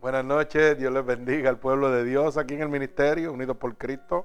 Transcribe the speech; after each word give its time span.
Buenas 0.00 0.24
noches, 0.24 0.78
Dios 0.78 0.90
les 0.94 1.04
bendiga 1.04 1.50
al 1.50 1.58
pueblo 1.58 1.90
de 1.90 2.04
Dios 2.04 2.38
aquí 2.38 2.54
en 2.54 2.62
el 2.62 2.70
ministerio, 2.70 3.34
unidos 3.34 3.58
por 3.58 3.76
Cristo, 3.76 4.24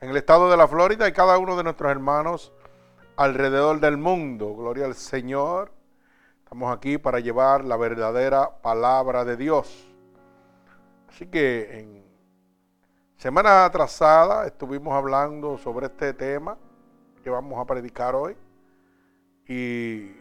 en 0.00 0.10
el 0.10 0.16
estado 0.16 0.48
de 0.48 0.56
la 0.56 0.68
Florida 0.68 1.08
y 1.08 1.12
cada 1.12 1.38
uno 1.38 1.56
de 1.56 1.64
nuestros 1.64 1.90
hermanos 1.90 2.52
alrededor 3.16 3.80
del 3.80 3.96
mundo. 3.96 4.54
Gloria 4.54 4.84
al 4.84 4.94
Señor. 4.94 5.72
Estamos 6.44 6.72
aquí 6.72 6.98
para 6.98 7.18
llevar 7.18 7.64
la 7.64 7.76
verdadera 7.76 8.62
palabra 8.62 9.24
de 9.24 9.36
Dios. 9.36 9.88
Así 11.08 11.26
que 11.26 11.80
en 11.80 12.04
semana 13.16 13.64
atrasada 13.64 14.46
estuvimos 14.46 14.94
hablando 14.94 15.58
sobre 15.58 15.86
este 15.86 16.14
tema 16.14 16.56
que 17.24 17.30
vamos 17.30 17.58
a 17.58 17.64
predicar 17.64 18.14
hoy. 18.14 18.36
Y 19.48 20.12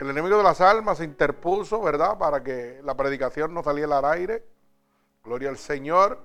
el 0.00 0.08
enemigo 0.08 0.38
de 0.38 0.42
las 0.42 0.62
almas 0.62 0.96
se 0.96 1.04
interpuso, 1.04 1.82
¿verdad? 1.82 2.16
Para 2.16 2.42
que 2.42 2.80
la 2.84 2.96
predicación 2.96 3.52
no 3.52 3.62
saliera 3.62 3.98
al 3.98 4.06
aire. 4.06 4.46
Gloria 5.22 5.50
al 5.50 5.58
Señor. 5.58 6.18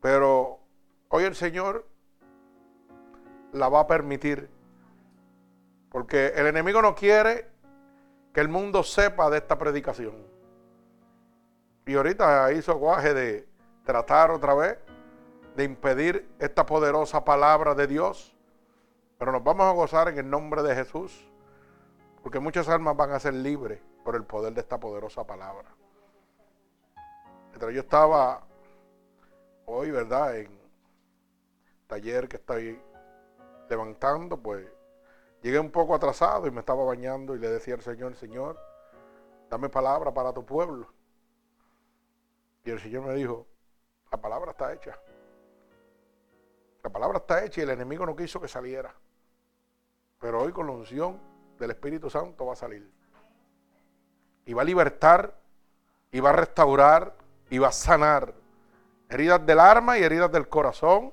Pero 0.00 0.58
hoy 1.10 1.24
el 1.24 1.36
Señor 1.36 1.86
la 3.52 3.68
va 3.68 3.80
a 3.80 3.86
permitir. 3.86 4.50
Porque 5.92 6.32
el 6.34 6.48
enemigo 6.48 6.82
no 6.82 6.96
quiere 6.96 7.48
que 8.32 8.40
el 8.40 8.48
mundo 8.48 8.82
sepa 8.82 9.30
de 9.30 9.38
esta 9.38 9.56
predicación. 9.56 10.26
Y 11.86 11.94
ahorita 11.94 12.52
hizo 12.52 12.74
guaje 12.78 13.14
de 13.14 13.48
tratar 13.84 14.32
otra 14.32 14.54
vez 14.54 14.76
de 15.54 15.62
impedir 15.62 16.28
esta 16.40 16.66
poderosa 16.66 17.24
palabra 17.24 17.76
de 17.76 17.86
Dios. 17.86 18.36
Pero 19.18 19.30
nos 19.30 19.44
vamos 19.44 19.66
a 19.66 19.72
gozar 19.72 20.08
en 20.08 20.18
el 20.18 20.28
nombre 20.28 20.64
de 20.64 20.74
Jesús. 20.74 21.29
Porque 22.22 22.38
muchas 22.38 22.68
almas 22.68 22.96
van 22.96 23.12
a 23.12 23.20
ser 23.20 23.34
libres 23.34 23.80
por 24.04 24.14
el 24.14 24.24
poder 24.24 24.52
de 24.52 24.60
esta 24.60 24.78
poderosa 24.78 25.26
palabra. 25.26 25.68
Mientras 27.48 27.72
yo 27.72 27.80
estaba 27.80 28.46
hoy, 29.66 29.90
¿verdad? 29.90 30.36
En 30.36 30.60
taller 31.86 32.28
que 32.28 32.36
estoy 32.36 32.80
levantando, 33.68 34.36
pues 34.36 34.66
llegué 35.42 35.58
un 35.58 35.70
poco 35.70 35.94
atrasado 35.94 36.46
y 36.46 36.50
me 36.50 36.60
estaba 36.60 36.84
bañando 36.84 37.34
y 37.34 37.38
le 37.38 37.48
decía 37.48 37.74
al 37.74 37.82
Señor, 37.82 38.14
Señor, 38.16 38.58
dame 39.48 39.68
palabra 39.68 40.12
para 40.12 40.32
tu 40.32 40.44
pueblo. 40.44 40.92
Y 42.64 42.70
el 42.70 42.80
Señor 42.80 43.04
me 43.04 43.14
dijo, 43.14 43.46
la 44.10 44.20
palabra 44.20 44.50
está 44.52 44.72
hecha. 44.72 44.98
La 46.82 46.90
palabra 46.90 47.18
está 47.18 47.44
hecha 47.44 47.60
y 47.60 47.64
el 47.64 47.70
enemigo 47.70 48.04
no 48.06 48.16
quiso 48.16 48.40
que 48.40 48.48
saliera. 48.48 48.94
Pero 50.18 50.42
hoy 50.42 50.52
con 50.52 50.66
la 50.66 50.72
unción 50.72 51.29
del 51.60 51.70
Espíritu 51.70 52.10
Santo 52.10 52.46
va 52.46 52.54
a 52.54 52.56
salir. 52.56 52.90
Y 54.46 54.52
va 54.52 54.62
a 54.62 54.64
libertar, 54.64 55.32
y 56.10 56.18
va 56.18 56.30
a 56.30 56.32
restaurar, 56.32 57.14
y 57.50 57.58
va 57.58 57.68
a 57.68 57.72
sanar 57.72 58.34
heridas 59.08 59.44
del 59.46 59.60
alma 59.60 59.98
y 59.98 60.02
heridas 60.02 60.32
del 60.32 60.48
corazón. 60.48 61.12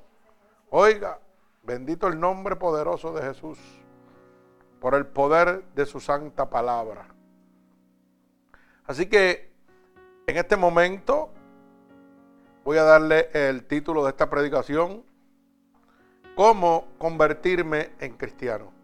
Oiga, 0.69 1.19
bendito 1.63 2.07
el 2.07 2.19
nombre 2.19 2.55
poderoso 2.55 3.13
de 3.13 3.21
Jesús 3.21 3.59
por 4.79 4.95
el 4.95 5.05
poder 5.05 5.63
de 5.75 5.85
su 5.85 5.99
santa 5.99 6.49
palabra. 6.49 7.07
Así 8.85 9.07
que 9.07 9.51
en 10.25 10.37
este 10.37 10.55
momento 10.55 11.29
voy 12.63 12.77
a 12.77 12.83
darle 12.83 13.29
el 13.33 13.65
título 13.65 14.03
de 14.03 14.09
esta 14.09 14.29
predicación, 14.29 15.03
¿Cómo 16.35 16.85
convertirme 16.99 17.93
en 17.99 18.15
cristiano? 18.15 18.76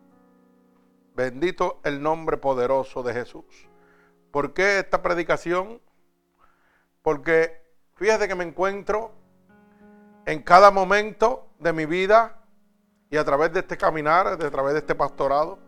Bendito 1.16 1.80
el 1.84 2.02
nombre 2.02 2.38
poderoso 2.38 3.04
de 3.04 3.14
Jesús. 3.14 3.46
¿Por 4.32 4.54
qué 4.54 4.80
esta 4.80 5.02
predicación? 5.02 5.80
Porque 7.04 7.62
fíjate 7.96 8.28
que 8.28 8.36
me 8.36 8.44
encuentro 8.44 9.12
en 10.26 10.42
cada 10.42 10.72
momento 10.72 11.50
de 11.60 11.72
mi 11.72 11.86
vida 11.86 12.40
y 13.12 13.18
a 13.18 13.24
través 13.24 13.54
de 13.54 13.60
este 13.60 13.78
caminar, 13.78 14.26
a 14.26 14.38
través 14.38 14.74
de 14.74 14.80
este 14.80 14.96
pastorado, 14.96 15.60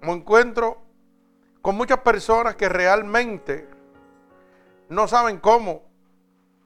me 0.00 0.12
encuentro 0.12 0.80
con 1.60 1.76
muchas 1.76 1.98
personas 1.98 2.54
que 2.54 2.68
realmente 2.68 3.68
no 4.88 5.08
saben 5.08 5.38
cómo 5.38 5.82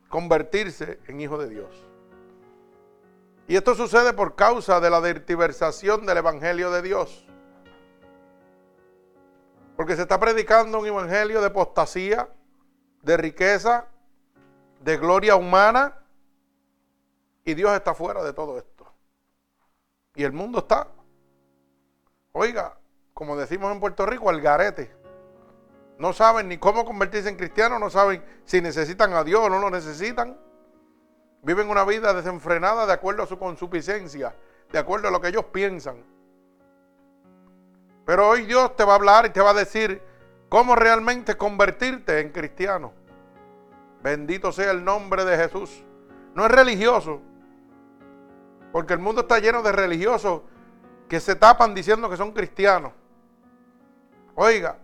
convertirse 0.08 1.00
en 1.06 1.20
hijos 1.20 1.38
de 1.38 1.48
Dios. 1.48 1.86
Y 3.48 3.56
esto 3.56 3.74
sucede 3.74 4.12
por 4.12 4.34
causa 4.34 4.80
de 4.80 4.90
la 4.90 5.00
diversación 5.00 6.04
del 6.04 6.18
Evangelio 6.18 6.70
de 6.70 6.82
Dios. 6.82 7.25
Porque 9.76 9.94
se 9.94 10.02
está 10.02 10.18
predicando 10.18 10.80
un 10.80 10.86
evangelio 10.86 11.40
de 11.40 11.48
apostasía, 11.48 12.28
de 13.02 13.16
riqueza, 13.16 13.86
de 14.80 14.96
gloria 14.96 15.36
humana. 15.36 15.98
Y 17.44 17.54
Dios 17.54 17.72
está 17.72 17.94
fuera 17.94 18.24
de 18.24 18.32
todo 18.32 18.58
esto. 18.58 18.92
Y 20.14 20.24
el 20.24 20.32
mundo 20.32 20.60
está, 20.60 20.88
oiga, 22.32 22.78
como 23.12 23.36
decimos 23.36 23.70
en 23.70 23.80
Puerto 23.80 24.06
Rico, 24.06 24.30
al 24.30 24.40
garete. 24.40 24.94
No 25.98 26.12
saben 26.12 26.48
ni 26.48 26.58
cómo 26.58 26.84
convertirse 26.84 27.28
en 27.28 27.36
cristianos, 27.36 27.78
no 27.78 27.90
saben 27.90 28.24
si 28.44 28.60
necesitan 28.60 29.12
a 29.12 29.24
Dios 29.24 29.40
o 29.42 29.48
no 29.48 29.58
lo 29.58 29.70
necesitan. 29.70 30.38
Viven 31.42 31.68
una 31.68 31.84
vida 31.84 32.12
desenfrenada 32.12 32.86
de 32.86 32.92
acuerdo 32.92 33.22
a 33.22 33.26
su 33.26 33.38
consuficiencia, 33.38 34.34
de 34.72 34.78
acuerdo 34.78 35.08
a 35.08 35.10
lo 35.10 35.20
que 35.20 35.28
ellos 35.28 35.44
piensan. 35.46 36.02
Pero 38.06 38.28
hoy 38.28 38.46
Dios 38.46 38.74
te 38.76 38.84
va 38.84 38.92
a 38.92 38.96
hablar 38.96 39.26
y 39.26 39.30
te 39.30 39.40
va 39.40 39.50
a 39.50 39.54
decir 39.54 40.00
cómo 40.48 40.76
realmente 40.76 41.36
convertirte 41.36 42.20
en 42.20 42.30
cristiano. 42.30 42.92
Bendito 44.02 44.52
sea 44.52 44.70
el 44.70 44.84
nombre 44.84 45.24
de 45.24 45.36
Jesús. 45.36 45.82
No 46.34 46.46
es 46.46 46.50
religioso. 46.52 47.20
Porque 48.70 48.92
el 48.92 49.00
mundo 49.00 49.22
está 49.22 49.40
lleno 49.40 49.60
de 49.60 49.72
religiosos 49.72 50.42
que 51.08 51.18
se 51.18 51.34
tapan 51.34 51.74
diciendo 51.74 52.08
que 52.08 52.16
son 52.16 52.30
cristianos. 52.30 52.92
Oiga, 54.36 54.78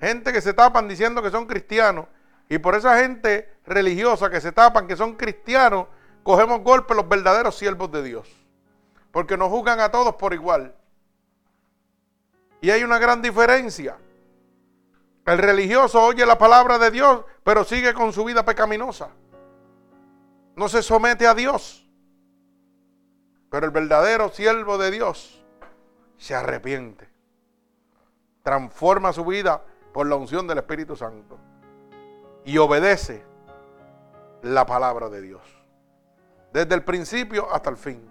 gente 0.00 0.32
que 0.32 0.40
se 0.40 0.52
tapan 0.52 0.88
diciendo 0.88 1.22
que 1.22 1.30
son 1.30 1.46
cristianos. 1.46 2.06
Y 2.48 2.58
por 2.58 2.74
esa 2.74 2.98
gente 2.98 3.58
religiosa 3.64 4.28
que 4.28 4.40
se 4.40 4.50
tapan 4.50 4.88
que 4.88 4.96
son 4.96 5.14
cristianos, 5.14 5.86
cogemos 6.24 6.62
golpes 6.62 6.96
los 6.96 7.08
verdaderos 7.08 7.56
siervos 7.56 7.92
de 7.92 8.02
Dios. 8.02 8.28
Porque 9.12 9.36
nos 9.36 9.50
juzgan 9.50 9.78
a 9.78 9.92
todos 9.92 10.16
por 10.16 10.34
igual. 10.34 10.74
Y 12.66 12.70
hay 12.72 12.82
una 12.82 12.98
gran 12.98 13.22
diferencia. 13.22 13.96
El 15.24 15.38
religioso 15.38 16.02
oye 16.02 16.26
la 16.26 16.36
palabra 16.36 16.80
de 16.80 16.90
Dios, 16.90 17.24
pero 17.44 17.62
sigue 17.62 17.94
con 17.94 18.12
su 18.12 18.24
vida 18.24 18.44
pecaminosa. 18.44 19.10
No 20.56 20.68
se 20.68 20.82
somete 20.82 21.28
a 21.28 21.34
Dios. 21.34 21.88
Pero 23.50 23.66
el 23.66 23.70
verdadero 23.70 24.30
siervo 24.30 24.78
de 24.78 24.90
Dios 24.90 25.44
se 26.16 26.34
arrepiente. 26.34 27.08
Transforma 28.42 29.12
su 29.12 29.24
vida 29.24 29.62
por 29.92 30.08
la 30.08 30.16
unción 30.16 30.48
del 30.48 30.58
Espíritu 30.58 30.96
Santo. 30.96 31.38
Y 32.44 32.58
obedece 32.58 33.24
la 34.42 34.66
palabra 34.66 35.08
de 35.08 35.20
Dios. 35.20 35.42
Desde 36.52 36.74
el 36.74 36.82
principio 36.82 37.48
hasta 37.54 37.70
el 37.70 37.76
fin. 37.76 38.10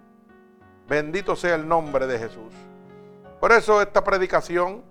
Bendito 0.88 1.36
sea 1.36 1.56
el 1.56 1.68
nombre 1.68 2.06
de 2.06 2.18
Jesús. 2.18 2.54
Por 3.46 3.52
eso 3.52 3.80
esta 3.80 4.02
predicación, 4.02 4.82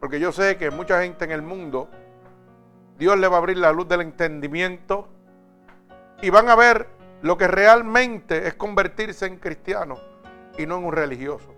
porque 0.00 0.18
yo 0.18 0.32
sé 0.32 0.56
que 0.56 0.72
mucha 0.72 1.02
gente 1.02 1.24
en 1.26 1.30
el 1.30 1.42
mundo, 1.42 1.88
Dios 2.98 3.16
le 3.20 3.28
va 3.28 3.36
a 3.36 3.38
abrir 3.38 3.58
la 3.58 3.70
luz 3.70 3.86
del 3.86 4.00
entendimiento 4.00 5.06
y 6.20 6.30
van 6.30 6.48
a 6.48 6.56
ver 6.56 6.88
lo 7.22 7.38
que 7.38 7.46
realmente 7.46 8.48
es 8.48 8.54
convertirse 8.54 9.26
en 9.26 9.38
cristiano 9.38 9.96
y 10.58 10.66
no 10.66 10.78
en 10.78 10.86
un 10.86 10.92
religioso. 10.92 11.54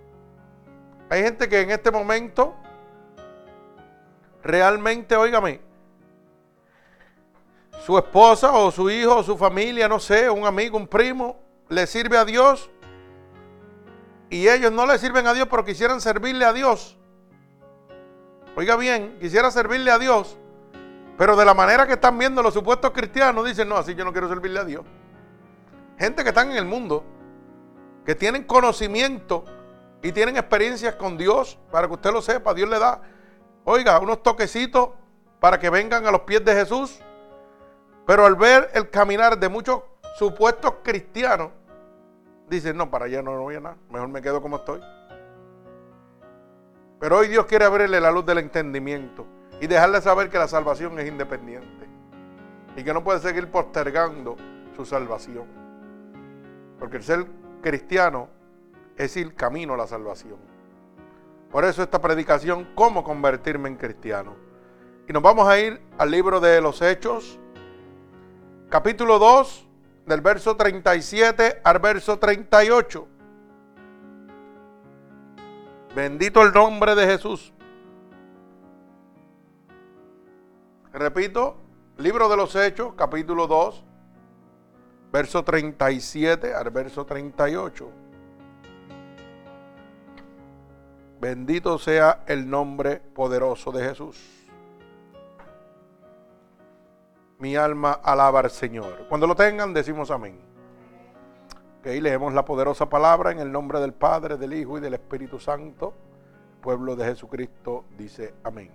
Hay 1.09 1.23
gente 1.23 1.49
que 1.49 1.63
en 1.63 1.71
este 1.71 1.91
momento 1.91 2.55
realmente, 4.43 5.17
óigame, 5.17 5.63
su 7.81 7.97
esposa 7.97 8.53
o 8.53 8.71
su 8.71 8.91
hijo 8.91 9.17
o 9.17 9.23
su 9.23 9.39
familia, 9.39 9.89
no 9.89 9.99
sé, 9.99 10.29
un 10.29 10.45
amigo, 10.45 10.77
un 10.77 10.87
primo, 10.87 11.41
le 11.71 11.87
sirve 11.87 12.19
a 12.19 12.27
Dios 12.27 12.69
y 14.31 14.49
ellos 14.49 14.73
no 14.73 14.87
le 14.87 14.99
sirven 14.99 15.27
a 15.27 15.35
Dios, 15.35 15.49
pero 15.51 15.65
quisieran 15.65 16.01
servirle 16.01 16.45
a 16.45 16.53
Dios. 16.53 16.97
Oiga 18.57 18.77
bien, 18.77 19.17
quisiera 19.21 19.51
servirle 19.51 19.91
a 19.91 19.99
Dios, 19.99 20.37
pero 21.17 21.37
de 21.37 21.45
la 21.45 21.55
manera 21.55 21.87
que 21.87 21.95
están 21.95 22.19
viendo 22.19 22.43
los 22.43 22.55
supuestos 22.55 22.91
cristianos, 22.91 23.45
dicen, 23.47 23.69
no, 23.69 23.77
así 23.77 23.95
yo 23.95 24.05
no 24.05 24.13
quiero 24.13 24.29
servirle 24.29 24.61
a 24.61 24.65
Dios. 24.65 24.85
Gente 25.99 26.23
que 26.23 26.31
están 26.31 26.51
en 26.51 26.57
el 26.57 26.65
mundo, 26.65 27.05
que 28.05 28.15
tienen 28.15 28.45
conocimiento 28.45 29.45
y 30.03 30.13
tienen 30.13 30.37
experiencias 30.37 30.95
con 30.95 31.17
Dios, 31.17 31.59
para 31.71 31.87
que 31.87 31.95
usted 31.95 32.13
lo 32.13 32.23
sepa, 32.23 32.55
Dios 32.55 32.69
le 32.69 32.79
da, 32.79 33.01
oiga, 33.65 33.99
unos 33.99 34.23
toquecitos 34.23 34.91
para 35.41 35.59
que 35.59 35.71
vengan 35.71 36.07
a 36.07 36.11
los 36.11 36.23
pies 36.23 36.45
de 36.45 36.55
Jesús. 36.55 37.01
Pero 38.07 38.25
al 38.25 38.37
ver 38.37 38.71
el 38.75 38.91
caminar 38.91 39.39
de 39.39 39.49
muchos 39.49 39.83
supuestos 40.19 40.75
cristianos, 40.83 41.51
Dice, 42.49 42.73
no, 42.73 42.91
para 42.91 43.07
allá 43.07 43.23
no 43.23 43.41
voy 43.41 43.57
a 43.57 43.61
nada, 43.61 43.77
mejor 43.91 44.09
me 44.09 44.23
quedo 44.23 44.41
como 44.41 44.57
estoy. 44.57 44.81
Pero 46.99 47.19
hoy 47.19 47.29
Dios 47.29 47.47
quiere 47.47 47.65
abrirle 47.65 48.01
la 48.01 48.11
luz 48.11 48.27
del 48.27 48.39
entendimiento 48.39 49.27
y 49.61 49.67
dejarle 49.67 50.01
saber 50.01 50.31
que 50.31 50.39
la 50.39 50.49
salvación 50.49 50.99
es 50.99 51.09
independiente. 51.09 51.87
y 52.77 52.85
que 52.85 52.95
no 52.95 53.03
puede 53.03 53.19
seguir 53.19 53.51
postergando 53.51 54.37
su 54.77 54.85
salvación. 54.85 55.47
Porque 56.79 56.99
el 56.99 57.03
ser 57.03 57.27
cristiano 57.61 58.29
es 58.97 59.17
el 59.17 59.35
camino 59.35 59.75
a 59.75 59.77
la 59.77 59.89
salvación. 59.89 60.37
Por 61.51 61.65
eso 61.65 61.83
esta 61.83 62.01
predicación, 62.01 62.69
cómo 62.77 63.03
convertirme 63.03 63.69
en 63.69 63.77
cristiano. 63.77 64.37
Y 65.09 65.13
nos 65.13 65.23
vamos 65.23 65.49
a 65.49 65.59
ir 65.59 65.81
al 65.99 66.11
libro 66.11 66.39
de 66.39 66.61
los 66.61 66.81
Hechos, 66.81 67.41
capítulo 68.69 69.19
2, 69.19 69.68
del 70.09 70.23
verso 70.23 70.57
37 70.57 71.61
al 71.63 71.79
verso 71.79 72.19
38. 72.19 73.07
Bendito 75.95 76.43
el 76.43 76.53
nombre 76.53 76.95
de 76.95 77.07
Jesús. 77.07 77.53
Repito, 80.93 81.59
libro 81.99 82.29
de 82.29 82.37
los 82.37 82.57
Hechos, 82.57 82.95
capítulo 82.97 83.47
2, 83.47 83.85
verso 85.13 85.45
37 85.45 86.55
al 86.55 86.71
verso 86.71 87.05
38. 87.05 87.91
Bendito 91.21 91.79
sea 91.79 92.23
el 92.27 92.49
nombre 92.49 92.97
poderoso 92.97 93.71
de 93.73 93.85
Jesús. 93.85 94.38
Mi 97.39 97.55
alma 97.55 98.01
alaba 98.03 98.41
al 98.41 98.51
Señor. 98.51 99.07
Cuando 99.09 99.27
lo 99.27 99.37
tengan, 99.37 99.73
decimos 99.73 100.11
amén. 100.11 100.41
Ok, 101.79 101.87
leemos 101.87 102.33
la 102.33 102.45
poderosa 102.45 102.89
palabra 102.89 103.31
en 103.31 103.39
el 103.39 103.53
nombre 103.53 103.79
del 103.79 103.95
Padre, 103.95 104.37
del 104.37 104.53
Hijo 104.53 104.79
y 104.79 104.81
del 104.81 104.95
Espíritu 104.95 105.39
Santo. 105.39 105.95
pueblo 106.61 106.97
de 106.97 107.05
Jesucristo 107.05 107.85
dice 107.97 108.35
amén. 108.43 108.73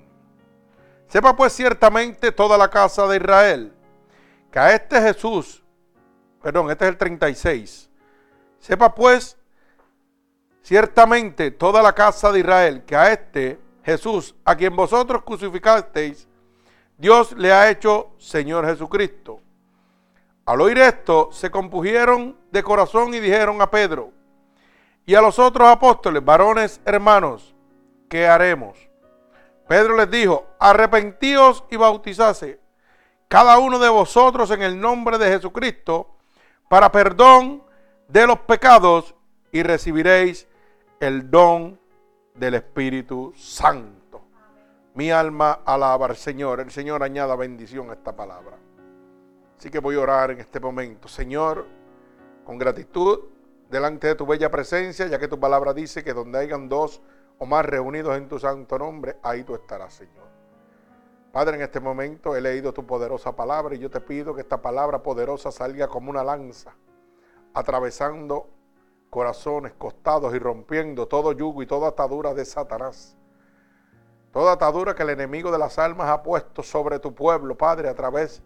Sepa 1.07 1.35
pues 1.35 1.51
ciertamente 1.51 2.31
toda 2.31 2.57
la 2.57 2.69
casa 2.69 3.05
de 3.07 3.17
Israel 3.17 3.73
que 4.49 4.59
a 4.59 4.73
este 4.73 5.01
Jesús, 5.01 5.63
perdón, 6.41 6.71
este 6.71 6.85
es 6.85 6.89
el 6.91 6.97
36. 6.97 7.89
Sepa 8.59 8.95
pues 8.95 9.37
ciertamente 10.61 11.51
toda 11.51 11.81
la 11.81 11.93
casa 11.93 12.31
de 12.31 12.39
Israel 12.39 12.83
que 12.85 12.95
a 12.95 13.11
este 13.11 13.59
Jesús, 13.83 14.33
a 14.45 14.55
quien 14.55 14.75
vosotros 14.75 15.23
crucificasteis, 15.23 16.27
Dios 17.03 17.33
le 17.33 17.51
ha 17.51 17.69
hecho 17.69 18.11
Señor 18.17 18.65
Jesucristo. 18.65 19.41
Al 20.45 20.61
oír 20.61 20.77
esto, 20.77 21.27
se 21.33 21.51
compugieron 21.51 22.37
de 22.49 22.63
corazón 22.63 23.13
y 23.13 23.19
dijeron 23.19 23.61
a 23.61 23.69
Pedro 23.69 24.11
y 25.05 25.13
a 25.13 25.21
los 25.21 25.37
otros 25.37 25.67
apóstoles, 25.67 26.23
varones 26.23 26.79
hermanos, 26.85 27.53
¿qué 28.07 28.25
haremos? 28.25 28.77
Pedro 29.67 29.97
les 29.97 30.09
dijo, 30.09 30.47
arrepentíos 30.57 31.65
y 31.69 31.75
bautizase 31.75 32.61
cada 33.27 33.57
uno 33.57 33.79
de 33.79 33.89
vosotros 33.89 34.49
en 34.51 34.61
el 34.61 34.79
nombre 34.79 35.17
de 35.17 35.27
Jesucristo 35.27 36.07
para 36.69 36.89
perdón 36.89 37.63
de 38.07 38.25
los 38.27 38.39
pecados 38.39 39.13
y 39.51 39.61
recibiréis 39.61 40.47
el 41.01 41.29
don 41.29 41.77
del 42.33 42.53
Espíritu 42.53 43.33
Santo. 43.35 44.02
Mi 44.95 45.09
alma 45.09 45.61
alaba 45.65 46.05
al 46.05 46.15
Señor. 46.15 46.59
El 46.59 46.69
Señor 46.69 47.01
añada 47.01 47.35
bendición 47.35 47.89
a 47.89 47.93
esta 47.93 48.15
palabra. 48.15 48.57
Así 49.57 49.71
que 49.71 49.79
voy 49.79 49.95
a 49.95 50.01
orar 50.01 50.31
en 50.31 50.39
este 50.39 50.59
momento. 50.59 51.07
Señor, 51.07 51.65
con 52.43 52.59
gratitud 52.59 53.21
delante 53.71 54.07
de 54.07 54.15
tu 54.15 54.27
bella 54.27 54.51
presencia, 54.51 55.07
ya 55.07 55.17
que 55.17 55.27
tu 55.27 55.39
palabra 55.39 55.73
dice 55.73 56.03
que 56.03 56.13
donde 56.13 56.37
hayan 56.37 56.69
dos 56.69 57.01
o 57.39 57.45
más 57.47 57.65
reunidos 57.65 58.15
en 58.17 58.27
tu 58.27 58.37
santo 58.37 58.77
nombre, 58.77 59.17
ahí 59.23 59.43
tú 59.43 59.55
estarás, 59.55 59.93
Señor. 59.95 60.27
Padre, 61.31 61.55
en 61.55 61.63
este 61.63 61.79
momento 61.79 62.35
he 62.35 62.41
leído 62.41 62.71
tu 62.71 62.85
poderosa 62.85 63.35
palabra 63.35 63.73
y 63.73 63.79
yo 63.79 63.89
te 63.89 63.99
pido 63.99 64.35
que 64.35 64.41
esta 64.41 64.61
palabra 64.61 65.01
poderosa 65.01 65.51
salga 65.51 65.87
como 65.87 66.11
una 66.11 66.23
lanza, 66.23 66.75
atravesando 67.55 68.47
corazones, 69.09 69.73
costados 69.73 70.35
y 70.35 70.37
rompiendo 70.37 71.07
todo 71.07 71.31
yugo 71.31 71.63
y 71.63 71.65
toda 71.65 71.87
atadura 71.87 72.35
de 72.35 72.45
Satanás. 72.45 73.17
Toda 74.33 74.53
atadura 74.53 74.95
que 74.95 75.03
el 75.03 75.11
enemigo 75.11 75.51
de 75.51 75.59
las 75.59 75.77
almas 75.77 76.09
ha 76.09 76.23
puesto 76.23 76.63
sobre 76.63 76.97
tu 76.97 77.13
pueblo, 77.13 77.55
Padre, 77.55 77.87
a 77.87 77.93
través 77.93 78.41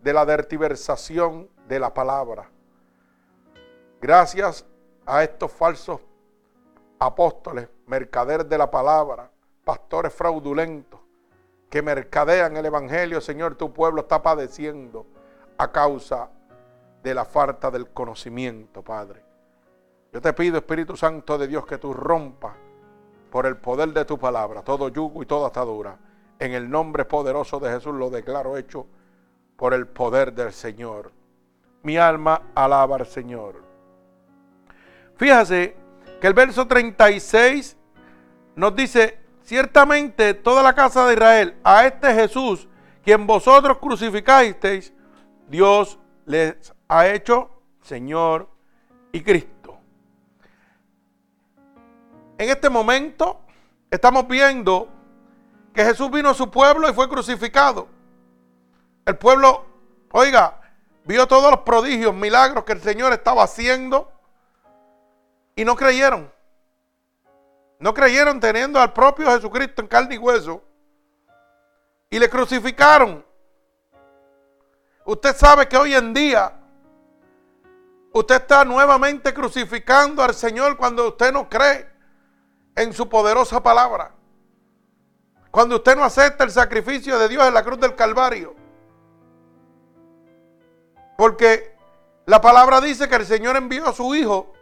de 0.00 0.12
la 0.12 0.24
dertiversación 0.24 1.50
de 1.66 1.80
la 1.80 1.92
palabra. 1.92 2.48
Gracias 4.00 4.64
a 5.04 5.24
estos 5.24 5.50
falsos 5.50 6.00
apóstoles, 7.00 7.68
mercaderes 7.86 8.48
de 8.48 8.56
la 8.56 8.70
palabra, 8.70 9.32
pastores 9.64 10.14
fraudulentos, 10.14 11.00
que 11.68 11.82
mercadean 11.82 12.56
el 12.56 12.66
Evangelio, 12.66 13.20
Señor, 13.20 13.56
tu 13.56 13.72
pueblo 13.72 14.02
está 14.02 14.22
padeciendo 14.22 15.06
a 15.58 15.72
causa 15.72 16.30
de 17.02 17.14
la 17.14 17.24
falta 17.24 17.68
del 17.68 17.90
conocimiento, 17.90 18.82
Padre. 18.82 19.24
Yo 20.12 20.20
te 20.20 20.32
pido, 20.34 20.58
Espíritu 20.58 20.96
Santo 20.96 21.36
de 21.36 21.48
Dios, 21.48 21.66
que 21.66 21.78
tú 21.78 21.92
rompas 21.92 22.54
por 23.32 23.46
el 23.46 23.56
poder 23.56 23.94
de 23.94 24.04
tu 24.04 24.18
palabra 24.18 24.60
todo 24.60 24.90
yugo 24.90 25.22
y 25.22 25.26
toda 25.26 25.48
atadura. 25.48 25.96
En 26.38 26.52
el 26.52 26.68
nombre 26.68 27.06
poderoso 27.06 27.58
de 27.58 27.70
Jesús 27.70 27.94
lo 27.94 28.10
declaro 28.10 28.58
hecho 28.58 28.86
por 29.56 29.72
el 29.72 29.86
poder 29.86 30.34
del 30.34 30.52
Señor. 30.52 31.12
Mi 31.82 31.96
alma 31.96 32.50
alaba 32.54 32.96
al 32.96 33.06
Señor. 33.06 33.64
Fíjase 35.16 35.74
que 36.20 36.26
el 36.26 36.34
verso 36.34 36.66
36 36.66 37.74
nos 38.54 38.76
dice, 38.76 39.18
ciertamente 39.42 40.34
toda 40.34 40.62
la 40.62 40.74
casa 40.74 41.06
de 41.06 41.14
Israel, 41.14 41.54
a 41.64 41.86
este 41.86 42.12
Jesús, 42.12 42.68
quien 43.02 43.26
vosotros 43.26 43.78
crucificasteis, 43.78 44.92
Dios 45.48 45.98
les 46.26 46.74
ha 46.86 47.08
hecho 47.08 47.48
Señor 47.80 48.50
y 49.10 49.22
Cristo. 49.22 49.51
En 52.42 52.50
este 52.50 52.68
momento 52.68 53.40
estamos 53.88 54.26
viendo 54.26 54.88
que 55.72 55.84
Jesús 55.84 56.10
vino 56.10 56.30
a 56.30 56.34
su 56.34 56.50
pueblo 56.50 56.90
y 56.90 56.92
fue 56.92 57.08
crucificado. 57.08 57.86
El 59.06 59.16
pueblo, 59.16 59.64
oiga, 60.10 60.60
vio 61.04 61.28
todos 61.28 61.52
los 61.52 61.60
prodigios, 61.60 62.12
milagros 62.12 62.64
que 62.64 62.72
el 62.72 62.82
Señor 62.82 63.12
estaba 63.12 63.44
haciendo 63.44 64.10
y 65.54 65.64
no 65.64 65.76
creyeron. 65.76 66.32
No 67.78 67.94
creyeron 67.94 68.40
teniendo 68.40 68.80
al 68.80 68.92
propio 68.92 69.30
Jesucristo 69.30 69.80
en 69.80 69.86
carne 69.86 70.16
y 70.16 70.18
hueso. 70.18 70.64
Y 72.10 72.18
le 72.18 72.28
crucificaron. 72.28 73.24
Usted 75.04 75.36
sabe 75.36 75.68
que 75.68 75.76
hoy 75.76 75.94
en 75.94 76.12
día 76.12 76.52
usted 78.12 78.34
está 78.34 78.64
nuevamente 78.64 79.32
crucificando 79.32 80.24
al 80.24 80.34
Señor 80.34 80.76
cuando 80.76 81.06
usted 81.06 81.32
no 81.32 81.48
cree 81.48 81.91
en 82.76 82.92
su 82.92 83.08
poderosa 83.08 83.62
palabra. 83.62 84.12
Cuando 85.50 85.76
usted 85.76 85.96
no 85.96 86.04
acepta 86.04 86.44
el 86.44 86.50
sacrificio 86.50 87.18
de 87.18 87.28
Dios 87.28 87.46
en 87.46 87.54
la 87.54 87.62
cruz 87.62 87.78
del 87.78 87.94
Calvario. 87.94 88.54
Porque 91.18 91.76
la 92.26 92.40
palabra 92.40 92.80
dice 92.80 93.08
que 93.08 93.16
el 93.16 93.26
Señor 93.26 93.56
envió 93.56 93.86
a 93.86 93.92
su 93.92 94.14
Hijo 94.14 94.52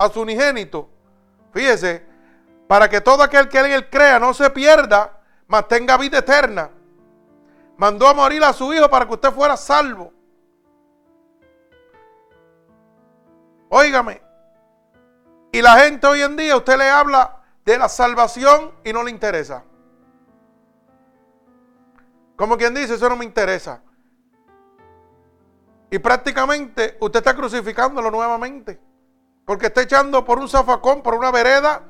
a 0.00 0.08
su 0.08 0.22
unigénito. 0.22 0.88
Fíjese, 1.52 2.06
para 2.66 2.88
que 2.88 3.02
todo 3.02 3.22
aquel 3.22 3.50
que 3.50 3.58
en 3.58 3.66
él 3.66 3.90
crea 3.90 4.18
no 4.18 4.32
se 4.32 4.48
pierda, 4.48 5.20
mas 5.46 5.68
tenga 5.68 5.98
vida 5.98 6.18
eterna. 6.18 6.70
Mandó 7.76 8.08
a 8.08 8.14
morir 8.14 8.42
a 8.42 8.54
su 8.54 8.72
hijo 8.72 8.88
para 8.88 9.06
que 9.06 9.12
usted 9.12 9.30
fuera 9.30 9.58
salvo. 9.58 10.10
Óigame. 13.68 14.22
Y 15.52 15.60
la 15.60 15.78
gente 15.80 16.06
hoy 16.06 16.22
en 16.22 16.34
día, 16.36 16.56
usted 16.56 16.78
le 16.78 16.88
habla 16.88 17.39
de 17.64 17.78
la 17.78 17.88
salvación 17.88 18.72
y 18.84 18.92
no 18.92 19.02
le 19.02 19.10
interesa. 19.10 19.64
Como 22.36 22.56
quien 22.56 22.74
dice, 22.74 22.94
eso 22.94 23.08
no 23.08 23.16
me 23.16 23.24
interesa. 23.24 23.82
Y 25.90 25.98
prácticamente 25.98 26.96
usted 27.00 27.18
está 27.18 27.34
crucificándolo 27.34 28.10
nuevamente. 28.10 28.80
Porque 29.44 29.66
está 29.66 29.82
echando 29.82 30.24
por 30.24 30.38
un 30.38 30.48
zafacón, 30.48 31.02
por 31.02 31.14
una 31.14 31.30
vereda, 31.30 31.82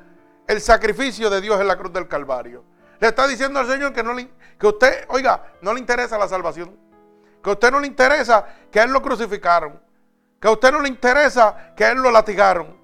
el 0.46 0.60
sacrificio 0.60 1.28
de 1.30 1.40
Dios 1.40 1.60
en 1.60 1.68
la 1.68 1.76
cruz 1.76 1.92
del 1.92 2.08
Calvario. 2.08 2.64
Le 2.98 3.08
está 3.08 3.26
diciendo 3.26 3.60
al 3.60 3.66
Señor 3.66 3.92
que, 3.92 4.02
no 4.02 4.14
le, 4.14 4.30
que 4.58 4.66
usted, 4.66 5.04
oiga, 5.08 5.52
no 5.60 5.74
le 5.74 5.80
interesa 5.80 6.18
la 6.18 6.26
salvación. 6.26 6.76
Que 7.42 7.50
a 7.50 7.52
usted 7.52 7.70
no 7.70 7.78
le 7.78 7.86
interesa 7.86 8.46
que 8.70 8.80
a 8.80 8.84
Él 8.84 8.92
lo 8.92 9.02
crucificaron. 9.02 9.80
Que 10.40 10.48
a 10.48 10.50
usted 10.50 10.72
no 10.72 10.80
le 10.80 10.88
interesa 10.88 11.74
que 11.76 11.84
a 11.84 11.92
Él 11.92 11.98
lo 11.98 12.10
latigaron. 12.10 12.79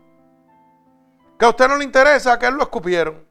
Que 1.39 1.45
a 1.45 1.51
usted 1.51 1.69
no 1.69 1.77
le 1.77 1.85
interesa 1.85 2.39
que 2.39 2.47
Él 2.47 2.55
lo 2.55 2.63
escupieron. 2.63 3.25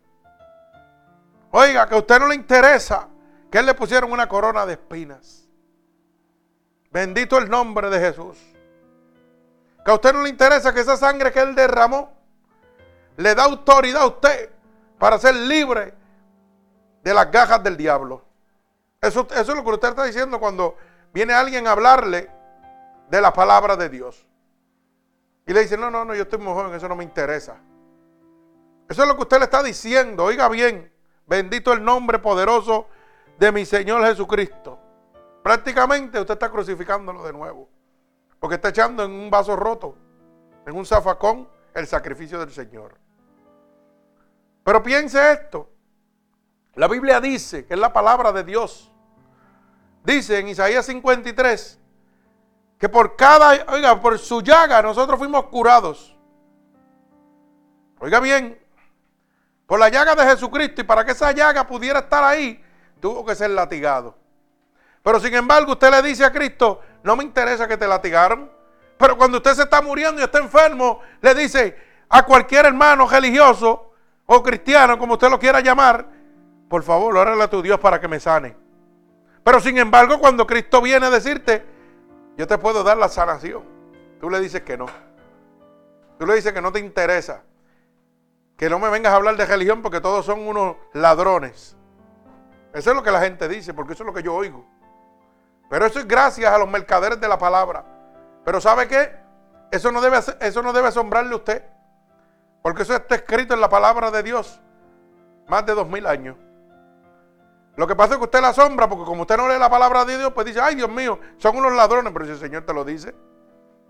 Oiga, 1.52 1.88
que 1.88 1.96
a 1.96 1.98
usted 1.98 2.20
no 2.20 2.28
le 2.28 2.36
interesa 2.36 3.08
que 3.50 3.60
Él 3.60 3.66
le 3.66 3.74
pusieron 3.74 4.12
una 4.12 4.28
corona 4.28 4.66
de 4.66 4.74
espinas. 4.74 5.48
Bendito 6.92 7.38
el 7.38 7.50
nombre 7.50 7.90
de 7.90 8.00
Jesús. 8.00 8.38
Que 9.84 9.92
a 9.92 9.96
usted 9.96 10.14
no 10.14 10.24
le 10.24 10.30
interesa 10.30 10.74
que 10.74 10.82
esa 10.82 10.98
sangre 10.98 11.32
que 11.32 11.40
Él 11.40 11.56
derramó 11.56 12.14
le 13.18 13.34
da 13.34 13.44
autoridad 13.44 14.04
a 14.04 14.08
usted 14.08 14.50
para 15.00 15.18
ser 15.18 15.36
libre 15.36 15.94
de 17.04 17.14
las 17.14 17.32
gajas 17.32 17.64
del 17.64 17.78
diablo. 17.78 18.24
Eso, 19.02 19.28
eso 19.32 19.52
es 19.52 19.56
lo 19.56 19.64
que 19.64 19.70
usted 19.70 19.90
está 19.90 20.04
diciendo 20.04 20.40
cuando 20.40 20.76
viene 21.14 21.34
alguien 21.34 21.68
a 21.68 21.72
hablarle 21.72 22.30
de 23.10 23.22
la 23.22 23.32
palabra 23.32 23.76
de 23.76 23.90
Dios. 23.90 24.26
Y 25.46 25.54
le 25.54 25.62
dice, 25.62 25.78
no, 25.78 25.92
no, 25.92 26.04
no, 26.04 26.16
yo 26.16 26.24
estoy 26.24 26.40
muy 26.40 26.54
joven, 26.54 26.74
eso 26.74 26.90
no 26.90 26.96
me 26.96 27.04
interesa. 27.04 27.58
Eso 28.88 29.02
es 29.02 29.08
lo 29.08 29.16
que 29.16 29.24
usted 29.24 29.40
le 29.40 29.46
está 29.46 29.64
diciendo. 29.64 30.26
Oiga 30.26 30.48
bien, 30.50 30.92
bendito 31.26 31.74
el 31.74 31.84
nombre 31.84 32.20
poderoso 32.20 32.88
de 33.38 33.52
mi 33.52 33.66
Señor 33.66 34.04
Jesucristo. 34.06 34.80
Prácticamente 35.44 36.20
usted 36.20 36.34
está 36.34 36.50
crucificándolo 36.50 37.24
de 37.24 37.34
nuevo. 37.34 37.70
Porque 38.40 38.56
está 38.56 38.70
echando 38.70 39.04
en 39.04 39.12
un 39.12 39.30
vaso 39.30 39.56
roto, 39.56 39.96
en 40.66 40.76
un 40.76 40.86
zafacón, 40.86 41.48
el 41.74 41.88
sacrificio 41.88 42.40
del 42.40 42.52
Señor. 42.52 42.98
Pero 44.64 44.82
piense 44.82 45.32
esto. 45.32 45.70
La 46.76 46.88
Biblia 46.88 47.22
dice, 47.22 47.66
que 47.66 47.74
es 47.74 47.80
la 47.80 47.94
palabra 47.94 48.32
de 48.32 48.44
Dios, 48.44 48.92
dice 50.04 50.40
en 50.40 50.50
Isaías 50.50 50.86
53, 50.86 51.80
que 52.78 52.90
por 52.90 53.16
cada, 53.16 53.72
oiga, 53.72 54.02
por 54.02 54.20
su 54.20 54.42
llaga 54.42 54.82
nosotros 54.82 55.18
fuimos 55.18 55.46
curados. 55.46 56.18
Oiga 58.00 58.20
bien, 58.20 58.60
por 59.68 59.80
la 59.80 59.90
llaga 59.90 60.16
de 60.16 60.24
Jesucristo 60.24 60.82
y 60.82 60.84
para 60.84 61.04
que 61.04 61.12
esa 61.12 61.32
llaga 61.32 61.66
pudiera 61.66 62.00
estar 62.00 62.24
ahí, 62.24 62.64
tuvo 63.00 63.26
que 63.26 63.36
ser 63.36 63.50
latigado. 63.50 64.16
Pero 65.02 65.20
sin 65.20 65.34
embargo 65.36 65.74
usted 65.74 65.92
le 65.92 66.02
dice 66.02 66.26
a 66.26 66.32
Cristo, 66.32 66.82
no 67.04 67.16
me 67.16 67.24
interesa 67.24 67.68
que 67.68 67.78
te 67.78 67.88
latigaron. 67.88 68.52
Pero 68.98 69.18
cuando 69.18 69.38
usted 69.38 69.54
se 69.54 69.64
está 69.64 69.82
muriendo 69.82 70.22
y 70.22 70.24
está 70.24 70.40
enfermo, 70.40 71.02
le 71.22 71.36
dice 71.36 71.78
a 72.10 72.24
cualquier 72.24 72.66
hermano 72.66 73.08
religioso 73.08 73.92
o 74.26 74.42
cristiano, 74.42 74.98
como 74.98 75.14
usted 75.14 75.30
lo 75.30 75.38
quiera 75.38 75.60
llamar, 75.60 76.08
por 76.70 76.82
favor, 76.84 77.16
órale 77.18 77.44
a 77.44 77.50
tu 77.50 77.62
Dios 77.62 77.80
para 77.80 78.00
que 78.00 78.08
me 78.08 78.20
sane. 78.20 78.56
Pero 79.44 79.60
sin 79.60 79.78
embargo, 79.78 80.20
cuando 80.20 80.48
Cristo 80.48 80.82
viene 80.82 81.06
a 81.06 81.10
decirte, 81.12 81.64
yo 82.38 82.48
te 82.48 82.58
puedo 82.58 82.84
dar 82.84 82.98
la 82.98 83.10
sanación, 83.10 83.64
tú 84.20 84.30
le 84.30 84.40
dices 84.40 84.62
que 84.62 84.78
no. 84.78 84.88
Tú 86.18 86.26
le 86.26 86.36
dices 86.36 86.54
que 86.54 86.62
no 86.62 86.72
te 86.72 86.80
interesa. 86.80 87.44
Que 88.58 88.70
no 88.70 88.80
me 88.80 88.90
vengas 88.90 89.14
a 89.14 89.18
hablar 89.18 89.36
de 89.36 89.46
religión 89.46 89.82
porque 89.82 90.02
todos 90.02 90.26
son 90.26 90.48
unos 90.48 90.78
ladrones. 90.94 91.76
Eso 92.74 92.90
es 92.90 92.96
lo 92.96 93.04
que 93.04 93.12
la 93.12 93.22
gente 93.22 93.48
dice, 93.48 93.74
porque 93.74 93.94
eso 93.94 94.04
es 94.04 94.08
lo 94.08 94.14
que 94.14 94.24
yo 94.24 94.34
oigo. 94.34 94.66
Pero 95.70 95.86
eso 95.86 96.00
es 96.00 96.08
gracias 96.08 96.52
a 96.52 96.58
los 96.58 96.70
mercaderes 96.70 97.20
de 97.20 97.28
la 97.28 97.38
palabra. 97.38 97.86
Pero 98.44 98.62
¿sabe 98.62 98.88
qué? 98.88 99.16
Eso 99.72 99.92
no 99.92 100.02
debe, 100.02 100.20
eso 100.40 100.62
no 100.62 100.74
debe 100.74 100.90
asombrarle 100.90 101.34
a 101.34 101.38
usted. 101.38 101.64
Porque 102.62 102.84
eso 102.84 102.96
está 102.96 103.16
escrito 103.16 103.54
en 103.54 103.62
la 103.62 103.70
palabra 103.70 104.12
de 104.12 104.24
Dios. 104.24 104.62
Más 105.48 105.66
de 105.66 105.74
dos 105.74 105.88
mil 105.88 106.06
años. 106.06 106.38
Lo 107.76 107.88
que 107.88 107.96
pasa 107.96 108.14
es 108.14 108.18
que 108.20 108.24
usted 108.24 108.42
la 108.42 108.50
asombra 108.50 108.88
porque 108.88 109.04
como 109.04 109.22
usted 109.22 109.36
no 109.38 109.50
lee 109.50 109.60
la 109.60 109.70
palabra 109.70 110.06
de 110.06 110.18
Dios, 110.18 110.32
pues 110.34 110.48
dice, 110.48 110.62
ay 110.62 110.76
Dios 110.76 110.90
mío, 110.90 111.20
son 111.38 111.58
unos 111.58 111.74
ladrones. 111.74 112.14
Pero 112.14 112.26
si 112.26 112.32
el 112.32 112.40
Señor 112.40 112.66
te 112.66 112.74
lo 112.74 112.86
dice, 112.86 113.14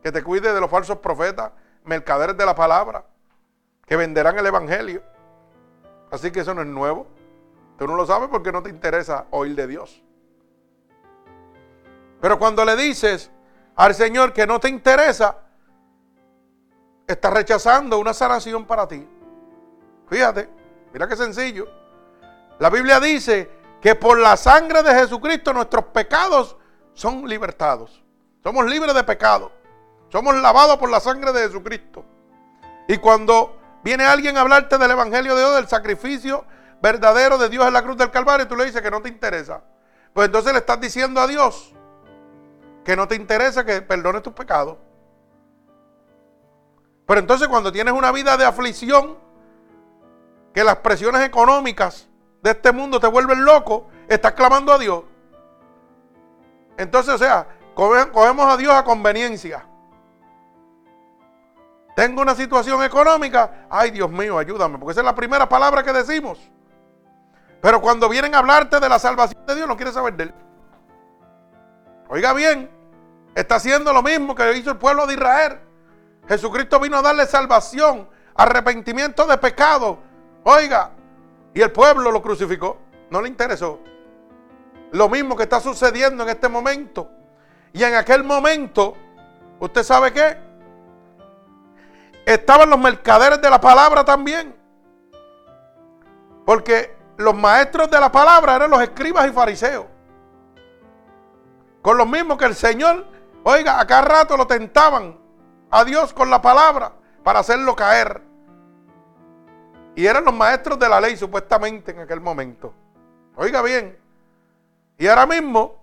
que 0.02 0.12
te 0.12 0.24
cuide 0.24 0.54
de 0.54 0.60
los 0.60 0.70
falsos 0.70 0.98
profetas, 1.00 1.52
mercaderes 1.84 2.36
de 2.36 2.46
la 2.46 2.56
palabra, 2.56 3.06
que 3.86 3.96
venderán 3.96 4.38
el 4.38 4.46
Evangelio. 4.46 5.04
Así 6.12 6.32
que 6.32 6.42
eso 6.42 6.54
no 6.54 6.62
es 6.62 6.68
nuevo. 6.68 7.08
Tú 7.78 7.88
no 7.88 7.96
lo 7.96 8.06
sabes 8.06 8.30
porque 8.30 8.52
no 8.52 8.64
te 8.64 8.70
interesa 8.70 9.26
oír 9.32 9.56
de 9.56 9.68
Dios. 9.68 10.02
Pero 12.22 12.40
cuando 12.40 12.64
le 12.66 12.76
dices 12.76 13.32
al 13.76 13.94
Señor 13.94 14.34
que 14.34 14.48
no 14.48 14.60
te 14.60 14.70
interesa, 14.70 15.38
estás 17.06 17.34
rechazando 17.34 18.00
una 18.00 18.14
sanación 18.14 18.66
para 18.66 18.88
ti. 18.88 19.08
Fíjate, 20.10 20.50
mira 20.94 21.08
qué 21.08 21.16
sencillo. 21.16 21.68
La 22.60 22.70
Biblia 22.70 23.00
dice 23.00 23.50
que 23.82 23.96
por 23.96 24.18
la 24.18 24.38
sangre 24.38 24.82
de 24.82 24.96
Jesucristo 24.96 25.54
nuestros 25.54 25.86
pecados 25.86 26.56
son 26.94 27.28
libertados. 27.28 28.04
Somos 28.42 28.66
libres 28.66 28.96
de 28.96 29.04
pecado. 29.04 29.52
Somos 30.10 30.36
lavados 30.36 30.78
por 30.78 30.90
la 30.90 31.00
sangre 31.00 31.34
de 31.34 31.42
Jesucristo. 31.42 32.06
Y 32.88 32.98
cuando 32.98 33.58
viene 33.86 34.04
alguien 34.04 34.36
a 34.36 34.42
hablarte 34.42 34.80
del 34.80 34.90
Evangelio 34.90 35.36
de 35.36 35.42
Dios, 35.42 35.56
del 35.56 35.68
sacrificio 35.68 36.44
verdadero 36.82 37.38
de 37.38 37.50
Dios 37.50 37.66
en 37.68 37.74
la 37.74 37.84
cruz 37.84 37.96
del 37.96 38.10
Calvario, 38.10 38.46
y 38.46 38.50
tú 38.50 38.56
le 38.56 38.66
dices 38.66 38.82
que 38.82 38.90
no 38.90 39.00
te 39.00 39.10
interesa. 39.10 39.62
Pues 40.12 40.26
entonces 40.26 40.52
le 40.54 40.60
estás 40.60 40.82
diciendo 40.82 41.22
a 41.22 41.28
Dios 41.28 41.72
que 42.84 42.96
no 42.96 43.08
te 43.08 43.16
interesa 43.16 43.64
que 43.64 43.82
perdones 43.82 44.24
tus 44.24 44.34
pecados. 44.34 44.78
Pero 47.06 47.20
entonces 47.20 47.48
cuando 47.48 47.72
tienes 47.72 47.94
una 47.94 48.12
vida 48.12 48.36
de 48.36 48.46
aflicción, 48.46 49.18
que 50.52 50.64
las 50.64 50.78
presiones 50.78 51.22
económicas 51.22 52.08
de 52.42 52.52
este 52.52 52.72
mundo 52.72 53.00
te 53.00 53.08
vuelven 53.08 53.46
loco, 53.46 53.88
estás 54.08 54.32
clamando 54.32 54.74
a 54.74 54.80
Dios. 54.80 55.04
Entonces, 56.78 57.14
o 57.14 57.18
sea, 57.18 57.48
cogemos 57.76 58.52
a 58.52 58.58
Dios 58.58 58.74
a 58.74 58.84
conveniencia. 58.84 59.68
Tengo 61.96 62.22
una 62.22 62.36
situación 62.36 62.84
económica, 62.84 63.68
ay 63.70 63.92
Dios 63.92 64.12
mío, 64.12 64.38
ayúdame, 64.38 64.78
porque 64.78 64.92
esa 64.92 65.02
es 65.02 65.06
la 65.06 65.16
primera 65.16 65.48
palabra 65.48 65.82
que 65.82 65.94
decimos. 65.94 66.38
Pero 67.62 67.82
cuando 67.82 68.10
vienen 68.10 68.36
a 68.36 68.40
hablarte 68.40 68.80
de 68.80 68.90
la 68.90 69.00
salvación 69.00 69.46
de 69.46 69.56
Dios, 69.56 69.68
no 69.68 69.78
quieres 69.78 69.94
saber 69.94 70.14
de 70.16 70.24
él. 70.26 70.34
Oiga 72.10 72.34
bien, 72.34 72.70
está 73.34 73.56
haciendo 73.56 73.94
lo 73.94 74.04
mismo 74.04 74.36
que 74.36 74.58
hizo 74.58 74.72
el 74.72 74.78
pueblo 74.78 75.08
de 75.08 75.14
Israel. 75.14 75.60
Jesucristo 76.28 76.80
vino 76.80 76.98
a 76.98 77.02
darle 77.02 77.26
salvación, 77.26 78.10
arrepentimiento 78.36 79.26
de 79.26 79.38
pecado. 79.38 80.00
Oiga, 80.44 80.92
y 81.54 81.62
el 81.62 81.72
pueblo 81.72 82.12
lo 82.12 82.22
crucificó. 82.22 82.78
No 83.10 83.22
le 83.22 83.30
interesó. 83.30 83.80
Lo 84.92 85.08
mismo 85.10 85.36
que 85.36 85.44
está 85.44 85.60
sucediendo 85.60 86.24
en 86.24 86.30
este 86.30 86.50
momento. 86.50 87.10
Y 87.72 87.84
en 87.84 87.96
aquel 87.96 88.24
momento, 88.24 88.96
¿usted 89.60 89.84
sabe 89.84 90.12
qué? 90.12 90.45
Estaban 92.26 92.70
los 92.70 92.80
mercaderes 92.80 93.40
de 93.42 93.50
la 93.50 93.62
palabra 93.62 94.04
también. 94.04 94.56
Porque 96.46 96.96
los 97.18 97.36
maestros 97.36 97.90
de 97.90 98.00
la 98.00 98.12
palabra 98.12 98.56
eran 98.56 98.72
los 98.72 98.82
escribas 98.82 99.28
y 99.28 99.32
fariseos. 99.32 99.86
Con 101.82 101.98
los 101.98 102.08
mismos 102.08 102.38
que 102.38 102.46
el 102.46 102.56
Señor, 102.56 103.06
oiga, 103.44 103.80
a 103.80 103.86
cada 103.86 104.02
rato 104.02 104.36
lo 104.36 104.48
tentaban 104.48 105.20
a 105.70 105.84
Dios 105.84 106.14
con 106.14 106.30
la 106.30 106.42
palabra 106.42 106.94
para 107.24 107.40
hacerlo 107.40 107.76
caer. 107.76 108.22
Y 109.96 110.06
eran 110.06 110.26
los 110.26 110.34
maestros 110.34 110.80
de 110.80 110.90
la 110.90 111.00
ley 111.00 111.16
supuestamente 111.16 111.92
en 111.92 112.00
aquel 112.00 112.22
momento. 112.22 112.74
Oiga 113.36 113.62
bien. 113.62 113.98
Y 114.98 115.08
ahora 115.08 115.26
mismo, 115.26 115.76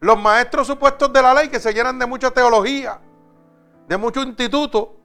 los 0.00 0.18
maestros 0.18 0.66
supuestos 0.66 1.12
de 1.12 1.20
la 1.20 1.34
ley 1.34 1.48
que 1.48 1.58
se 1.60 1.72
llenan 1.74 1.98
de 1.98 2.06
mucha 2.06 2.30
teología, 2.30 3.00
de 3.86 3.96
mucho 3.96 4.22
instituto, 4.22 4.97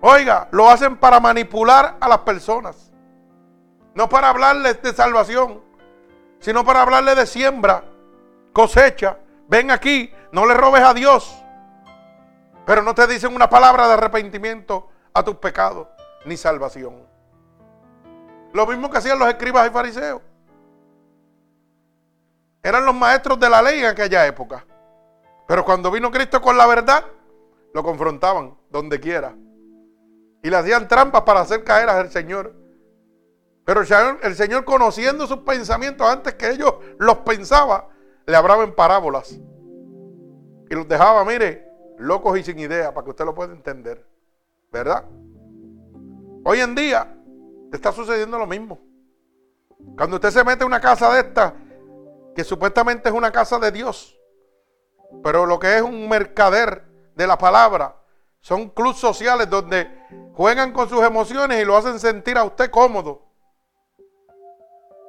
oiga, 0.00 0.48
lo 0.50 0.68
hacen 0.68 0.96
para 0.96 1.20
manipular 1.20 1.96
a 2.00 2.08
las 2.08 2.18
personas. 2.18 2.92
No 3.94 4.08
para 4.08 4.30
hablarles 4.30 4.80
de 4.82 4.92
salvación, 4.92 5.60
sino 6.38 6.64
para 6.64 6.82
hablarles 6.82 7.16
de 7.16 7.26
siembra, 7.26 7.84
cosecha. 8.52 9.18
Ven 9.48 9.70
aquí, 9.70 10.12
no 10.30 10.46
le 10.46 10.54
robes 10.54 10.82
a 10.82 10.94
Dios. 10.94 11.42
Pero 12.66 12.82
no 12.82 12.94
te 12.94 13.06
dicen 13.06 13.34
una 13.34 13.48
palabra 13.48 13.88
de 13.88 13.94
arrepentimiento 13.94 14.88
a 15.14 15.22
tus 15.22 15.36
pecados 15.36 15.88
ni 16.26 16.36
salvación. 16.36 17.06
Lo 18.52 18.66
mismo 18.66 18.90
que 18.90 18.98
hacían 18.98 19.18
los 19.18 19.28
escribas 19.28 19.66
y 19.66 19.70
fariseos. 19.70 20.22
Eran 22.62 22.84
los 22.84 22.94
maestros 22.94 23.38
de 23.40 23.48
la 23.48 23.62
ley 23.62 23.80
en 23.80 23.86
aquella 23.86 24.26
época. 24.26 24.64
Pero 25.46 25.64
cuando 25.64 25.90
vino 25.90 26.10
Cristo 26.10 26.42
con 26.42 26.58
la 26.58 26.66
verdad, 26.66 27.04
lo 27.72 27.82
confrontaban 27.82 28.56
donde 28.70 29.00
quiera. 29.00 29.34
Y 30.42 30.50
le 30.50 30.56
hacían 30.56 30.88
trampas 30.88 31.22
para 31.22 31.40
hacer 31.40 31.64
caer 31.64 31.88
al 31.88 32.10
Señor. 32.10 32.54
Pero 33.64 33.82
el 34.22 34.34
Señor, 34.34 34.64
conociendo 34.64 35.26
sus 35.26 35.38
pensamientos 35.38 36.08
antes 36.08 36.34
que 36.34 36.50
ellos 36.50 36.74
los 36.98 37.18
pensaba, 37.18 37.88
le 38.26 38.36
hablaba 38.36 38.64
en 38.64 38.74
parábolas. 38.74 39.32
Y 39.32 40.74
los 40.74 40.88
dejaba, 40.88 41.24
mire, 41.24 41.66
locos 41.98 42.38
y 42.38 42.42
sin 42.42 42.58
idea, 42.58 42.94
para 42.94 43.04
que 43.04 43.10
usted 43.10 43.24
lo 43.24 43.34
pueda 43.34 43.52
entender. 43.52 44.06
¿Verdad? 44.70 45.04
Hoy 46.44 46.60
en 46.60 46.74
día 46.74 47.14
está 47.72 47.92
sucediendo 47.92 48.38
lo 48.38 48.46
mismo. 48.46 48.78
Cuando 49.96 50.16
usted 50.16 50.30
se 50.30 50.44
mete 50.44 50.62
en 50.62 50.68
una 50.68 50.80
casa 50.80 51.12
de 51.12 51.20
esta, 51.20 51.54
que 52.34 52.44
supuestamente 52.44 53.08
es 53.08 53.14
una 53.14 53.30
casa 53.30 53.58
de 53.58 53.70
Dios, 53.70 54.18
pero 55.22 55.46
lo 55.46 55.58
que 55.58 55.76
es 55.76 55.82
un 55.82 56.08
mercader 56.08 56.84
de 57.14 57.26
la 57.26 57.36
palabra, 57.36 57.96
son 58.40 58.70
clubes 58.70 58.98
sociales 58.98 59.48
donde 59.50 59.88
juegan 60.34 60.72
con 60.72 60.88
sus 60.88 61.02
emociones 61.02 61.60
y 61.60 61.64
lo 61.64 61.76
hacen 61.76 61.98
sentir 61.98 62.38
a 62.38 62.44
usted 62.44 62.70
cómodo. 62.70 63.22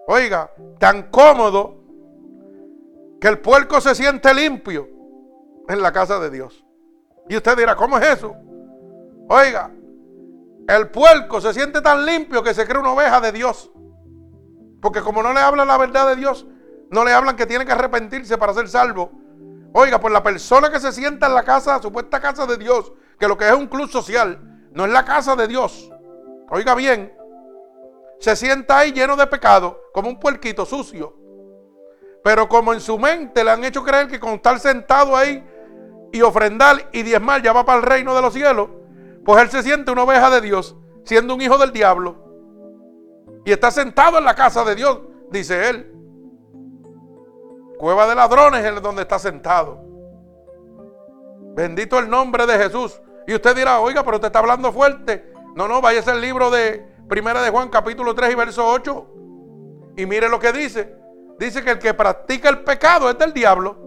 Oiga, 0.07 0.51
tan 0.79 1.09
cómodo 1.11 1.75
que 3.21 3.27
el 3.27 3.39
puerco 3.39 3.79
se 3.79 3.93
siente 3.95 4.33
limpio 4.33 4.89
en 5.67 5.81
la 5.81 5.91
casa 5.91 6.19
de 6.19 6.29
Dios. 6.29 6.65
Y 7.27 7.35
usted 7.35 7.55
dirá, 7.55 7.75
¿cómo 7.75 7.97
es 7.99 8.17
eso? 8.17 8.35
Oiga, 9.29 9.71
el 10.67 10.89
puerco 10.89 11.39
se 11.39 11.53
siente 11.53 11.81
tan 11.81 12.05
limpio 12.05 12.41
que 12.41 12.53
se 12.53 12.65
cree 12.65 12.79
una 12.79 12.93
oveja 12.93 13.21
de 13.21 13.31
Dios. 13.31 13.71
Porque 14.81 15.01
como 15.01 15.21
no 15.21 15.33
le 15.33 15.39
habla 15.39 15.65
la 15.65 15.77
verdad 15.77 16.07
de 16.07 16.15
Dios, 16.15 16.47
No 16.91 17.05
le 17.05 17.13
hablan 17.13 17.35
que 17.35 17.45
tiene 17.45 17.65
que 17.65 17.71
arrepentirse 17.71 18.37
para 18.37 18.53
ser 18.53 18.67
salvo. 18.67 19.11
Oiga, 19.73 19.99
pues 19.99 20.11
la 20.11 20.23
persona 20.23 20.71
que 20.71 20.79
se 20.79 20.91
sienta 20.91 21.27
en 21.27 21.35
la 21.35 21.43
casa, 21.43 21.79
supuesta 21.81 22.19
casa 22.19 22.47
de 22.47 22.57
Dios, 22.57 22.91
que 23.19 23.27
lo 23.27 23.37
que 23.37 23.47
es 23.47 23.53
un 23.53 23.67
club 23.67 23.89
social, 23.89 24.39
no 24.71 24.85
es 24.85 24.91
la 24.91 25.03
casa 25.03 25.35
de 25.35 25.47
Dios. 25.47 25.91
Oiga 26.49 26.73
bien, 26.73 27.13
se 28.19 28.35
sienta 28.35 28.79
ahí 28.79 28.91
lleno 28.91 29.15
de 29.15 29.27
pecado, 29.27 29.79
como 29.93 30.09
un 30.09 30.19
puerquito 30.19 30.65
sucio. 30.65 31.15
Pero 32.23 32.47
como 32.47 32.73
en 32.73 32.81
su 32.81 32.97
mente 32.97 33.43
le 33.43 33.51
han 33.51 33.63
hecho 33.63 33.83
creer 33.83 34.07
que 34.07 34.19
con 34.19 34.31
estar 34.31 34.59
sentado 34.59 35.15
ahí 35.15 35.43
y 36.11 36.21
ofrendar 36.21 36.89
y 36.91 37.03
diezmar 37.03 37.41
ya 37.41 37.53
va 37.53 37.65
para 37.65 37.79
el 37.79 37.85
reino 37.85 38.15
de 38.15 38.21
los 38.21 38.33
cielos, 38.33 38.69
pues 39.23 39.41
él 39.41 39.49
se 39.49 39.63
siente 39.63 39.91
una 39.91 40.03
oveja 40.03 40.29
de 40.29 40.41
Dios, 40.41 40.75
siendo 41.03 41.35
un 41.35 41.41
hijo 41.41 41.57
del 41.57 41.71
diablo. 41.71 42.17
Y 43.45 43.51
está 43.51 43.71
sentado 43.71 44.17
en 44.17 44.25
la 44.25 44.35
casa 44.35 44.63
de 44.63 44.75
Dios, 44.75 44.99
dice 45.31 45.69
él. 45.69 45.95
Cueva 47.77 48.07
de 48.07 48.15
ladrones 48.15 48.65
es 48.65 48.81
donde 48.81 49.03
está 49.03 49.17
sentado. 49.17 49.79
Bendito 51.55 51.97
el 51.99 52.09
nombre 52.09 52.45
de 52.45 52.57
Jesús. 52.57 53.01
Y 53.27 53.35
usted 53.35 53.55
dirá, 53.55 53.79
oiga, 53.79 54.03
pero 54.03 54.17
usted 54.17 54.27
está 54.27 54.39
hablando 54.39 54.71
fuerte. 54.71 55.33
No, 55.55 55.67
no, 55.67 55.81
vaya 55.81 56.01
el 56.11 56.21
libro 56.21 56.49
de 56.49 56.85
Primera 57.07 57.41
de 57.41 57.49
Juan, 57.49 57.69
capítulo 57.69 58.15
3 58.15 58.31
y 58.31 58.35
verso 58.35 58.67
8. 58.67 59.07
Y 59.97 60.05
mire 60.05 60.29
lo 60.29 60.39
que 60.39 60.51
dice. 60.51 60.95
Dice 61.37 61.63
que 61.63 61.71
el 61.71 61.79
que 61.79 61.93
practica 61.93 62.49
el 62.49 62.63
pecado 62.63 63.09
es 63.09 63.17
del 63.17 63.33
diablo. 63.33 63.77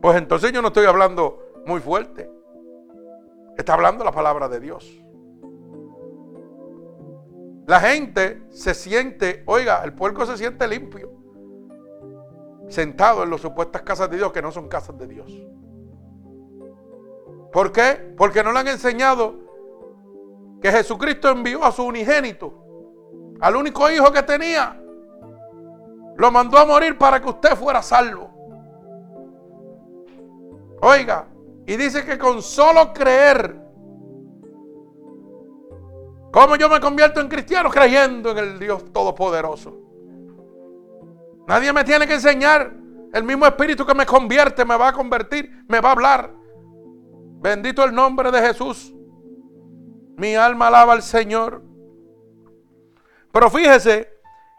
Pues 0.00 0.16
entonces 0.16 0.52
yo 0.52 0.62
no 0.62 0.68
estoy 0.68 0.86
hablando 0.86 1.38
muy 1.66 1.80
fuerte. 1.80 2.30
Está 3.56 3.74
hablando 3.74 4.04
la 4.04 4.12
palabra 4.12 4.48
de 4.48 4.60
Dios. 4.60 4.90
La 7.66 7.80
gente 7.80 8.42
se 8.50 8.74
siente, 8.74 9.44
oiga, 9.46 9.82
el 9.84 9.92
puerco 9.92 10.26
se 10.26 10.36
siente 10.36 10.66
limpio 10.66 11.22
sentado 12.68 13.22
en 13.22 13.30
las 13.30 13.40
supuestas 13.40 13.82
casas 13.82 14.10
de 14.10 14.16
Dios 14.16 14.32
que 14.32 14.42
no 14.42 14.50
son 14.50 14.68
casas 14.68 14.98
de 14.98 15.06
Dios. 15.06 15.30
¿Por 17.52 17.70
qué? 17.70 18.14
Porque 18.16 18.42
no 18.42 18.50
le 18.50 18.60
han 18.60 18.68
enseñado 18.68 19.34
que 20.60 20.72
Jesucristo 20.72 21.28
envió 21.28 21.64
a 21.64 21.72
su 21.72 21.84
unigénito, 21.84 22.54
al 23.40 23.56
único 23.56 23.90
hijo 23.90 24.10
que 24.10 24.22
tenía, 24.22 24.80
lo 26.16 26.30
mandó 26.30 26.58
a 26.58 26.64
morir 26.64 26.96
para 26.96 27.20
que 27.20 27.28
usted 27.28 27.56
fuera 27.56 27.82
salvo. 27.82 28.30
Oiga, 30.80 31.28
y 31.66 31.76
dice 31.76 32.04
que 32.04 32.18
con 32.18 32.42
solo 32.42 32.92
creer, 32.92 33.54
¿cómo 36.32 36.56
yo 36.56 36.68
me 36.68 36.80
convierto 36.80 37.20
en 37.20 37.28
cristiano? 37.28 37.70
Creyendo 37.70 38.30
en 38.30 38.38
el 38.38 38.58
Dios 38.58 38.92
Todopoderoso. 38.92 39.78
Nadie 41.46 41.72
me 41.72 41.84
tiene 41.84 42.06
que 42.06 42.14
enseñar. 42.14 42.72
El 43.12 43.24
mismo 43.24 43.44
espíritu 43.44 43.84
que 43.84 43.94
me 43.94 44.06
convierte 44.06 44.64
me 44.64 44.76
va 44.76 44.88
a 44.88 44.92
convertir, 44.92 45.64
me 45.68 45.80
va 45.80 45.90
a 45.90 45.92
hablar. 45.92 46.41
Bendito 47.42 47.84
el 47.84 47.92
nombre 47.92 48.30
de 48.30 48.40
Jesús. 48.40 48.92
Mi 50.16 50.36
alma 50.36 50.68
alaba 50.68 50.92
al 50.92 51.02
Señor. 51.02 51.62
Pero 53.32 53.50
fíjese 53.50 54.08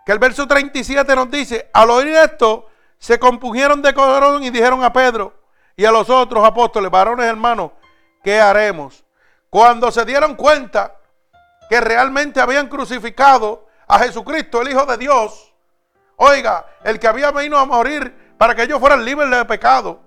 que 0.05 0.11
el 0.11 0.19
verso 0.19 0.47
37 0.47 1.15
nos 1.15 1.31
dice, 1.31 1.69
al 1.73 1.89
oír 1.89 2.09
esto, 2.09 2.67
se 2.97 3.17
compugieron 3.17 3.81
de 3.81 3.93
corazón 3.93 4.43
y 4.43 4.49
dijeron 4.49 4.83
a 4.83 4.91
Pedro 4.91 5.33
y 5.75 5.85
a 5.85 5.91
los 5.91 6.09
otros 6.09 6.45
apóstoles, 6.45 6.91
varones 6.91 7.25
hermanos, 7.25 7.71
¿qué 8.23 8.39
haremos? 8.39 9.03
Cuando 9.49 9.91
se 9.91 10.03
dieron 10.03 10.35
cuenta 10.35 10.97
que 11.69 11.79
realmente 11.79 12.41
habían 12.41 12.67
crucificado 12.67 13.67
a 13.87 13.99
Jesucristo, 13.99 14.61
el 14.61 14.71
Hijo 14.71 14.85
de 14.85 14.97
Dios, 14.97 15.53
Oiga, 16.17 16.65
el 16.83 16.99
que 16.99 17.07
había 17.07 17.31
venido 17.31 17.57
a 17.57 17.65
morir 17.65 18.35
para 18.37 18.55
que 18.55 18.63
ellos 18.63 18.79
fueran 18.79 19.03
libres 19.03 19.29
de 19.29 19.45
pecado. 19.45 20.02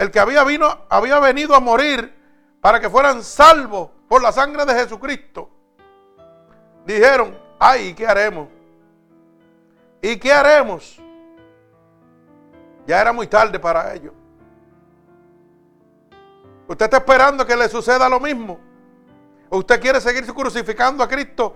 El 0.00 0.10
que 0.10 0.18
había, 0.18 0.42
vino, 0.44 0.66
había 0.88 1.18
venido 1.20 1.54
a 1.54 1.60
morir 1.60 2.10
para 2.62 2.80
que 2.80 2.88
fueran 2.88 3.22
salvos 3.22 3.90
por 4.08 4.22
la 4.22 4.32
sangre 4.32 4.64
de 4.64 4.72
Jesucristo. 4.72 5.50
Dijeron, 6.86 7.38
ay, 7.58 7.92
¿qué 7.92 8.06
haremos? 8.06 8.48
¿Y 10.00 10.16
qué 10.16 10.32
haremos? 10.32 10.98
Ya 12.86 12.98
era 12.98 13.12
muy 13.12 13.26
tarde 13.26 13.58
para 13.58 13.92
ellos. 13.92 14.14
¿Usted 16.66 16.86
está 16.86 16.96
esperando 16.96 17.46
que 17.46 17.54
le 17.54 17.68
suceda 17.68 18.08
lo 18.08 18.18
mismo? 18.18 18.58
¿Usted 19.50 19.78
quiere 19.78 20.00
seguir 20.00 20.24
crucificando 20.32 21.04
a 21.04 21.08
Cristo 21.08 21.54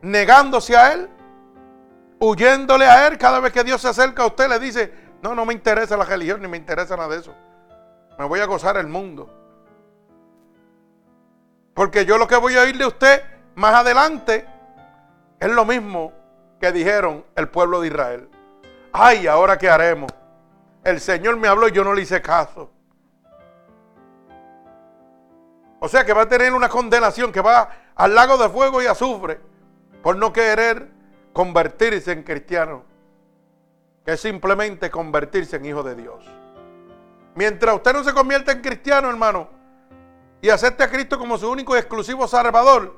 negándose 0.00 0.74
a 0.74 0.94
Él? 0.94 1.10
huyéndole 2.18 2.86
a 2.86 3.08
Él. 3.08 3.18
Cada 3.18 3.40
vez 3.40 3.52
que 3.52 3.62
Dios 3.62 3.82
se 3.82 3.88
acerca 3.88 4.22
a 4.22 4.26
usted 4.26 4.48
le 4.48 4.58
dice, 4.58 4.90
no, 5.22 5.34
no 5.34 5.44
me 5.44 5.52
interesa 5.52 5.98
la 5.98 6.06
religión, 6.06 6.40
ni 6.40 6.48
me 6.48 6.56
interesa 6.56 6.96
nada 6.96 7.10
de 7.10 7.20
eso. 7.20 7.34
Me 8.18 8.24
voy 8.24 8.40
a 8.40 8.46
gozar 8.46 8.76
el 8.76 8.88
mundo. 8.88 9.30
Porque 11.72 12.04
yo 12.04 12.18
lo 12.18 12.26
que 12.26 12.36
voy 12.36 12.56
a 12.56 12.62
oír 12.62 12.76
de 12.76 12.86
usted 12.86 13.22
más 13.54 13.72
adelante 13.72 14.44
es 15.38 15.50
lo 15.50 15.64
mismo 15.64 16.12
que 16.60 16.72
dijeron 16.72 17.24
el 17.36 17.48
pueblo 17.48 17.80
de 17.80 17.86
Israel. 17.86 18.28
Ay, 18.92 19.28
ahora 19.28 19.56
qué 19.56 19.70
haremos. 19.70 20.12
El 20.82 21.00
Señor 21.00 21.36
me 21.36 21.46
habló 21.46 21.68
y 21.68 21.72
yo 21.72 21.84
no 21.84 21.94
le 21.94 22.02
hice 22.02 22.20
caso. 22.20 22.72
O 25.78 25.86
sea 25.86 26.04
que 26.04 26.12
va 26.12 26.22
a 26.22 26.28
tener 26.28 26.52
una 26.52 26.68
condenación 26.68 27.30
que 27.30 27.40
va 27.40 27.70
al 27.94 28.14
lago 28.16 28.36
de 28.36 28.48
fuego 28.48 28.82
y 28.82 28.86
azufre 28.86 29.40
por 30.02 30.16
no 30.16 30.32
querer 30.32 30.88
convertirse 31.32 32.10
en 32.10 32.24
cristiano, 32.24 32.82
que 34.04 34.12
es 34.12 34.20
simplemente 34.20 34.90
convertirse 34.90 35.54
en 35.54 35.66
hijo 35.66 35.84
de 35.84 35.94
Dios. 35.94 36.37
Mientras 37.34 37.74
usted 37.74 37.92
no 37.92 38.04
se 38.04 38.12
convierta 38.12 38.52
en 38.52 38.60
cristiano, 38.60 39.08
hermano, 39.08 39.48
y 40.40 40.48
acepte 40.50 40.84
a 40.84 40.90
Cristo 40.90 41.18
como 41.18 41.38
su 41.38 41.50
único 41.50 41.74
y 41.74 41.78
exclusivo 41.78 42.26
salvador, 42.26 42.96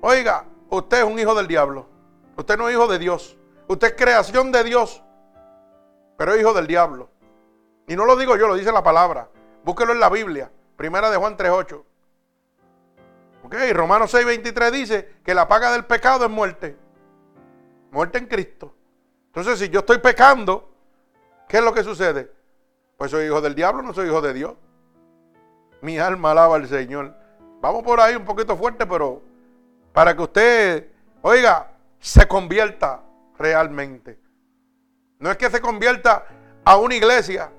oiga, 0.00 0.44
usted 0.70 0.98
es 0.98 1.04
un 1.04 1.18
hijo 1.18 1.34
del 1.34 1.46
diablo. 1.46 1.88
Usted 2.36 2.56
no 2.56 2.68
es 2.68 2.74
hijo 2.74 2.86
de 2.86 2.98
Dios. 2.98 3.36
Usted 3.68 3.88
es 3.88 3.94
creación 3.94 4.52
de 4.52 4.64
Dios, 4.64 5.02
pero 6.16 6.32
es 6.32 6.40
hijo 6.40 6.52
del 6.52 6.66
diablo. 6.66 7.10
Y 7.86 7.96
no 7.96 8.04
lo 8.04 8.16
digo 8.16 8.36
yo, 8.36 8.48
lo 8.48 8.54
dice 8.54 8.72
la 8.72 8.82
palabra. 8.82 9.28
Búsquelo 9.64 9.92
en 9.92 10.00
la 10.00 10.08
Biblia, 10.08 10.50
primera 10.76 11.10
de 11.10 11.16
Juan 11.16 11.36
3.8. 11.36 11.84
Ok, 13.44 13.54
Romanos 13.72 14.14
6.23 14.14 14.70
dice 14.70 15.14
que 15.24 15.34
la 15.34 15.48
paga 15.48 15.72
del 15.72 15.84
pecado 15.84 16.24
es 16.24 16.30
muerte 16.30 16.76
muerte 17.92 18.18
en 18.18 18.26
Cristo. 18.26 18.74
Entonces, 19.26 19.58
si 19.58 19.68
yo 19.68 19.80
estoy 19.80 19.98
pecando, 19.98 20.74
¿qué 21.48 21.58
es 21.58 21.64
lo 21.64 21.72
que 21.72 21.84
sucede? 21.84 22.32
Pues 22.96 23.10
soy 23.10 23.26
hijo 23.26 23.40
del 23.40 23.54
diablo, 23.54 23.82
no 23.82 23.92
soy 23.92 24.08
hijo 24.08 24.20
de 24.20 24.32
Dios. 24.32 24.54
Mi 25.80 25.98
alma 25.98 26.30
alaba 26.30 26.56
al 26.56 26.68
Señor. 26.68 27.14
Vamos 27.60 27.82
por 27.82 28.00
ahí 28.00 28.14
un 28.14 28.24
poquito 28.24 28.56
fuerte, 28.56 28.86
pero 28.86 29.22
para 29.92 30.16
que 30.16 30.22
usted, 30.22 30.88
oiga, 31.22 31.72
se 31.98 32.26
convierta 32.26 33.02
realmente. 33.38 34.18
No 35.18 35.30
es 35.30 35.36
que 35.36 35.50
se 35.50 35.60
convierta 35.60 36.26
a 36.64 36.76
una 36.76 36.94
iglesia. 36.94 37.50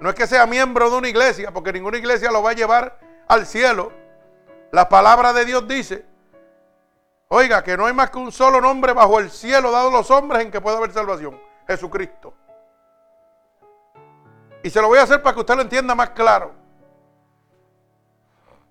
No 0.00 0.10
es 0.10 0.14
que 0.14 0.26
sea 0.26 0.46
miembro 0.46 0.90
de 0.90 0.96
una 0.96 1.08
iglesia, 1.08 1.50
porque 1.52 1.72
ninguna 1.72 1.98
iglesia 1.98 2.30
lo 2.30 2.42
va 2.42 2.50
a 2.50 2.54
llevar 2.54 2.98
al 3.26 3.46
cielo. 3.46 3.92
La 4.70 4.88
palabra 4.88 5.32
de 5.32 5.44
Dios 5.44 5.66
dice 5.66 6.04
Oiga, 7.30 7.62
que 7.62 7.76
no 7.76 7.84
hay 7.84 7.92
más 7.92 8.10
que 8.10 8.18
un 8.18 8.32
solo 8.32 8.60
nombre 8.60 8.94
bajo 8.94 9.18
el 9.18 9.30
cielo 9.30 9.70
dado 9.70 9.88
a 9.88 9.92
los 9.92 10.10
hombres 10.10 10.42
en 10.42 10.50
que 10.50 10.62
pueda 10.62 10.78
haber 10.78 10.92
salvación. 10.92 11.38
Jesucristo. 11.66 12.32
Y 14.62 14.70
se 14.70 14.80
lo 14.80 14.88
voy 14.88 14.98
a 14.98 15.02
hacer 15.02 15.22
para 15.22 15.34
que 15.34 15.40
usted 15.40 15.54
lo 15.54 15.62
entienda 15.62 15.94
más 15.94 16.10
claro. 16.10 16.52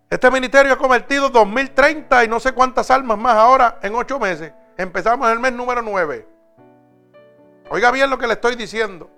Este 0.09 0.31
ministerio 0.31 0.73
ha 0.73 0.77
convertido 0.77 1.29
2030 1.29 2.23
y 2.23 2.27
no 2.27 2.39
sé 2.39 2.53
cuántas 2.53 2.89
almas 2.91 3.17
más 3.17 3.35
ahora 3.35 3.79
en 3.81 3.93
ocho 3.95 4.19
meses. 4.19 4.53
Empezamos 4.77 5.29
el 5.31 5.39
mes 5.39 5.53
número 5.53 5.81
9. 5.81 6.27
Oiga 7.69 7.91
bien 7.91 8.09
lo 8.09 8.17
que 8.17 8.27
le 8.27 8.33
estoy 8.33 8.55
diciendo. 8.55 9.09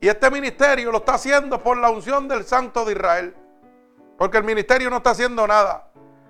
Y 0.00 0.08
este 0.08 0.30
ministerio 0.30 0.90
lo 0.90 0.98
está 0.98 1.14
haciendo 1.14 1.62
por 1.62 1.76
la 1.76 1.90
unción 1.90 2.26
del 2.28 2.44
Santo 2.44 2.84
de 2.84 2.92
Israel. 2.92 3.36
Porque 4.16 4.38
el 4.38 4.44
ministerio 4.44 4.90
no 4.90 4.96
está 4.96 5.10
haciendo 5.10 5.46
nada. 5.46 5.88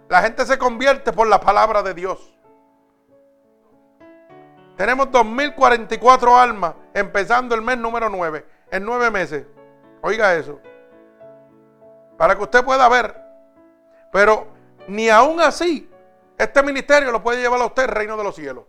La 0.09 0.23
gente 0.23 0.45
se 0.45 0.59
convierte 0.59 1.13
por 1.13 1.27
la 1.27 1.41
palabra 1.41 1.83
de 1.83 1.95
Dios. 1.95 2.35
Tenemos 4.77 5.09
2.044 5.09 6.39
almas 6.39 6.75
empezando 6.95 7.55
el 7.55 7.63
mes 7.63 7.79
número 7.79 8.09
9, 8.09 8.47
en 8.71 8.85
nueve 8.85 9.11
meses. 9.11 9.47
Oiga 10.03 10.35
eso. 10.35 10.61
Para 12.17 12.37
que 12.37 12.43
usted 12.43 12.65
pueda 12.65 12.89
ver. 12.89 13.15
Pero 14.13 14.49
ni 14.89 15.09
aún 15.09 15.41
así, 15.41 15.91
este 16.37 16.63
ministerio 16.63 17.13
lo 17.13 17.23
puede 17.23 17.41
llevar 17.41 17.61
a 17.61 17.67
usted 17.67 17.85
el 17.85 17.89
reino 17.91 18.17
de 18.17 18.25
los 18.25 18.35
cielos. 18.35 18.65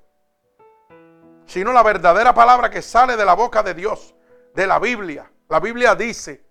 Sino 1.45 1.71
la 1.71 1.83
verdadera 1.83 2.33
palabra 2.33 2.69
que 2.69 2.81
sale 2.81 3.15
de 3.15 3.25
la 3.25 3.33
boca 3.33 3.63
de 3.63 3.73
Dios, 3.73 4.13
de 4.53 4.67
la 4.67 4.79
Biblia. 4.79 5.31
La 5.47 5.59
Biblia 5.59 5.95
dice, 5.95 6.45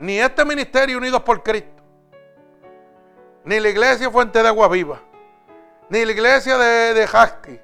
ni 0.00 0.18
este 0.18 0.44
ministerio 0.44 0.98
Unidos 0.98 1.22
por 1.22 1.42
Cristo, 1.42 1.82
ni 3.44 3.60
la 3.60 3.68
iglesia 3.68 4.10
Fuente 4.10 4.42
de 4.42 4.48
Agua 4.48 4.68
Viva, 4.68 5.00
ni 5.88 6.04
la 6.04 6.12
iglesia 6.12 6.58
de, 6.58 6.94
de 6.94 7.60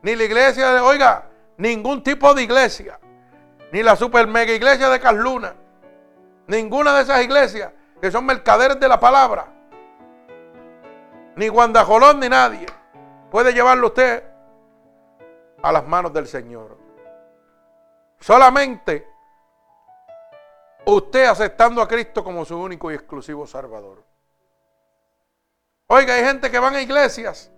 ni 0.00 0.16
la 0.16 0.24
iglesia 0.24 0.72
de, 0.72 0.80
oiga, 0.80 1.27
ningún 1.58 2.02
tipo 2.02 2.32
de 2.32 2.42
iglesia, 2.44 2.98
ni 3.72 3.82
la 3.82 3.96
super 3.96 4.26
mega 4.26 4.52
iglesia 4.52 4.88
de 4.88 4.98
Carluna, 4.98 5.54
ninguna 6.46 6.94
de 6.94 7.02
esas 7.02 7.22
iglesias 7.22 7.72
que 8.00 8.10
son 8.10 8.24
mercaderes 8.24 8.80
de 8.80 8.88
la 8.88 8.98
palabra, 8.98 9.46
ni 11.36 11.48
Guandajolón 11.48 12.20
ni 12.20 12.28
nadie 12.28 12.66
puede 13.30 13.52
llevarlo 13.52 13.88
usted 13.88 14.24
a 15.62 15.72
las 15.72 15.86
manos 15.86 16.12
del 16.12 16.26
Señor. 16.26 16.78
Solamente 18.20 19.06
usted 20.86 21.26
aceptando 21.26 21.82
a 21.82 21.88
Cristo 21.88 22.24
como 22.24 22.44
su 22.44 22.58
único 22.58 22.90
y 22.90 22.94
exclusivo 22.94 23.46
Salvador. 23.46 24.02
Oiga, 25.88 26.14
hay 26.14 26.24
gente 26.24 26.50
que 26.50 26.58
van 26.58 26.74
a 26.74 26.82
iglesias 26.82 27.50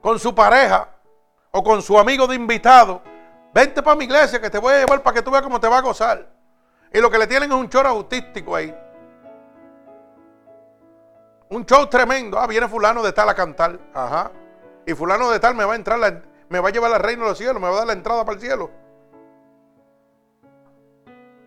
con 0.00 0.18
su 0.18 0.34
pareja 0.34 0.93
o 1.56 1.62
con 1.62 1.80
su 1.82 1.96
amigo 1.96 2.26
de 2.26 2.34
invitado. 2.34 3.00
Vente 3.52 3.80
para 3.80 3.96
mi 3.96 4.06
iglesia 4.06 4.40
que 4.40 4.50
te 4.50 4.58
voy 4.58 4.74
a 4.74 4.80
llevar 4.80 5.02
para 5.04 5.14
que 5.14 5.22
tú 5.22 5.30
veas 5.30 5.42
cómo 5.42 5.60
te 5.60 5.68
va 5.68 5.78
a 5.78 5.82
gozar. 5.82 6.28
Y 6.92 7.00
lo 7.00 7.08
que 7.08 7.16
le 7.16 7.28
tienen 7.28 7.50
es 7.52 7.56
un 7.56 7.68
show 7.68 7.86
autístico 7.86 8.56
ahí. 8.56 8.74
Un 11.50 11.64
show 11.64 11.86
tremendo. 11.86 12.40
Ah, 12.40 12.48
viene 12.48 12.66
fulano 12.66 13.04
de 13.04 13.12
tal 13.12 13.28
a 13.28 13.34
cantar. 13.36 13.78
Ajá. 13.94 14.32
Y 14.84 14.94
fulano 14.94 15.30
de 15.30 15.38
tal 15.38 15.54
me 15.54 15.64
va 15.64 15.74
a 15.74 15.76
entrar, 15.76 16.22
me 16.48 16.58
va 16.58 16.68
a 16.68 16.72
llevar 16.72 16.92
al 16.92 17.00
reino 17.00 17.22
de 17.22 17.28
los 17.28 17.38
cielos, 17.38 17.62
me 17.62 17.68
va 17.68 17.74
a 17.74 17.78
dar 17.78 17.86
la 17.86 17.92
entrada 17.92 18.24
para 18.24 18.34
el 18.34 18.40
cielo. 18.40 18.72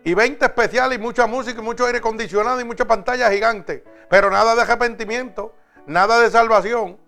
Y 0.04 0.14
20 0.14 0.42
especiales 0.42 0.98
y 0.98 1.02
mucha 1.02 1.26
música 1.26 1.60
y 1.60 1.62
mucho 1.62 1.84
aire 1.84 1.98
acondicionado 1.98 2.58
y 2.62 2.64
mucha 2.64 2.86
pantalla 2.86 3.30
gigante. 3.30 3.84
Pero 4.08 4.30
nada 4.30 4.54
de 4.54 4.62
arrepentimiento, 4.62 5.54
nada 5.84 6.18
de 6.18 6.30
salvación. 6.30 6.98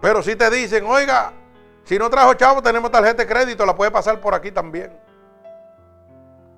Pero 0.00 0.22
si 0.22 0.34
te 0.36 0.48
dicen, 0.50 0.86
oiga, 0.86 1.32
si 1.84 1.98
no 1.98 2.08
trajo 2.08 2.34
chavo, 2.34 2.62
tenemos 2.62 2.90
tarjeta 2.90 3.22
de 3.22 3.28
crédito, 3.28 3.66
la 3.66 3.74
puede 3.74 3.90
pasar 3.90 4.20
por 4.20 4.34
aquí 4.34 4.50
también. 4.50 4.98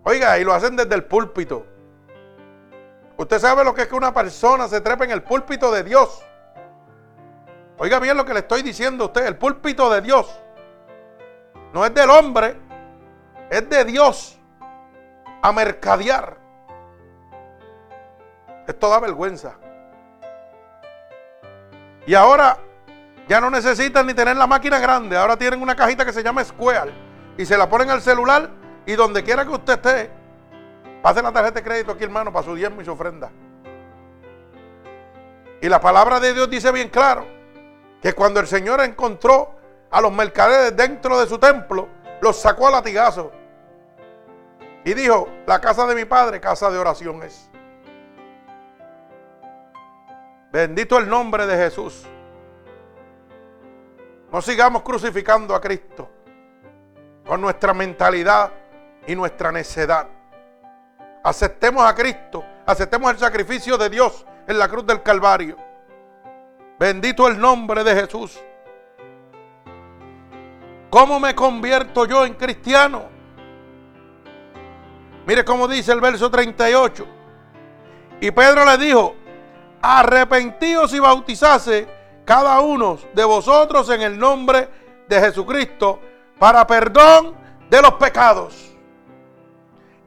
Oiga, 0.05 0.39
y 0.39 0.45
lo 0.45 0.53
hacen 0.53 0.77
desde 0.77 0.95
el 0.95 1.05
púlpito. 1.05 1.67
Usted 3.17 3.39
sabe 3.39 3.65
lo 3.65 3.75
que 3.75 3.83
es 3.83 3.89
que 3.89 3.95
una 3.95 4.13
persona 4.13 4.69
se 4.69 4.81
trepa 4.81 5.05
en 5.05 5.13
el 5.13 5.23
púlpito 5.23 5.71
de 5.71 5.85
Dios. 5.85 6.25
Oiga 7.79 7.99
bien 7.99 8.17
lo 8.17 8.25
que 8.25 8.35
le 8.35 8.41
estoy 8.41 8.63
diciendo 8.63 9.05
a 9.05 9.07
usted, 9.09 9.27
el 9.27 9.37
púlpito 9.37 9.91
de 9.91 10.01
Dios. 10.01 10.41
No 11.73 11.85
es 11.85 11.95
del 11.95 12.11
hombre, 12.11 12.57
es 13.51 13.69
de 13.69 13.85
Dios 13.85 14.39
a 15.43 15.53
mercadear. 15.53 16.37
Esto 18.67 18.89
da 18.89 19.01
vergüenza. 19.01 19.55
Y 22.07 22.15
ahora 22.15 22.59
ya 23.33 23.41
no 23.41 23.49
necesitan 23.49 24.07
ni 24.07 24.13
tener 24.13 24.37
la 24.37 24.47
máquina 24.47 24.79
grande. 24.79 25.17
Ahora 25.17 25.39
tienen 25.39 25.63
una 25.63 25.75
cajita 25.75 26.05
que 26.05 26.13
se 26.13 26.23
llama 26.23 26.45
Square. 26.45 26.93
Y 27.39 27.47
se 27.47 27.57
la 27.57 27.67
ponen 27.67 27.89
al 27.89 28.03
celular. 28.03 28.51
Y 28.85 28.93
donde 28.93 29.25
quiera 29.25 29.47
que 29.47 29.53
usted 29.53 29.73
esté, 29.73 30.11
pase 31.01 31.23
la 31.23 31.33
tarjeta 31.33 31.61
de 31.61 31.65
crédito 31.65 31.93
aquí, 31.93 32.05
hermano, 32.05 32.31
para 32.31 32.45
su 32.45 32.55
diezmo 32.55 32.83
y 32.83 32.85
su 32.85 32.93
ofrenda. 32.93 33.31
Y 35.63 35.69
la 35.71 35.81
palabra 35.81 36.21
de 36.21 36.35
Dios 36.35 36.51
dice 36.51 36.71
bien 36.73 36.91
claro 36.91 37.25
que 38.03 38.13
cuando 38.13 38.39
el 38.39 38.47
Señor 38.47 38.83
encontró 38.83 39.55
a 39.91 40.03
los 40.03 40.13
mercaderes 40.13 40.77
dentro 40.77 41.19
de 41.19 41.27
su 41.27 41.39
templo, 41.39 41.89
los 42.21 42.37
sacó 42.39 42.69
a 42.69 42.71
latigazos. 42.71 43.29
Y 44.85 44.93
dijo, 44.93 45.27
la 45.47 45.59
casa 45.59 45.87
de 45.87 45.95
mi 45.95 46.05
padre, 46.05 46.39
casa 46.39 46.71
de 46.71 46.77
oración 46.77 47.23
es. 47.23 47.49
Bendito 50.53 50.99
el 50.99 51.09
nombre 51.09 51.47
de 51.47 51.57
Jesús. 51.57 52.07
No 54.33 54.41
sigamos 54.41 54.83
crucificando 54.83 55.55
a 55.55 55.61
Cristo 55.61 56.09
con 57.27 57.39
nuestra 57.43 57.75
mentalidad 57.75 58.51
y 59.07 59.15
nuestra 59.15 59.53
necedad. 59.53 60.09
Aceptemos 61.23 61.85
a 61.85 61.95
Cristo, 61.95 62.43
aceptemos 62.65 63.11
el 63.11 63.19
sacrificio 63.19 63.77
de 63.77 63.91
Dios 63.91 64.25
en 64.47 64.59
la 64.59 64.69
cruz 64.69 64.87
del 64.87 65.03
Calvario. 65.03 65.57
Bendito 66.79 67.29
el 67.29 67.39
nombre 67.39 67.85
de 67.85 67.95
Jesús. 67.95 68.41
¿Cómo 70.89 71.21
me 71.21 71.35
convierto 71.35 72.07
yo 72.07 72.25
en 72.25 72.33
cristiano? 72.33 73.05
Mire 75.27 75.45
cómo 75.45 75.69
dice 75.69 75.93
el 75.93 76.01
verso 76.01 76.31
38. 76.31 77.07
Y 78.23 78.31
Pedro 78.31 78.65
le 78.65 78.79
dijo, 78.79 79.15
arrepentíos 79.83 80.95
y 80.95 81.01
bautizase 81.01 82.02
cada 82.25 82.61
uno 82.61 82.99
de 83.15 83.25
vosotros 83.25 83.89
en 83.91 84.03
el 84.03 84.19
nombre 84.19 84.69
de 85.09 85.21
Jesucristo 85.21 86.01
para 86.39 86.67
perdón 86.67 87.37
de 87.69 87.83
los 87.83 87.95
pecados. 87.95 88.77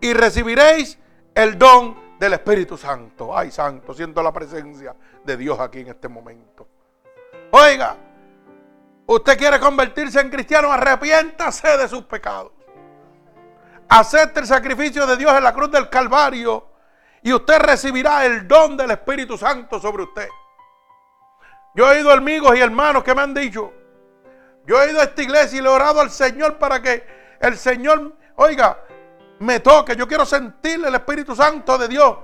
Y 0.01 0.13
recibiréis 0.13 0.99
el 1.33 1.57
don 1.57 2.17
del 2.19 2.33
Espíritu 2.33 2.77
Santo. 2.77 3.37
Ay, 3.37 3.51
Santo, 3.51 3.93
siento 3.93 4.21
la 4.23 4.31
presencia 4.31 4.95
de 5.23 5.37
Dios 5.37 5.59
aquí 5.59 5.79
en 5.79 5.87
este 5.87 6.07
momento. 6.07 6.67
Oiga, 7.51 7.95
usted 9.05 9.37
quiere 9.37 9.59
convertirse 9.59 10.19
en 10.19 10.29
cristiano, 10.29 10.71
arrepiéntase 10.71 11.77
de 11.77 11.87
sus 11.87 12.03
pecados. 12.03 12.51
Acepte 13.87 14.39
el 14.39 14.47
sacrificio 14.47 15.05
de 15.05 15.15
Dios 15.15 15.31
en 15.33 15.43
la 15.43 15.53
cruz 15.53 15.71
del 15.71 15.89
Calvario 15.89 16.67
y 17.21 17.33
usted 17.33 17.59
recibirá 17.59 18.25
el 18.25 18.47
don 18.47 18.75
del 18.75 18.91
Espíritu 18.91 19.37
Santo 19.37 19.79
sobre 19.79 20.03
usted. 20.03 20.27
Yo 21.75 21.91
he 21.91 21.99
ido 21.99 22.11
amigos 22.11 22.55
y 22.55 22.61
hermanos 22.61 23.03
que 23.03 23.13
me 23.13 23.21
han 23.21 23.33
dicho, 23.33 23.73
yo 24.65 24.81
he 24.81 24.91
ido 24.91 25.01
a 25.01 25.03
esta 25.03 25.21
iglesia 25.21 25.59
y 25.59 25.61
le 25.61 25.67
he 25.67 25.71
orado 25.71 25.99
al 25.99 26.09
Señor 26.09 26.57
para 26.57 26.81
que 26.81 27.05
el 27.39 27.57
Señor, 27.57 28.13
oiga, 28.35 28.79
me 29.39 29.59
toque. 29.59 29.95
Yo 29.95 30.07
quiero 30.07 30.25
sentirle 30.25 30.87
el 30.87 30.95
Espíritu 30.95 31.35
Santo 31.35 31.77
de 31.77 31.87
Dios. 31.87 32.17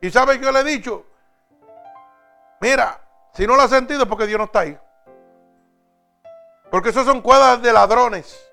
¿Y 0.00 0.10
sabe 0.10 0.40
qué 0.40 0.50
le 0.50 0.60
he 0.60 0.64
dicho? 0.64 1.06
Mira, 2.60 3.00
si 3.34 3.46
no 3.46 3.56
lo 3.56 3.62
ha 3.62 3.68
sentido 3.68 4.02
es 4.02 4.08
porque 4.08 4.26
Dios 4.26 4.38
no 4.38 4.46
está 4.46 4.60
ahí. 4.60 4.78
Porque 6.70 6.88
esos 6.88 7.04
son 7.04 7.20
cuadras 7.20 7.60
de 7.60 7.72
ladrones. 7.72 8.50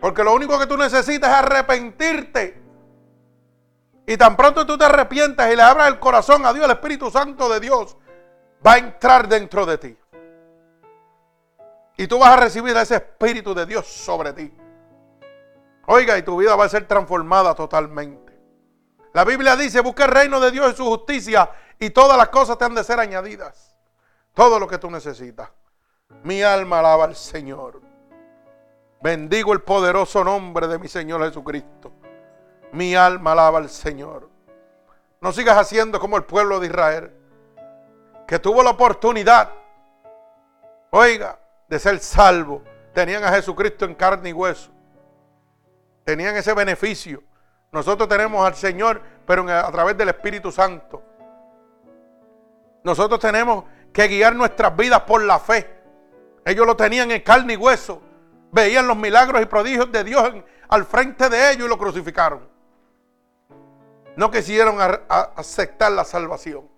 Porque 0.00 0.24
lo 0.24 0.34
único 0.34 0.58
que 0.58 0.66
tú 0.66 0.76
necesitas 0.76 1.30
es 1.30 1.36
arrepentirte. 1.36 2.63
Y 4.06 4.16
tan 4.16 4.36
pronto 4.36 4.66
tú 4.66 4.76
te 4.76 4.84
arrepientas 4.84 5.50
y 5.52 5.56
le 5.56 5.62
abras 5.62 5.88
el 5.88 5.98
corazón 5.98 6.44
a 6.44 6.52
Dios, 6.52 6.64
el 6.66 6.72
Espíritu 6.72 7.10
Santo 7.10 7.48
de 7.48 7.60
Dios 7.60 7.96
va 8.64 8.74
a 8.74 8.78
entrar 8.78 9.28
dentro 9.28 9.64
de 9.64 9.78
ti. 9.78 9.98
Y 11.96 12.06
tú 12.06 12.18
vas 12.18 12.30
a 12.30 12.36
recibir 12.36 12.76
ese 12.76 12.96
Espíritu 12.96 13.54
de 13.54 13.66
Dios 13.66 13.86
sobre 13.86 14.32
ti. 14.32 14.52
Oiga, 15.86 16.18
y 16.18 16.22
tu 16.22 16.36
vida 16.36 16.56
va 16.56 16.64
a 16.64 16.68
ser 16.68 16.86
transformada 16.86 17.54
totalmente. 17.54 18.24
La 19.12 19.24
Biblia 19.24 19.54
dice, 19.56 19.80
busca 19.80 20.04
el 20.04 20.10
reino 20.10 20.40
de 20.40 20.50
Dios 20.50 20.72
y 20.72 20.76
su 20.76 20.84
justicia 20.84 21.50
y 21.78 21.90
todas 21.90 22.16
las 22.16 22.28
cosas 22.28 22.58
te 22.58 22.64
han 22.64 22.74
de 22.74 22.84
ser 22.84 22.98
añadidas. 22.98 23.74
Todo 24.34 24.58
lo 24.58 24.66
que 24.66 24.78
tú 24.78 24.90
necesitas. 24.90 25.50
Mi 26.24 26.42
alma 26.42 26.80
alaba 26.80 27.04
al 27.04 27.14
Señor. 27.14 27.80
Bendigo 29.00 29.52
el 29.52 29.62
poderoso 29.62 30.24
nombre 30.24 30.66
de 30.66 30.78
mi 30.78 30.88
Señor 30.88 31.22
Jesucristo. 31.24 31.92
Mi 32.74 32.94
alma 32.94 33.32
alaba 33.32 33.58
al 33.58 33.70
Señor. 33.70 34.28
No 35.20 35.32
sigas 35.32 35.56
haciendo 35.56 35.98
como 36.00 36.16
el 36.16 36.24
pueblo 36.24 36.60
de 36.60 36.66
Israel, 36.66 37.12
que 38.26 38.38
tuvo 38.38 38.62
la 38.62 38.70
oportunidad, 38.70 39.50
oiga, 40.90 41.38
de 41.68 41.78
ser 41.78 41.98
salvo. 42.00 42.62
Tenían 42.92 43.24
a 43.24 43.30
Jesucristo 43.30 43.84
en 43.84 43.94
carne 43.94 44.30
y 44.30 44.32
hueso. 44.32 44.70
Tenían 46.04 46.36
ese 46.36 46.52
beneficio. 46.52 47.22
Nosotros 47.72 48.08
tenemos 48.08 48.46
al 48.46 48.54
Señor, 48.54 49.00
pero 49.26 49.48
a 49.48 49.72
través 49.72 49.96
del 49.96 50.10
Espíritu 50.10 50.52
Santo. 50.52 51.02
Nosotros 52.82 53.18
tenemos 53.18 53.64
que 53.92 54.06
guiar 54.08 54.34
nuestras 54.34 54.76
vidas 54.76 55.00
por 55.00 55.22
la 55.22 55.38
fe. 55.38 55.82
Ellos 56.44 56.66
lo 56.66 56.76
tenían 56.76 57.10
en 57.10 57.22
carne 57.22 57.54
y 57.54 57.56
hueso 57.56 58.02
veían 58.54 58.86
los 58.86 58.96
milagros 58.96 59.42
y 59.42 59.46
prodigios 59.46 59.90
de 59.90 60.04
Dios 60.04 60.32
al 60.68 60.84
frente 60.84 61.28
de 61.28 61.50
ellos 61.50 61.66
y 61.66 61.68
lo 61.68 61.76
crucificaron. 61.76 62.53
No 64.16 64.30
quisieron 64.30 64.78
aceptar 65.08 65.92
la 65.92 66.04
salvación. 66.04 66.68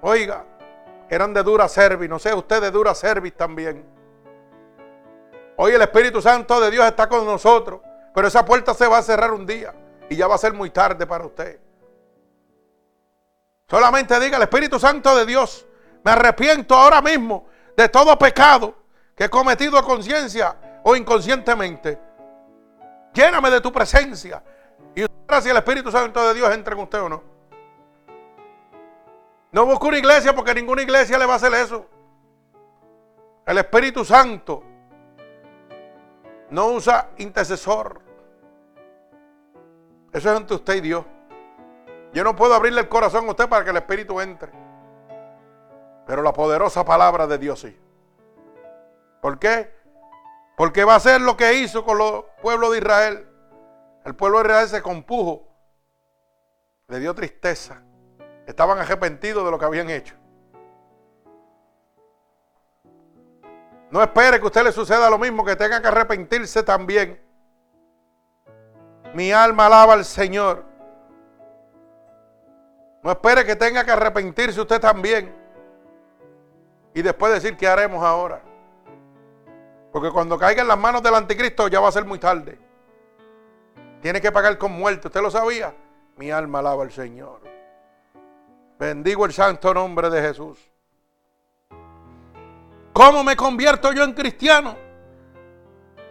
Oiga, 0.00 0.44
eran 1.08 1.32
de 1.32 1.42
dura 1.42 1.68
serviz, 1.68 2.08
no 2.08 2.18
sé, 2.18 2.34
usted 2.34 2.60
de 2.60 2.70
dura 2.70 2.94
serviz 2.94 3.34
también. 3.34 3.84
Hoy 5.56 5.72
el 5.72 5.82
Espíritu 5.82 6.20
Santo 6.20 6.60
de 6.60 6.70
Dios 6.70 6.86
está 6.86 7.08
con 7.08 7.24
nosotros, 7.24 7.80
pero 8.14 8.28
esa 8.28 8.44
puerta 8.44 8.74
se 8.74 8.86
va 8.86 8.98
a 8.98 9.02
cerrar 9.02 9.32
un 9.32 9.46
día 9.46 9.74
y 10.08 10.16
ya 10.16 10.26
va 10.26 10.36
a 10.36 10.38
ser 10.38 10.52
muy 10.52 10.70
tarde 10.70 11.06
para 11.06 11.24
usted. 11.26 11.58
Solamente 13.68 14.18
diga 14.20 14.36
el 14.36 14.44
Espíritu 14.44 14.78
Santo 14.78 15.14
de 15.16 15.26
Dios, 15.26 15.66
me 16.04 16.12
arrepiento 16.12 16.74
ahora 16.74 17.02
mismo 17.02 17.46
de 17.76 17.88
todo 17.88 18.18
pecado 18.18 18.74
que 19.14 19.24
he 19.24 19.28
cometido 19.28 19.76
a 19.76 19.82
conciencia 19.82 20.56
o 20.84 20.96
inconscientemente. 20.96 21.98
Lléname 23.12 23.50
de 23.50 23.60
tu 23.60 23.72
presencia. 23.72 24.42
Y 24.94 25.02
usted 25.02 25.16
verá 25.26 25.40
si 25.40 25.50
el 25.50 25.56
Espíritu 25.56 25.90
Santo 25.90 26.26
de 26.26 26.34
Dios 26.34 26.52
entra 26.52 26.74
en 26.74 26.80
usted 26.80 27.00
o 27.00 27.08
no. 27.08 27.22
No 29.50 29.64
busque 29.64 29.86
una 29.86 29.98
iglesia 29.98 30.34
porque 30.34 30.54
ninguna 30.54 30.82
iglesia 30.82 31.18
le 31.18 31.26
va 31.26 31.34
a 31.34 31.36
hacer 31.36 31.52
eso. 31.54 31.86
El 33.46 33.58
Espíritu 33.58 34.04
Santo 34.04 34.62
no 36.50 36.66
usa 36.66 37.10
intercesor. 37.18 38.00
Eso 40.12 40.30
es 40.30 40.36
entre 40.36 40.56
usted 40.56 40.74
y 40.76 40.80
Dios. 40.80 41.04
Yo 42.12 42.24
no 42.24 42.34
puedo 42.36 42.54
abrirle 42.54 42.80
el 42.80 42.88
corazón 42.88 43.26
a 43.26 43.30
usted 43.30 43.48
para 43.48 43.64
que 43.64 43.70
el 43.70 43.76
Espíritu 43.76 44.20
entre. 44.20 44.52
Pero 46.06 46.22
la 46.22 46.32
poderosa 46.32 46.84
palabra 46.84 47.26
de 47.26 47.38
Dios 47.38 47.60
sí. 47.60 47.78
¿Por 49.20 49.38
qué? 49.38 49.74
Porque 50.56 50.84
va 50.84 50.94
a 50.94 51.00
ser 51.00 51.20
lo 51.20 51.36
que 51.36 51.54
hizo 51.54 51.84
con 51.84 51.98
los 51.98 52.24
pueblos 52.40 52.72
de 52.72 52.78
Israel. 52.78 53.27
El 54.08 54.14
pueblo 54.14 54.38
de 54.38 54.44
Israel 54.44 54.68
se 54.68 54.80
compujo. 54.80 55.46
Le 56.86 56.98
dio 56.98 57.14
tristeza. 57.14 57.82
Estaban 58.46 58.78
arrepentidos 58.78 59.44
de 59.44 59.50
lo 59.50 59.58
que 59.58 59.66
habían 59.66 59.90
hecho. 59.90 60.14
No 63.90 64.02
espere 64.02 64.38
que 64.38 64.44
a 64.44 64.46
usted 64.46 64.64
le 64.64 64.72
suceda 64.72 65.10
lo 65.10 65.18
mismo, 65.18 65.44
que 65.44 65.56
tenga 65.56 65.82
que 65.82 65.88
arrepentirse 65.88 66.62
también. 66.62 67.20
Mi 69.12 69.30
alma 69.30 69.66
alaba 69.66 69.92
al 69.92 70.06
Señor. 70.06 70.64
No 73.02 73.10
espere 73.10 73.44
que 73.44 73.56
tenga 73.56 73.84
que 73.84 73.90
arrepentirse 73.90 74.58
usted 74.58 74.80
también. 74.80 75.36
Y 76.94 77.02
después 77.02 77.30
decir 77.30 77.58
qué 77.58 77.68
haremos 77.68 78.02
ahora. 78.02 78.40
Porque 79.92 80.10
cuando 80.10 80.38
caiga 80.38 80.62
en 80.62 80.68
las 80.68 80.78
manos 80.78 81.02
del 81.02 81.14
anticristo 81.14 81.68
ya 81.68 81.80
va 81.80 81.88
a 81.88 81.92
ser 81.92 82.06
muy 82.06 82.18
tarde. 82.18 82.67
Tiene 84.00 84.20
que 84.20 84.32
pagar 84.32 84.58
con 84.58 84.72
muerte. 84.72 85.08
¿Usted 85.08 85.20
lo 85.20 85.30
sabía? 85.30 85.74
Mi 86.16 86.30
alma 86.30 86.60
alaba 86.60 86.82
al 86.82 86.92
Señor. 86.92 87.40
Bendigo 88.78 89.24
el 89.26 89.32
santo 89.32 89.74
nombre 89.74 90.08
de 90.08 90.22
Jesús. 90.22 90.58
¿Cómo 92.92 93.24
me 93.24 93.36
convierto 93.36 93.92
yo 93.92 94.04
en 94.04 94.12
cristiano? 94.12 94.76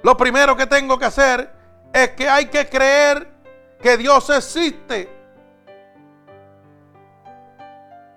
Lo 0.04 0.16
primero 0.16 0.56
que 0.56 0.68
tengo 0.68 0.98
que 0.98 1.06
hacer 1.06 1.52
es 1.94 2.10
que 2.12 2.30
hay 2.30 2.48
que 2.48 2.68
creer 2.68 3.28
que 3.82 3.98
Dios 3.98 4.30
existe. 4.30 5.10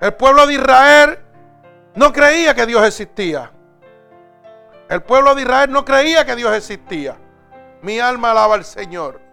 El 0.01 0.15
pueblo 0.15 0.47
de 0.47 0.55
Israel 0.55 1.19
no 1.95 2.13
creía 2.13 2.55
que 2.55 2.67
Dios 2.67 2.87
existía. 2.87 3.51
El 4.89 5.03
pueblo 5.03 5.35
de 5.35 5.43
Israel 5.43 5.71
no 5.71 5.85
creía 5.85 6.25
que 6.25 6.35
Dios 6.35 6.53
existía. 6.55 7.17
Mi 7.83 8.01
alma 8.01 8.33
alaba 8.33 8.55
al 8.55 8.65
Señor. 8.65 9.30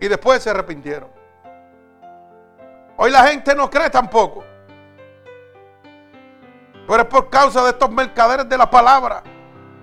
Y 0.00 0.08
después 0.08 0.42
se 0.42 0.50
arrepintieron. 0.50 1.10
Hoy 2.96 3.10
la 3.10 3.26
gente 3.26 3.54
no 3.54 3.70
cree 3.70 3.90
tampoco. 3.90 4.44
Pero 6.86 7.02
es 7.02 7.08
por 7.08 7.30
causa 7.30 7.62
de 7.62 7.70
estos 7.70 7.90
mercaderes 7.90 8.48
de 8.48 8.58
la 8.58 8.68
palabra 8.68 9.22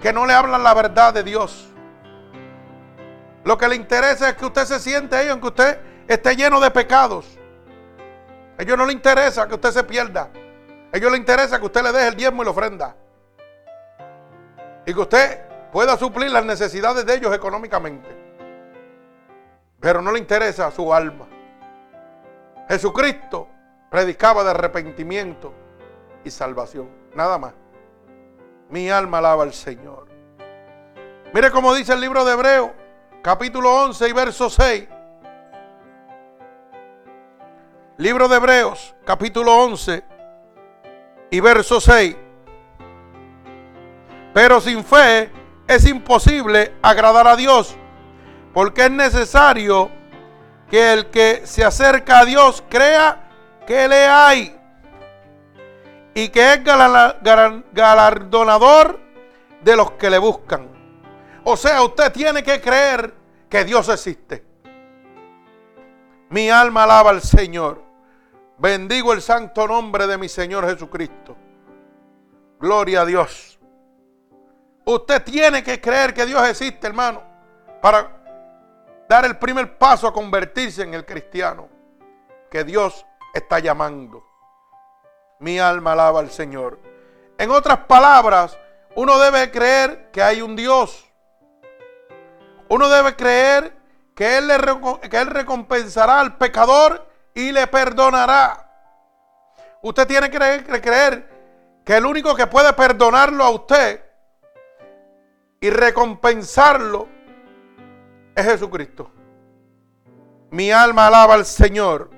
que 0.02 0.12
no 0.12 0.26
le 0.26 0.34
hablan 0.34 0.64
la 0.64 0.74
verdad 0.74 1.14
de 1.14 1.24
Dios. 1.24 1.70
Lo 3.44 3.58
que 3.58 3.68
le 3.68 3.76
interesa 3.76 4.30
es 4.30 4.36
que 4.36 4.46
usted 4.46 4.66
se 4.66 4.80
siente 4.80 5.16
ahí, 5.16 5.30
aunque 5.30 5.48
usted 5.48 5.80
esté 6.08 6.36
lleno 6.36 6.60
de 6.60 6.70
pecados. 6.70 7.26
A 8.58 8.64
ellos 8.64 8.78
no 8.78 8.86
le 8.86 8.94
interesa 8.94 9.48
que 9.48 9.56
usted 9.56 9.72
se 9.72 9.84
pierda. 9.84 10.30
A 10.92 10.98
ellos 10.98 11.12
le 11.12 11.18
interesa 11.18 11.60
que 11.60 11.66
usted 11.66 11.84
le 11.84 11.92
deje 11.92 12.08
el 12.10 12.16
diezmo 12.16 12.42
y 12.42 12.46
la 12.46 12.52
ofrenda. 12.52 12.96
Y 14.86 14.94
que 14.94 15.00
usted 15.00 15.42
pueda 15.72 15.96
suplir 15.98 16.32
las 16.32 16.44
necesidades 16.44 17.06
de 17.06 17.14
ellos 17.16 17.34
económicamente. 17.34 18.27
Pero 19.80 20.02
no 20.02 20.12
le 20.12 20.20
interesa 20.20 20.72
su 20.72 20.94
alma. 20.94 21.28
Jesucristo 22.68 23.48
predicaba 23.90 24.44
de 24.44 24.52
arrepentimiento 24.52 25.54
y 26.24 26.32
salvación. 26.32 26.90
Nada 27.16 27.38
más. 27.38 27.54
Mi 28.70 28.90
alma 28.90 29.20
alaba 29.20 29.44
al 29.44 29.54
Señor. 29.54 30.08
Mire 31.34 31.52
cómo 31.52 31.74
dice 31.74 31.94
el 31.94 32.02
libro 32.02 32.26
de 32.26 32.34
Hebreo, 32.34 32.74
capítulo 33.22 33.84
11 33.84 34.10
y 34.10 34.14
verso 34.14 34.50
6. 34.50 34.88
Libro 37.98 38.28
de 38.28 38.36
Hebreos, 38.36 38.96
capítulo 39.06 39.58
11 39.64 40.04
y 41.32 41.40
verso 41.40 41.82
6. 41.82 42.16
Pero 44.34 44.62
sin 44.62 44.84
fe 44.84 45.32
es 45.68 45.86
imposible 45.88 46.74
agradar 46.82 47.28
a 47.28 47.36
Dios, 47.36 47.76
porque 48.58 48.86
es 48.86 48.92
necesario 48.92 49.92
que 50.68 50.94
el 50.94 51.12
que 51.12 51.46
se 51.46 51.64
acerca 51.64 52.22
a 52.22 52.26
Dios 52.26 52.64
crea 52.68 53.30
que 53.68 53.88
le 53.88 54.08
hay 54.08 54.60
y 56.16 56.30
que 56.30 56.54
es 56.54 56.64
galardonador 56.64 59.00
de 59.62 59.76
los 59.76 59.92
que 59.92 60.10
le 60.10 60.18
buscan. 60.18 60.70
O 61.44 61.56
sea, 61.56 61.84
usted 61.84 62.12
tiene 62.12 62.42
que 62.42 62.60
creer 62.60 63.14
que 63.48 63.64
Dios 63.64 63.90
existe. 63.90 64.44
Mi 66.32 66.50
alma 66.50 66.86
alaba 66.86 67.12
al 67.12 67.22
Señor. 67.22 67.84
Bendigo 68.58 69.14
el 69.14 69.22
santo 69.22 69.68
nombre 69.68 70.08
de 70.08 70.18
mi 70.18 70.30
Señor 70.30 70.68
Jesucristo. 70.68 71.38
Gloria 72.60 73.02
a 73.02 73.06
Dios. 73.06 73.60
Usted 74.84 75.22
tiene 75.22 75.62
que 75.62 75.80
creer 75.80 76.16
que 76.16 76.26
Dios 76.26 76.44
existe, 76.50 76.88
hermano, 76.88 77.22
para 77.84 78.17
dar 79.08 79.26
el 79.26 79.38
primer 79.38 79.78
paso 79.78 80.08
a 80.08 80.14
convertirse 80.14 80.84
en 80.84 80.94
el 80.94 81.06
cristiano 81.06 81.70
que 82.50 82.64
Dios 82.64 83.06
está 83.34 83.60
llamando. 83.60 84.24
Mi 85.40 85.60
alma 85.60 85.94
alaba 85.94 86.20
al 86.20 86.32
Señor. 86.32 86.80
En 87.38 87.52
otras 87.52 87.80
palabras, 87.80 88.58
uno 88.96 89.20
debe 89.20 89.52
creer 89.52 90.10
que 90.12 90.24
hay 90.24 90.42
un 90.42 90.56
Dios. 90.56 91.06
Uno 92.70 92.90
debe 92.90 93.16
creer 93.16 93.74
que 94.16 94.38
Él, 94.40 94.48
le, 94.48 94.58
que 95.10 95.18
él 95.18 95.28
recompensará 95.28 96.20
al 96.20 96.38
pecador 96.38 97.08
y 97.36 97.52
le 97.52 97.68
perdonará. 97.68 98.68
Usted 99.84 100.08
tiene 100.08 100.30
que 100.30 100.38
creer, 100.38 100.66
que 100.66 100.82
creer 100.82 101.30
que 101.86 101.96
el 101.96 102.06
único 102.06 102.36
que 102.36 102.48
puede 102.48 102.74
perdonarlo 102.74 103.44
a 103.44 103.52
usted 103.52 104.04
y 105.62 105.70
recompensarlo 105.70 107.08
es 108.38 108.46
Jesucristo. 108.46 109.10
Mi 110.52 110.72
alma 110.72 111.08
alaba 111.08 111.34
al 111.34 111.46
Señor. 111.46 112.12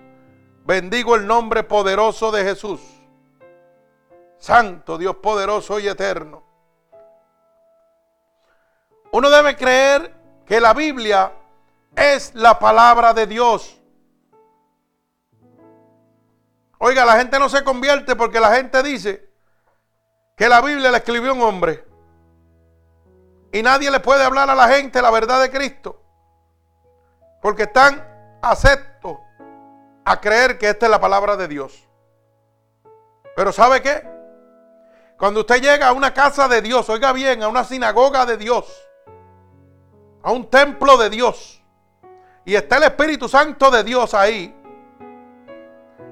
Bendigo 0.65 1.15
el 1.15 1.25
nombre 1.25 1.63
poderoso 1.63 2.29
de 2.31 2.43
Jesús. 2.43 2.81
Santo, 4.37 4.97
Dios 4.97 5.15
poderoso 5.15 5.79
y 5.79 5.87
eterno. 5.87 6.43
Uno 9.11 9.29
debe 9.29 9.55
creer 9.55 10.13
que 10.45 10.59
la 10.59 10.73
Biblia 10.73 11.31
es 11.95 12.35
la 12.35 12.59
palabra 12.59 13.13
de 13.13 13.25
Dios. 13.25 13.79
Oiga, 16.79 17.05
la 17.05 17.17
gente 17.17 17.39
no 17.39 17.47
se 17.47 17.63
convierte 17.63 18.15
porque 18.17 18.41
la 18.41 18.53
gente 18.55 18.83
dice 18.83 19.29
que 20.35 20.49
la 20.49 20.59
Biblia 20.61 20.91
la 20.91 20.97
escribió 20.97 21.33
un 21.33 21.41
hombre. 21.41 21.85
Y 23.53 23.63
nadie 23.63 23.89
le 23.89 24.01
puede 24.01 24.23
hablar 24.23 24.49
a 24.49 24.55
la 24.55 24.67
gente 24.67 25.01
la 25.01 25.11
verdad 25.11 25.41
de 25.41 25.49
Cristo. 25.49 26.08
Porque 27.41 27.63
están 27.63 28.05
aceptos 28.41 29.17
a 30.05 30.19
creer 30.19 30.57
que 30.57 30.69
esta 30.69 30.85
es 30.85 30.91
la 30.91 30.99
palabra 30.99 31.37
de 31.37 31.47
Dios. 31.47 31.87
Pero 33.35 33.51
¿sabe 33.51 33.81
qué? 33.81 34.07
Cuando 35.17 35.41
usted 35.41 35.61
llega 35.61 35.87
a 35.89 35.93
una 35.93 36.13
casa 36.13 36.47
de 36.47 36.61
Dios, 36.61 36.89
oiga 36.89 37.11
bien, 37.11 37.43
a 37.43 37.47
una 37.47 37.63
sinagoga 37.63 38.25
de 38.25 38.37
Dios, 38.37 38.65
a 40.23 40.31
un 40.31 40.49
templo 40.49 40.97
de 40.97 41.09
Dios, 41.09 41.61
y 42.45 42.55
está 42.55 42.77
el 42.77 42.83
Espíritu 42.83 43.27
Santo 43.27 43.69
de 43.69 43.83
Dios 43.83 44.13
ahí, 44.13 44.55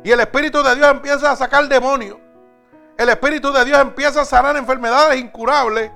y 0.04 0.12
el 0.12 0.20
Espíritu 0.20 0.62
de 0.62 0.76
Dios 0.76 0.90
empieza 0.90 1.32
a 1.32 1.36
sacar 1.38 1.68
demonios, 1.68 2.18
el 2.98 3.10
Espíritu 3.10 3.52
de 3.54 3.64
Dios 3.64 3.80
empieza 3.80 4.22
a 4.22 4.26
sanar 4.26 4.58
enfermedades 4.58 5.20
incurables, 5.20 5.90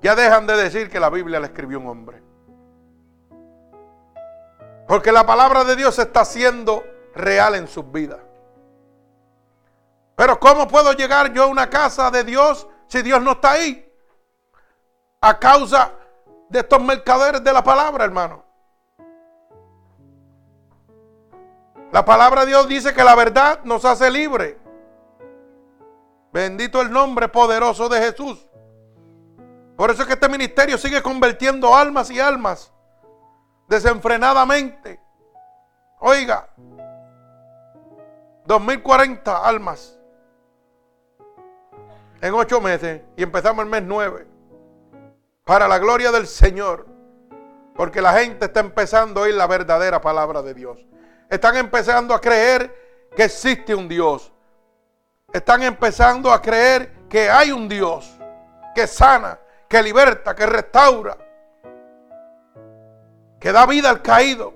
ya 0.00 0.14
dejan 0.14 0.46
de 0.46 0.56
decir 0.56 0.88
que 0.88 1.00
la 1.00 1.10
Biblia 1.10 1.40
la 1.40 1.46
escribió 1.46 1.80
un 1.80 1.88
hombre. 1.88 2.27
Porque 4.88 5.12
la 5.12 5.26
palabra 5.26 5.64
de 5.64 5.76
Dios 5.76 5.98
está 5.98 6.24
siendo 6.24 6.82
real 7.14 7.54
en 7.54 7.68
sus 7.68 7.92
vidas. 7.92 8.20
Pero 10.16 10.40
¿cómo 10.40 10.66
puedo 10.66 10.94
llegar 10.94 11.30
yo 11.34 11.42
a 11.42 11.46
una 11.46 11.68
casa 11.68 12.10
de 12.10 12.24
Dios 12.24 12.66
si 12.86 13.02
Dios 13.02 13.22
no 13.22 13.32
está 13.32 13.52
ahí? 13.52 13.86
A 15.20 15.38
causa 15.38 15.92
de 16.48 16.60
estos 16.60 16.82
mercaderes 16.82 17.44
de 17.44 17.52
la 17.52 17.62
palabra, 17.62 18.06
hermano. 18.06 18.42
La 21.92 22.02
palabra 22.02 22.40
de 22.40 22.46
Dios 22.46 22.66
dice 22.66 22.94
que 22.94 23.04
la 23.04 23.14
verdad 23.14 23.60
nos 23.64 23.84
hace 23.84 24.10
libre. 24.10 24.58
Bendito 26.32 26.80
el 26.80 26.90
nombre 26.90 27.28
poderoso 27.28 27.90
de 27.90 28.00
Jesús. 28.00 28.48
Por 29.76 29.90
eso 29.90 30.00
es 30.00 30.08
que 30.08 30.14
este 30.14 30.30
ministerio 30.30 30.78
sigue 30.78 31.02
convirtiendo 31.02 31.76
almas 31.76 32.10
y 32.10 32.18
almas 32.18 32.72
desenfrenadamente. 33.68 35.00
Oiga, 36.00 36.48
2040 38.46 39.46
almas 39.46 39.98
en 42.20 42.34
ocho 42.34 42.60
meses 42.60 43.02
y 43.16 43.22
empezamos 43.22 43.64
el 43.64 43.70
mes 43.70 43.82
nueve. 43.84 44.26
Para 45.44 45.68
la 45.68 45.78
gloria 45.78 46.10
del 46.10 46.26
Señor. 46.26 46.86
Porque 47.74 48.02
la 48.02 48.12
gente 48.14 48.46
está 48.46 48.60
empezando 48.60 49.20
a 49.20 49.24
oír 49.24 49.34
la 49.34 49.46
verdadera 49.46 50.00
palabra 50.00 50.42
de 50.42 50.52
Dios. 50.52 50.84
Están 51.30 51.56
empezando 51.56 52.12
a 52.12 52.20
creer 52.20 52.74
que 53.14 53.24
existe 53.24 53.74
un 53.74 53.88
Dios. 53.88 54.32
Están 55.32 55.62
empezando 55.62 56.32
a 56.32 56.42
creer 56.42 57.06
que 57.08 57.30
hay 57.30 57.52
un 57.52 57.68
Dios 57.68 58.18
que 58.74 58.86
sana, 58.86 59.38
que 59.68 59.82
liberta, 59.82 60.34
que 60.34 60.46
restaura, 60.46 61.16
que 63.40 63.52
da 63.52 63.66
vida 63.66 63.90
al 63.90 64.02
caído 64.02 64.54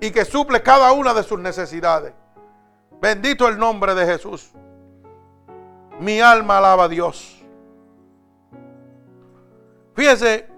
y 0.00 0.10
que 0.10 0.24
suple 0.24 0.62
cada 0.62 0.92
una 0.92 1.14
de 1.14 1.22
sus 1.22 1.38
necesidades. 1.38 2.12
Bendito 3.00 3.48
el 3.48 3.58
nombre 3.58 3.94
de 3.94 4.06
Jesús. 4.06 4.52
Mi 6.00 6.20
alma 6.20 6.58
alaba 6.58 6.84
a 6.84 6.88
Dios. 6.88 7.44
Fíjese 9.94 10.48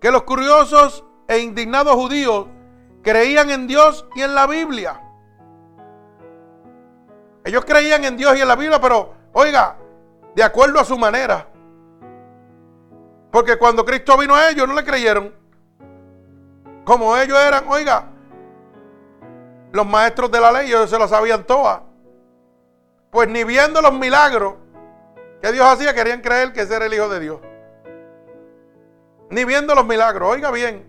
que 0.00 0.10
los 0.10 0.24
curiosos 0.24 1.04
e 1.28 1.38
indignados 1.38 1.94
judíos 1.94 2.46
creían 3.02 3.50
en 3.50 3.66
Dios 3.66 4.06
y 4.14 4.22
en 4.22 4.34
la 4.34 4.46
Biblia. 4.46 5.00
Ellos 7.44 7.64
creían 7.64 8.04
en 8.04 8.16
Dios 8.16 8.36
y 8.36 8.40
en 8.40 8.48
la 8.48 8.56
Biblia, 8.56 8.80
pero 8.80 9.14
oiga, 9.32 9.76
de 10.34 10.42
acuerdo 10.42 10.80
a 10.80 10.84
su 10.84 10.98
manera. 10.98 11.48
Porque 13.30 13.56
cuando 13.58 13.84
Cristo 13.84 14.16
vino 14.16 14.34
a 14.34 14.50
ellos 14.50 14.66
no 14.66 14.74
le 14.74 14.84
creyeron. 14.84 15.43
Como 16.84 17.16
ellos 17.16 17.38
eran, 17.38 17.64
oiga, 17.68 18.04
los 19.72 19.86
maestros 19.86 20.30
de 20.30 20.40
la 20.40 20.52
ley, 20.52 20.68
ellos 20.68 20.88
se 20.88 20.98
lo 20.98 21.08
sabían 21.08 21.44
todas. 21.44 21.80
Pues 23.10 23.28
ni 23.28 23.42
viendo 23.44 23.80
los 23.80 23.92
milagros 23.92 24.54
que 25.40 25.50
Dios 25.52 25.66
hacía, 25.66 25.94
querían 25.94 26.20
creer 26.20 26.52
que 26.52 26.62
ese 26.62 26.76
era 26.76 26.86
el 26.86 26.94
Hijo 26.94 27.08
de 27.08 27.20
Dios. 27.20 27.40
Ni 29.30 29.44
viendo 29.44 29.74
los 29.74 29.84
milagros, 29.84 30.28
oiga 30.30 30.50
bien. 30.50 30.86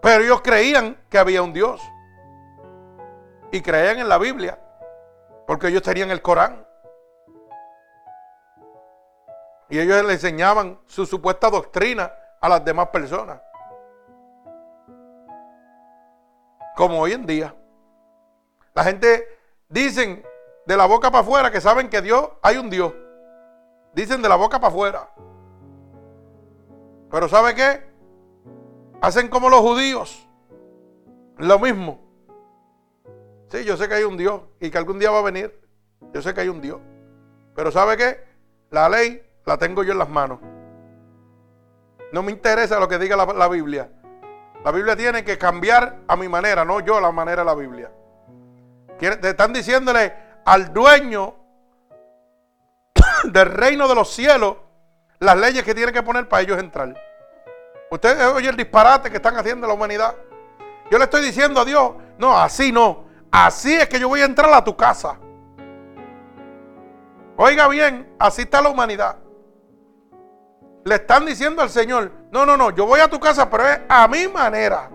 Pero 0.00 0.24
ellos 0.24 0.40
creían 0.42 0.96
que 1.08 1.18
había 1.18 1.42
un 1.42 1.52
Dios. 1.52 1.80
Y 3.52 3.60
creían 3.60 3.98
en 3.98 4.08
la 4.08 4.18
Biblia. 4.18 4.58
Porque 5.46 5.68
ellos 5.68 5.82
tenían 5.82 6.10
el 6.10 6.22
Corán. 6.22 6.66
Y 9.68 9.78
ellos 9.78 10.04
le 10.04 10.14
enseñaban 10.14 10.80
su 10.86 11.06
supuesta 11.06 11.48
doctrina 11.48 12.12
a 12.40 12.48
las 12.48 12.64
demás 12.64 12.88
personas. 12.88 13.40
Como 16.76 17.00
hoy 17.00 17.12
en 17.12 17.26
día. 17.26 17.54
La 18.74 18.84
gente 18.84 19.26
dicen 19.68 20.24
de 20.66 20.76
la 20.76 20.86
boca 20.86 21.10
para 21.10 21.22
afuera 21.22 21.50
que 21.50 21.60
saben 21.60 21.90
que 21.90 22.00
Dios 22.02 22.30
hay 22.42 22.56
un 22.56 22.70
Dios. 22.70 22.92
Dicen 23.94 24.22
de 24.22 24.28
la 24.28 24.36
boca 24.36 24.58
para 24.58 24.72
afuera. 24.72 25.10
Pero 27.10 27.28
¿sabe 27.28 27.54
qué? 27.54 27.82
Hacen 29.02 29.28
como 29.28 29.50
los 29.50 29.60
judíos. 29.60 30.26
Lo 31.36 31.58
mismo. 31.58 32.00
Sí, 33.48 33.64
yo 33.64 33.76
sé 33.76 33.86
que 33.86 33.94
hay 33.94 34.04
un 34.04 34.16
Dios 34.16 34.40
y 34.60 34.70
que 34.70 34.78
algún 34.78 34.98
día 34.98 35.10
va 35.10 35.18
a 35.18 35.22
venir. 35.22 35.60
Yo 36.14 36.22
sé 36.22 36.32
que 36.32 36.40
hay 36.40 36.48
un 36.48 36.62
Dios. 36.62 36.80
Pero 37.54 37.70
¿sabe 37.70 37.96
qué? 37.96 38.24
La 38.70 38.88
ley 38.88 39.22
la 39.44 39.58
tengo 39.58 39.82
yo 39.82 39.92
en 39.92 39.98
las 39.98 40.08
manos. 40.08 40.40
No 42.12 42.22
me 42.22 42.32
interesa 42.32 42.78
lo 42.78 42.88
que 42.88 42.98
diga 42.98 43.16
la, 43.16 43.48
Biblia. 43.48 43.90
La 44.64 44.70
Biblia 44.70 44.96
tiene 44.96 45.24
que 45.24 45.38
cambiar 45.38 45.98
a 46.06 46.16
mi 46.16 46.28
manera, 46.28 46.64
no 46.64 46.80
yo 46.80 47.00
la 47.00 47.10
manera 47.10 47.42
de 47.42 47.46
la 47.46 47.54
Biblia. 47.54 47.90
Te 48.98 49.30
están 49.30 49.52
diciéndole 49.52 50.12
al 50.44 50.72
dueño 50.72 51.34
del 53.24 53.46
reino 53.46 53.88
de 53.88 53.94
los 53.94 54.12
cielos 54.12 54.56
las 55.18 55.36
leyes 55.36 55.64
que 55.64 55.74
tiene 55.74 55.92
que 55.92 56.02
poner 56.02 56.28
para 56.28 56.42
ellos 56.42 56.58
entrar. 56.58 56.94
Usted 57.90 58.28
oye 58.34 58.48
el 58.48 58.56
disparate 58.56 59.10
que 59.10 59.16
están 59.16 59.36
haciendo 59.36 59.66
la 59.66 59.74
humanidad. 59.74 60.14
Yo 60.90 60.98
le 60.98 61.04
estoy 61.04 61.22
diciendo 61.22 61.60
a 61.60 61.64
Dios, 61.64 61.92
no, 62.18 62.38
así 62.38 62.70
no. 62.70 63.04
Así 63.30 63.74
es 63.74 63.88
que 63.88 63.98
yo 63.98 64.08
voy 64.08 64.20
a 64.20 64.26
entrar 64.26 64.52
a 64.52 64.62
tu 64.62 64.76
casa. 64.76 65.18
Oiga 67.36 67.66
bien, 67.68 68.14
así 68.18 68.42
está 68.42 68.60
la 68.60 68.68
humanidad 68.68 69.16
le 70.84 70.96
están 70.96 71.24
diciendo 71.26 71.62
al 71.62 71.70
Señor, 71.70 72.10
no, 72.32 72.46
no, 72.46 72.56
no, 72.56 72.70
yo 72.70 72.86
voy 72.86 72.98
a 72.98 73.08
tu 73.08 73.20
casa, 73.20 73.48
pero 73.50 73.68
es 73.68 73.80
a 73.86 74.08
mi 74.08 74.26
manera. 74.26 74.90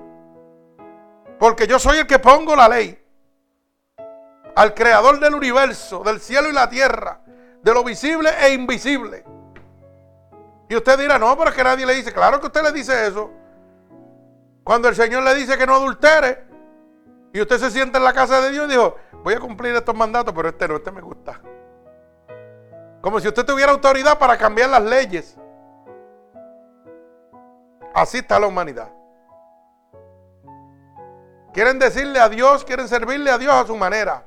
Porque 1.38 1.68
yo 1.68 1.78
soy 1.78 2.00
el 2.00 2.08
que 2.08 2.18
pongo 2.18 2.56
la 2.56 2.68
ley. 2.68 3.00
Al 4.56 4.74
creador 4.74 5.20
del 5.20 5.36
universo, 5.36 6.04
del 6.04 6.20
cielo 6.20 6.50
y 6.50 6.52
la 6.52 6.68
tierra, 6.68 7.22
de 7.62 7.74
lo 7.76 7.84
visible 7.84 8.32
e 8.42 8.54
invisible. 8.54 9.24
Y 10.68 10.76
usted 10.76 10.98
dirá, 10.98 11.20
no, 11.20 11.38
pero 11.38 11.52
es 11.52 11.56
que 11.56 11.64
nadie 11.64 11.86
le 11.86 11.94
dice, 11.94 12.12
claro 12.12 12.40
que 12.40 12.48
usted 12.48 12.64
le 12.64 12.72
dice 12.72 13.06
eso. 13.08 13.30
Cuando 14.64 14.90
el 14.90 14.96
Señor 14.96 15.22
le 15.22 15.36
dice 15.36 15.60
que 15.60 15.68
no 15.68 15.76
adultere, 15.76 16.44
y 17.32 17.40
usted 17.40 17.60
se 17.60 17.70
siente 17.70 18.00
en 18.00 18.04
la 18.04 18.14
casa 18.14 18.42
de 18.42 18.50
Dios 18.50 18.66
y 18.66 18.72
dijo, 18.72 18.96
voy 19.24 19.36
a 19.36 19.40
cumplir 19.40 19.76
estos 19.76 19.94
mandatos, 19.94 20.34
pero 20.36 20.50
este 20.50 20.68
no, 20.68 20.78
este 20.78 20.90
me 20.90 21.02
gusta. 21.02 21.40
Como 23.00 23.20
si 23.20 23.28
usted 23.28 23.46
tuviera 23.46 23.72
autoridad 23.72 24.18
para 24.18 24.40
cambiar 24.40 24.72
las 24.72 24.82
leyes. 24.82 25.38
Así 27.98 28.20
está 28.20 28.40
la 28.40 28.46
humanidad. 28.46 28.90
Quieren 31.52 31.80
decirle 31.80 32.20
a 32.20 32.30
Dios, 32.30 32.64
quieren 32.64 32.88
servirle 32.88 33.32
a 33.32 33.40
Dios 33.40 33.52
a 33.52 33.66
su 33.66 33.76
manera. 33.76 34.24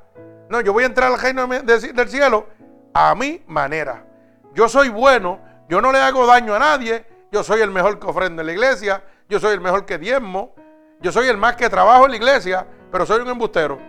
No, 0.49 0.59
yo 0.59 0.73
voy 0.73 0.83
a 0.83 0.87
entrar 0.87 1.09
al 1.09 1.17
reino 1.17 1.47
del 1.47 2.09
cielo 2.09 2.47
a 2.93 3.15
mi 3.15 3.41
manera. 3.47 4.05
Yo 4.53 4.67
soy 4.67 4.89
bueno, 4.89 5.39
yo 5.69 5.79
no 5.79 5.93
le 5.93 5.99
hago 5.99 6.25
daño 6.25 6.53
a 6.53 6.59
nadie, 6.59 7.05
yo 7.31 7.43
soy 7.45 7.61
el 7.61 7.71
mejor 7.71 7.97
que 7.97 8.07
ofrenda 8.07 8.41
en 8.41 8.47
la 8.47 8.51
iglesia, 8.51 9.05
yo 9.29 9.39
soy 9.39 9.53
el 9.53 9.61
mejor 9.61 9.85
que 9.85 9.97
diezmo, 9.97 10.53
yo 10.99 11.13
soy 11.13 11.29
el 11.29 11.37
más 11.37 11.55
que 11.55 11.69
trabajo 11.69 12.03
en 12.03 12.11
la 12.11 12.17
iglesia, 12.17 12.67
pero 12.91 13.05
soy 13.05 13.21
un 13.21 13.29
embustero. 13.29 13.79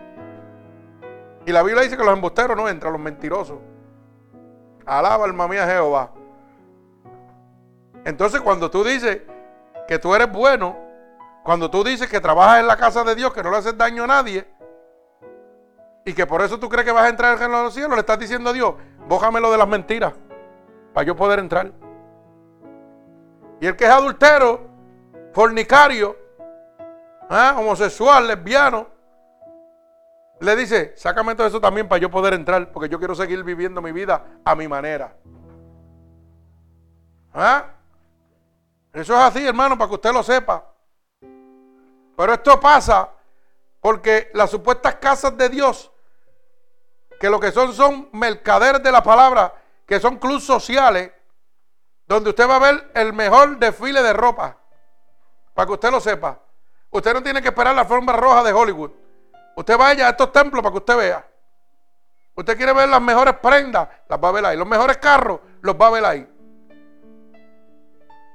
Y 1.45 1.51
la 1.51 1.61
Biblia 1.61 1.83
dice 1.83 1.97
que 1.97 2.05
los 2.05 2.13
embusteros 2.13 2.55
no 2.55 2.69
entran, 2.69 2.93
los 2.93 3.01
mentirosos. 3.01 3.59
Alaba 4.85 5.25
alma 5.25 5.45
mía 5.49 5.67
Jehová. 5.67 6.09
Entonces 8.05 8.39
cuando 8.39 8.71
tú 8.71 8.85
dices, 8.85 9.23
que 9.87 9.99
tú 9.99 10.13
eres 10.15 10.31
bueno, 10.31 10.77
cuando 11.43 11.69
tú 11.69 11.83
dices 11.83 12.09
que 12.09 12.21
trabajas 12.21 12.59
en 12.59 12.67
la 12.67 12.77
casa 12.77 13.03
de 13.03 13.15
Dios, 13.15 13.33
que 13.33 13.43
no 13.43 13.51
le 13.51 13.57
haces 13.57 13.77
daño 13.77 14.03
a 14.03 14.07
nadie, 14.07 14.47
y 16.05 16.13
que 16.13 16.25
por 16.25 16.41
eso 16.41 16.59
tú 16.59 16.69
crees 16.69 16.85
que 16.85 16.91
vas 16.91 17.05
a 17.05 17.09
entrar 17.09 17.37
de 17.37 17.47
los 17.47 17.73
cielos, 17.73 17.91
le 17.91 17.99
estás 17.99 18.19
diciendo 18.19 18.49
a 18.49 18.53
Dios, 18.53 18.75
bójamelo 19.07 19.51
de 19.51 19.57
las 19.57 19.67
mentiras, 19.67 20.13
para 20.93 21.05
yo 21.05 21.15
poder 21.15 21.39
entrar. 21.39 21.71
Y 23.59 23.67
el 23.67 23.75
que 23.75 23.85
es 23.85 23.89
adultero, 23.89 24.67
fornicario, 25.31 26.17
¿ah? 27.29 27.55
homosexual, 27.57 28.27
lesbiano, 28.27 28.87
le 30.39 30.55
dice, 30.57 30.93
sácame 30.97 31.35
todo 31.35 31.47
eso 31.47 31.61
también 31.61 31.87
para 31.87 32.01
yo 32.01 32.11
poder 32.11 32.33
entrar, 32.33 32.71
porque 32.71 32.89
yo 32.89 32.99
quiero 32.99 33.15
seguir 33.15 33.43
viviendo 33.43 33.81
mi 33.81 33.91
vida 33.91 34.25
a 34.43 34.55
mi 34.55 34.67
manera. 34.67 35.15
¿Ah? 37.33 37.65
Eso 38.93 39.15
es 39.15 39.19
así, 39.19 39.45
hermano, 39.45 39.75
para 39.75 39.89
que 39.89 39.95
usted 39.95 40.13
lo 40.13 40.21
sepa. 40.21 40.63
Pero 42.15 42.33
esto 42.33 42.59
pasa 42.59 43.09
porque 43.79 44.29
las 44.33 44.51
supuestas 44.51 44.95
casas 44.95 45.35
de 45.35 45.49
Dios, 45.49 45.91
que 47.19 47.29
lo 47.29 47.39
que 47.39 47.51
son 47.51 47.73
son 47.73 48.09
mercaderes 48.13 48.83
de 48.83 48.91
la 48.91 49.01
palabra, 49.01 49.53
que 49.87 49.99
son 49.99 50.17
clubes 50.17 50.43
sociales, 50.43 51.11
donde 52.05 52.29
usted 52.29 52.47
va 52.47 52.57
a 52.57 52.59
ver 52.59 52.91
el 52.93 53.13
mejor 53.13 53.57
desfile 53.57 54.03
de 54.03 54.13
ropa, 54.13 54.57
para 55.55 55.65
que 55.65 55.73
usted 55.73 55.91
lo 55.91 55.99
sepa. 55.99 56.39
Usted 56.91 57.13
no 57.15 57.23
tiene 57.23 57.41
que 57.41 57.47
esperar 57.47 57.75
la 57.75 57.85
forma 57.85 58.13
roja 58.13 58.43
de 58.43 58.53
Hollywood. 58.53 58.91
Usted 59.55 59.77
vaya 59.77 60.07
a 60.07 60.09
estos 60.11 60.31
templos 60.31 60.61
para 60.61 60.71
que 60.71 60.77
usted 60.77 60.95
vea. 60.97 61.27
Usted 62.35 62.55
quiere 62.55 62.73
ver 62.73 62.89
las 62.89 63.01
mejores 63.01 63.35
prendas, 63.35 63.87
las 64.07 64.23
va 64.23 64.29
a 64.29 64.31
ver 64.31 64.45
ahí. 64.45 64.57
Los 64.57 64.67
mejores 64.67 64.97
carros, 64.97 65.39
los 65.61 65.75
va 65.75 65.87
a 65.87 65.91
ver 65.91 66.05
ahí. 66.05 66.32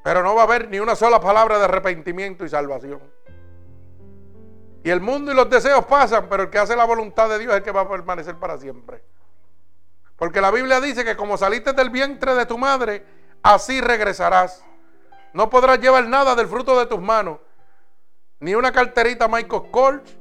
Pero 0.08 0.22
no 0.22 0.34
va 0.34 0.40
a 0.40 0.44
haber 0.44 0.70
ni 0.70 0.80
una 0.80 0.96
sola 0.96 1.20
palabra 1.20 1.58
de 1.58 1.64
arrepentimiento 1.66 2.42
y 2.42 2.48
salvación. 2.48 2.98
Y 4.82 4.88
el 4.88 5.02
mundo 5.02 5.30
y 5.30 5.34
los 5.34 5.50
deseos 5.50 5.84
pasan, 5.84 6.30
pero 6.30 6.44
el 6.44 6.48
que 6.48 6.58
hace 6.58 6.74
la 6.74 6.86
voluntad 6.86 7.28
de 7.28 7.38
Dios 7.38 7.52
es 7.52 7.58
el 7.58 7.62
que 7.62 7.72
va 7.72 7.82
a 7.82 7.88
permanecer 7.90 8.34
para 8.36 8.56
siempre. 8.56 9.04
Porque 10.16 10.40
la 10.40 10.50
Biblia 10.50 10.80
dice 10.80 11.04
que 11.04 11.14
como 11.14 11.36
saliste 11.36 11.74
del 11.74 11.90
vientre 11.90 12.34
de 12.34 12.46
tu 12.46 12.56
madre, 12.56 13.04
así 13.42 13.82
regresarás. 13.82 14.64
No 15.34 15.50
podrás 15.50 15.78
llevar 15.78 16.08
nada 16.08 16.34
del 16.34 16.48
fruto 16.48 16.78
de 16.78 16.86
tus 16.86 17.02
manos. 17.02 17.40
Ni 18.40 18.54
una 18.54 18.72
carterita 18.72 19.28
Michael 19.28 19.70
Kors. 19.70 20.18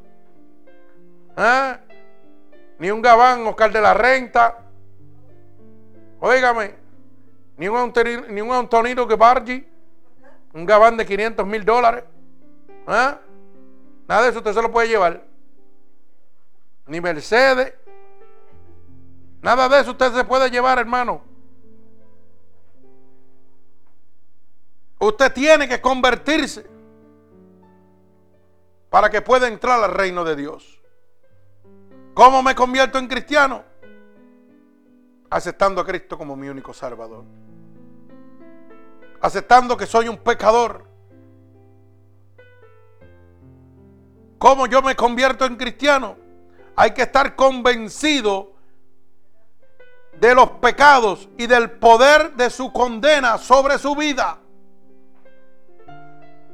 ¿eh? 1.38 1.78
Ni 2.80 2.92
un 2.92 3.02
gabán 3.02 3.48
Oscar 3.48 3.72
de 3.72 3.80
la 3.80 3.94
Renta. 3.94 4.66
Óigame. 6.20 6.76
Ni 7.56 7.70
un, 7.70 7.94
ni 8.28 8.42
un 8.42 8.52
Antonino. 8.52 9.08
Un 10.54 10.66
gabán 10.66 10.98
de 10.98 11.06
500 11.06 11.46
mil 11.46 11.64
dólares. 11.64 12.04
¿Ah? 12.86 13.20
Nada 14.08 14.24
de 14.24 14.30
eso 14.30 14.40
usted 14.40 14.54
se 14.54 14.62
lo 14.62 14.72
puede 14.72 14.88
llevar. 14.88 15.24
Ni 16.88 17.02
Mercedes. 17.02 17.74
Nada 19.42 19.70
de 19.70 19.82
eso 19.82 19.92
usted 19.92 20.14
se 20.14 20.24
puede 20.24 20.50
llevar, 20.50 20.80
hermano. 20.80 21.22
Usted 25.00 25.32
tiene 25.32 25.68
que 25.68 25.80
convertirse 25.80 26.66
para 28.90 29.10
que 29.10 29.22
pueda 29.22 29.48
entrar 29.48 29.84
al 29.84 29.94
reino 29.94 30.24
de 30.24 30.36
Dios. 30.36 30.82
¿Cómo 32.14 32.42
me 32.42 32.56
convierto 32.56 32.98
en 32.98 33.08
cristiano? 33.08 33.64
Aceptando 35.30 35.82
a 35.82 35.86
Cristo 35.86 36.18
como 36.18 36.36
mi 36.36 36.50
único 36.50 36.74
Salvador. 36.74 37.26
Aceptando 39.22 39.76
que 39.76 39.86
soy 39.86 40.08
un 40.08 40.18
pecador. 40.18 40.86
¿Cómo 44.38 44.68
yo 44.68 44.82
me 44.82 44.96
convierto 44.96 45.46
en 45.46 45.56
cristiano? 45.56 46.16
Hay 46.76 46.92
que 46.92 47.04
estar 47.04 47.36
convencido 47.36 48.54
de 50.20 50.34
los 50.36 50.50
pecados 50.52 51.28
y 51.38 51.48
del 51.48 51.72
poder 51.72 52.34
de 52.34 52.50
su 52.50 52.72
condena 52.72 53.38
sobre 53.38 53.78
su 53.78 53.96
vida. 53.96 54.40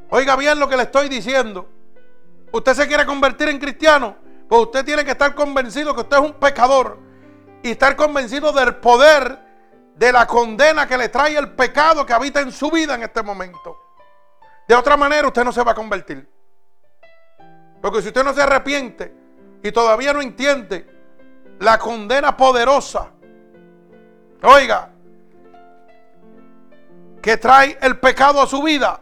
Oiga 0.10 0.36
bien 0.36 0.60
lo 0.60 0.70
que 0.70 0.78
le 0.78 0.84
estoy 0.84 1.10
diciendo. 1.10 1.68
Usted 2.52 2.74
se 2.74 2.88
quiere 2.88 3.06
convertir 3.06 3.50
en 3.50 3.58
cristiano, 3.60 4.16
pues 4.48 4.62
usted 4.62 4.86
tiene 4.86 5.04
que 5.04 5.12
estar 5.12 5.34
convencido 5.34 5.96
que 5.96 6.02
usted 6.02 6.18
es 6.18 6.24
un 6.24 6.34
pecador 6.34 7.00
y 7.64 7.72
estar 7.72 7.96
convencido 7.96 8.52
del 8.52 8.76
poder 8.76 9.40
de 9.96 10.12
la 10.12 10.26
condena 10.26 10.88
que 10.88 10.98
le 10.98 11.10
trae 11.10 11.38
el 11.38 11.52
pecado 11.52 12.06
que 12.06 12.14
habita 12.14 12.40
en 12.42 12.52
su 12.52 12.72
vida 12.72 12.96
en 12.96 13.04
este 13.04 13.22
momento. 13.22 13.80
De 14.68 14.76
otra 14.76 14.98
manera 14.98 15.28
usted 15.28 15.44
no 15.44 15.52
se 15.52 15.64
va 15.64 15.72
a 15.72 15.76
convertir. 15.76 16.28
Porque 17.82 18.02
si 18.02 18.08
usted 18.08 18.24
no 18.24 18.34
se 18.34 18.42
arrepiente 18.42 19.14
y 19.62 19.72
todavía 19.72 20.14
no 20.14 20.22
entiende 20.22 20.88
la 21.60 21.78
condena 21.78 22.36
poderosa, 22.36 23.12
oiga, 24.42 24.90
que 27.22 27.38
trae 27.38 27.78
el 27.82 28.00
pecado 28.00 28.42
a 28.42 28.48
su 28.48 28.64
vida, 28.64 29.00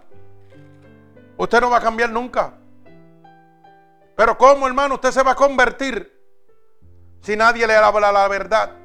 usted 1.38 1.62
no 1.62 1.70
va 1.70 1.78
a 1.78 1.82
cambiar 1.82 2.10
nunca. 2.10 2.54
Pero 4.16 4.38
¿cómo, 4.38 4.68
hermano, 4.68 4.96
usted 4.96 5.12
se 5.12 5.24
va 5.24 5.32
a 5.32 5.36
convertir 5.36 6.12
si 7.22 7.36
nadie 7.36 7.66
le 7.66 7.76
habla 7.76 8.12
la 8.12 8.28
verdad? 8.28 8.81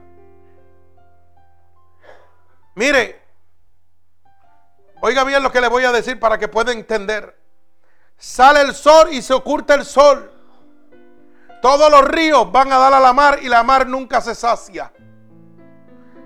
Mire, 2.76 3.18
oiga 5.00 5.24
bien 5.24 5.42
lo 5.42 5.50
que 5.50 5.62
le 5.62 5.68
voy 5.68 5.84
a 5.84 5.92
decir 5.92 6.20
para 6.20 6.36
que 6.36 6.46
pueda 6.46 6.72
entender. 6.72 7.34
Sale 8.18 8.60
el 8.60 8.74
sol 8.74 9.08
y 9.12 9.22
se 9.22 9.32
oculta 9.32 9.74
el 9.74 9.86
sol. 9.86 10.30
Todos 11.62 11.90
los 11.90 12.04
ríos 12.06 12.52
van 12.52 12.70
a 12.70 12.78
dar 12.78 12.92
a 12.92 13.00
la 13.00 13.14
mar 13.14 13.38
y 13.40 13.48
la 13.48 13.62
mar 13.62 13.86
nunca 13.86 14.20
se 14.20 14.34
sacia. 14.34 14.92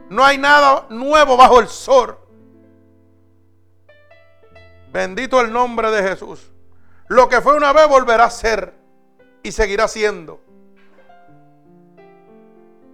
No 0.09 0.25
hay 0.25 0.39
nada 0.39 0.87
nuevo 0.91 1.37
bajo 1.37 1.61
el 1.61 1.69
sol. 1.69 2.19
Bendito 4.93 5.41
el 5.41 5.53
nombre 5.53 5.89
de 5.93 6.03
Jesús. 6.03 6.51
Lo 7.07 7.29
que 7.29 7.41
fue 7.41 7.57
una 7.57 7.73
vez 7.73 7.87
volverá 7.87 8.25
a 8.25 8.31
ser 8.31 8.75
y 9.45 9.53
seguirá 9.53 9.87
siendo. 9.87 10.41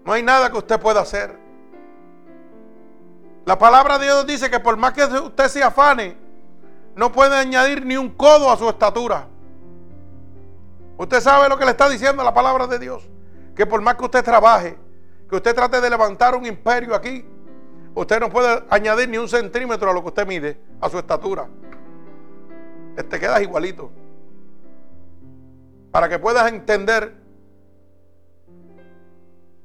No 0.05 0.13
hay 0.13 0.23
nada 0.23 0.53
que 0.53 0.59
usted 0.59 0.79
pueda 0.79 1.01
hacer. 1.01 1.46
La 3.47 3.57
palabra 3.57 3.97
de 3.97 4.07
Dios 4.07 4.27
dice 4.27 4.51
que 4.51 4.59
por 4.59 4.77
más 4.77 4.93
que 4.93 5.05
usted 5.05 5.47
se 5.47 5.63
afane, 5.63 6.17
no 6.97 7.13
puede 7.13 7.37
añadir 7.37 7.87
ni 7.87 7.97
un 7.97 8.11
codo 8.11 8.51
a 8.51 8.57
su 8.57 8.69
estatura. 8.69 9.29
Usted 10.99 11.21
sabe 11.21 11.49
lo 11.49 11.57
que 11.57 11.65
le 11.65 11.71
está 11.71 11.89
diciendo 11.89 12.25
la 12.25 12.35
palabra 12.35 12.67
de 12.67 12.81
Dios. 12.81 13.09
Que 13.55 13.65
por 13.65 13.81
más 13.81 13.95
que 13.95 14.05
usted 14.05 14.25
trabaje, 14.25 14.77
que 15.31 15.37
usted 15.37 15.55
trate 15.55 15.81
de 15.81 15.89
levantar 15.89 16.35
un 16.35 16.45
imperio 16.45 16.93
aquí, 16.93 17.25
usted 17.95 18.19
no 18.19 18.31
puede 18.31 18.65
añadir 18.69 19.09
ni 19.09 19.17
un 19.17 19.29
centímetro 19.29 19.91
a 19.91 19.95
lo 19.95 20.03
que 20.03 20.09
usted 20.09 20.27
mide, 20.27 20.61
a 20.81 20.89
su 20.91 20.99
estatura. 20.99 21.47
Te 22.97 23.21
quedas 23.21 23.41
igualito 23.43 23.93
para 25.93 26.09
que 26.09 26.19
puedas 26.19 26.51
entender 26.51 27.15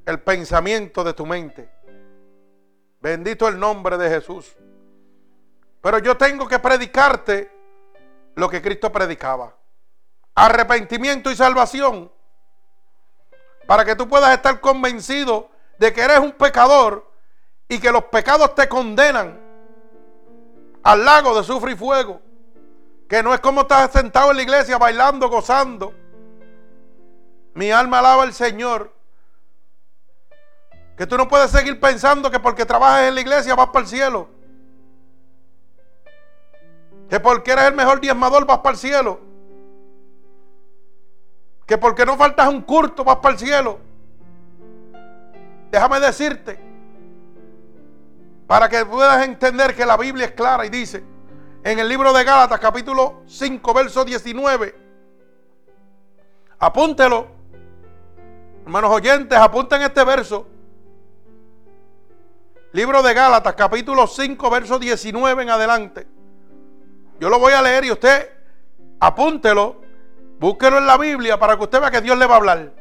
el 0.05 0.19
pensamiento 0.19 1.03
de 1.03 1.13
tu 1.13 1.25
mente. 1.25 1.80
Bendito 3.01 3.47
el 3.47 3.59
nombre 3.59 3.97
de 3.97 4.09
Jesús. 4.09 4.55
Pero 5.81 5.99
yo 5.99 6.15
tengo 6.15 6.47
que 6.47 6.59
predicarte 6.59 7.51
lo 8.35 8.49
que 8.49 8.61
Cristo 8.61 8.91
predicaba. 8.91 9.55
Arrepentimiento 10.35 11.31
y 11.31 11.35
salvación. 11.35 12.11
Para 13.67 13.83
que 13.83 13.95
tú 13.95 14.07
puedas 14.07 14.33
estar 14.35 14.59
convencido 14.59 15.49
de 15.77 15.91
que 15.91 16.01
eres 16.01 16.19
un 16.19 16.31
pecador 16.33 17.09
y 17.67 17.79
que 17.79 17.91
los 17.91 18.05
pecados 18.05 18.53
te 18.53 18.69
condenan 18.69 19.39
al 20.83 21.03
lago 21.03 21.35
de 21.35 21.43
sufre 21.43 21.71
y 21.71 21.75
fuego. 21.75 22.21
Que 23.09 23.23
no 23.23 23.33
es 23.33 23.39
como 23.39 23.61
estar 23.61 23.91
sentado 23.91 24.31
en 24.31 24.37
la 24.37 24.43
iglesia 24.43 24.77
bailando, 24.77 25.27
gozando 25.27 25.95
mi 27.53 27.71
alma 27.71 27.99
alaba 27.99 28.23
al 28.23 28.33
Señor. 28.33 28.93
Que 30.97 31.07
tú 31.07 31.17
no 31.17 31.27
puedes 31.27 31.51
seguir 31.51 31.79
pensando 31.79 32.29
que 32.29 32.39
porque 32.39 32.65
trabajas 32.65 33.07
en 33.07 33.15
la 33.15 33.21
iglesia 33.21 33.55
vas 33.55 33.67
para 33.67 33.79
el 33.81 33.87
cielo. 33.87 34.29
Que 37.09 37.19
porque 37.19 37.51
eres 37.51 37.65
el 37.65 37.73
mejor 37.73 37.99
diezmador 37.99 38.45
vas 38.45 38.59
para 38.59 38.73
el 38.73 38.79
cielo. 38.79 39.19
Que 41.65 41.77
porque 41.77 42.05
no 42.05 42.17
faltas 42.17 42.47
un 42.47 42.61
curto 42.61 43.03
vas 43.03 43.17
para 43.17 43.33
el 43.33 43.39
cielo. 43.39 43.79
Déjame 45.71 45.99
decirte, 45.99 46.59
para 48.45 48.67
que 48.67 48.85
puedas 48.85 49.25
entender 49.25 49.73
que 49.73 49.85
la 49.85 49.95
Biblia 49.95 50.25
es 50.25 50.33
clara 50.33 50.65
y 50.65 50.69
dice 50.69 51.01
en 51.63 51.79
el 51.79 51.87
libro 51.87 52.11
de 52.11 52.23
Gálatas 52.23 52.59
capítulo 52.59 53.21
5 53.27 53.73
verso 53.73 54.03
19, 54.03 54.75
apúntelo. 56.59 57.27
Hermanos 58.65 58.91
oyentes, 58.91 59.37
apunten 59.37 59.81
este 59.83 60.03
verso. 60.03 60.47
Libro 62.74 63.03
de 63.03 63.13
Gálatas, 63.13 63.53
capítulo 63.55 64.07
5, 64.07 64.49
verso 64.49 64.80
19 64.80 65.43
en 65.43 65.49
adelante. 65.49 66.07
Yo 67.19 67.30
lo 67.30 67.38
voy 67.38 67.51
a 67.51 67.61
leer 67.61 67.84
y 67.84 67.91
usted 67.91 68.30
apúntelo, 68.99 69.82
búsquelo 70.39 70.78
en 70.78 70.86
la 70.86 70.97
Biblia 70.97 71.38
para 71.38 71.57
que 71.57 71.63
usted 71.63 71.82
vea 71.82 71.91
que 71.91 72.01
Dios 72.01 72.17
le 72.17 72.26
va 72.26 72.36
a 72.36 72.38
hablar. 72.38 72.72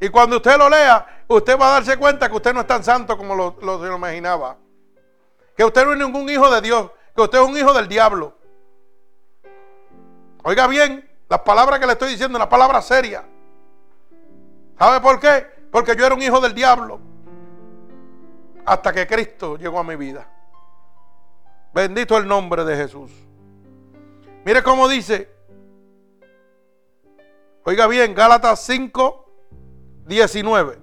Y 0.00 0.08
cuando 0.10 0.36
usted 0.36 0.58
lo 0.58 0.68
lea, 0.68 1.24
usted 1.28 1.58
va 1.58 1.68
a 1.68 1.80
darse 1.80 1.96
cuenta 1.96 2.28
que 2.28 2.36
usted 2.36 2.52
no 2.52 2.60
es 2.60 2.66
tan 2.66 2.84
santo 2.84 3.16
como 3.16 3.34
lo, 3.34 3.56
lo 3.62 3.96
imaginaba. 3.96 4.58
Que 5.56 5.64
usted 5.64 5.84
no 5.86 5.92
es 5.92 5.98
ningún 5.98 6.28
hijo 6.28 6.50
de 6.50 6.60
Dios, 6.60 6.90
que 7.16 7.22
usted 7.22 7.38
es 7.38 7.48
un 7.48 7.56
hijo 7.56 7.72
del 7.72 7.88
diablo. 7.88 8.36
Oiga 10.42 10.66
bien, 10.66 11.08
las 11.30 11.40
palabras 11.40 11.80
que 11.80 11.86
le 11.86 11.92
estoy 11.92 12.10
diciendo, 12.10 12.36
una 12.36 12.50
palabra 12.50 12.82
seria. 12.82 13.24
¿Sabe 14.78 15.00
por 15.00 15.18
qué? 15.20 15.46
Porque 15.70 15.96
yo 15.96 16.04
era 16.04 16.14
un 16.14 16.20
hijo 16.20 16.38
del 16.38 16.52
diablo. 16.52 17.00
Hasta 18.66 18.92
que 18.92 19.06
Cristo 19.06 19.56
llegó 19.56 19.78
a 19.78 19.84
mi 19.84 19.96
vida. 19.96 20.26
Bendito 21.72 22.16
el 22.16 22.26
nombre 22.26 22.64
de 22.64 22.76
Jesús. 22.76 23.10
Mire 24.44 24.62
cómo 24.62 24.88
dice. 24.88 25.32
Oiga 27.64 27.86
bien, 27.86 28.14
Gálatas 28.14 28.60
5, 28.64 29.26
19. 30.06 30.78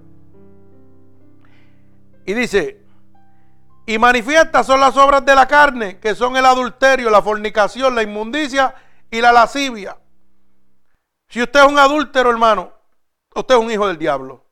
Y 2.25 2.33
dice, 2.33 2.81
y 3.85 3.97
manifiestas 3.97 4.65
son 4.65 4.79
las 4.79 4.95
obras 4.97 5.25
de 5.25 5.35
la 5.35 5.47
carne, 5.47 5.99
que 5.99 6.15
son 6.15 6.37
el 6.37 6.45
adulterio, 6.45 7.09
la 7.09 7.21
fornicación, 7.21 7.95
la 7.95 8.03
inmundicia 8.03 8.75
y 9.09 9.21
la 9.21 9.31
lascivia. 9.31 9.97
Si 11.27 11.41
usted 11.41 11.61
es 11.61 11.65
un 11.67 11.79
adúltero, 11.79 12.29
hermano, 12.29 12.71
usted 13.35 13.55
es 13.55 13.61
un 13.61 13.71
hijo 13.71 13.87
del 13.87 13.97
diablo. 13.97 14.45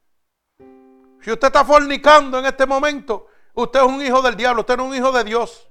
Si 1.30 1.34
usted 1.34 1.50
está 1.50 1.64
fornicando 1.64 2.40
en 2.40 2.48
este 2.48 2.66
momento, 2.66 3.28
usted 3.54 3.82
es 3.82 3.86
un 3.86 4.02
hijo 4.02 4.20
del 4.20 4.36
diablo, 4.36 4.62
usted 4.62 4.76
no 4.76 4.86
es 4.86 4.90
un 4.90 4.96
hijo 4.96 5.12
de 5.12 5.24
Dios. 5.24 5.70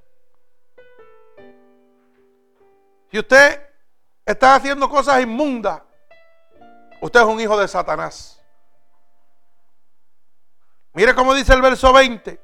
Si 3.11 3.19
usted 3.19 3.69
está 4.25 4.55
haciendo 4.55 4.89
cosas 4.89 5.21
inmundas, 5.21 5.83
usted 7.01 7.19
es 7.19 7.27
un 7.27 7.41
hijo 7.41 7.59
de 7.59 7.67
Satanás. 7.67 8.41
Mire 10.93 11.13
cómo 11.17 11.35
dice 11.35 11.55
el 11.55 11.61
verso 11.61 11.93
20. 11.93 12.41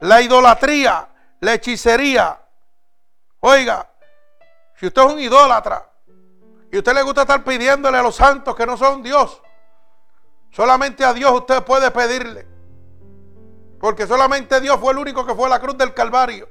La 0.00 0.20
idolatría, 0.20 1.10
la 1.38 1.54
hechicería. 1.54 2.42
Oiga, 3.38 3.88
si 4.74 4.88
usted 4.88 5.00
es 5.00 5.12
un 5.12 5.20
idólatra 5.20 5.88
y 6.72 6.78
usted 6.78 6.92
le 6.92 7.02
gusta 7.02 7.20
estar 7.20 7.44
pidiéndole 7.44 7.98
a 7.98 8.02
los 8.02 8.16
santos 8.16 8.56
que 8.56 8.66
no 8.66 8.76
son 8.76 9.00
Dios, 9.00 9.40
Solamente 10.58 11.04
a 11.04 11.12
Dios 11.12 11.30
usted 11.30 11.62
puede 11.62 11.88
pedirle. 11.92 12.44
Porque 13.78 14.08
solamente 14.08 14.60
Dios 14.60 14.80
fue 14.80 14.90
el 14.90 14.98
único 14.98 15.24
que 15.24 15.32
fue 15.32 15.46
a 15.46 15.50
la 15.50 15.60
cruz 15.60 15.78
del 15.78 15.94
Calvario. 15.94 16.48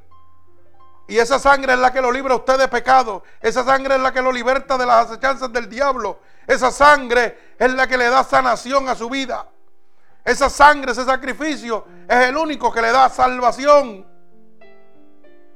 Y 1.10 1.18
esa 1.18 1.38
sangre 1.40 1.74
es 1.74 1.80
la 1.80 1.92
que 1.92 2.00
lo 2.00 2.10
libra 2.10 2.34
a 2.34 2.38
usted 2.38 2.58
de 2.58 2.70
pecado. 2.70 3.22
Esa 3.42 3.66
sangre 3.66 3.96
es 3.96 4.02
la 4.02 4.14
que 4.14 4.22
lo 4.22 4.32
liberta 4.32 4.78
de 4.78 4.86
las 4.86 5.08
acechanzas 5.08 5.52
del 5.52 5.70
diablo. 5.70 6.22
Esa 6.48 6.72
sangre 6.72 7.56
es 7.60 7.74
la 7.74 7.86
que 7.86 7.98
le 7.98 8.10
da 8.10 8.24
sanación 8.24 8.88
a 8.88 8.96
su 8.96 9.10
vida. 9.10 9.46
Esa 10.24 10.50
sangre, 10.50 10.94
ese 10.94 11.04
sacrificio 11.04 11.86
es 12.08 12.30
el 12.30 12.38
único 12.38 12.72
que 12.72 12.82
le 12.82 12.94
da 12.94 13.10
salvación. 13.10 14.08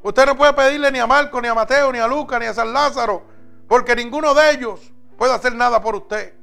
Usted 0.04 0.26
no 0.26 0.36
puede 0.36 0.52
pedirle 0.52 0.92
ni 0.92 1.00
a 1.00 1.08
Marco, 1.08 1.40
ni 1.40 1.48
a 1.48 1.54
Mateo, 1.54 1.90
ni 1.94 2.00
a 2.00 2.08
Lucas, 2.08 2.38
ni 2.38 2.48
a 2.48 2.54
San 2.54 2.74
Lázaro, 2.74 3.24
porque 3.70 3.96
ninguno 3.96 4.34
de 4.34 4.52
ellos 4.52 4.92
puede 5.18 5.32
hacer 5.34 5.56
nada 5.56 5.82
por 5.82 5.96
usted. 5.96 6.41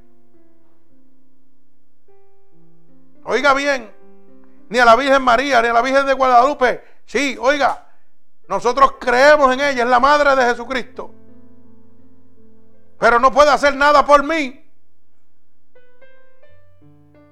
Oiga 3.23 3.53
bien, 3.53 3.91
ni 4.69 4.79
a 4.79 4.85
la 4.85 4.95
Virgen 4.95 5.21
María, 5.21 5.61
ni 5.61 5.67
a 5.67 5.73
la 5.73 5.81
Virgen 5.81 6.05
de 6.05 6.13
Guadalupe. 6.13 6.83
Sí, 7.05 7.37
oiga, 7.39 7.87
nosotros 8.47 8.93
creemos 8.99 9.53
en 9.53 9.59
ella, 9.59 9.83
es 9.83 9.89
la 9.89 9.99
madre 9.99 10.35
de 10.35 10.43
Jesucristo. 10.43 11.11
Pero 12.97 13.19
no 13.19 13.31
puede 13.31 13.51
hacer 13.51 13.75
nada 13.75 14.05
por 14.05 14.23
mí. 14.23 14.65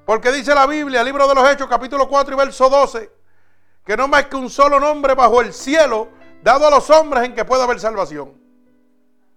Porque 0.05 0.31
dice 0.31 0.55
la 0.55 0.65
Biblia, 0.65 1.01
el 1.01 1.05
libro 1.05 1.27
de 1.27 1.35
los 1.35 1.49
Hechos, 1.49 1.67
capítulo 1.67 2.07
4 2.07 2.33
y 2.33 2.37
verso 2.37 2.69
12, 2.69 3.11
que 3.83 3.97
no 3.97 4.07
más 4.07 4.27
que 4.27 4.37
un 4.37 4.49
solo 4.49 4.79
nombre 4.79 5.15
bajo 5.15 5.41
el 5.41 5.51
cielo 5.53 6.09
dado 6.41 6.67
a 6.67 6.69
los 6.69 6.89
hombres 6.89 7.25
en 7.25 7.35
que 7.35 7.43
pueda 7.43 7.65
haber 7.65 7.79
salvación. 7.79 8.33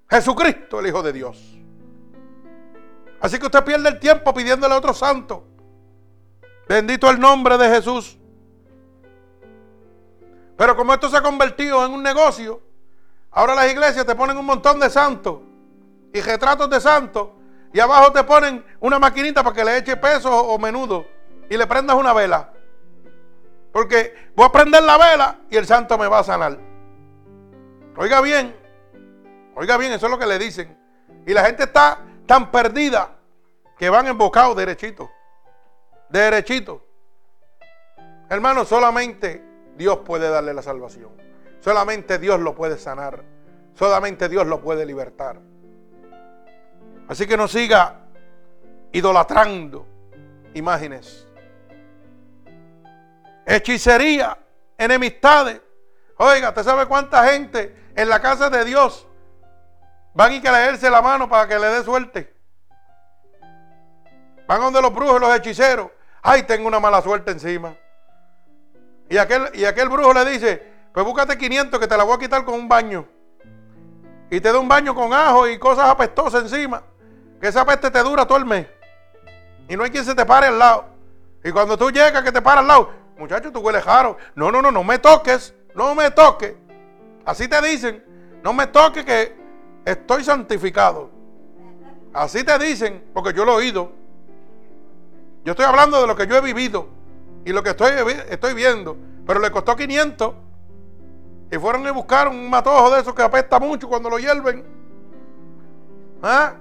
Jesucristo, 0.08 0.80
el 0.80 0.86
Hijo 0.86 1.02
de 1.02 1.12
Dios. 1.12 1.58
Así 3.20 3.38
que 3.38 3.46
usted 3.46 3.64
pierde 3.64 3.88
el 3.88 3.98
tiempo 3.98 4.32
pidiéndole 4.32 4.74
a 4.74 4.78
otro 4.78 4.94
santo. 4.94 5.44
Bendito 6.70 7.10
el 7.10 7.18
nombre 7.18 7.58
de 7.58 7.68
Jesús. 7.68 8.16
Pero 10.56 10.76
como 10.76 10.94
esto 10.94 11.10
se 11.10 11.16
ha 11.16 11.20
convertido 11.20 11.84
en 11.84 11.90
un 11.90 12.00
negocio, 12.00 12.62
ahora 13.32 13.56
las 13.56 13.72
iglesias 13.72 14.06
te 14.06 14.14
ponen 14.14 14.38
un 14.38 14.46
montón 14.46 14.78
de 14.78 14.88
santos 14.88 15.40
y 16.14 16.20
retratos 16.20 16.70
de 16.70 16.80
santos 16.80 17.30
y 17.72 17.80
abajo 17.80 18.12
te 18.12 18.22
ponen 18.22 18.64
una 18.78 19.00
maquinita 19.00 19.42
para 19.42 19.56
que 19.56 19.64
le 19.64 19.78
eche 19.78 19.96
peso 19.96 20.30
o 20.30 20.56
menudo 20.60 21.08
y 21.48 21.56
le 21.56 21.66
prendas 21.66 21.96
una 21.96 22.12
vela. 22.12 22.52
Porque 23.72 24.30
voy 24.36 24.46
a 24.46 24.52
prender 24.52 24.84
la 24.84 24.96
vela 24.96 25.38
y 25.50 25.56
el 25.56 25.66
santo 25.66 25.98
me 25.98 26.06
va 26.06 26.20
a 26.20 26.24
sanar. 26.24 26.56
Oiga 27.96 28.20
bien, 28.20 28.54
oiga 29.56 29.76
bien, 29.76 29.90
eso 29.90 30.06
es 30.06 30.12
lo 30.12 30.20
que 30.20 30.26
le 30.26 30.38
dicen. 30.38 30.78
Y 31.26 31.32
la 31.32 31.44
gente 31.46 31.64
está 31.64 31.98
tan 32.26 32.52
perdida 32.52 33.16
que 33.76 33.90
van 33.90 34.06
embocados 34.06 34.54
derechito. 34.54 35.10
Derechito. 36.10 36.86
Hermano, 38.28 38.64
solamente 38.64 39.44
Dios 39.76 39.98
puede 39.98 40.28
darle 40.28 40.52
la 40.54 40.62
salvación. 40.62 41.10
Solamente 41.60 42.18
Dios 42.18 42.40
lo 42.40 42.54
puede 42.54 42.78
sanar. 42.78 43.22
Solamente 43.74 44.28
Dios 44.28 44.46
lo 44.46 44.60
puede 44.60 44.84
libertar. 44.84 45.40
Así 47.08 47.26
que 47.26 47.36
no 47.36 47.48
siga 47.48 48.00
idolatrando 48.92 49.86
imágenes. 50.54 51.26
Hechicería, 53.46 54.36
enemistades. 54.78 55.60
Oiga, 56.16 56.50
¿usted 56.50 56.62
sabe 56.62 56.86
cuánta 56.86 57.24
gente 57.24 57.90
en 57.96 58.08
la 58.08 58.20
casa 58.20 58.50
de 58.50 58.64
Dios 58.64 59.06
van 60.14 60.34
y 60.34 60.40
que 60.40 60.50
leerse 60.50 60.90
la 60.90 61.02
mano 61.02 61.28
para 61.28 61.48
que 61.48 61.58
le 61.58 61.66
dé 61.68 61.82
suerte? 61.82 62.34
Van 64.46 64.60
donde 64.60 64.82
los 64.82 64.92
brujos 64.92 65.20
los 65.20 65.34
hechiceros. 65.36 65.90
Ay, 66.22 66.42
tengo 66.42 66.68
una 66.68 66.80
mala 66.80 67.02
suerte 67.02 67.30
encima. 67.30 67.74
Y 69.08 69.16
aquel, 69.16 69.50
y 69.54 69.64
aquel 69.64 69.88
brujo 69.88 70.12
le 70.12 70.24
dice, 70.24 70.62
pues 70.92 71.04
búscate 71.04 71.36
500 71.36 71.80
que 71.80 71.86
te 71.86 71.96
la 71.96 72.04
voy 72.04 72.14
a 72.14 72.18
quitar 72.18 72.44
con 72.44 72.54
un 72.54 72.68
baño. 72.68 73.06
Y 74.30 74.40
te 74.40 74.52
da 74.52 74.58
un 74.58 74.68
baño 74.68 74.94
con 74.94 75.12
ajo 75.12 75.48
y 75.48 75.58
cosas 75.58 75.88
apestosas 75.88 76.42
encima. 76.42 76.82
Que 77.40 77.48
esa 77.48 77.64
peste 77.64 77.90
te 77.90 78.02
dura 78.02 78.26
todo 78.26 78.38
el 78.38 78.44
mes. 78.44 78.66
Y 79.68 79.76
no 79.76 79.82
hay 79.82 79.90
quien 79.90 80.04
se 80.04 80.14
te 80.14 80.24
pare 80.24 80.46
al 80.46 80.58
lado. 80.58 80.84
Y 81.42 81.50
cuando 81.50 81.76
tú 81.76 81.90
llegas 81.90 82.22
que 82.22 82.30
te 82.30 82.42
para 82.42 82.60
al 82.60 82.66
lado, 82.66 82.92
muchacho, 83.18 83.50
tú 83.50 83.60
hueles 83.60 83.82
jaro. 83.82 84.16
No, 84.34 84.52
no, 84.52 84.60
no, 84.62 84.70
no 84.70 84.84
me 84.84 84.98
toques. 84.98 85.54
No 85.74 85.94
me 85.94 86.10
toques. 86.10 86.54
Así 87.24 87.48
te 87.48 87.60
dicen. 87.62 88.04
No 88.42 88.52
me 88.52 88.66
toques 88.66 89.04
que 89.04 89.36
estoy 89.84 90.22
santificado. 90.22 91.10
Así 92.12 92.44
te 92.44 92.58
dicen, 92.58 93.10
porque 93.12 93.32
yo 93.32 93.44
lo 93.44 93.52
he 93.52 93.56
oído. 93.56 93.92
Yo 95.44 95.52
estoy 95.52 95.64
hablando 95.64 96.00
de 96.00 96.06
lo 96.06 96.16
que 96.16 96.26
yo 96.26 96.36
he 96.36 96.40
vivido. 96.40 96.88
Y 97.44 97.52
lo 97.52 97.62
que 97.62 97.70
estoy, 97.70 97.92
estoy 98.28 98.54
viendo. 98.54 98.96
Pero 99.26 99.40
le 99.40 99.50
costó 99.50 99.76
500. 99.76 100.34
Y 101.50 101.58
fueron 101.58 101.86
a 101.86 101.92
buscar 101.92 102.28
un 102.28 102.48
matojo 102.48 102.90
de 102.90 103.00
esos 103.00 103.14
que 103.14 103.22
apesta 103.22 103.58
mucho 103.58 103.88
cuando 103.88 104.10
lo 104.10 104.18
hierven. 104.18 104.64
¿Ah? 106.22 106.54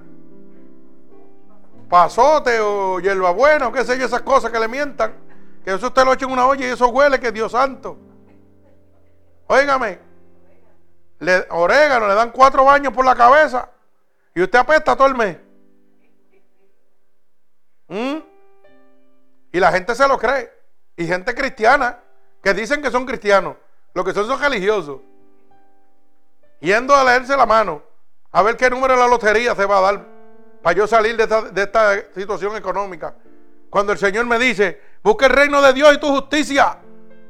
Pasote 1.89 2.59
o 2.59 2.99
hierbabuena 2.99 3.67
o 3.67 3.71
qué 3.71 3.83
sé 3.83 3.97
yo, 3.97 4.05
esas 4.05 4.21
cosas 4.21 4.51
que 4.51 4.59
le 4.59 4.67
mientan. 4.67 5.13
Que 5.63 5.73
eso 5.73 5.87
usted 5.87 6.05
lo 6.05 6.13
echa 6.13 6.25
en 6.25 6.31
una 6.31 6.47
olla 6.47 6.65
y 6.65 6.71
eso 6.71 6.87
huele, 6.87 7.19
que 7.19 7.31
Dios 7.31 7.51
santo. 7.51 7.97
Óigame. 9.47 9.99
Orégano, 11.49 12.07
le 12.07 12.13
dan 12.13 12.31
cuatro 12.31 12.63
baños 12.63 12.93
por 12.93 13.05
la 13.05 13.15
cabeza. 13.15 13.69
Y 14.33 14.41
usted 14.41 14.59
apesta 14.59 14.95
todo 14.95 15.07
el 15.07 15.15
mes. 15.15 15.37
¿Mm? 17.89 18.28
Y 19.51 19.59
la 19.59 19.71
gente 19.71 19.95
se 19.95 20.07
lo 20.07 20.17
cree 20.17 20.51
y 20.95 21.07
gente 21.07 21.33
cristiana 21.33 21.99
que 22.41 22.53
dicen 22.53 22.81
que 22.81 22.91
son 22.91 23.05
cristianos, 23.05 23.55
lo 23.93 24.03
que 24.03 24.13
son 24.13 24.27
son 24.27 24.39
religiosos, 24.39 25.01
yendo 26.59 26.95
a 26.95 27.03
leerse 27.03 27.35
la 27.35 27.45
mano, 27.45 27.81
a 28.31 28.41
ver 28.43 28.57
qué 28.57 28.69
número 28.69 28.93
de 28.93 28.99
la 28.99 29.07
lotería 29.07 29.55
se 29.55 29.65
va 29.65 29.77
a 29.79 29.81
dar 29.81 30.05
para 30.61 30.75
yo 30.75 30.87
salir 30.87 31.15
de 31.15 31.61
esta, 31.61 32.11
situación 32.13 32.55
económica. 32.55 33.15
Cuando 33.69 33.93
el 33.93 33.97
Señor 33.97 34.25
me 34.25 34.37
dice, 34.37 34.81
busca 35.03 35.27
el 35.27 35.31
reino 35.31 35.61
de 35.61 35.73
Dios 35.73 35.93
y 35.93 35.99
tu 35.99 36.07
justicia, 36.07 36.77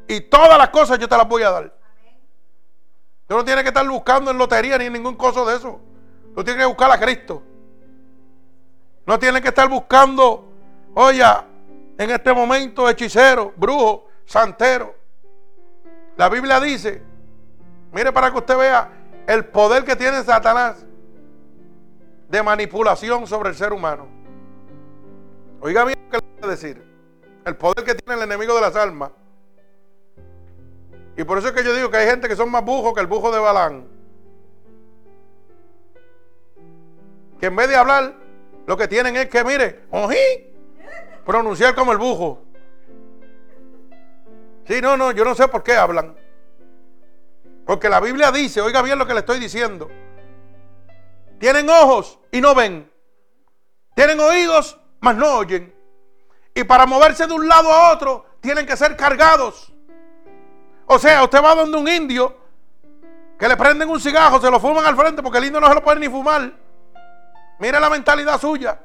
y 0.07 0.21
todas 0.21 0.57
las 0.57 0.69
cosas 0.69 0.97
yo 0.97 1.07
te 1.07 1.15
las 1.15 1.27
voy 1.27 1.43
a 1.43 1.51
dar. 1.51 1.73
Tú 3.27 3.35
no 3.35 3.45
tienes 3.45 3.63
que 3.63 3.69
estar 3.69 3.87
buscando 3.87 4.31
en 4.31 4.37
lotería 4.37 4.77
ni 4.77 4.85
en 4.85 4.93
ningún 4.93 5.15
coso 5.15 5.45
de 5.45 5.55
eso. 5.55 5.79
Tú 6.33 6.43
tienes 6.43 6.63
que 6.63 6.67
buscar 6.67 6.91
a 6.91 6.99
Cristo. 6.99 7.43
No 9.05 9.19
tienes 9.19 9.41
que 9.41 9.49
estar 9.49 9.69
buscando, 9.69 10.51
oye, 10.95 11.23
en 11.99 12.09
este 12.11 12.33
momento 12.33 12.89
hechicero, 12.89 13.53
brujo, 13.57 14.07
santero. 14.25 14.95
La 16.15 16.29
Biblia 16.29 16.57
dice, 16.61 17.01
mire 17.91 18.13
para 18.13 18.31
que 18.31 18.37
usted 18.37 18.57
vea 18.57 18.89
el 19.27 19.43
poder 19.45 19.83
que 19.83 19.97
tiene 19.97 20.23
Satanás 20.23 20.85
de 22.29 22.41
manipulación 22.41 23.27
sobre 23.27 23.49
el 23.49 23.55
ser 23.55 23.73
humano. 23.73 24.07
Oiga 25.59 25.83
bien 25.83 25.99
lo 26.09 26.19
que 26.19 26.25
le 26.25 26.31
voy 26.39 26.47
a 26.47 26.51
decir. 26.51 26.81
El 27.43 27.57
poder 27.57 27.83
que 27.83 27.95
tiene 27.95 28.21
el 28.21 28.29
enemigo 28.29 28.55
de 28.55 28.61
las 28.61 28.77
almas. 28.77 29.11
Y 31.17 31.25
por 31.25 31.37
eso 31.37 31.49
es 31.49 31.53
que 31.53 31.65
yo 31.65 31.75
digo 31.75 31.91
que 31.91 31.97
hay 31.97 32.07
gente 32.07 32.29
que 32.29 32.35
son 32.37 32.49
más 32.49 32.63
bujos 32.63 32.93
que 32.93 33.01
el 33.01 33.07
bujo 33.07 33.29
de 33.29 33.39
Balán. 33.39 33.85
Que 37.41 37.47
en 37.47 37.55
vez 37.57 37.67
de 37.67 37.75
hablar, 37.75 38.15
lo 38.65 38.77
que 38.77 38.87
tienen 38.87 39.17
es 39.17 39.27
que, 39.27 39.43
mire, 39.43 39.81
ojí, 39.91 40.48
pronunciar 41.29 41.75
como 41.75 41.91
el 41.91 41.99
bujo. 41.99 42.41
Sí, 44.65 44.81
no, 44.81 44.97
no, 44.97 45.11
yo 45.11 45.23
no 45.23 45.35
sé 45.35 45.47
por 45.47 45.61
qué 45.61 45.75
hablan. 45.75 46.17
Porque 47.67 47.87
la 47.87 47.99
Biblia 47.99 48.31
dice, 48.31 48.61
oiga 48.61 48.81
bien 48.81 48.97
lo 48.97 49.05
que 49.05 49.13
le 49.13 49.19
estoy 49.19 49.39
diciendo. 49.39 49.91
Tienen 51.37 51.69
ojos 51.69 52.17
y 52.31 52.41
no 52.41 52.55
ven. 52.55 52.91
Tienen 53.93 54.19
oídos, 54.19 54.79
mas 55.01 55.15
no 55.17 55.35
oyen. 55.35 55.71
Y 56.55 56.63
para 56.63 56.87
moverse 56.87 57.27
de 57.27 57.33
un 57.33 57.47
lado 57.47 57.71
a 57.71 57.93
otro, 57.93 58.25
tienen 58.41 58.65
que 58.65 58.75
ser 58.75 58.97
cargados. 58.97 59.71
O 60.87 60.97
sea, 60.97 61.23
usted 61.23 61.43
va 61.43 61.53
donde 61.53 61.77
un 61.77 61.87
indio 61.87 62.35
que 63.37 63.47
le 63.47 63.55
prenden 63.55 63.87
un 63.87 63.99
cigarro, 63.99 64.41
se 64.41 64.49
lo 64.49 64.59
fuman 64.59 64.83
al 64.83 64.95
frente 64.95 65.21
porque 65.21 65.37
el 65.37 65.45
indio 65.45 65.61
no 65.61 65.67
se 65.67 65.75
lo 65.75 65.83
puede 65.83 65.99
ni 65.99 66.09
fumar. 66.09 66.51
Mire 67.59 67.79
la 67.79 67.89
mentalidad 67.91 68.41
suya. 68.41 68.79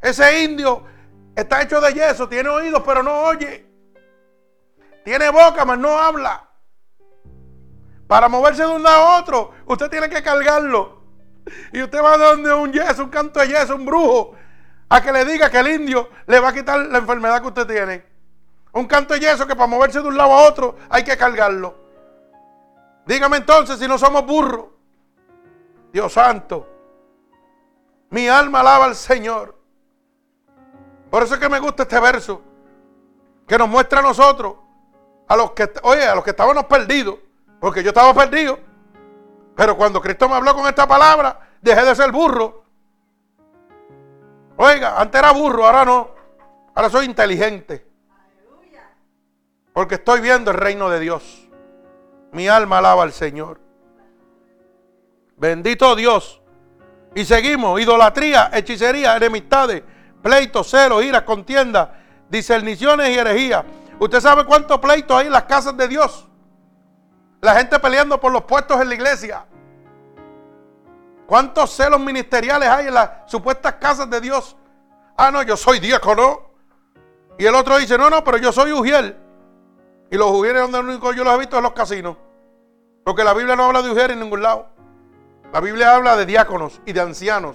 Ese 0.00 0.42
indio 0.42 0.95
Está 1.36 1.60
hecho 1.60 1.80
de 1.82 1.92
yeso, 1.92 2.26
tiene 2.28 2.48
oídos 2.48 2.82
pero 2.84 3.02
no 3.02 3.20
oye. 3.24 3.66
Tiene 5.04 5.28
boca, 5.30 5.66
mas 5.66 5.78
no 5.78 5.98
habla. 5.98 6.48
Para 8.06 8.28
moverse 8.28 8.62
de 8.62 8.68
un 8.68 8.82
lado 8.82 9.04
a 9.04 9.18
otro, 9.18 9.52
usted 9.66 9.90
tiene 9.90 10.08
que 10.08 10.22
cargarlo. 10.22 11.02
Y 11.72 11.82
usted 11.82 12.02
va 12.02 12.16
donde 12.16 12.52
un 12.54 12.72
yeso, 12.72 13.04
un 13.04 13.10
canto 13.10 13.38
de 13.38 13.48
yeso, 13.48 13.76
un 13.76 13.84
brujo, 13.84 14.34
a 14.88 15.00
que 15.02 15.12
le 15.12 15.24
diga 15.24 15.50
que 15.50 15.58
el 15.58 15.68
indio 15.68 16.08
le 16.26 16.40
va 16.40 16.48
a 16.48 16.52
quitar 16.52 16.78
la 16.78 16.98
enfermedad 16.98 17.40
que 17.42 17.48
usted 17.48 17.66
tiene. 17.66 18.04
Un 18.72 18.86
canto 18.86 19.14
de 19.14 19.20
yeso 19.20 19.46
que 19.46 19.54
para 19.54 19.66
moverse 19.66 20.00
de 20.00 20.08
un 20.08 20.16
lado 20.16 20.32
a 20.32 20.48
otro 20.48 20.76
hay 20.88 21.04
que 21.04 21.16
cargarlo. 21.16 21.74
Dígame 23.04 23.36
entonces 23.36 23.78
si 23.78 23.86
no 23.86 23.98
somos 23.98 24.24
burros. 24.24 24.66
Dios 25.92 26.12
santo. 26.12 26.68
Mi 28.10 28.26
alma 28.26 28.60
alaba 28.60 28.86
al 28.86 28.96
Señor. 28.96 29.55
Por 31.10 31.22
eso 31.22 31.34
es 31.34 31.40
que 31.40 31.48
me 31.48 31.58
gusta 31.58 31.84
este 31.84 32.00
verso. 32.00 32.42
Que 33.46 33.56
nos 33.56 33.68
muestra 33.68 34.00
a 34.00 34.02
nosotros, 34.02 34.54
a 35.28 35.36
los 35.36 35.52
que, 35.52 35.70
oye, 35.82 36.04
a 36.04 36.14
los 36.14 36.24
que 36.24 36.30
estábamos 36.30 36.64
perdidos. 36.64 37.16
Porque 37.60 37.82
yo 37.82 37.88
estaba 37.88 38.12
perdido. 38.12 38.58
Pero 39.54 39.76
cuando 39.76 40.00
Cristo 40.00 40.28
me 40.28 40.34
habló 40.34 40.54
con 40.54 40.66
esta 40.66 40.86
palabra, 40.86 41.40
dejé 41.60 41.84
de 41.84 41.94
ser 41.94 42.12
burro. 42.12 42.64
Oiga, 44.56 45.00
antes 45.00 45.18
era 45.18 45.32
burro, 45.32 45.66
ahora 45.66 45.84
no. 45.84 46.10
Ahora 46.74 46.90
soy 46.90 47.06
inteligente. 47.06 47.86
Porque 49.72 49.96
estoy 49.96 50.20
viendo 50.20 50.50
el 50.50 50.56
reino 50.56 50.88
de 50.88 51.00
Dios. 51.00 51.48
Mi 52.32 52.48
alma 52.48 52.78
alaba 52.78 53.02
al 53.02 53.12
Señor. 53.12 53.60
Bendito 55.36 55.94
Dios. 55.94 56.42
Y 57.14 57.24
seguimos, 57.24 57.80
idolatría, 57.80 58.50
hechicería, 58.52 59.16
enemistades, 59.16 59.82
pleitos, 60.26 60.68
celos, 60.68 61.04
ira, 61.04 61.24
contienda, 61.24 61.94
discerniciones 62.28 63.10
y 63.10 63.14
herejía. 63.16 63.64
¿Usted 64.00 64.20
sabe 64.20 64.44
cuántos 64.44 64.80
pleitos 64.80 65.16
hay 65.16 65.26
en 65.26 65.32
las 65.32 65.44
casas 65.44 65.76
de 65.76 65.86
Dios? 65.86 66.26
La 67.40 67.54
gente 67.54 67.78
peleando 67.78 68.18
por 68.18 68.32
los 68.32 68.42
puestos 68.42 68.80
en 68.80 68.88
la 68.88 68.96
iglesia. 68.96 69.46
¿Cuántos 71.28 71.70
celos 71.70 72.00
ministeriales 72.00 72.68
hay 72.68 72.88
en 72.88 72.94
las 72.94 73.08
supuestas 73.26 73.74
casas 73.74 74.10
de 74.10 74.20
Dios? 74.20 74.56
Ah, 75.16 75.30
no, 75.30 75.44
yo 75.44 75.56
soy 75.56 75.78
diácono. 75.78 76.50
Y 77.38 77.46
el 77.46 77.54
otro 77.54 77.78
dice, 77.78 77.96
no, 77.96 78.10
no, 78.10 78.24
pero 78.24 78.38
yo 78.38 78.50
soy 78.50 78.72
ujiel. 78.72 79.16
Y 80.10 80.16
los 80.16 80.28
ujieres 80.32 80.62
donde 80.62 80.80
único 80.80 81.12
yo 81.12 81.22
los 81.22 81.34
he 81.36 81.38
visto 81.38 81.56
en 81.56 81.62
los 81.62 81.72
casinos. 81.72 82.16
Porque 83.04 83.22
la 83.22 83.32
Biblia 83.32 83.54
no 83.54 83.66
habla 83.66 83.80
de 83.80 83.90
ujieres 83.90 84.14
en 84.14 84.24
ningún 84.24 84.42
lado. 84.42 84.70
La 85.52 85.60
Biblia 85.60 85.94
habla 85.94 86.16
de 86.16 86.26
diáconos 86.26 86.80
y 86.84 86.92
de 86.92 87.00
ancianos. 87.00 87.54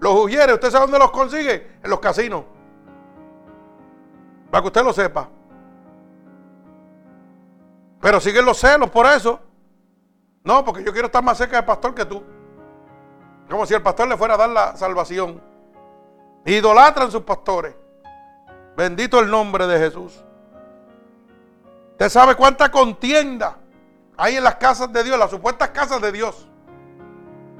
Los 0.00 0.14
ujieres, 0.14 0.54
¿usted 0.54 0.70
sabe 0.70 0.86
dónde 0.86 0.98
los 0.98 1.10
consigue? 1.10 1.78
En 1.82 1.90
los 1.90 2.00
casinos. 2.00 2.44
Para 4.50 4.62
que 4.62 4.66
usted 4.68 4.82
lo 4.82 4.92
sepa. 4.92 5.28
Pero 8.00 8.18
siguen 8.18 8.46
los 8.46 8.58
celos 8.58 8.90
por 8.90 9.06
eso. 9.06 9.38
No, 10.42 10.64
porque 10.64 10.82
yo 10.82 10.92
quiero 10.92 11.06
estar 11.06 11.22
más 11.22 11.36
cerca 11.36 11.56
del 11.56 11.66
pastor 11.66 11.94
que 11.94 12.06
tú. 12.06 12.22
Como 13.48 13.66
si 13.66 13.74
el 13.74 13.82
pastor 13.82 14.08
le 14.08 14.16
fuera 14.16 14.34
a 14.34 14.38
dar 14.38 14.48
la 14.48 14.76
salvación. 14.76 15.40
Idolatran 16.46 17.10
sus 17.10 17.22
pastores. 17.22 17.74
Bendito 18.76 19.20
el 19.20 19.30
nombre 19.30 19.66
de 19.66 19.78
Jesús. 19.78 20.24
Usted 21.92 22.08
sabe 22.08 22.34
cuánta 22.34 22.70
contienda 22.70 23.58
hay 24.16 24.36
en 24.36 24.44
las 24.44 24.54
casas 24.54 24.90
de 24.90 25.04
Dios, 25.04 25.18
las 25.18 25.30
supuestas 25.30 25.68
casas 25.70 26.00
de 26.00 26.10
Dios. 26.10 26.48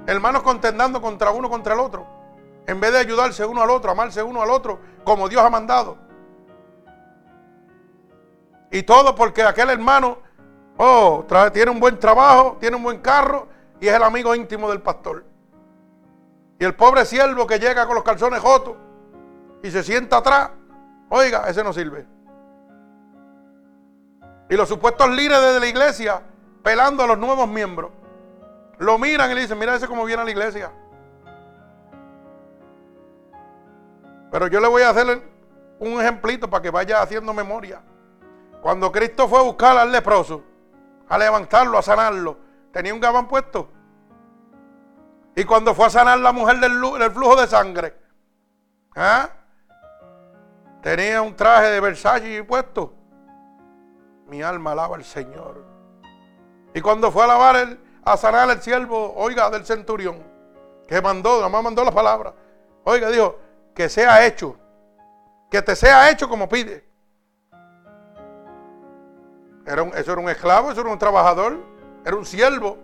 Hermanos 0.06 0.42
contendando 0.42 1.02
contra 1.02 1.30
uno 1.30 1.50
contra 1.50 1.74
el 1.74 1.80
otro. 1.80 2.19
En 2.66 2.80
vez 2.80 2.92
de 2.92 2.98
ayudarse 2.98 3.44
uno 3.44 3.62
al 3.62 3.70
otro, 3.70 3.90
amarse 3.90 4.22
uno 4.22 4.42
al 4.42 4.50
otro, 4.50 4.78
como 5.04 5.28
Dios 5.28 5.42
ha 5.42 5.50
mandado. 5.50 5.98
Y 8.70 8.82
todo 8.82 9.14
porque 9.14 9.42
aquel 9.42 9.70
hermano 9.70 10.18
Oh, 10.82 11.26
tiene 11.52 11.70
un 11.70 11.78
buen 11.78 11.98
trabajo, 11.98 12.56
tiene 12.58 12.74
un 12.74 12.82
buen 12.82 13.02
carro 13.02 13.48
y 13.80 13.86
es 13.86 13.94
el 13.94 14.02
amigo 14.02 14.34
íntimo 14.34 14.70
del 14.70 14.80
pastor. 14.80 15.26
Y 16.58 16.64
el 16.64 16.74
pobre 16.74 17.04
siervo 17.04 17.46
que 17.46 17.58
llega 17.58 17.84
con 17.86 17.96
los 17.96 18.02
calzones 18.02 18.40
jotos 18.40 18.76
y 19.62 19.70
se 19.70 19.82
sienta 19.82 20.16
atrás, 20.16 20.52
oiga, 21.10 21.50
ese 21.50 21.62
no 21.62 21.74
sirve. 21.74 22.06
Y 24.48 24.56
los 24.56 24.70
supuestos 24.70 25.10
líderes 25.10 25.52
de 25.52 25.60
la 25.60 25.66
iglesia 25.66 26.22
pelando 26.62 27.02
a 27.02 27.08
los 27.08 27.18
nuevos 27.18 27.46
miembros. 27.46 27.90
Lo 28.78 28.96
miran 28.96 29.30
y 29.30 29.34
le 29.34 29.42
dicen, 29.42 29.58
mira 29.58 29.76
ese 29.76 29.86
como 29.86 30.06
viene 30.06 30.22
a 30.22 30.24
la 30.24 30.30
iglesia. 30.30 30.72
Pero 34.30 34.46
yo 34.46 34.60
le 34.60 34.68
voy 34.68 34.82
a 34.82 34.90
hacer 34.90 35.22
un 35.78 36.00
ejemplito 36.00 36.48
para 36.48 36.62
que 36.62 36.70
vaya 36.70 37.02
haciendo 37.02 37.32
memoria. 37.32 37.82
Cuando 38.60 38.92
Cristo 38.92 39.26
fue 39.28 39.38
a 39.38 39.42
buscar 39.42 39.76
al 39.76 39.90
leproso, 39.90 40.42
a 41.08 41.18
levantarlo, 41.18 41.78
a 41.78 41.82
sanarlo. 41.82 42.36
Tenía 42.72 42.94
un 42.94 43.00
gabán 43.00 43.26
puesto. 43.26 43.68
Y 45.34 45.44
cuando 45.44 45.74
fue 45.74 45.86
a 45.86 45.90
sanar 45.90 46.18
la 46.18 46.32
mujer 46.32 46.60
del, 46.60 46.72
flujo 47.12 47.40
de 47.40 47.46
sangre, 47.46 47.94
¿ah? 48.94 49.30
tenía 50.82 51.22
un 51.22 51.34
traje 51.34 51.70
de 51.70 51.80
Versace 51.80 52.44
puesto. 52.44 52.94
Mi 54.26 54.42
alma 54.42 54.72
alaba 54.72 54.96
al 54.96 55.04
Señor. 55.04 55.64
Y 56.74 56.80
cuando 56.80 57.10
fue 57.10 57.24
a 57.24 57.26
lavar 57.26 57.56
el, 57.56 57.80
a 58.04 58.16
sanar 58.16 58.48
el 58.50 58.60
siervo, 58.60 59.14
oiga, 59.16 59.50
del 59.50 59.64
centurión, 59.64 60.22
que 60.86 61.00
mandó, 61.00 61.36
nada 61.36 61.48
más 61.48 61.64
mandó 61.64 61.84
la 61.84 61.90
palabra. 61.90 62.34
Oiga, 62.84 63.08
dijo, 63.08 63.38
que 63.80 63.88
sea 63.88 64.26
hecho, 64.26 64.58
que 65.50 65.62
te 65.62 65.74
sea 65.74 66.10
hecho 66.10 66.28
como 66.28 66.46
pide. 66.46 66.84
Era 69.64 69.84
eso 69.96 70.12
era 70.12 70.20
un 70.20 70.28
esclavo, 70.28 70.70
eso 70.70 70.82
era 70.82 70.90
un 70.90 70.98
trabajador, 70.98 71.56
era 72.04 72.14
un 72.14 72.26
siervo 72.26 72.76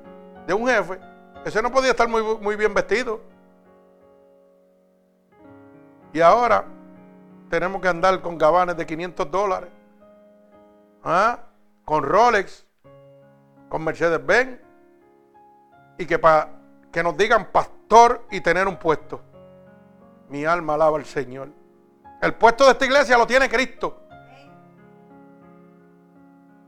de 0.46 0.54
un 0.54 0.66
jefe. 0.66 0.98
Ese 1.44 1.60
no 1.60 1.70
podía 1.70 1.90
estar 1.90 2.08
muy, 2.08 2.22
muy 2.40 2.56
bien 2.56 2.72
vestido. 2.72 3.20
Y 6.14 6.22
ahora 6.22 6.64
tenemos 7.50 7.82
que 7.82 7.88
andar 7.88 8.22
con 8.22 8.38
gabanes 8.38 8.74
de 8.78 8.86
500 8.86 9.30
dólares, 9.30 9.68
¿ah? 11.04 11.40
con 11.84 12.04
Rolex, 12.04 12.64
con 13.68 13.84
Mercedes-Benz, 13.84 14.60
y 15.98 16.06
que, 16.06 16.18
para 16.18 16.48
que 16.90 17.02
nos 17.02 17.14
digan 17.18 17.52
pastor 17.52 18.24
y 18.30 18.40
tener 18.40 18.66
un 18.66 18.78
puesto. 18.78 19.20
Mi 20.28 20.44
alma 20.44 20.74
alaba 20.74 20.96
al 20.98 21.04
Señor. 21.04 21.48
El 22.20 22.34
puesto 22.34 22.64
de 22.64 22.72
esta 22.72 22.84
iglesia 22.84 23.16
lo 23.18 23.26
tiene 23.26 23.48
Cristo. 23.48 24.02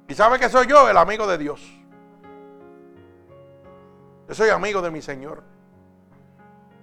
¿Y 0.06 0.14
sabe 0.14 0.38
que 0.38 0.48
soy 0.48 0.66
yo? 0.66 0.88
El 0.88 0.96
amigo 0.96 1.26
de 1.26 1.38
Dios. 1.38 1.60
Yo 4.28 4.34
soy 4.34 4.50
amigo 4.50 4.80
de 4.80 4.90
mi 4.90 5.02
Señor. 5.02 5.42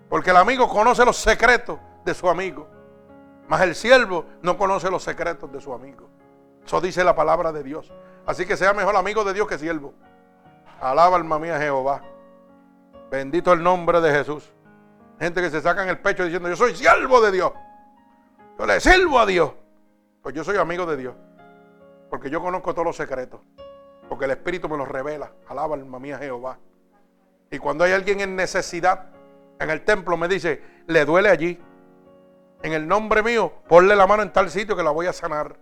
Porque 0.10 0.32
el 0.32 0.38
amigo 0.38 0.68
conoce 0.68 1.06
los 1.06 1.18
secretos 1.18 1.80
de 2.04 2.14
su 2.14 2.30
amigo. 2.30 2.68
Mas 3.48 3.62
el 3.62 3.76
siervo 3.76 4.26
no 4.42 4.58
conoce 4.58 4.90
los 4.90 5.04
secretos 5.04 5.52
de 5.52 5.62
su 5.62 5.74
amigo. 5.74 6.10
Eso 6.66 6.82
dice 6.82 7.04
la 7.04 7.16
palabra 7.16 7.52
de 7.52 7.64
Dios. 7.64 7.92
Así 8.26 8.46
que 8.46 8.58
sea 8.58 8.74
mejor 8.74 8.96
amigo 8.96 9.24
de 9.24 9.34
Dios 9.34 9.48
que 9.48 9.58
siervo. 9.58 9.94
Alaba 10.82 11.16
alma 11.16 11.40
mía 11.40 11.60
Jehová. 11.60 12.02
Bendito 13.12 13.54
el 13.54 13.62
nombre 13.62 14.02
de 14.02 14.12
Jesús. 14.12 14.52
Gente 15.20 15.42
que 15.42 15.50
se 15.50 15.62
saca 15.62 15.84
en 15.84 15.90
el 15.90 16.00
pecho 16.00 16.24
diciendo, 16.24 16.50
yo 16.50 16.56
soy 16.56 16.76
siervo 16.76 17.22
de 17.22 17.32
Dios. 17.32 17.52
Yo 18.60 18.66
le 18.66 18.80
sirvo 18.80 19.20
a 19.20 19.26
Dios. 19.26 19.52
Pues 20.22 20.36
yo 20.36 20.44
soy 20.44 20.58
amigo 20.58 20.86
de 20.86 20.98
Dios. 20.98 21.16
Porque 22.10 22.30
yo 22.30 22.42
conozco 22.42 22.74
todos 22.74 22.86
los 22.86 22.96
secretos. 22.96 23.42
Porque 24.10 24.26
el 24.26 24.32
Espíritu 24.32 24.68
me 24.68 24.78
los 24.78 24.88
revela. 24.88 25.32
Alaba 25.48 25.76
alma 25.76 26.00
mía 26.00 26.18
Jehová. 26.18 26.58
Y 27.52 27.60
cuando 27.60 27.84
hay 27.84 27.94
alguien 27.94 28.20
en 28.22 28.36
necesidad 28.36 29.06
en 29.60 29.70
el 29.70 29.86
templo, 29.86 30.18
me 30.18 30.28
dice, 30.28 30.62
le 30.88 31.06
duele 31.06 31.30
allí. 31.30 31.62
En 32.62 32.74
el 32.74 32.88
nombre 32.88 33.24
mío, 33.24 33.54
ponle 33.68 33.96
la 33.96 34.08
mano 34.08 34.24
en 34.24 34.34
tal 34.34 34.50
sitio 34.50 34.76
que 34.76 34.84
la 34.84 34.92
voy 34.92 35.08
a 35.08 35.14
sanar. 35.14 35.56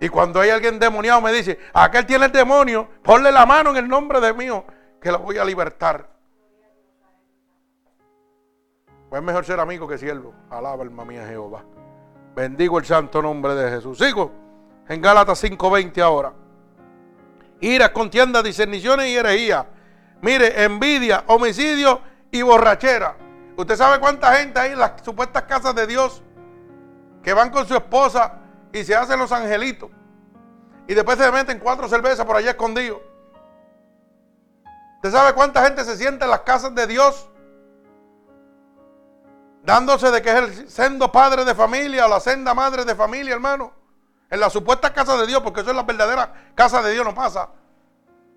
Y 0.00 0.08
cuando 0.08 0.40
hay 0.40 0.50
alguien 0.50 0.78
demoniado, 0.78 1.20
me 1.22 1.32
dice, 1.32 1.58
aquel 1.72 2.04
tiene 2.04 2.26
el 2.26 2.32
demonio, 2.32 2.88
ponle 3.02 3.32
la 3.32 3.46
mano 3.46 3.70
en 3.70 3.76
el 3.76 3.88
nombre 3.88 4.20
de 4.20 4.34
mío 4.34 4.64
que 5.00 5.10
la 5.10 5.18
voy 5.18 5.38
a 5.38 5.44
libertar. 5.44 6.15
Pues 9.08 9.20
es 9.20 9.26
mejor 9.26 9.44
ser 9.44 9.60
amigo 9.60 9.86
que 9.86 9.98
siervo. 9.98 10.34
Alaba 10.50 10.82
alma 10.82 11.04
mía 11.04 11.26
Jehová. 11.26 11.64
Bendigo 12.34 12.78
el 12.78 12.84
santo 12.84 13.22
nombre 13.22 13.54
de 13.54 13.70
Jesús. 13.70 13.98
Sigo 13.98 14.32
en 14.88 15.00
Gálatas 15.00 15.42
5:20 15.42 16.02
ahora. 16.02 16.32
Ira, 17.60 17.92
contienda, 17.92 18.42
discerniciones 18.42 19.06
y 19.08 19.16
herejía. 19.16 19.66
Mire, 20.20 20.64
envidia, 20.64 21.24
homicidio 21.28 22.00
y 22.30 22.42
borrachera. 22.42 23.16
¿Usted 23.56 23.76
sabe 23.76 24.00
cuánta 24.00 24.34
gente 24.36 24.58
hay 24.60 24.72
en 24.72 24.78
las 24.78 25.02
supuestas 25.02 25.44
casas 25.44 25.74
de 25.74 25.86
Dios 25.86 26.22
que 27.22 27.32
van 27.32 27.50
con 27.50 27.66
su 27.66 27.74
esposa 27.74 28.40
y 28.72 28.84
se 28.84 28.94
hacen 28.94 29.18
los 29.18 29.32
angelitos? 29.32 29.90
Y 30.88 30.94
después 30.94 31.16
se 31.16 31.30
meten 31.32 31.58
cuatro 31.58 31.88
cervezas 31.88 32.26
por 32.26 32.36
allá 32.36 32.50
escondidos. 32.50 33.00
¿Usted 34.96 35.10
sabe 35.10 35.32
cuánta 35.32 35.64
gente 35.64 35.84
se 35.84 35.96
siente 35.96 36.24
en 36.24 36.30
las 36.30 36.40
casas 36.40 36.74
de 36.74 36.86
Dios 36.86 37.28
dándose 39.66 40.12
de 40.12 40.22
que 40.22 40.30
es 40.30 40.36
el 40.36 40.70
sendo 40.70 41.10
padre 41.10 41.44
de 41.44 41.52
familia 41.52 42.06
o 42.06 42.08
la 42.08 42.20
senda 42.20 42.54
madre 42.54 42.84
de 42.84 42.94
familia, 42.94 43.34
hermano. 43.34 43.72
En 44.30 44.38
la 44.38 44.48
supuesta 44.48 44.92
casa 44.92 45.16
de 45.16 45.26
Dios, 45.26 45.42
porque 45.42 45.60
eso 45.60 45.70
es 45.70 45.76
la 45.76 45.82
verdadera 45.82 46.32
casa 46.54 46.80
de 46.82 46.92
Dios, 46.92 47.04
no 47.04 47.14
pasa. 47.14 47.48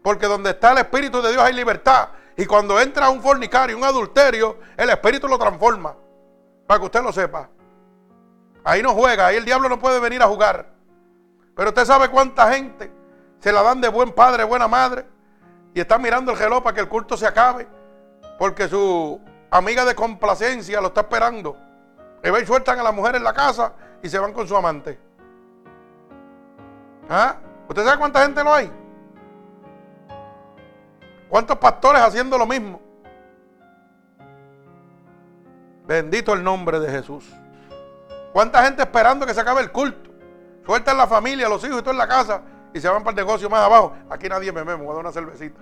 Porque 0.04 0.26
donde 0.26 0.50
está 0.50 0.72
el 0.72 0.80
Espíritu 0.80 1.22
de 1.22 1.32
Dios 1.32 1.44
hay 1.44 1.54
libertad. 1.54 2.10
Y 2.36 2.46
cuando 2.46 2.80
entra 2.80 3.10
un 3.10 3.22
fornicario, 3.22 3.78
un 3.78 3.84
adulterio, 3.84 4.58
el 4.76 4.90
Espíritu 4.90 5.28
lo 5.28 5.38
transforma. 5.38 5.96
Para 6.66 6.80
que 6.80 6.86
usted 6.88 7.04
lo 7.04 7.14
sepa. 7.14 7.48
Ahí 8.64 8.82
no 8.82 8.94
juega, 8.94 9.28
ahí 9.28 9.38
el 9.38 9.46
diablo 9.46 9.70
no 9.70 9.80
puede 9.80 10.00
venir 10.00 10.24
a 10.24 10.28
jugar. 10.28 10.68
Pero 11.56 11.70
usted 11.70 11.86
sabe 11.86 12.10
cuánta 12.10 12.52
gente 12.54 12.92
se 13.40 13.52
la 13.52 13.62
dan 13.62 13.82
de 13.82 13.88
buen 13.90 14.14
padre, 14.14 14.44
buena 14.46 14.68
madre. 14.68 15.06
Y 15.76 15.80
está 15.80 16.00
mirando 16.00 16.32
el 16.32 16.40
reloj 16.40 16.64
para 16.64 16.74
que 16.74 16.82
el 16.82 16.90
culto 16.90 17.16
se 17.16 17.28
acabe. 17.28 17.68
Porque 18.38 18.68
su 18.68 19.22
amiga 19.52 19.86
de 19.86 19.95
complacencia 19.95 20.82
lo 20.82 20.88
está 20.88 21.02
esperando. 21.02 21.58
Y 22.24 22.30
ven, 22.30 22.45
sueltan 22.45 22.80
a 22.80 22.84
la 22.84 22.91
mujer 22.91 23.16
en 23.16 23.24
la 23.24 23.34
casa 23.34 23.74
y 24.02 24.10
se 24.10 24.20
van 24.20 24.34
con 24.34 24.47
su 24.47 24.56
amante. 24.56 25.00
¿Ah? 27.10 27.38
¿Usted 27.68 27.84
sabe 27.86 27.97
cuánta 27.97 28.24
gente 28.24 28.43
lo 28.43 28.54
hay? 28.54 28.72
¿Cuántos 31.30 31.58
pastores 31.58 32.02
haciendo 32.02 32.38
lo 32.38 32.45
mismo? 32.45 32.82
Bendito 35.86 36.34
el 36.34 36.43
nombre 36.43 36.80
de 36.80 36.91
Jesús. 36.91 37.26
¿Cuánta 38.34 38.64
gente 38.64 38.84
esperando 38.84 39.26
que 39.26 39.34
se 39.34 39.41
acabe 39.41 39.62
el 39.62 39.72
culto? 39.72 40.10
Sueltan 40.66 40.97
la 40.97 41.08
familia, 41.08 41.50
los 41.50 41.64
hijos 41.64 41.80
y 41.80 41.82
todo 41.82 41.91
en 41.91 41.97
la 41.97 42.08
casa 42.08 42.41
y 42.74 42.80
se 42.80 42.88
van 42.88 43.04
para 43.04 43.12
el 43.20 43.26
negocio 43.26 43.50
más 43.50 43.62
abajo. 43.62 43.93
Aquí 44.10 44.30
nadie 44.30 44.52
me 44.52 44.64
ve, 44.64 44.78
me 44.78 44.84
voy 44.84 44.91
a 44.91 44.93
dar 44.93 45.02
una 45.02 45.12
cervecita. 45.12 45.60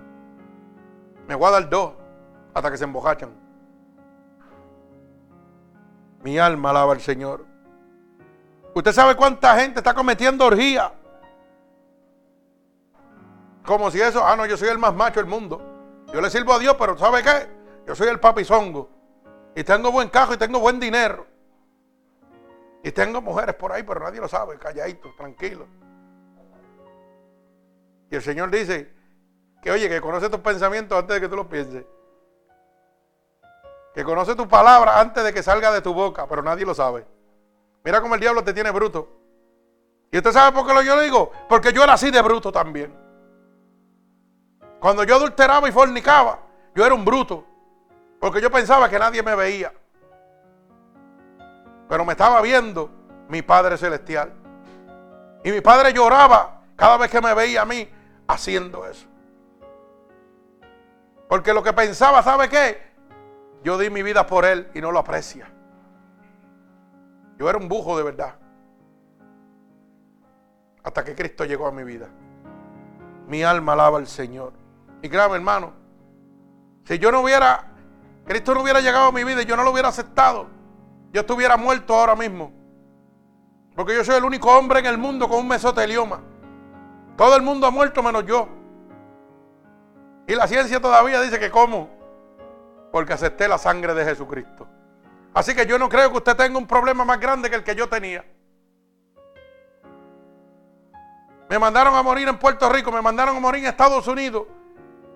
Me 1.27 1.35
voy 1.35 1.47
a 1.47 1.51
dar 1.51 1.69
dos 1.69 1.93
hasta 2.53 2.71
que 2.71 2.77
se 2.77 2.83
embojachan. 2.83 3.46
Mi 6.23 6.37
alma 6.37 6.71
alaba 6.71 6.93
al 6.93 7.01
Señor. 7.01 7.45
Usted 8.73 8.91
sabe 8.91 9.15
cuánta 9.15 9.59
gente 9.59 9.79
está 9.79 9.93
cometiendo 9.93 10.45
orgía. 10.45 10.93
Como 13.65 13.91
si 13.91 13.99
eso, 13.99 14.25
ah, 14.25 14.35
no, 14.35 14.45
yo 14.45 14.55
soy 14.55 14.69
el 14.69 14.77
más 14.77 14.93
macho 14.93 15.19
del 15.19 15.29
mundo. 15.29 15.61
Yo 16.13 16.21
le 16.21 16.29
sirvo 16.29 16.53
a 16.53 16.59
Dios, 16.59 16.75
pero 16.79 16.97
¿sabe 16.97 17.21
qué? 17.23 17.47
Yo 17.85 17.95
soy 17.95 18.07
el 18.07 18.19
papizongo. 18.19 18.89
Y 19.55 19.63
tengo 19.63 19.91
buen 19.91 20.09
cajo 20.09 20.33
y 20.33 20.37
tengo 20.37 20.59
buen 20.59 20.79
dinero. 20.79 21.25
Y 22.83 22.91
tengo 22.91 23.21
mujeres 23.21 23.55
por 23.55 23.71
ahí, 23.71 23.83
pero 23.83 23.99
nadie 23.99 24.21
lo 24.21 24.27
sabe, 24.27 24.57
calladito, 24.57 25.13
tranquilo. 25.17 25.67
Y 28.09 28.15
el 28.15 28.21
Señor 28.21 28.51
dice 28.51 28.93
que, 29.61 29.71
oye, 29.71 29.89
que 29.89 29.99
conoce 29.99 30.29
tus 30.29 30.39
pensamientos 30.39 30.97
antes 30.97 31.15
de 31.15 31.21
que 31.21 31.27
tú 31.27 31.35
los 31.35 31.47
pienses. 31.47 31.83
Que 33.97 34.03
conoce 34.03 34.35
tu 34.35 34.47
palabra 34.47 34.99
antes 34.99 35.23
de 35.23 35.33
que 35.33 35.41
salga 35.41 35.71
de 35.71 35.81
tu 35.81 35.91
boca, 35.91 36.27
pero 36.27 36.43
nadie 36.43 36.63
lo 36.63 36.75
sabe. 36.75 37.03
Mira 37.83 37.99
cómo 37.99 38.13
el 38.13 38.21
diablo 38.21 38.43
te 38.43 38.53
tiene 38.53 38.69
bruto. 38.69 39.09
¿Y 40.11 40.17
usted 40.17 40.31
sabe 40.33 40.55
por 40.55 40.67
qué 40.67 40.73
lo 40.75 40.83
yo 40.83 41.01
digo? 41.01 41.31
Porque 41.49 41.73
yo 41.73 41.83
era 41.83 41.93
así 41.93 42.11
de 42.11 42.21
bruto 42.21 42.51
también. 42.51 42.95
Cuando 44.79 45.03
yo 45.03 45.15
adulteraba 45.15 45.67
y 45.67 45.71
fornicaba, 45.71 46.37
yo 46.75 46.85
era 46.85 46.93
un 46.93 47.03
bruto. 47.03 47.43
Porque 48.19 48.39
yo 48.39 48.51
pensaba 48.51 48.87
que 48.87 48.99
nadie 48.99 49.23
me 49.23 49.33
veía. 49.33 49.73
Pero 51.89 52.05
me 52.05 52.11
estaba 52.11 52.39
viendo 52.41 52.91
mi 53.27 53.41
Padre 53.41 53.79
Celestial. 53.79 54.31
Y 55.43 55.51
mi 55.51 55.61
Padre 55.61 55.91
lloraba 55.91 56.61
cada 56.75 56.97
vez 56.97 57.09
que 57.09 57.19
me 57.19 57.33
veía 57.33 57.63
a 57.63 57.65
mí 57.65 57.89
haciendo 58.27 58.85
eso. 58.85 59.07
Porque 61.27 61.51
lo 61.51 61.63
que 61.63 61.73
pensaba, 61.73 62.21
¿sabe 62.21 62.47
qué? 62.47 62.86
Yo 63.63 63.77
di 63.77 63.89
mi 63.89 64.03
vida 64.03 64.25
por 64.25 64.45
Él 64.45 64.69
y 64.73 64.81
no 64.81 64.91
lo 64.91 64.99
aprecia. 64.99 65.51
Yo 67.37 67.49
era 67.49 67.57
un 67.57 67.67
bujo 67.67 67.97
de 67.97 68.03
verdad. 68.03 68.35
Hasta 70.83 71.03
que 71.03 71.15
Cristo 71.15 71.45
llegó 71.45 71.67
a 71.67 71.71
mi 71.71 71.83
vida. 71.83 72.07
Mi 73.27 73.43
alma 73.43 73.73
alaba 73.73 73.97
al 73.97 74.07
Señor. 74.07 74.53
Y 75.01 75.09
créame, 75.09 75.35
hermano, 75.35 75.73
si 76.85 76.97
yo 76.97 77.11
no 77.11 77.21
hubiera, 77.21 77.65
Cristo 78.25 78.53
no 78.53 78.61
hubiera 78.61 78.79
llegado 78.79 79.07
a 79.07 79.11
mi 79.11 79.23
vida 79.23 79.41
y 79.41 79.45
yo 79.45 79.57
no 79.57 79.63
lo 79.63 79.71
hubiera 79.71 79.89
aceptado, 79.89 80.47
yo 81.11 81.21
estuviera 81.21 81.57
muerto 81.57 81.93
ahora 81.93 82.15
mismo. 82.15 82.51
Porque 83.75 83.93
yo 83.93 84.03
soy 84.03 84.15
el 84.15 84.23
único 84.23 84.49
hombre 84.57 84.79
en 84.79 84.87
el 84.87 84.97
mundo 84.97 85.27
con 85.29 85.39
un 85.39 85.47
mesotelioma. 85.47 86.21
Todo 87.15 87.35
el 87.35 87.43
mundo 87.43 87.67
ha 87.67 87.71
muerto 87.71 88.01
menos 88.01 88.25
yo. 88.25 88.47
Y 90.27 90.33
la 90.35 90.47
ciencia 90.47 90.81
todavía 90.81 91.21
dice 91.21 91.39
que 91.39 91.51
cómo. 91.51 91.96
Porque 92.97 93.13
acepté 93.13 93.47
la 93.47 93.59
sangre 93.59 93.93
de 93.93 94.03
Jesucristo. 94.03 94.67
Así 95.35 95.53
que 95.53 95.67
yo 95.67 95.77
no 95.77 95.87
creo 95.87 96.09
que 96.09 96.17
usted 96.17 96.35
tenga 96.35 96.57
un 96.57 96.65
problema 96.65 97.05
más 97.05 97.19
grande 97.19 97.47
que 97.47 97.55
el 97.55 97.63
que 97.63 97.75
yo 97.75 97.87
tenía. 97.87 98.25
Me 101.47 101.59
mandaron 101.59 101.93
a 101.93 102.01
morir 102.01 102.27
en 102.27 102.39
Puerto 102.39 102.67
Rico, 102.69 102.91
me 102.91 103.03
mandaron 103.03 103.37
a 103.37 103.39
morir 103.39 103.63
en 103.63 103.69
Estados 103.69 104.07
Unidos. 104.07 104.47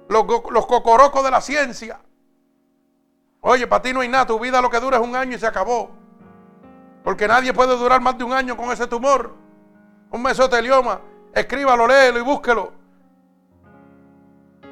Los, 0.09 0.27
los 0.51 0.67
cocorocos 0.67 1.23
de 1.23 1.32
la 1.32 1.41
ciencia. 1.41 1.99
Oye, 3.39 3.65
para 3.65 3.82
ti 3.82 3.93
no 3.93 4.01
hay 4.01 4.09
nada, 4.09 4.27
tu 4.27 4.39
vida 4.39 4.61
lo 4.61 4.69
que 4.69 4.79
dura 4.79 4.97
es 4.97 5.03
un 5.03 5.15
año 5.15 5.36
y 5.36 5.39
se 5.39 5.47
acabó. 5.47 5.89
Porque 7.03 7.27
nadie 7.27 7.51
puede 7.51 7.75
durar 7.75 7.99
más 7.99 8.15
de 8.15 8.23
un 8.23 8.34
año 8.34 8.55
con 8.55 8.69
ese 8.69 8.86
tumor. 8.86 9.34
Un 10.11 10.21
mesotelioma. 10.21 11.01
Escríbalo, 11.34 11.88
léelo 11.88 12.19
y 12.19 12.21
búsquelo. 12.21 12.73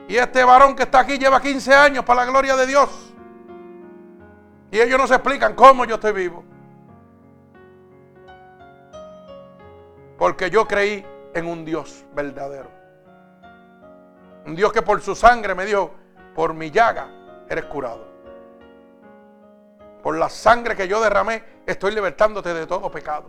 Y 0.10 0.18
este 0.18 0.43
varón 0.43 0.76
que 0.76 0.84
está 0.84 1.01
aquí 1.01 1.20
lleva 1.20 1.39
15 1.39 1.72
años 1.72 2.03
para 2.03 2.26
la 2.26 2.32
gloria 2.32 2.55
de 2.55 2.66
Dios. 2.66 3.14
Y 4.72 4.80
ellos 4.80 4.99
no 4.99 5.05
se 5.05 5.14
explican 5.14 5.53
cómo 5.53 5.86
yo 5.86 5.95
estoy 5.95 6.14
vivo. 6.14 6.43
Porque 10.18 10.49
yo 10.49 10.68
creí 10.68 11.05
en 11.36 11.45
un 11.45 11.64
Dios 11.64 12.03
verdadero. 12.16 12.72
Un 14.47 14.55
Dios 14.55 14.74
que 14.74 14.82
por 14.82 14.99
su 14.99 15.16
sangre 15.16 15.53
me 15.53 15.64
dijo, 15.64 15.91
por 16.34 16.55
mi 16.55 16.72
llaga 16.72 17.07
eres 17.47 17.66
curado. 17.66 18.07
Por 20.01 20.18
la 20.18 20.30
sangre 20.30 20.76
que 20.76 20.88
yo 20.88 20.99
derramé, 21.01 21.43
estoy 21.68 21.93
libertándote 21.93 22.51
de 22.51 22.66
todo 22.66 22.89
pecado. 22.89 23.28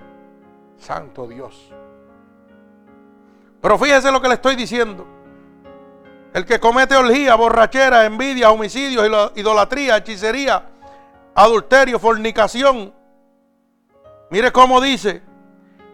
Santo 0.78 1.28
Dios. 1.28 1.74
Pero 3.60 3.76
fíjese 3.76 4.10
lo 4.10 4.22
que 4.22 4.28
le 4.28 4.34
estoy 4.34 4.56
diciendo. 4.56 5.19
El 6.32 6.46
que 6.46 6.60
comete 6.60 6.96
orgía, 6.96 7.34
borrachera, 7.34 8.04
envidia, 8.04 8.50
homicidios, 8.50 9.32
idolatría, 9.34 9.96
hechicería, 9.96 10.64
adulterio, 11.34 11.98
fornicación. 11.98 12.94
Mire 14.30 14.52
cómo 14.52 14.80
dice. 14.80 15.22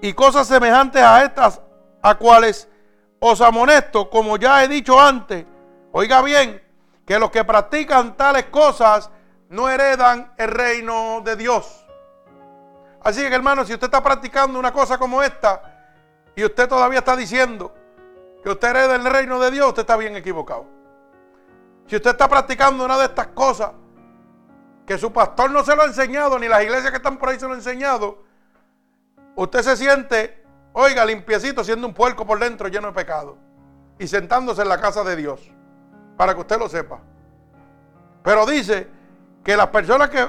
Y 0.03 0.13
cosas 0.13 0.47
semejantes 0.47 1.03
a 1.03 1.25
estas, 1.25 1.63
a 2.03 2.15
cuales 2.17 2.69
os 3.19 3.41
amonesto, 3.41 4.11
como 4.11 4.37
ya 4.37 4.63
he 4.63 4.69
dicho 4.69 5.01
antes. 5.01 5.47
Oiga 5.93 6.21
bien, 6.21 6.63
que 7.07 7.19
los 7.19 7.31
que 7.31 7.43
practican 7.45 8.15
tales 8.15 8.45
cosas 8.47 9.11
no 9.49 9.71
heredan 9.71 10.33
el 10.37 10.51
reino 10.51 11.23
de 11.25 11.37
Dios. 11.37 11.87
Así 13.03 13.21
que 13.21 13.35
hermano, 13.35 13.65
si 13.65 13.73
usted 13.73 13.87
está 13.87 14.03
practicando 14.03 14.59
una 14.59 14.73
cosa 14.73 14.99
como 14.99 15.23
esta 15.23 15.63
y 16.35 16.45
usted 16.45 16.69
todavía 16.69 16.99
está 16.99 17.17
diciendo 17.17 17.73
que 18.47 18.53
usted 18.53 18.69
hereda 18.69 18.95
el 18.95 19.05
reino 19.05 19.41
de 19.41 19.51
Dios, 19.51 19.67
usted 19.67 19.81
está 19.81 19.97
bien 19.97 20.15
equivocado. 20.15 20.67
Si 21.89 21.97
usted 21.97 22.11
está 22.11 22.29
practicando 22.29 22.85
una 22.85 22.97
de 22.97 23.07
estas 23.07 23.27
cosas 23.27 23.73
que 24.87 24.97
su 24.99 25.13
pastor 25.13 25.51
no 25.51 25.65
se 25.65 25.75
lo 25.75 25.83
ha 25.83 25.87
enseñado, 25.87 26.39
ni 26.39 26.47
las 26.47 26.63
iglesias 26.63 26.93
que 26.93 26.99
están 26.99 27.17
por 27.17 27.31
ahí 27.31 27.41
se 27.41 27.47
lo 27.47 27.55
han 27.55 27.59
enseñado, 27.59 28.23
usted 29.35 29.63
se 29.63 29.77
siente, 29.77 30.45
oiga, 30.75 31.05
limpiecito, 31.05 31.65
siendo 31.65 31.89
un 31.89 31.93
puerco 31.93 32.25
por 32.25 32.39
dentro 32.39 32.69
lleno 32.69 32.87
de 32.87 32.93
pecado 32.93 33.37
y 33.99 34.07
sentándose 34.07 34.63
en 34.63 34.69
la 34.69 34.81
casa 34.81 35.03
de 35.03 35.17
Dios, 35.17 35.51
para 36.17 36.33
que 36.33 36.41
usted 36.43 36.57
lo 36.57 36.69
sepa. 36.69 37.01
Pero 38.23 38.47
dice 38.47 38.87
que 39.43 39.57
las 39.57 39.71
personas 39.71 40.09
que 40.09 40.25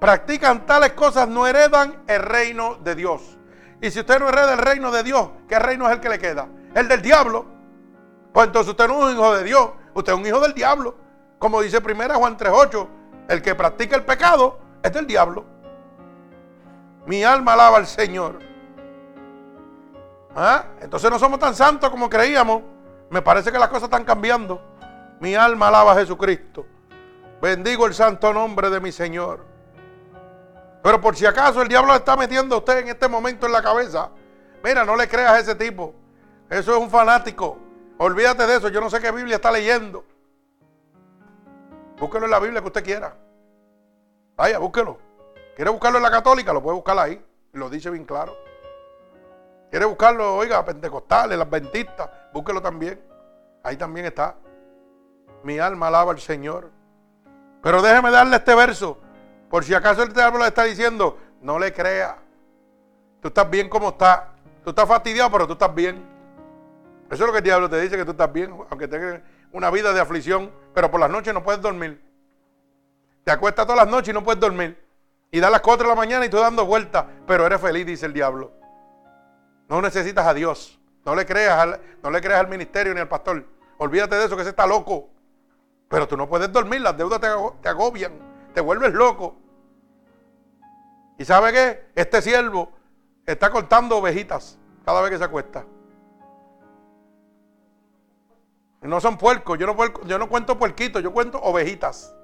practican 0.00 0.66
tales 0.66 0.94
cosas 0.94 1.28
no 1.28 1.46
heredan 1.46 2.02
el 2.08 2.20
reino 2.20 2.74
de 2.82 2.96
Dios. 2.96 3.38
Y 3.80 3.92
si 3.92 4.00
usted 4.00 4.18
no 4.18 4.28
hereda 4.28 4.54
el 4.54 4.58
reino 4.58 4.90
de 4.90 5.04
Dios, 5.04 5.30
¿qué 5.48 5.60
reino 5.60 5.86
es 5.86 5.92
el 5.92 6.00
que 6.00 6.08
le 6.08 6.18
queda? 6.18 6.48
El 6.74 6.88
del 6.88 7.00
diablo. 7.00 7.59
Pues 8.32 8.46
entonces 8.46 8.70
usted 8.70 8.88
no 8.88 8.98
es 9.00 9.04
un 9.06 9.12
hijo 9.12 9.34
de 9.34 9.44
Dios, 9.44 9.70
usted 9.94 10.12
es 10.12 10.18
un 10.18 10.26
hijo 10.26 10.40
del 10.40 10.54
diablo. 10.54 10.94
Como 11.38 11.60
dice 11.62 11.80
primera 11.80 12.16
Juan 12.16 12.36
3.8, 12.36 12.88
el 13.28 13.42
que 13.42 13.54
practica 13.54 13.96
el 13.96 14.04
pecado 14.04 14.58
es 14.82 14.92
del 14.92 15.06
diablo. 15.06 15.44
Mi 17.06 17.24
alma 17.24 17.54
alaba 17.54 17.78
al 17.78 17.86
Señor. 17.86 18.38
¿Ah? 20.36 20.64
Entonces 20.80 21.10
no 21.10 21.18
somos 21.18 21.38
tan 21.38 21.54
santos 21.54 21.90
como 21.90 22.08
creíamos. 22.08 22.62
Me 23.08 23.22
parece 23.22 23.50
que 23.50 23.58
las 23.58 23.68
cosas 23.68 23.84
están 23.84 24.04
cambiando. 24.04 24.60
Mi 25.18 25.34
alma 25.34 25.68
alaba 25.68 25.92
a 25.92 25.96
Jesucristo. 25.96 26.66
Bendigo 27.40 27.86
el 27.86 27.94
santo 27.94 28.32
nombre 28.32 28.70
de 28.70 28.80
mi 28.80 28.92
Señor. 28.92 29.44
Pero 30.82 31.00
por 31.00 31.16
si 31.16 31.26
acaso 31.26 31.62
el 31.62 31.68
diablo 31.68 31.94
está 31.94 32.16
metiendo 32.16 32.54
a 32.54 32.58
usted 32.58 32.78
en 32.78 32.88
este 32.88 33.08
momento 33.08 33.46
en 33.46 33.52
la 33.52 33.62
cabeza. 33.62 34.10
Mira, 34.62 34.84
no 34.84 34.94
le 34.94 35.08
creas 35.08 35.32
a 35.32 35.38
ese 35.40 35.54
tipo. 35.54 35.94
Eso 36.48 36.72
es 36.72 36.78
un 36.78 36.90
fanático. 36.90 37.58
Olvídate 38.02 38.46
de 38.46 38.56
eso. 38.56 38.68
Yo 38.70 38.80
no 38.80 38.88
sé 38.88 38.98
qué 38.98 39.10
Biblia 39.10 39.36
está 39.36 39.52
leyendo. 39.52 40.02
Búsquelo 41.98 42.24
en 42.24 42.30
la 42.30 42.38
Biblia 42.38 42.62
que 42.62 42.68
usted 42.68 42.82
quiera. 42.82 43.14
Vaya, 44.36 44.58
búsquelo. 44.58 44.96
¿Quiere 45.54 45.70
buscarlo 45.70 45.98
en 45.98 46.04
la 46.04 46.10
católica? 46.10 46.50
Lo 46.54 46.62
puede 46.62 46.76
buscar 46.76 46.98
ahí. 46.98 47.22
Lo 47.52 47.68
dice 47.68 47.90
bien 47.90 48.06
claro. 48.06 48.34
¿Quiere 49.68 49.84
buscarlo, 49.84 50.34
oiga, 50.34 50.64
pentecostales, 50.64 51.36
las 51.36 51.46
adventistas? 51.46 52.08
Búsquelo 52.32 52.62
también. 52.62 52.98
Ahí 53.62 53.76
también 53.76 54.06
está. 54.06 54.34
Mi 55.42 55.58
alma 55.58 55.88
alaba 55.88 56.12
al 56.12 56.20
Señor. 56.20 56.70
Pero 57.62 57.82
déjeme 57.82 58.10
darle 58.10 58.36
este 58.36 58.54
verso. 58.54 58.96
Por 59.50 59.62
si 59.62 59.74
acaso 59.74 60.02
el 60.02 60.14
diablo 60.14 60.38
le 60.38 60.46
está 60.46 60.64
diciendo, 60.64 61.18
no 61.42 61.58
le 61.58 61.70
crea. 61.74 62.16
Tú 63.20 63.28
estás 63.28 63.50
bien 63.50 63.68
como 63.68 63.90
estás. 63.90 64.22
Tú 64.64 64.70
estás 64.70 64.88
fastidiado, 64.88 65.30
pero 65.30 65.46
tú 65.46 65.52
estás 65.52 65.74
bien. 65.74 66.09
Eso 67.10 67.24
es 67.24 67.26
lo 67.26 67.32
que 67.32 67.38
el 67.38 67.44
diablo 67.44 67.68
te 67.68 67.80
dice, 67.80 67.96
que 67.96 68.04
tú 68.04 68.12
estás 68.12 68.32
bien, 68.32 68.56
aunque 68.70 68.86
tengas 68.86 69.20
una 69.52 69.68
vida 69.70 69.92
de 69.92 70.00
aflicción, 70.00 70.52
pero 70.72 70.90
por 70.92 71.00
las 71.00 71.10
noches 71.10 71.34
no 71.34 71.42
puedes 71.42 71.60
dormir. 71.60 72.00
Te 73.24 73.32
acuestas 73.32 73.66
todas 73.66 73.84
las 73.84 73.90
noches 73.90 74.10
y 74.10 74.12
no 74.12 74.22
puedes 74.22 74.40
dormir. 74.40 74.80
Y 75.32 75.40
da 75.40 75.50
las 75.50 75.60
4 75.60 75.88
de 75.88 75.88
la 75.88 75.96
mañana 75.96 76.24
y 76.24 76.28
tú 76.28 76.38
dando 76.38 76.64
vueltas, 76.64 77.04
pero 77.26 77.44
eres 77.46 77.60
feliz, 77.60 77.84
dice 77.84 78.06
el 78.06 78.12
diablo. 78.12 78.52
No 79.68 79.82
necesitas 79.82 80.24
a 80.24 80.34
Dios. 80.34 80.78
No 81.04 81.16
le 81.16 81.26
creas 81.26 81.58
al, 81.58 81.80
no 82.02 82.10
le 82.10 82.20
creas 82.20 82.40
al 82.40 82.48
ministerio 82.48 82.94
ni 82.94 83.00
al 83.00 83.08
pastor. 83.08 83.44
Olvídate 83.78 84.14
de 84.14 84.26
eso, 84.26 84.36
que 84.36 84.42
ese 84.42 84.50
está 84.50 84.66
loco. 84.66 85.08
Pero 85.88 86.06
tú 86.06 86.16
no 86.16 86.28
puedes 86.28 86.52
dormir, 86.52 86.80
las 86.80 86.96
deudas 86.96 87.20
te 87.60 87.68
agobian, 87.68 88.12
te 88.54 88.60
vuelves 88.60 88.92
loco. 88.92 89.36
¿Y 91.18 91.24
sabe 91.24 91.52
qué? 91.52 91.90
Este 91.96 92.22
siervo 92.22 92.70
está 93.26 93.50
cortando 93.50 93.96
ovejitas 93.96 94.58
cada 94.84 95.00
vez 95.00 95.10
que 95.10 95.18
se 95.18 95.24
acuesta. 95.24 95.64
No 98.82 99.00
son 99.00 99.18
puercos, 99.18 99.58
yo 99.58 99.66
no, 99.66 99.76
yo 100.04 100.18
no 100.18 100.28
cuento 100.28 100.58
puerquitos, 100.58 101.02
yo 101.02 101.12
cuento 101.12 101.38
ovejitas. 101.40 102.14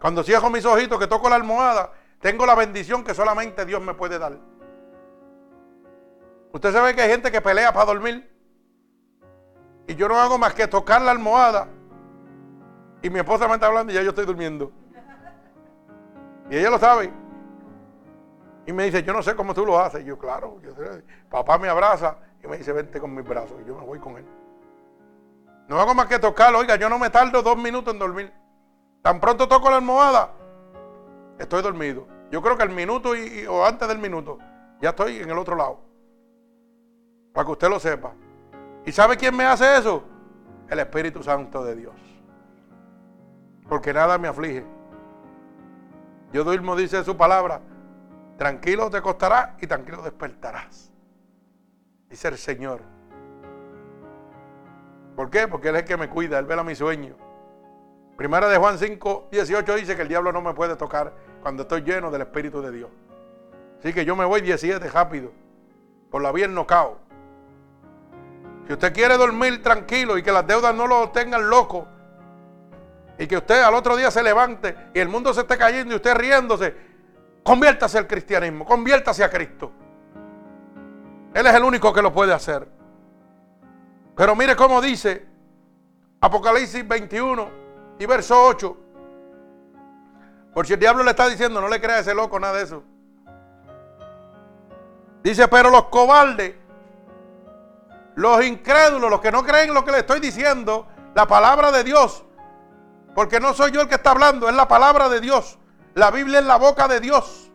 Cuando 0.00 0.22
cierro 0.22 0.48
mis 0.48 0.64
ojitos, 0.64 0.98
que 0.98 1.06
toco 1.06 1.28
la 1.28 1.36
almohada, 1.36 1.92
tengo 2.20 2.46
la 2.46 2.54
bendición 2.54 3.04
que 3.04 3.14
solamente 3.14 3.66
Dios 3.66 3.82
me 3.82 3.92
puede 3.92 4.18
dar. 4.18 4.38
Usted 6.52 6.72
sabe 6.72 6.94
que 6.94 7.02
hay 7.02 7.10
gente 7.10 7.30
que 7.30 7.40
pelea 7.40 7.72
para 7.72 7.86
dormir. 7.86 8.28
Y 9.86 9.94
yo 9.94 10.08
no 10.08 10.18
hago 10.18 10.38
más 10.38 10.54
que 10.54 10.66
tocar 10.66 11.02
la 11.02 11.10
almohada. 11.10 11.68
Y 13.02 13.10
mi 13.10 13.18
esposa 13.18 13.46
me 13.48 13.54
está 13.54 13.66
hablando 13.66 13.92
y 13.92 13.94
ya 13.94 14.02
yo 14.02 14.10
estoy 14.10 14.24
durmiendo. 14.24 14.72
Y 16.50 16.56
ella 16.56 16.70
lo 16.70 16.78
sabe. 16.78 17.12
Y 18.66 18.72
me 18.72 18.84
dice, 18.84 19.02
yo 19.02 19.12
no 19.12 19.22
sé 19.22 19.34
cómo 19.34 19.54
tú 19.54 19.64
lo 19.64 19.78
haces. 19.78 20.02
Y 20.02 20.04
yo, 20.04 20.18
claro, 20.18 20.60
papá 21.30 21.58
me 21.58 21.68
abraza 21.68 22.16
y 22.42 22.46
me 22.46 22.58
dice, 22.58 22.72
vente 22.72 23.00
con 23.00 23.14
mis 23.14 23.26
brazos. 23.26 23.56
Y 23.62 23.68
yo 23.68 23.76
me 23.76 23.84
voy 23.84 23.98
con 23.98 24.16
él. 24.16 24.26
No 25.70 25.80
hago 25.80 25.94
más 25.94 26.06
que 26.06 26.18
tocarlo. 26.18 26.58
Oiga, 26.58 26.74
yo 26.74 26.88
no 26.88 26.98
me 26.98 27.10
tardo 27.10 27.42
dos 27.42 27.56
minutos 27.56 27.94
en 27.94 28.00
dormir. 28.00 28.32
Tan 29.02 29.20
pronto 29.20 29.46
toco 29.46 29.70
la 29.70 29.76
almohada, 29.76 30.32
estoy 31.38 31.62
dormido. 31.62 32.08
Yo 32.28 32.42
creo 32.42 32.56
que 32.56 32.64
el 32.64 32.70
minuto 32.70 33.14
y, 33.14 33.46
o 33.46 33.64
antes 33.64 33.86
del 33.86 33.98
minuto, 33.98 34.38
ya 34.80 34.90
estoy 34.90 35.18
en 35.18 35.30
el 35.30 35.38
otro 35.38 35.54
lado. 35.54 35.80
Para 37.32 37.46
que 37.46 37.52
usted 37.52 37.68
lo 37.68 37.78
sepa. 37.78 38.12
¿Y 38.84 38.90
sabe 38.90 39.16
quién 39.16 39.36
me 39.36 39.44
hace 39.44 39.78
eso? 39.78 40.02
El 40.68 40.80
Espíritu 40.80 41.22
Santo 41.22 41.62
de 41.64 41.76
Dios. 41.76 41.94
Porque 43.68 43.92
nada 43.92 44.18
me 44.18 44.26
aflige. 44.26 44.66
Yo 46.32 46.42
duermo, 46.42 46.74
dice 46.74 47.04
su 47.04 47.16
palabra. 47.16 47.60
Tranquilo 48.36 48.90
te 48.90 48.96
acostarás 48.96 49.50
y 49.62 49.68
tranquilo 49.68 50.02
despertarás. 50.02 50.90
Dice 52.08 52.26
el 52.26 52.38
Señor. 52.38 52.99
¿Por 55.20 55.28
qué? 55.28 55.46
Porque 55.46 55.68
Él 55.68 55.76
es 55.76 55.82
el 55.82 55.86
que 55.86 55.98
me 55.98 56.08
cuida, 56.08 56.38
Él 56.38 56.46
vela 56.46 56.64
mi 56.64 56.74
sueño. 56.74 57.14
Primera 58.16 58.48
de 58.48 58.56
Juan 58.56 58.78
5, 58.78 59.28
18 59.30 59.74
dice 59.74 59.94
que 59.94 60.00
el 60.00 60.08
diablo 60.08 60.32
no 60.32 60.40
me 60.40 60.54
puede 60.54 60.76
tocar 60.76 61.12
cuando 61.42 61.64
estoy 61.64 61.82
lleno 61.82 62.10
del 62.10 62.22
Espíritu 62.22 62.62
de 62.62 62.70
Dios. 62.72 62.88
Así 63.78 63.92
que 63.92 64.06
yo 64.06 64.16
me 64.16 64.24
voy 64.24 64.40
17 64.40 64.88
rápido. 64.88 65.30
Por 66.10 66.22
la 66.22 66.32
vía 66.32 66.48
no 66.48 66.66
cao. 66.66 67.00
Si 68.66 68.72
usted 68.72 68.94
quiere 68.94 69.18
dormir 69.18 69.62
tranquilo 69.62 70.16
y 70.16 70.22
que 70.22 70.32
las 70.32 70.46
deudas 70.46 70.74
no 70.74 70.86
lo 70.86 71.10
tengan 71.10 71.50
loco, 71.50 71.86
y 73.18 73.26
que 73.26 73.36
usted 73.36 73.60
al 73.62 73.74
otro 73.74 73.98
día 73.98 74.10
se 74.10 74.22
levante 74.22 74.74
y 74.94 75.00
el 75.00 75.10
mundo 75.10 75.34
se 75.34 75.42
esté 75.42 75.58
cayendo 75.58 75.92
y 75.92 75.96
usted 75.96 76.14
riéndose, 76.14 76.74
conviértase 77.42 77.98
al 77.98 78.06
cristianismo, 78.06 78.64
conviértase 78.64 79.22
a 79.22 79.28
Cristo. 79.28 79.70
Él 81.34 81.46
es 81.46 81.54
el 81.54 81.62
único 81.62 81.92
que 81.92 82.00
lo 82.00 82.10
puede 82.10 82.32
hacer. 82.32 82.79
Pero 84.20 84.36
mire 84.36 84.54
cómo 84.54 84.82
dice 84.82 85.26
Apocalipsis 86.20 86.86
21, 86.86 87.48
y 87.98 88.04
verso 88.04 88.38
8. 88.48 88.76
Por 90.52 90.66
si 90.66 90.74
el 90.74 90.78
diablo 90.78 91.02
le 91.02 91.12
está 91.12 91.26
diciendo, 91.26 91.58
no 91.58 91.68
le 91.68 91.80
crea 91.80 91.96
a 91.96 91.98
ese 92.00 92.12
loco 92.12 92.38
nada 92.38 92.58
de 92.58 92.64
eso. 92.64 92.82
Dice, 95.22 95.48
pero 95.48 95.70
los 95.70 95.84
cobardes, 95.84 96.54
los 98.14 98.44
incrédulos, 98.44 99.08
los 99.08 99.22
que 99.22 99.32
no 99.32 99.42
creen 99.42 99.72
lo 99.72 99.86
que 99.86 99.92
le 99.92 100.00
estoy 100.00 100.20
diciendo, 100.20 100.86
la 101.14 101.26
palabra 101.26 101.72
de 101.72 101.82
Dios, 101.82 102.22
porque 103.14 103.40
no 103.40 103.54
soy 103.54 103.70
yo 103.70 103.80
el 103.80 103.88
que 103.88 103.94
está 103.94 104.10
hablando, 104.10 104.50
es 104.50 104.54
la 104.54 104.68
palabra 104.68 105.08
de 105.08 105.22
Dios. 105.22 105.58
La 105.94 106.10
Biblia 106.10 106.40
es 106.40 106.44
la 106.44 106.56
boca 106.56 106.88
de 106.88 107.00
Dios. 107.00 107.50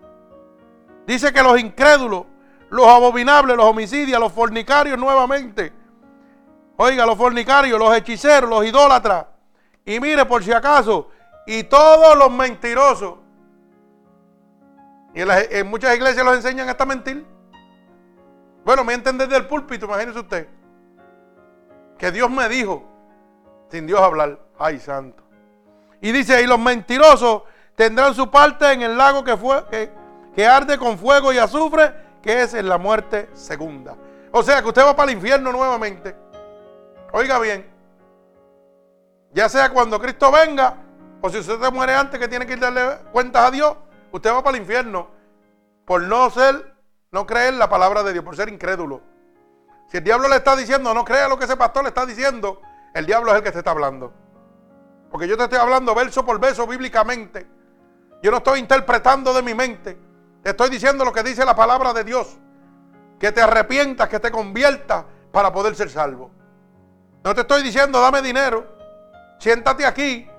Dice 1.06 1.32
que 1.32 1.44
los 1.44 1.60
incrédulos, 1.60 2.26
los 2.72 2.88
abominables, 2.88 3.56
los 3.56 3.68
homicidios, 3.68 4.20
los 4.20 4.34
fornicarios 4.34 4.98
nuevamente. 4.98 5.85
Oiga, 6.78 7.06
los 7.06 7.18
fornicarios, 7.18 7.80
los 7.80 7.96
hechiceros, 7.96 8.50
los 8.50 8.66
idólatras, 8.66 9.26
y 9.86 10.00
mire, 10.00 10.26
por 10.26 10.44
si 10.44 10.52
acaso, 10.52 11.10
y 11.46 11.64
todos 11.64 12.18
los 12.18 12.32
mentirosos. 12.32 13.16
Y 15.14 15.22
en, 15.22 15.68
muchas 15.68 15.96
iglesias 15.96 16.26
los 16.26 16.36
enseñan 16.36 16.68
hasta 16.68 16.86
mentir. 16.86 17.26
Bueno, 18.66 18.84
me 18.84 18.94
entienden 18.94 19.30
del 19.30 19.48
púlpito, 19.48 19.86
imagínese 19.86 20.20
usted. 20.20 20.50
Que 21.98 22.12
Dios 22.12 22.30
me 22.30 22.50
dijo, 22.50 22.84
sin 23.70 23.88
Dios 23.88 24.02
hablar. 24.02 24.40
Ay, 24.60 24.80
santo. 24.80 25.24
Y 26.02 26.12
dice, 26.12 26.42
y 26.42 26.48
los 26.48 26.60
mentirosos 26.60 27.44
tendrán 27.76 28.14
su 28.14 28.30
parte 28.30 28.70
en 28.74 28.82
el 28.82 28.98
lago 28.98 29.24
que, 29.24 29.38
fue, 29.38 29.66
que, 29.70 29.92
que 30.36 30.46
arde 30.46 30.78
con 30.78 30.98
fuego 30.98 31.32
y 31.32 31.38
azufre, 31.38 31.94
que 32.22 32.42
es 32.42 32.54
en 32.54 32.68
la 32.68 32.78
muerte 32.78 33.30
segunda. 33.34 33.96
O 34.32 34.44
sea 34.44 34.62
que 34.62 34.68
usted 34.68 34.84
va 34.84 34.96
para 34.96 35.12
el 35.12 35.18
infierno 35.18 35.52
nuevamente. 35.54 36.25
Oiga 37.12 37.40
bien. 37.40 37.70
Ya 39.32 39.50
sea 39.50 39.70
cuando 39.70 40.00
Cristo 40.00 40.32
venga, 40.32 40.78
o 41.22 41.30
si 41.30 41.40
usted 41.40 41.60
muere 41.72 41.94
antes 41.94 42.20
que 42.20 42.28
tiene 42.28 42.46
que 42.46 42.54
ir 42.54 42.60
darle 42.60 42.98
cuentas 43.12 43.48
a 43.48 43.52
Dios, 43.52 43.76
usted 44.12 44.32
va 44.32 44.44
para 44.44 44.56
el 44.58 44.62
infierno 44.62 45.16
por 45.86 46.02
no 46.02 46.30
ser, 46.30 46.74
no 47.12 47.26
creer 47.26 47.54
la 47.54 47.70
palabra 47.70 48.04
de 48.04 48.14
Dios, 48.14 48.26
por 48.26 48.36
ser 48.36 48.50
incrédulo. 48.50 49.02
Si 49.88 49.98
el 49.98 50.04
diablo 50.04 50.28
le 50.28 50.38
está 50.38 50.56
diciendo, 50.56 50.94
no 50.94 51.06
crea 51.06 51.28
lo 51.28 51.38
que 51.38 51.46
ese 51.46 51.56
pastor 51.56 51.84
le 51.84 51.90
está 51.90 52.06
diciendo, 52.06 52.62
el 52.94 53.06
diablo 53.06 53.32
es 53.32 53.38
el 53.38 53.44
que 53.44 53.52
te 53.52 53.60
está 53.60 53.72
hablando. 53.72 54.12
Porque 55.12 55.28
yo 55.28 55.38
te 55.38 55.44
estoy 55.44 55.60
hablando 55.60 55.94
verso 55.94 56.26
por 56.26 56.40
verso 56.40 56.66
bíblicamente. 56.66 57.48
Yo 58.22 58.32
no 58.32 58.38
estoy 58.38 58.60
interpretando 58.60 59.34
de 59.34 59.42
mi 59.44 59.54
mente. 59.54 59.98
Te 60.42 60.50
estoy 60.50 60.70
diciendo 60.70 61.06
lo 61.06 61.14
que 61.14 61.24
dice 61.24 61.46
la 61.46 61.56
palabra 61.56 61.94
de 61.94 62.04
Dios. 62.04 62.38
Que 63.20 63.32
te 63.32 63.42
arrepientas, 63.42 64.10
que 64.10 64.20
te 64.20 64.32
conviertas 64.32 65.06
para 65.32 65.54
poder 65.54 65.76
ser 65.76 65.90
salvo. 65.90 66.32
No 67.26 67.34
te 67.34 67.42
estoy 67.42 67.64
diciendo, 67.64 68.00
dame 68.00 68.22
dinero. 68.22 68.68
Siéntate 69.40 69.84
aquí, 69.84 70.30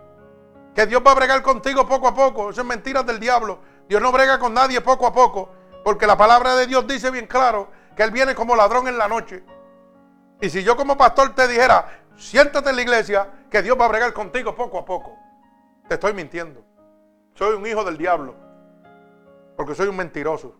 que 0.72 0.86
Dios 0.86 1.02
va 1.04 1.10
a 1.10 1.14
bregar 1.16 1.42
contigo 1.42 1.84
poco 1.88 2.06
a 2.06 2.14
poco. 2.14 2.50
Eso 2.50 2.60
es 2.60 2.66
mentiras 2.66 3.04
del 3.04 3.18
diablo. 3.18 3.58
Dios 3.88 4.00
no 4.00 4.12
brega 4.12 4.38
con 4.38 4.54
nadie 4.54 4.80
poco 4.80 5.04
a 5.04 5.12
poco, 5.12 5.50
porque 5.82 6.06
la 6.06 6.16
palabra 6.16 6.54
de 6.54 6.68
Dios 6.68 6.86
dice 6.86 7.10
bien 7.10 7.26
claro 7.26 7.68
que 7.96 8.04
Él 8.04 8.12
viene 8.12 8.36
como 8.36 8.54
ladrón 8.54 8.86
en 8.86 8.98
la 8.98 9.08
noche. 9.08 9.42
Y 10.40 10.48
si 10.48 10.62
yo 10.62 10.76
como 10.76 10.96
pastor 10.96 11.34
te 11.34 11.48
dijera, 11.48 12.02
siéntate 12.16 12.70
en 12.70 12.76
la 12.76 12.82
iglesia, 12.82 13.30
que 13.50 13.62
Dios 13.62 13.76
va 13.80 13.86
a 13.86 13.88
bregar 13.88 14.12
contigo 14.12 14.54
poco 14.54 14.78
a 14.78 14.84
poco, 14.84 15.18
te 15.88 15.94
estoy 15.94 16.12
mintiendo. 16.12 16.64
Soy 17.34 17.56
un 17.56 17.66
hijo 17.66 17.82
del 17.82 17.98
diablo, 17.98 18.36
porque 19.56 19.74
soy 19.74 19.88
un 19.88 19.96
mentiroso. 19.96 20.54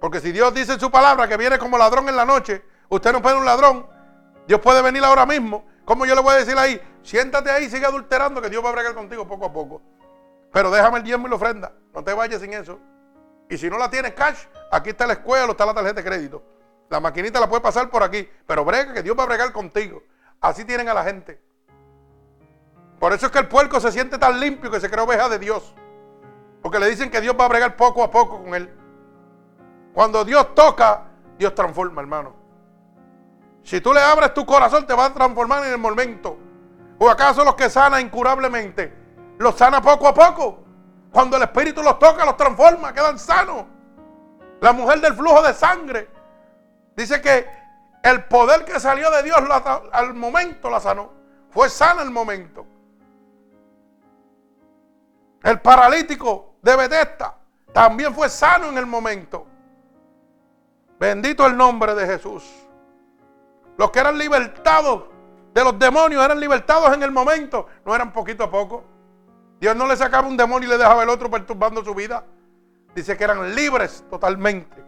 Porque 0.00 0.20
si 0.20 0.30
Dios 0.30 0.54
dice 0.54 0.74
en 0.74 0.80
su 0.80 0.90
palabra 0.90 1.26
que 1.26 1.36
viene 1.36 1.58
como 1.58 1.76
ladrón 1.76 2.08
en 2.08 2.14
la 2.14 2.24
noche, 2.24 2.62
usted 2.90 3.12
no 3.12 3.20
puede 3.22 3.36
un 3.36 3.44
ladrón, 3.44 3.91
Dios 4.46 4.60
puede 4.60 4.82
venir 4.82 5.04
ahora 5.04 5.26
mismo 5.26 5.64
¿Cómo 5.84 6.06
yo 6.06 6.14
le 6.14 6.20
voy 6.20 6.34
a 6.34 6.38
decir 6.38 6.56
ahí? 6.56 6.80
Siéntate 7.02 7.50
ahí, 7.50 7.68
sigue 7.68 7.84
adulterando, 7.84 8.40
que 8.40 8.48
Dios 8.48 8.64
va 8.64 8.68
a 8.68 8.72
bregar 8.72 8.94
contigo 8.94 9.26
poco 9.26 9.46
a 9.46 9.52
poco. 9.52 9.82
Pero 10.52 10.70
déjame 10.70 10.98
el 10.98 11.04
diezmo 11.04 11.26
y 11.26 11.30
la 11.30 11.36
ofrenda. 11.36 11.72
No 11.92 12.04
te 12.04 12.12
vayas 12.12 12.40
sin 12.40 12.52
eso. 12.52 12.78
Y 13.48 13.58
si 13.58 13.68
no 13.68 13.78
la 13.78 13.90
tienes 13.90 14.12
cash, 14.14 14.46
aquí 14.70 14.90
está 14.90 15.06
la 15.06 15.14
escuela 15.14 15.50
está 15.50 15.66
la 15.66 15.74
tarjeta 15.74 16.00
de 16.00 16.04
crédito. 16.04 16.42
La 16.88 17.00
maquinita 17.00 17.40
la 17.40 17.48
puede 17.48 17.62
pasar 17.62 17.90
por 17.90 18.02
aquí. 18.02 18.28
Pero 18.46 18.64
brega 18.64 18.92
que 18.92 19.02
Dios 19.02 19.18
va 19.18 19.24
a 19.24 19.26
bregar 19.26 19.52
contigo. 19.52 20.02
Así 20.40 20.64
tienen 20.64 20.88
a 20.88 20.94
la 20.94 21.04
gente. 21.04 21.40
Por 23.00 23.12
eso 23.12 23.26
es 23.26 23.32
que 23.32 23.40
el 23.40 23.48
puerco 23.48 23.80
se 23.80 23.90
siente 23.90 24.18
tan 24.18 24.38
limpio 24.38 24.70
que 24.70 24.78
se 24.78 24.88
cree 24.88 25.02
oveja 25.02 25.28
de 25.28 25.38
Dios. 25.38 25.74
Porque 26.62 26.78
le 26.78 26.88
dicen 26.88 27.10
que 27.10 27.20
Dios 27.20 27.34
va 27.38 27.46
a 27.46 27.48
bregar 27.48 27.76
poco 27.76 28.04
a 28.04 28.10
poco 28.10 28.42
con 28.42 28.54
él. 28.54 28.72
Cuando 29.92 30.24
Dios 30.24 30.54
toca, 30.54 31.08
Dios 31.38 31.54
transforma, 31.54 32.00
hermano. 32.00 32.41
Si 33.62 33.80
tú 33.80 33.92
le 33.92 34.00
abres 34.00 34.34
tu 34.34 34.44
corazón, 34.44 34.86
te 34.86 34.94
va 34.94 35.06
a 35.06 35.12
transformar 35.12 35.64
en 35.64 35.72
el 35.72 35.78
momento. 35.78 36.36
¿O 36.98 37.08
acaso 37.08 37.44
los 37.44 37.54
que 37.54 37.68
sana 37.70 38.00
incurablemente, 38.00 38.92
los 39.38 39.56
sana 39.56 39.80
poco 39.80 40.08
a 40.08 40.14
poco? 40.14 40.62
Cuando 41.10 41.36
el 41.36 41.42
Espíritu 41.42 41.82
los 41.82 41.98
toca, 41.98 42.24
los 42.24 42.36
transforma, 42.36 42.92
quedan 42.92 43.18
sanos. 43.18 43.64
La 44.60 44.72
mujer 44.72 45.00
del 45.00 45.14
flujo 45.14 45.42
de 45.42 45.52
sangre 45.52 46.08
dice 46.96 47.20
que 47.20 47.46
el 48.02 48.24
poder 48.24 48.64
que 48.64 48.80
salió 48.80 49.10
de 49.10 49.22
Dios 49.22 49.36
al 49.92 50.14
momento 50.14 50.70
la 50.70 50.80
sanó. 50.80 51.10
Fue 51.50 51.68
sana 51.68 52.02
el 52.02 52.10
momento. 52.10 52.66
El 55.42 55.60
paralítico 55.60 56.54
de 56.62 56.76
Bethesda 56.76 57.36
también 57.72 58.14
fue 58.14 58.28
sano 58.28 58.68
en 58.68 58.78
el 58.78 58.86
momento. 58.86 59.46
Bendito 60.98 61.46
el 61.46 61.56
nombre 61.56 61.94
de 61.94 62.06
Jesús. 62.06 62.44
Los 63.76 63.90
que 63.90 64.00
eran 64.00 64.18
libertados 64.18 65.04
de 65.54 65.64
los 65.64 65.78
demonios 65.78 66.24
eran 66.24 66.40
libertados 66.40 66.92
en 66.94 67.02
el 67.02 67.10
momento, 67.10 67.66
no 67.84 67.94
eran 67.94 68.12
poquito 68.12 68.44
a 68.44 68.50
poco. 68.50 68.84
Dios 69.60 69.76
no 69.76 69.86
le 69.86 69.96
sacaba 69.96 70.26
un 70.26 70.36
demonio 70.36 70.68
y 70.68 70.72
le 70.72 70.78
dejaba 70.78 71.02
el 71.02 71.08
otro 71.08 71.30
perturbando 71.30 71.84
su 71.84 71.94
vida. 71.94 72.24
Dice 72.94 73.16
que 73.16 73.24
eran 73.24 73.54
libres 73.54 74.04
totalmente. 74.10 74.82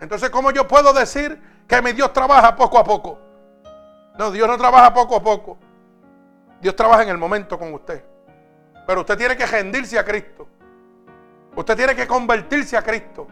Entonces, 0.00 0.28
¿cómo 0.30 0.50
yo 0.50 0.66
puedo 0.66 0.92
decir 0.92 1.40
que 1.66 1.80
mi 1.80 1.92
Dios 1.92 2.12
trabaja 2.12 2.56
poco 2.56 2.78
a 2.78 2.84
poco? 2.84 3.18
No, 4.18 4.30
Dios 4.30 4.48
no 4.48 4.58
trabaja 4.58 4.92
poco 4.92 5.16
a 5.16 5.22
poco. 5.22 5.58
Dios 6.60 6.74
trabaja 6.74 7.02
en 7.02 7.10
el 7.10 7.18
momento 7.18 7.58
con 7.58 7.72
usted. 7.74 8.04
Pero 8.86 9.00
usted 9.00 9.16
tiene 9.16 9.36
que 9.36 9.46
rendirse 9.46 9.98
a 9.98 10.04
Cristo. 10.04 10.48
Usted 11.54 11.76
tiene 11.76 11.94
que 11.94 12.06
convertirse 12.06 12.76
a 12.76 12.82
Cristo. 12.82 13.26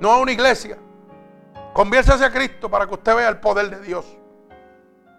No 0.00 0.12
a 0.12 0.18
una 0.18 0.32
iglesia. 0.32 0.78
Conviértase 1.80 2.22
a 2.26 2.30
Cristo 2.30 2.70
para 2.70 2.86
que 2.86 2.92
usted 2.92 3.16
vea 3.16 3.30
el 3.30 3.38
poder 3.38 3.70
de 3.70 3.80
Dios. 3.80 4.04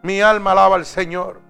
Mi 0.03 0.21
alma 0.21 0.51
alaba 0.51 0.75
al 0.75 0.85
Señor. 0.85 1.41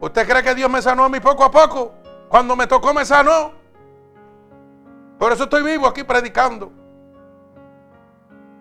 ¿Usted 0.00 0.26
cree 0.26 0.42
que 0.42 0.56
Dios 0.56 0.68
me 0.68 0.82
sanó 0.82 1.04
a 1.04 1.08
mí 1.08 1.20
poco 1.20 1.44
a 1.44 1.50
poco? 1.52 1.94
Cuando 2.28 2.56
me 2.56 2.66
tocó 2.66 2.92
me 2.92 3.04
sanó. 3.04 3.52
Por 5.20 5.32
eso 5.32 5.44
estoy 5.44 5.62
vivo 5.62 5.86
aquí 5.86 6.02
predicando. 6.02 6.72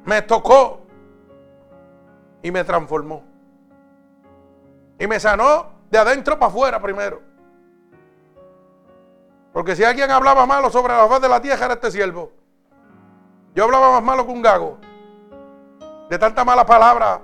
Me 0.04 0.22
tocó 0.22 0.82
y 2.44 2.52
me 2.52 2.64
transformó. 2.64 3.24
Y 5.00 5.08
me 5.08 5.20
sanó 5.20 5.72
de 5.90 5.98
adentro 5.98 6.38
para 6.38 6.52
afuera 6.52 6.80
primero. 6.80 7.20
Porque 9.52 9.76
si 9.76 9.84
alguien 9.84 10.12
hablaba 10.12 10.46
malo 10.46 10.70
sobre 10.70 10.94
la 10.94 11.08
faz 11.08 11.20
de 11.20 11.30
la 11.30 11.42
tierra 11.42 11.66
era 11.66 11.74
este 11.74 11.90
siervo. 11.90 12.35
Yo 13.56 13.64
hablaba 13.64 13.94
más 13.94 14.04
malo 14.04 14.26
que 14.26 14.32
un 14.34 14.42
gago. 14.42 14.78
De 16.10 16.20
tanta 16.20 16.44
mala 16.44 16.66
palabra 16.66 17.22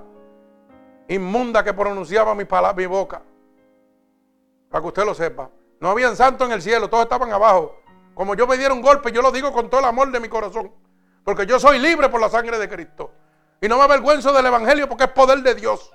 inmunda 1.09 1.61
que 1.61 1.73
pronunciaba 1.73 2.33
mi, 2.33 2.45
mi 2.77 2.85
boca. 2.85 3.21
Para 4.69 4.81
que 4.81 4.87
usted 4.87 5.05
lo 5.05 5.13
sepa. 5.13 5.49
No 5.81 5.89
habían 5.89 6.15
santos 6.15 6.47
en 6.47 6.53
el 6.53 6.61
cielo, 6.61 6.89
todos 6.89 7.03
estaban 7.03 7.31
abajo. 7.33 7.75
Como 8.13 8.33
yo 8.35 8.47
me 8.47 8.57
dieron 8.57 8.81
golpe, 8.81 9.11
yo 9.11 9.21
lo 9.21 9.31
digo 9.31 9.51
con 9.51 9.69
todo 9.69 9.81
el 9.81 9.87
amor 9.87 10.09
de 10.09 10.21
mi 10.21 10.29
corazón. 10.29 10.71
Porque 11.25 11.45
yo 11.45 11.59
soy 11.59 11.79
libre 11.79 12.07
por 12.07 12.21
la 12.21 12.29
sangre 12.29 12.57
de 12.57 12.69
Cristo. 12.69 13.11
Y 13.59 13.67
no 13.67 13.77
me 13.77 13.83
avergüenzo 13.83 14.31
del 14.31 14.45
Evangelio 14.45 14.87
porque 14.87 15.03
es 15.03 15.11
poder 15.11 15.39
de 15.39 15.53
Dios. 15.53 15.91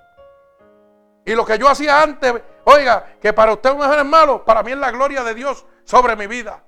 Y 1.25 1.35
lo 1.35 1.47
que 1.47 1.59
yo 1.59 1.69
hacía 1.69 2.03
antes, 2.03 2.35
oiga, 2.65 3.17
que 3.21 3.33
para 3.33 3.55
usted 3.55 3.73
un 3.73 3.83
es 3.83 4.05
malo, 4.05 4.45
para 4.45 4.63
mí 4.63 4.73
es 4.73 4.79
la 4.79 4.91
gloria 4.91 5.25
de 5.25 5.35
Dios 5.35 5.65
sobre 5.85 6.15
mi 6.15 6.27
vida. 6.27 6.63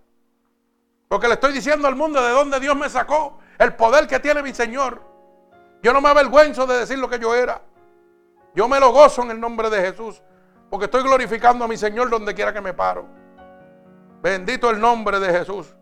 Porque 1.07 1.29
le 1.29 1.35
estoy 1.35 1.53
diciendo 1.53 1.87
al 1.87 1.97
mundo 1.97 2.23
de 2.23 2.31
dónde 2.31 2.59
Dios 2.61 2.75
me 2.75 2.89
sacó, 2.89 3.39
el 3.59 3.75
poder 3.75 4.07
que 4.07 4.21
tiene 4.21 4.43
mi 4.43 4.55
Señor. 4.55 5.03
Yo 5.83 5.93
no 5.93 6.01
me 6.01 6.09
avergüenzo 6.09 6.67
de 6.67 6.79
decir 6.79 6.99
lo 6.99 7.09
que 7.09 7.19
yo 7.19 7.35
era. 7.35 7.61
Yo 8.55 8.69
me 8.69 8.81
lo 8.81 8.93
gozo 8.93 9.23
en 9.23 9.33
el 9.33 9.41
nombre 9.41 9.71
de 9.71 9.81
Jesús. 9.81 10.23
Porque 10.71 10.85
estoy 10.87 11.03
glorificando 11.03 11.65
a 11.65 11.69
mi 11.69 11.77
Señor 11.77 12.11
donde 12.11 12.35
quiera 12.35 12.53
que 12.53 12.61
me 12.61 12.75
paro. 12.75 13.07
Bendito 14.23 14.71
el 14.71 14.81
nombre 14.81 15.19
de 15.21 15.33
Jesús. 15.33 15.75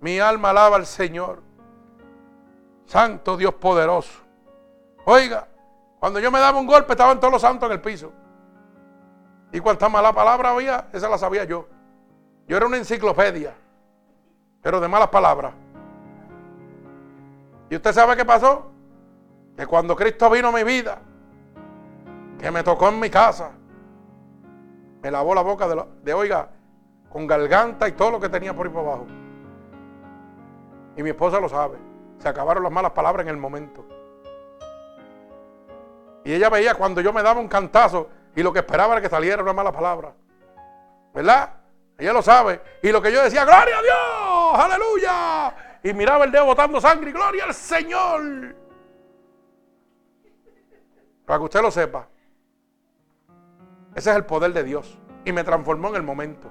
Mi 0.00 0.18
alma 0.18 0.50
alaba 0.50 0.76
al 0.76 0.86
Señor. 0.86 1.42
Santo 2.86 3.36
Dios 3.36 3.54
poderoso. 3.54 4.20
Oiga, 5.04 5.48
cuando 5.98 6.20
yo 6.20 6.30
me 6.30 6.40
daba 6.40 6.58
un 6.58 6.66
golpe 6.66 6.92
estaban 6.92 7.18
todos 7.18 7.32
los 7.32 7.42
santos 7.42 7.66
en 7.68 7.72
el 7.72 7.80
piso. 7.80 8.12
Y 9.52 9.60
cuánta 9.60 9.88
mala 9.88 10.12
palabra 10.12 10.50
había, 10.50 10.88
esa 10.92 11.08
la 11.08 11.18
sabía 11.18 11.44
yo. 11.44 11.68
Yo 12.46 12.56
era 12.56 12.66
una 12.66 12.78
enciclopedia, 12.78 13.54
pero 14.60 14.80
de 14.80 14.88
malas 14.88 15.08
palabras. 15.08 15.52
¿Y 17.72 17.76
usted 17.76 17.94
sabe 17.94 18.14
qué 18.16 18.24
pasó? 18.26 18.70
Que 19.56 19.66
cuando 19.66 19.96
Cristo 19.96 20.28
vino 20.28 20.48
a 20.48 20.52
mi 20.52 20.62
vida, 20.62 20.98
que 22.38 22.50
me 22.50 22.62
tocó 22.62 22.90
en 22.90 23.00
mi 23.00 23.08
casa, 23.08 23.52
me 25.00 25.10
lavó 25.10 25.34
la 25.34 25.40
boca 25.40 25.66
de, 26.04 26.12
oiga, 26.12 26.50
con 27.08 27.26
garganta 27.26 27.88
y 27.88 27.92
todo 27.92 28.10
lo 28.10 28.20
que 28.20 28.28
tenía 28.28 28.52
por 28.52 28.66
ahí 28.66 28.72
por 28.74 28.84
abajo. 28.84 29.06
Y 30.98 31.02
mi 31.02 31.08
esposa 31.08 31.40
lo 31.40 31.48
sabe. 31.48 31.78
Se 32.18 32.28
acabaron 32.28 32.62
las 32.62 32.70
malas 32.70 32.92
palabras 32.92 33.24
en 33.24 33.30
el 33.30 33.38
momento. 33.38 33.86
Y 36.24 36.34
ella 36.34 36.50
veía 36.50 36.74
cuando 36.74 37.00
yo 37.00 37.10
me 37.10 37.22
daba 37.22 37.40
un 37.40 37.48
cantazo 37.48 38.10
y 38.36 38.42
lo 38.42 38.52
que 38.52 38.58
esperaba 38.58 38.92
era 38.92 39.00
que 39.00 39.08
saliera 39.08 39.42
una 39.42 39.54
mala 39.54 39.72
palabra. 39.72 40.12
¿Verdad? 41.14 41.54
Ella 41.96 42.12
lo 42.12 42.20
sabe. 42.20 42.60
Y 42.82 42.92
lo 42.92 43.00
que 43.00 43.10
yo 43.10 43.22
decía, 43.22 43.46
gloria 43.46 43.78
a 43.78 43.82
Dios, 43.82 44.64
aleluya. 44.66 45.54
Y 45.82 45.92
miraba 45.92 46.24
el 46.24 46.30
dedo 46.30 46.46
botando 46.46 46.80
sangre 46.80 47.10
y 47.10 47.12
gloria 47.12 47.44
al 47.44 47.54
Señor. 47.54 48.54
Para 51.26 51.38
que 51.38 51.44
usted 51.44 51.62
lo 51.62 51.70
sepa. 51.70 52.08
Ese 53.94 54.10
es 54.10 54.16
el 54.16 54.24
poder 54.24 54.52
de 54.52 54.62
Dios. 54.62 54.98
Y 55.24 55.32
me 55.32 55.44
transformó 55.44 55.88
en 55.88 55.96
el 55.96 56.02
momento. 56.02 56.48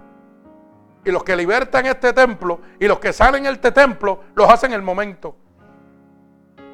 Y 1.04 1.12
los 1.12 1.24
que 1.24 1.36
libertan 1.36 1.86
este 1.86 2.14
templo 2.14 2.62
y 2.80 2.88
los 2.88 3.00
que 3.00 3.12
salen 3.12 3.44
de 3.44 3.52
este 3.52 3.72
templo, 3.72 4.20
los 4.36 4.50
hacen 4.50 4.72
en 4.72 4.76
el 4.76 4.82
momento. 4.82 5.36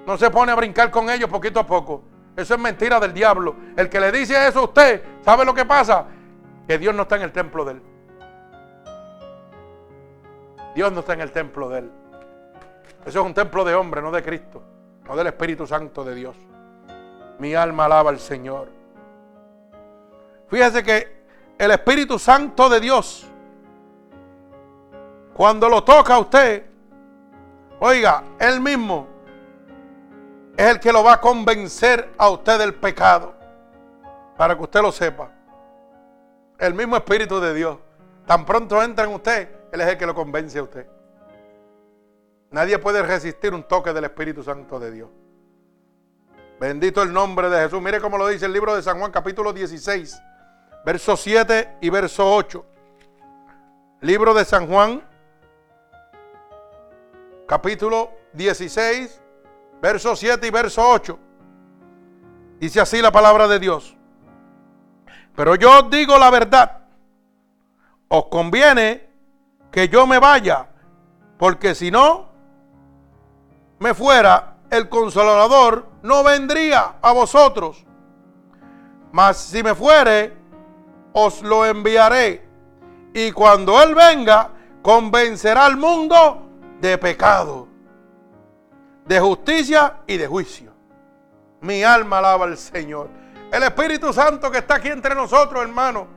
No 0.06 0.18
se 0.18 0.30
pone 0.30 0.52
a 0.52 0.56
brincar 0.56 0.92
con 0.92 1.10
ellos 1.10 1.30
poquito 1.30 1.60
a 1.60 1.66
poco. 1.66 2.04
Eso 2.36 2.54
es 2.54 2.60
mentira 2.60 3.00
del 3.00 3.14
diablo. 3.14 3.56
El 3.76 3.90
que 3.90 4.00
le 4.00 4.12
dice 4.12 4.48
eso 4.48 4.60
a 4.60 4.64
usted, 4.64 5.04
¿sabe 5.22 5.44
lo 5.44 5.54
que 5.54 5.66
pasa? 5.66 6.06
Que 6.68 6.78
Dios 6.78 6.94
no 6.94 7.04
está 7.04 7.16
en 7.16 7.24
el 7.24 7.32
templo 7.32 7.66
de 7.66 7.74
él. 7.74 7.82
Dios 10.76 10.92
no 10.92 11.00
está 11.00 11.14
en 11.14 11.22
el 11.22 11.32
templo 11.32 11.70
de 11.70 11.80
él. 11.80 11.92
Eso 13.08 13.22
es 13.22 13.26
un 13.26 13.34
templo 13.34 13.64
de 13.64 13.74
hombre, 13.74 14.02
no 14.02 14.12
de 14.12 14.22
Cristo, 14.22 14.62
no 15.06 15.16
del 15.16 15.28
Espíritu 15.28 15.66
Santo 15.66 16.04
de 16.04 16.14
Dios. 16.14 16.36
Mi 17.40 17.56
alma 17.56 17.86
alaba 17.86 18.10
al 18.10 18.20
Señor. 18.20 18.68
Fíjese 20.50 20.84
que 20.84 21.24
el 21.58 21.72
Espíritu 21.72 22.20
Santo 22.20 22.68
de 22.68 22.82
Dios, 22.82 23.26
cuando 25.34 25.70
lo 25.70 25.86
toca 25.86 26.16
a 26.16 26.20
usted, 26.20 26.66
oiga, 27.80 28.26
él 28.40 28.60
mismo 28.60 29.08
es 30.58 30.66
el 30.66 30.80
que 30.82 30.92
lo 30.92 31.02
va 31.02 31.14
a 31.14 31.22
convencer 31.22 32.14
a 32.18 32.28
usted 32.30 32.60
del 32.60 32.74
pecado. 32.74 33.36
Para 34.36 34.54
que 34.54 34.64
usted 34.64 34.82
lo 34.82 34.92
sepa. 34.92 35.32
El 36.60 36.74
mismo 36.74 36.98
Espíritu 36.98 37.40
de 37.40 37.54
Dios. 37.54 37.78
Tan 38.26 38.46
pronto 38.46 38.84
entra 38.84 39.06
en 39.06 39.14
usted, 39.14 39.50
Él 39.72 39.80
es 39.80 39.88
el 39.88 39.98
que 39.98 40.06
lo 40.06 40.14
convence 40.14 40.60
a 40.60 40.64
usted. 40.64 40.97
Nadie 42.52 42.80
puede 42.80 43.02
resistir 43.04 43.54
un 43.54 43.64
toque 43.64 43.92
del 43.92 44.06
Espíritu 44.06 44.42
Santo 44.42 44.80
de 44.80 44.92
Dios. 44.92 45.10
Bendito 46.60 47.04
el 47.04 47.12
nombre 47.12 47.50
de 47.50 47.64
Jesús. 47.64 47.82
Mire 47.82 48.00
cómo 48.02 48.18
lo 48.18 48.28
dice 48.28 48.46
el 48.46 48.54
libro 48.54 48.76
de 48.76 48.82
San 48.82 48.98
Juan 49.00 49.12
capítulo 49.12 49.54
16, 49.54 50.22
verso 50.86 51.18
7 51.18 51.78
y 51.82 51.90
verso 51.90 52.34
8. 52.34 52.66
Libro 54.02 54.34
de 54.34 54.46
San 54.46 54.68
Juan 54.68 55.04
capítulo 57.48 58.12
16, 58.34 59.22
verso 59.82 60.16
7 60.16 60.48
y 60.48 60.50
verso 60.50 60.90
8. 60.90 61.20
Dice 62.60 62.80
así 62.80 63.02
la 63.02 63.12
palabra 63.12 63.48
de 63.48 63.60
Dios. 63.60 63.96
Pero 65.36 65.56
yo 65.56 65.80
os 65.80 65.90
digo 65.92 66.18
la 66.18 66.32
verdad. 66.32 66.80
Os 68.08 68.26
conviene 68.28 69.08
que 69.72 69.90
yo 69.90 70.08
me 70.08 70.18
vaya, 70.18 70.70
porque 71.38 71.76
si 71.76 71.92
no 71.92 72.27
me 73.80 73.94
fuera, 73.94 74.58
el 74.70 74.90
consolador 74.90 75.88
no 76.02 76.24
vendría 76.24 76.96
a 77.02 77.12
vosotros. 77.12 77.86
Mas 79.12 79.38
si 79.38 79.64
me 79.64 79.76
fuere, 79.76 80.36
os 81.14 81.42
lo 81.42 81.66
enviaré. 81.66 82.48
Y 83.14 83.32
cuando 83.32 83.82
Él 83.82 83.96
venga, 83.96 84.50
convencerá 84.82 85.66
al 85.66 85.78
mundo 85.78 86.50
de 86.80 86.98
pecado 86.98 87.68
de 89.08 89.20
justicia 89.20 89.98
y 90.06 90.18
de 90.18 90.28
juicio. 90.28 90.74
Mi 91.62 91.84
alma 91.84 92.20
alaba 92.20 92.46
al 92.46 92.58
Señor. 92.58 93.10
El 93.52 93.64
Espíritu 93.64 94.12
Santo 94.12 94.52
que 94.52 94.60
está 94.60 94.76
aquí 94.76 94.90
entre 94.90 95.16
nosotros, 95.16 95.62
hermano, 95.62 96.08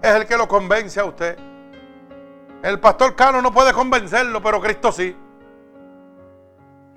es 0.00 0.10
el 0.10 0.26
que 0.26 0.36
lo 0.36 0.48
convence 0.48 0.98
a 0.98 1.04
usted. 1.04 1.38
El 2.62 2.80
pastor 2.80 3.14
Cano 3.14 3.42
no 3.42 3.52
puede 3.52 3.72
convencerlo, 3.72 4.42
pero 4.42 4.60
Cristo 4.60 4.90
sí. 4.90 5.14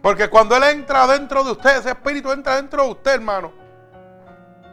Porque 0.01 0.29
cuando 0.29 0.55
Él 0.55 0.63
entra 0.63 1.05
dentro 1.05 1.43
de 1.43 1.51
usted, 1.51 1.77
ese 1.77 1.89
Espíritu 1.89 2.31
entra 2.31 2.55
dentro 2.55 2.83
de 2.83 2.91
usted, 2.91 3.11
hermano. 3.13 3.51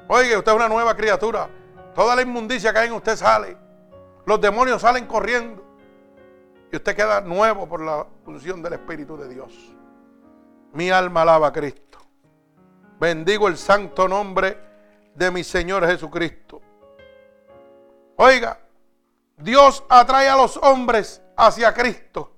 Oye, 0.09 0.37
usted 0.37 0.51
es 0.51 0.57
una 0.57 0.69
nueva 0.69 0.97
criatura. 0.97 1.49
Toda 1.95 2.17
la 2.17 2.23
inmundicia 2.23 2.73
que 2.73 2.79
hay 2.79 2.89
en 2.89 2.95
usted 2.95 3.17
sale. 3.17 3.57
Los 4.25 4.41
demonios 4.41 4.81
salen 4.81 5.07
corriendo. 5.07 5.63
Y 6.73 6.77
usted 6.77 6.97
queda 6.97 7.21
nuevo 7.21 7.69
por 7.69 7.83
la 7.83 8.07
función 8.25 8.63
del 8.63 8.75
Espíritu 8.75 9.17
de 9.17 9.29
Dios. 9.29 9.53
Mi 10.73 10.91
alma 10.91 11.23
alaba 11.23 11.49
a 11.49 11.53
Cristo. 11.53 11.99
Bendigo 12.99 13.49
el 13.49 13.59
santo 13.59 14.09
nombre 14.09 14.59
de 15.15 15.31
mi 15.31 15.45
Señor 15.45 15.87
Jesucristo. 15.87 16.61
Oiga, 18.17 18.59
Dios 19.37 19.85
atrae 19.89 20.29
a 20.29 20.37
los 20.37 20.57
hombres 20.57 21.23
hacia 21.37 21.73
Cristo. 21.73 22.38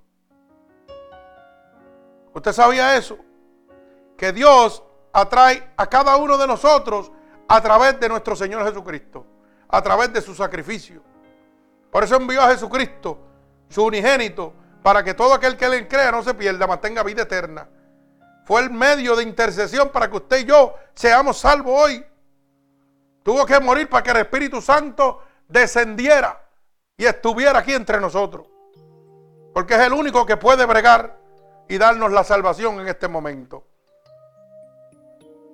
¿Usted 2.33 2.53
sabía 2.53 2.97
eso? 2.97 3.18
Que 4.16 4.33
Dios 4.33 4.83
atrae 5.12 5.72
a 5.76 5.87
cada 5.87 6.16
uno 6.16 6.39
de 6.39 6.47
nosotros 6.47 7.11
a 7.49 7.61
través 7.61 7.99
de 7.99 8.09
nuestro 8.09 8.37
Señor 8.37 8.64
Jesucristo, 8.64 9.26
a 9.68 9.83
través 9.83 10.12
de 10.12 10.20
su 10.20 10.35
sacrificio. 10.35 11.03
Por 11.91 12.05
eso 12.05 12.16
envió 12.16 12.43
a 12.43 12.51
Jesucristo, 12.51 13.18
su 13.68 13.85
unigénito, 13.85 14.55
para 14.83 15.03
que 15.03 15.14
todo 15.14 15.35
aquel 15.35 15.57
que 15.57 15.68
le 15.68 15.89
crea 15.89 16.12
no 16.12 16.22
se 16.22 16.35
pierda, 16.35 16.66
mantenga 16.66 17.03
vida 17.03 17.22
eterna. 17.22 17.68
Fue 18.45 18.62
el 18.62 18.70
medio 18.70 19.16
de 19.16 19.24
intercesión 19.24 19.91
para 19.91 20.09
que 20.09 20.16
usted 20.16 20.39
y 20.39 20.45
yo 20.45 20.74
seamos 20.95 21.39
salvos 21.39 21.72
hoy. 21.76 22.05
Tuvo 23.22 23.45
que 23.45 23.61
morir 23.61 23.89
para 23.89 24.03
que 24.03 24.11
el 24.11 24.16
Espíritu 24.18 24.62
Santo 24.62 25.22
descendiera 25.47 26.41
y 26.97 27.05
estuviera 27.05 27.59
aquí 27.59 27.72
entre 27.72 28.01
nosotros. 28.01 28.47
Porque 29.53 29.74
es 29.74 29.81
el 29.81 29.93
único 29.93 30.24
que 30.24 30.37
puede 30.37 30.64
bregar 30.64 31.20
y 31.71 31.79
darnos 31.79 32.11
la 32.11 32.25
salvación 32.25 32.81
en 32.81 32.89
este 32.89 33.07
momento. 33.07 33.64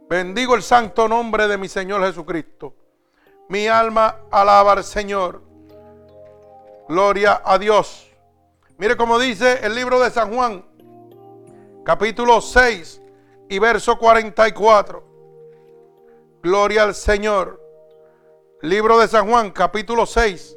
Bendigo 0.08 0.54
el 0.54 0.62
santo 0.62 1.06
nombre 1.08 1.46
de 1.46 1.58
mi 1.58 1.68
Señor 1.68 2.02
Jesucristo. 2.06 2.74
Mi 3.50 3.68
alma 3.68 4.20
alaba 4.30 4.72
al 4.72 4.82
Señor. 4.82 5.42
Gloria 6.88 7.42
a 7.44 7.58
Dios. 7.58 8.10
Mire 8.78 8.96
cómo 8.96 9.18
dice 9.18 9.60
el 9.62 9.74
libro 9.74 10.00
de 10.00 10.10
San 10.10 10.34
Juan, 10.34 10.64
capítulo 11.84 12.40
6 12.40 13.02
y 13.50 13.58
verso 13.58 13.98
44. 13.98 15.04
Gloria 16.42 16.84
al 16.84 16.94
Señor. 16.94 17.62
Libro 18.62 18.98
de 18.98 19.08
San 19.08 19.28
Juan, 19.28 19.50
capítulo 19.50 20.06
6 20.06 20.56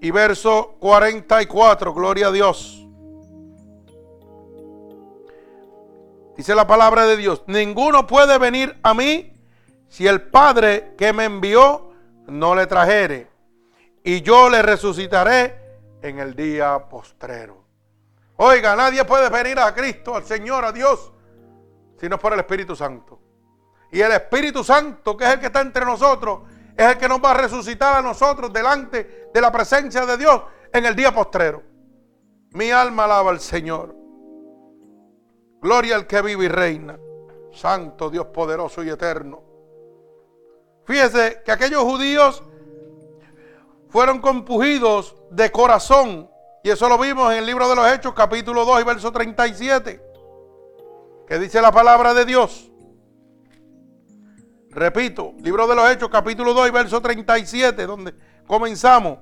y 0.00 0.10
verso 0.10 0.76
44. 0.80 1.94
Gloria 1.94 2.28
a 2.28 2.32
Dios. 2.32 2.86
Dice 6.36 6.54
la 6.54 6.66
palabra 6.66 7.04
de 7.06 7.16
Dios, 7.16 7.42
ninguno 7.48 8.06
puede 8.06 8.38
venir 8.38 8.78
a 8.84 8.94
mí 8.94 9.32
si 9.88 10.06
el 10.06 10.22
Padre 10.22 10.94
que 10.96 11.12
me 11.12 11.24
envió 11.24 11.90
no 12.28 12.54
le 12.54 12.66
trajere. 12.66 13.28
Y 14.04 14.22
yo 14.22 14.48
le 14.48 14.62
resucitaré 14.62 15.58
en 16.00 16.20
el 16.20 16.36
día 16.36 16.78
postrero. 16.88 17.64
Oiga, 18.36 18.76
nadie 18.76 19.04
puede 19.04 19.28
venir 19.30 19.58
a 19.58 19.74
Cristo, 19.74 20.14
al 20.14 20.24
Señor, 20.24 20.64
a 20.64 20.70
Dios, 20.70 21.10
si 22.00 22.08
no 22.08 22.14
es 22.14 22.20
por 22.20 22.32
el 22.32 22.38
Espíritu 22.38 22.76
Santo. 22.76 23.18
Y 23.90 24.00
el 24.00 24.12
Espíritu 24.12 24.62
Santo, 24.62 25.16
que 25.16 25.24
es 25.24 25.30
el 25.32 25.40
que 25.40 25.46
está 25.46 25.60
entre 25.60 25.84
nosotros, 25.84 26.42
es 26.78 26.86
el 26.86 26.96
que 26.96 27.08
nos 27.08 27.22
va 27.22 27.32
a 27.32 27.34
resucitar 27.34 27.96
a 27.96 28.02
nosotros 28.02 28.52
delante 28.52 29.30
de 29.34 29.40
la 29.40 29.50
presencia 29.50 30.06
de 30.06 30.16
Dios 30.16 30.42
en 30.72 30.86
el 30.86 30.94
día 30.94 31.12
postrero. 31.12 31.60
Mi 32.52 32.70
alma 32.70 33.04
alaba 33.04 33.30
al 33.32 33.40
Señor. 33.40 33.96
Gloria 35.60 35.96
al 35.96 36.06
que 36.06 36.22
vive 36.22 36.44
y 36.44 36.48
reina. 36.48 36.96
Santo 37.52 38.08
Dios 38.08 38.26
poderoso 38.26 38.84
y 38.84 38.90
eterno. 38.90 39.42
Fíjese 40.84 41.42
que 41.44 41.50
aquellos 41.50 41.82
judíos 41.82 42.44
fueron 43.88 44.20
compugidos 44.20 45.16
de 45.32 45.50
corazón. 45.50 46.30
Y 46.62 46.70
eso 46.70 46.88
lo 46.88 46.96
vimos 46.96 47.32
en 47.32 47.38
el 47.38 47.46
libro 47.46 47.68
de 47.68 47.74
los 47.74 47.92
Hechos, 47.92 48.14
capítulo 48.14 48.64
2 48.64 48.82
y 48.82 48.84
verso 48.84 49.10
37. 49.10 50.00
Que 51.26 51.38
dice 51.40 51.60
la 51.60 51.72
palabra 51.72 52.14
de 52.14 52.24
Dios. 52.24 52.67
Repito, 54.78 55.34
libro 55.42 55.66
de 55.66 55.74
los 55.74 55.90
Hechos, 55.90 56.08
capítulo 56.08 56.54
2 56.54 56.68
y 56.68 56.70
verso 56.70 57.02
37, 57.02 57.84
donde 57.84 58.14
comenzamos. 58.46 59.18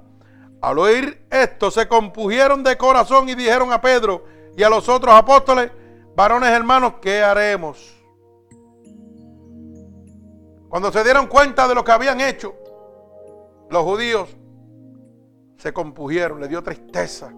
Al 0.60 0.78
oír 0.78 1.26
esto, 1.30 1.70
se 1.70 1.88
compugieron 1.88 2.62
de 2.62 2.76
corazón 2.76 3.26
y 3.30 3.34
dijeron 3.34 3.72
a 3.72 3.80
Pedro 3.80 4.24
y 4.54 4.62
a 4.62 4.68
los 4.68 4.86
otros 4.90 5.14
apóstoles, 5.14 5.72
varones 6.14 6.50
hermanos, 6.50 6.94
¿qué 7.00 7.22
haremos? 7.22 7.96
Cuando 10.68 10.92
se 10.92 11.02
dieron 11.02 11.26
cuenta 11.26 11.66
de 11.66 11.74
lo 11.74 11.82
que 11.82 11.92
habían 11.92 12.20
hecho, 12.20 12.54
los 13.70 13.82
judíos 13.82 14.36
se 15.56 15.72
compugieron, 15.72 16.38
le 16.38 16.48
dio 16.48 16.62
tristeza. 16.62 17.32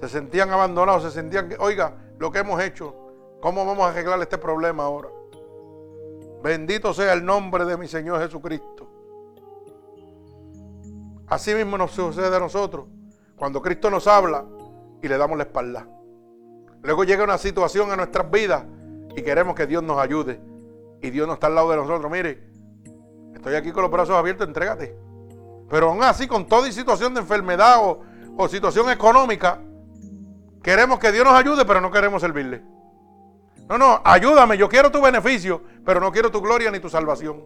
Se 0.00 0.08
sentían 0.08 0.50
abandonados, 0.50 1.04
se 1.04 1.12
sentían 1.12 1.54
oiga, 1.60 1.94
lo 2.18 2.32
que 2.32 2.40
hemos 2.40 2.60
hecho, 2.60 2.96
¿cómo 3.40 3.64
vamos 3.64 3.84
a 3.84 3.90
arreglar 3.90 4.20
este 4.22 4.38
problema 4.38 4.84
ahora? 4.84 5.19
Bendito 6.42 6.94
sea 6.94 7.12
el 7.12 7.24
nombre 7.24 7.64
de 7.64 7.76
mi 7.76 7.86
Señor 7.86 8.20
Jesucristo. 8.20 8.88
Así 11.26 11.54
mismo 11.54 11.76
nos 11.76 11.92
sucede 11.92 12.34
a 12.34 12.40
nosotros 12.40 12.86
cuando 13.36 13.62
Cristo 13.62 13.90
nos 13.90 14.06
habla 14.06 14.44
y 15.02 15.08
le 15.08 15.16
damos 15.16 15.36
la 15.36 15.44
espalda. 15.44 15.86
Luego 16.82 17.04
llega 17.04 17.24
una 17.24 17.38
situación 17.38 17.90
en 17.90 17.98
nuestras 17.98 18.30
vidas 18.30 18.64
y 19.14 19.22
queremos 19.22 19.54
que 19.54 19.66
Dios 19.66 19.82
nos 19.82 19.98
ayude. 19.98 20.40
Y 21.02 21.10
Dios 21.10 21.26
no 21.26 21.34
está 21.34 21.46
al 21.46 21.54
lado 21.54 21.70
de 21.70 21.76
nosotros. 21.76 22.10
Mire, 22.10 22.50
estoy 23.34 23.54
aquí 23.54 23.70
con 23.70 23.82
los 23.82 23.90
brazos 23.90 24.16
abiertos, 24.16 24.46
entrégate. 24.46 24.96
Pero 25.68 25.90
aún 25.90 26.02
así, 26.02 26.26
con 26.26 26.46
toda 26.46 26.70
situación 26.72 27.14
de 27.14 27.20
enfermedad 27.20 27.76
o, 27.82 28.00
o 28.36 28.48
situación 28.48 28.90
económica, 28.90 29.60
queremos 30.62 30.98
que 30.98 31.12
Dios 31.12 31.24
nos 31.24 31.34
ayude, 31.34 31.64
pero 31.64 31.80
no 31.80 31.90
queremos 31.90 32.20
servirle. 32.20 32.62
No, 33.70 33.78
no, 33.78 34.00
ayúdame, 34.02 34.58
yo 34.58 34.68
quiero 34.68 34.90
tu 34.90 35.00
beneficio, 35.00 35.62
pero 35.84 36.00
no 36.00 36.10
quiero 36.10 36.28
tu 36.28 36.40
gloria 36.40 36.72
ni 36.72 36.80
tu 36.80 36.88
salvación. 36.88 37.44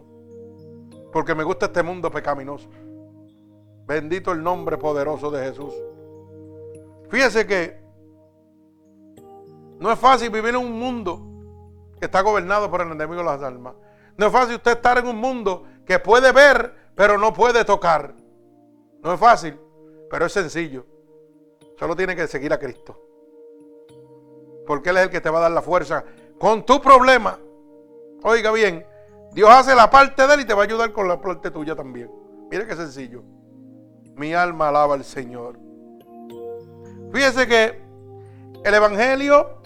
Porque 1.13 1.35
me 1.35 1.43
gusta 1.43 1.67
este 1.67 1.83
mundo 1.83 2.09
pecaminoso. 2.09 2.67
Bendito 3.85 4.31
el 4.31 4.41
nombre 4.41 4.79
poderoso 4.79 5.29
de 5.29 5.45
Jesús. 5.45 5.71
Fíjese 7.11 7.45
que 7.45 7.79
no 9.79 9.91
es 9.91 9.99
fácil 9.99 10.31
vivir 10.31 10.49
en 10.49 10.55
un 10.55 10.71
mundo 10.79 11.21
que 11.99 12.05
está 12.05 12.21
gobernado 12.21 12.71
por 12.71 12.81
el 12.81 12.91
enemigo 12.91 13.19
de 13.19 13.25
las 13.25 13.43
almas. 13.43 13.75
No 14.17 14.25
es 14.25 14.31
fácil 14.31 14.55
usted 14.55 14.71
estar 14.71 14.97
en 14.97 15.05
un 15.05 15.17
mundo 15.17 15.65
que 15.85 15.99
puede 15.99 16.31
ver, 16.31 16.73
pero 16.95 17.19
no 17.19 17.33
puede 17.33 17.63
tocar. 17.63 18.15
No 19.03 19.13
es 19.13 19.19
fácil, 19.19 19.59
pero 20.09 20.25
es 20.25 20.31
sencillo. 20.31 20.87
Solo 21.77 21.95
tiene 21.95 22.15
que 22.15 22.25
seguir 22.25 22.51
a 22.51 22.57
Cristo. 22.57 23.04
Porque 24.65 24.89
Él 24.89 24.97
es 24.97 25.03
el 25.03 25.09
que 25.09 25.21
te 25.21 25.29
va 25.29 25.39
a 25.39 25.41
dar 25.43 25.51
la 25.51 25.61
fuerza 25.61 26.03
con 26.39 26.65
tu 26.65 26.81
problema. 26.81 27.37
Oiga 28.23 28.51
bien, 28.51 28.85
Dios 29.31 29.49
hace 29.49 29.75
la 29.75 29.89
parte 29.89 30.25
de 30.25 30.33
Él 30.33 30.41
y 30.41 30.45
te 30.45 30.53
va 30.53 30.61
a 30.61 30.65
ayudar 30.65 30.91
con 30.91 31.07
la 31.07 31.19
parte 31.19 31.51
tuya 31.51 31.75
también. 31.75 32.09
Mire 32.49 32.65
qué 32.65 32.75
sencillo. 32.75 33.23
Mi 34.15 34.33
alma 34.33 34.69
alaba 34.69 34.95
al 34.95 35.03
Señor. 35.03 35.59
Fíjese 37.11 37.47
que 37.47 37.81
el 38.63 38.73
Evangelio 38.73 39.61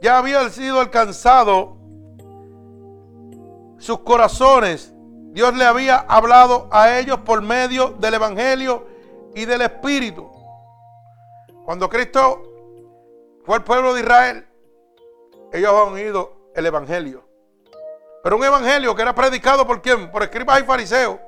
ya 0.00 0.18
había 0.18 0.48
sido 0.50 0.80
alcanzado 0.80 1.76
sus 3.78 4.00
corazones. 4.00 4.92
Dios 5.32 5.54
le 5.56 5.64
había 5.64 5.96
hablado 5.96 6.68
a 6.70 6.98
ellos 6.98 7.18
por 7.20 7.40
medio 7.42 7.90
del 7.98 8.14
Evangelio 8.14 8.86
y 9.34 9.44
del 9.44 9.62
Espíritu. 9.62 10.30
Cuando 11.64 11.88
Cristo 11.88 12.51
fue 13.44 13.56
al 13.56 13.64
pueblo 13.64 13.94
de 13.94 14.00
Israel, 14.00 14.46
ellos 15.52 15.70
han 15.70 15.92
oído 15.92 16.50
el 16.54 16.66
Evangelio. 16.66 17.24
Pero 18.22 18.36
un 18.36 18.44
Evangelio 18.44 18.94
que 18.94 19.02
era 19.02 19.14
predicado 19.14 19.66
por 19.66 19.82
quién? 19.82 20.10
Por 20.10 20.22
escribas 20.22 20.60
y 20.60 20.64
fariseos. 20.64 21.18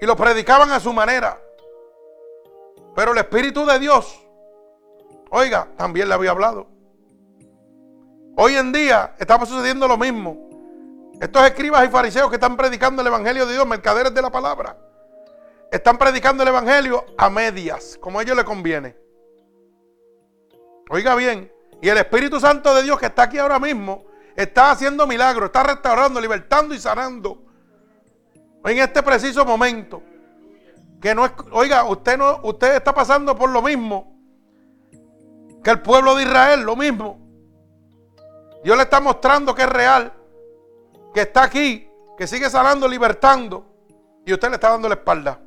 Y 0.00 0.06
lo 0.06 0.16
predicaban 0.16 0.70
a 0.72 0.80
su 0.80 0.92
manera. 0.92 1.40
Pero 2.94 3.12
el 3.12 3.18
Espíritu 3.18 3.64
de 3.64 3.78
Dios, 3.78 4.20
oiga, 5.30 5.68
también 5.76 6.08
le 6.08 6.14
había 6.14 6.32
hablado. 6.32 6.66
Hoy 8.36 8.56
en 8.56 8.72
día 8.72 9.14
estaba 9.18 9.46
sucediendo 9.46 9.86
lo 9.86 9.96
mismo. 9.96 10.48
Estos 11.20 11.44
escribas 11.44 11.84
y 11.84 11.88
fariseos 11.88 12.28
que 12.28 12.36
están 12.36 12.56
predicando 12.56 13.02
el 13.02 13.08
Evangelio 13.08 13.46
de 13.46 13.52
Dios, 13.52 13.66
mercaderes 13.66 14.12
de 14.14 14.22
la 14.22 14.30
palabra, 14.30 14.76
están 15.70 15.98
predicando 15.98 16.42
el 16.42 16.48
Evangelio 16.48 17.04
a 17.16 17.30
medias, 17.30 17.98
como 18.00 18.18
a 18.18 18.22
ellos 18.22 18.36
les 18.36 18.44
conviene. 18.44 18.96
Oiga 20.90 21.14
bien, 21.14 21.52
y 21.80 21.88
el 21.88 21.98
Espíritu 21.98 22.40
Santo 22.40 22.74
de 22.74 22.82
Dios 22.82 22.98
que 22.98 23.06
está 23.06 23.24
aquí 23.24 23.38
ahora 23.38 23.58
mismo, 23.58 24.04
está 24.34 24.70
haciendo 24.70 25.06
milagros, 25.06 25.46
está 25.46 25.62
restaurando, 25.62 26.20
libertando 26.20 26.74
y 26.74 26.78
sanando. 26.78 27.42
En 28.64 28.78
este 28.78 29.02
preciso 29.02 29.44
momento. 29.44 30.02
Que 31.00 31.14
no 31.14 31.24
es, 31.24 31.32
oiga, 31.52 31.84
usted 31.84 32.18
no, 32.18 32.40
usted 32.42 32.74
está 32.74 32.92
pasando 32.92 33.36
por 33.36 33.50
lo 33.50 33.62
mismo 33.62 34.18
que 35.62 35.70
el 35.70 35.80
pueblo 35.80 36.14
de 36.14 36.24
Israel, 36.24 36.62
lo 36.62 36.74
mismo. 36.74 37.18
Dios 38.64 38.76
le 38.76 38.82
está 38.82 39.00
mostrando 39.00 39.54
que 39.54 39.62
es 39.62 39.68
real, 39.68 40.12
que 41.14 41.22
está 41.22 41.44
aquí, 41.44 41.88
que 42.16 42.26
sigue 42.26 42.50
sanando, 42.50 42.88
libertando, 42.88 43.66
y 44.26 44.32
usted 44.32 44.48
le 44.48 44.54
está 44.54 44.70
dando 44.70 44.88
la 44.88 44.94
espalda. 44.94 45.40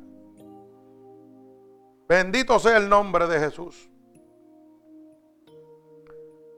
Bendito 2.08 2.58
sea 2.58 2.78
el 2.78 2.88
nombre 2.88 3.26
de 3.26 3.38
Jesús. 3.38 3.91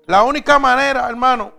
La 0.06 0.22
única 0.22 0.59
manera, 0.59 1.09
hermano, 1.09 1.52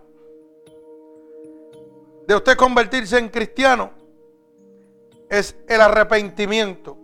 de 2.28 2.34
usted 2.34 2.56
convertirse 2.56 3.18
en 3.18 3.28
cristiano 3.28 3.90
es 5.28 5.56
el 5.68 5.80
arrepentimiento. 5.80 6.96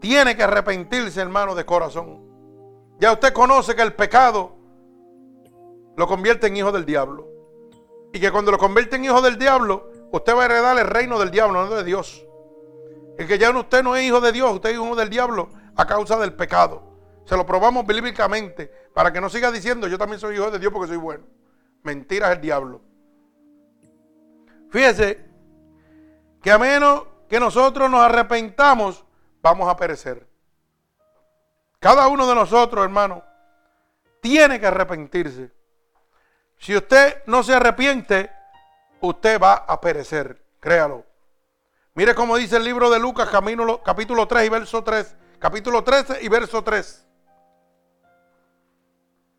Tiene 0.00 0.36
que 0.36 0.42
arrepentirse, 0.42 1.20
hermano, 1.20 1.54
de 1.54 1.64
corazón. 1.64 2.20
Ya 2.98 3.12
usted 3.12 3.32
conoce 3.32 3.76
que 3.76 3.82
el 3.82 3.94
pecado 3.94 4.56
lo 5.96 6.06
convierte 6.08 6.48
en 6.48 6.56
hijo 6.56 6.72
del 6.72 6.84
diablo. 6.84 7.28
Y 8.12 8.20
que 8.20 8.30
cuando 8.32 8.50
lo 8.50 8.58
convierte 8.58 8.96
en 8.96 9.04
hijo 9.04 9.22
del 9.22 9.38
diablo, 9.38 9.90
usted 10.10 10.36
va 10.36 10.42
a 10.42 10.44
heredar 10.46 10.78
el 10.78 10.86
reino 10.86 11.18
del 11.18 11.30
diablo, 11.30 11.64
no 11.64 11.74
de 11.74 11.84
Dios. 11.84 12.24
El 13.18 13.28
que 13.28 13.38
ya 13.38 13.50
usted 13.56 13.84
no 13.84 13.94
es 13.94 14.04
hijo 14.04 14.20
de 14.20 14.32
Dios, 14.32 14.52
usted 14.52 14.70
es 14.70 14.76
hijo 14.76 14.96
del 14.96 15.10
diablo 15.10 15.48
a 15.76 15.86
causa 15.86 16.18
del 16.18 16.34
pecado. 16.34 16.82
Se 17.24 17.36
lo 17.36 17.46
probamos 17.46 17.86
bíblicamente 17.86 18.70
para 18.94 19.12
que 19.12 19.20
no 19.20 19.28
siga 19.28 19.50
diciendo 19.50 19.88
yo 19.88 19.98
también 19.98 20.20
soy 20.20 20.36
hijo 20.36 20.50
de 20.50 20.58
Dios 20.58 20.72
porque 20.72 20.88
soy 20.88 20.96
bueno. 20.96 21.24
Mentira 21.82 22.30
es 22.30 22.36
el 22.36 22.40
diablo. 22.40 22.80
Fíjese 24.70 25.26
que 26.40 26.50
a 26.50 26.58
menos 26.58 27.02
que 27.28 27.38
nosotros 27.38 27.90
nos 27.90 28.00
arrepentamos, 28.00 29.04
vamos 29.42 29.68
a 29.68 29.76
perecer. 29.76 30.26
Cada 31.78 32.06
uno 32.06 32.26
de 32.26 32.34
nosotros, 32.34 32.82
hermano, 32.82 33.22
tiene 34.20 34.58
que 34.58 34.66
arrepentirse. 34.66 35.52
Si 36.56 36.74
usted 36.74 37.22
no 37.26 37.42
se 37.42 37.54
arrepiente, 37.54 38.30
usted 39.00 39.40
va 39.40 39.54
a 39.54 39.80
perecer, 39.80 40.42
créalo. 40.60 41.04
Mire 41.94 42.14
cómo 42.14 42.36
dice 42.36 42.56
el 42.56 42.64
libro 42.64 42.88
de 42.90 42.98
Lucas, 42.98 43.28
capítulo 43.84 44.26
3 44.26 44.46
y 44.46 44.48
verso 44.48 44.82
3. 44.82 45.16
Capítulo 45.38 45.84
13 45.84 46.18
y 46.22 46.28
verso 46.28 46.64
3. 46.64 47.06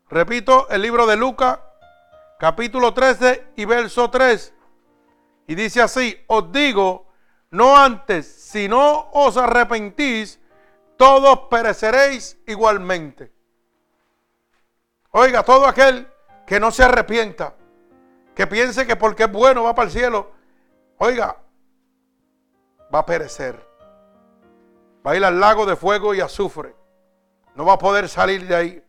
Repito, 0.08 0.68
el 0.70 0.82
libro 0.82 1.04
de 1.06 1.16
Lucas, 1.16 1.58
capítulo 2.38 2.94
13 2.94 3.48
y 3.56 3.64
verso 3.64 4.08
3. 4.08 4.54
Y 5.48 5.54
dice 5.56 5.82
así, 5.82 6.24
os 6.28 6.52
digo, 6.52 7.08
no 7.50 7.76
antes, 7.76 8.26
si 8.26 8.68
no 8.68 9.10
os 9.12 9.36
arrepentís, 9.36 10.40
todos 10.96 11.48
pereceréis 11.50 12.38
igualmente. 12.46 13.32
Oiga, 15.10 15.42
todo 15.42 15.66
aquel 15.66 16.08
que 16.46 16.60
no 16.60 16.70
se 16.70 16.84
arrepienta, 16.84 17.54
que 18.34 18.46
piense 18.46 18.86
que 18.86 18.94
porque 18.94 19.24
es 19.24 19.32
bueno 19.32 19.64
va 19.64 19.74
para 19.74 19.86
el 19.86 19.92
cielo, 19.92 20.30
oiga, 20.98 21.36
va 22.94 23.00
a 23.00 23.06
perecer. 23.06 23.66
Va 25.04 25.12
a 25.12 25.16
ir 25.16 25.24
al 25.24 25.40
lago 25.40 25.66
de 25.66 25.74
fuego 25.74 26.14
y 26.14 26.20
azufre. 26.20 26.76
No 27.56 27.64
va 27.64 27.74
a 27.74 27.78
poder 27.78 28.08
salir 28.08 28.46
de 28.46 28.54
ahí. 28.54 28.85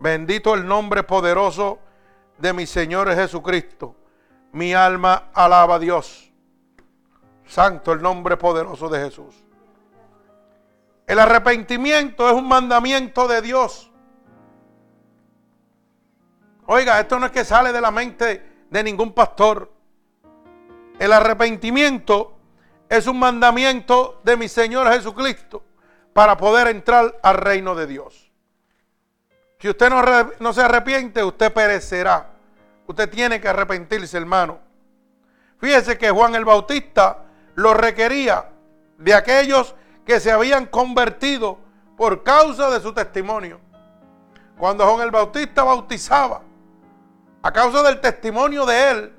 Bendito 0.00 0.54
el 0.54 0.66
nombre 0.66 1.02
poderoso 1.02 1.78
de 2.38 2.54
mi 2.54 2.66
Señor 2.66 3.14
Jesucristo. 3.14 3.94
Mi 4.52 4.72
alma 4.72 5.28
alaba 5.34 5.74
a 5.74 5.78
Dios. 5.78 6.32
Santo 7.46 7.92
el 7.92 8.00
nombre 8.00 8.38
poderoso 8.38 8.88
de 8.88 8.98
Jesús. 8.98 9.44
El 11.06 11.18
arrepentimiento 11.18 12.26
es 12.30 12.34
un 12.34 12.48
mandamiento 12.48 13.28
de 13.28 13.42
Dios. 13.42 13.90
Oiga, 16.64 16.98
esto 16.98 17.18
no 17.18 17.26
es 17.26 17.32
que 17.32 17.44
sale 17.44 17.70
de 17.70 17.80
la 17.82 17.90
mente 17.90 18.64
de 18.70 18.82
ningún 18.82 19.12
pastor. 19.12 19.70
El 20.98 21.12
arrepentimiento 21.12 22.38
es 22.88 23.06
un 23.06 23.18
mandamiento 23.18 24.22
de 24.24 24.38
mi 24.38 24.48
Señor 24.48 24.90
Jesucristo 24.90 25.62
para 26.14 26.38
poder 26.38 26.68
entrar 26.68 27.18
al 27.22 27.34
reino 27.34 27.74
de 27.74 27.86
Dios. 27.86 28.29
Si 29.60 29.68
usted 29.68 29.90
no, 29.90 30.02
no 30.38 30.52
se 30.52 30.62
arrepiente, 30.62 31.22
usted 31.22 31.52
perecerá. 31.52 32.30
Usted 32.86 33.10
tiene 33.10 33.40
que 33.40 33.48
arrepentirse, 33.48 34.16
hermano. 34.16 34.58
Fíjese 35.60 35.98
que 35.98 36.10
Juan 36.10 36.34
el 36.34 36.46
Bautista 36.46 37.18
lo 37.54 37.74
requería 37.74 38.48
de 38.96 39.14
aquellos 39.14 39.74
que 40.06 40.18
se 40.18 40.32
habían 40.32 40.66
convertido 40.66 41.58
por 41.96 42.22
causa 42.22 42.70
de 42.70 42.80
su 42.80 42.94
testimonio. 42.94 43.60
Cuando 44.56 44.86
Juan 44.86 45.02
el 45.02 45.10
Bautista 45.10 45.62
bautizaba, 45.62 46.40
a 47.42 47.52
causa 47.52 47.82
del 47.82 48.00
testimonio 48.00 48.64
de 48.64 48.90
él, 48.90 49.16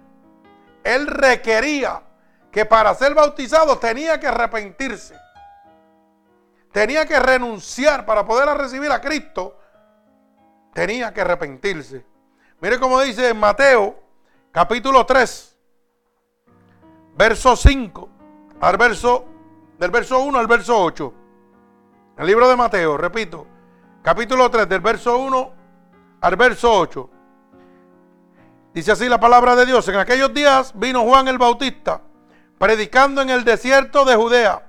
él 0.84 1.08
requería 1.08 2.02
que 2.52 2.66
para 2.66 2.94
ser 2.96 3.14
bautizado 3.14 3.78
tenía 3.78 4.20
que 4.20 4.28
arrepentirse. 4.28 5.16
Tenía 6.72 7.06
que 7.06 7.20
renunciar 7.20 8.06
para 8.06 8.26
poder 8.26 8.48
recibir 8.58 8.92
a 8.92 9.02
Cristo. 9.02 9.61
Tenía 10.74 11.14
que 11.14 11.22
arrepentirse. 11.22 12.06
Mire 12.60 12.80
cómo 12.80 13.00
dice 13.02 13.30
en 13.30 13.40
Mateo 13.40 14.00
capítulo 14.52 15.06
3, 15.06 15.58
verso 17.16 17.56
5 17.56 18.10
al 18.62 18.78
verso 18.78 19.26
del 19.78 19.92
verso 19.92 20.20
1 20.20 20.38
al 20.40 20.48
verso 20.48 20.78
8. 20.78 21.14
El 22.18 22.28
libro 22.28 22.48
de 22.48 22.56
Mateo, 22.56 22.98
repito, 22.98 23.48
capítulo 24.02 24.50
3 24.50 24.70
del 24.70 24.82
verso 24.82 25.18
1 25.18 25.54
al 26.22 26.36
verso 26.36 26.72
8. 26.72 27.10
Dice 28.74 28.92
así 28.92 29.10
la 29.10 29.20
palabra 29.20 29.56
de 29.56 29.66
Dios. 29.66 29.88
En 29.88 29.96
aquellos 29.96 30.34
días 30.34 30.72
vino 30.76 31.04
Juan 31.04 31.28
el 31.28 31.38
Bautista 31.38 32.02
predicando 32.62 33.24
en 33.24 33.32
el 33.32 33.44
desierto 33.44 34.06
de 34.06 34.16
Judea 34.16 34.68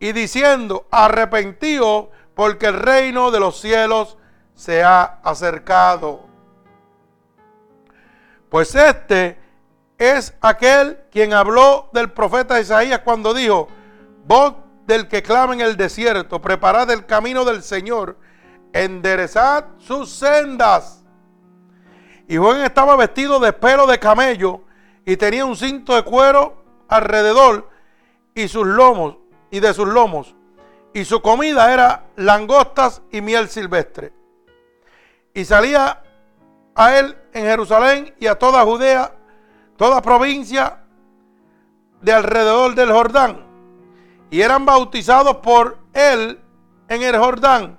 y 0.00 0.12
diciendo, 0.12 0.86
arrepentido 0.90 2.10
porque 2.34 2.66
el 2.66 2.80
reino 2.80 3.30
de 3.30 3.40
los 3.40 3.60
cielos 3.60 4.16
se 4.56 4.82
ha 4.82 5.20
acercado. 5.22 6.24
Pues 8.48 8.74
este 8.74 9.38
es 9.98 10.34
aquel 10.40 10.98
quien 11.12 11.32
habló 11.32 11.88
del 11.92 12.10
profeta 12.10 12.58
Isaías 12.58 13.00
cuando 13.00 13.32
dijo, 13.32 13.68
voz 14.24 14.54
del 14.86 15.08
que 15.08 15.22
clama 15.22 15.54
en 15.54 15.60
el 15.60 15.76
desierto, 15.76 16.40
preparad 16.40 16.90
el 16.90 17.06
camino 17.06 17.44
del 17.44 17.62
Señor, 17.62 18.16
enderezad 18.72 19.66
sus 19.78 20.10
sendas. 20.10 21.04
Y 22.26 22.38
Juan 22.38 22.62
estaba 22.62 22.96
vestido 22.96 23.38
de 23.38 23.52
pelo 23.52 23.86
de 23.86 23.98
camello 23.98 24.62
y 25.04 25.16
tenía 25.16 25.44
un 25.44 25.56
cinto 25.56 25.94
de 25.94 26.02
cuero 26.02 26.64
alrededor 26.88 27.68
y 28.34 28.48
sus 28.48 28.66
lomos 28.66 29.16
y 29.50 29.60
de 29.60 29.74
sus 29.74 29.86
lomos. 29.86 30.34
Y 30.94 31.04
su 31.04 31.20
comida 31.20 31.72
era 31.72 32.06
langostas 32.16 33.02
y 33.12 33.20
miel 33.20 33.48
silvestre. 33.48 34.12
Y 35.36 35.44
salía 35.44 36.02
a 36.74 36.98
él 36.98 37.14
en 37.34 37.44
Jerusalén 37.44 38.14
y 38.18 38.26
a 38.26 38.38
toda 38.38 38.64
Judea, 38.64 39.12
toda 39.76 40.00
provincia 40.00 40.78
de 42.00 42.10
alrededor 42.10 42.74
del 42.74 42.90
Jordán. 42.90 43.44
Y 44.30 44.40
eran 44.40 44.64
bautizados 44.64 45.36
por 45.36 45.76
él 45.92 46.40
en 46.88 47.02
el 47.02 47.18
Jordán, 47.18 47.78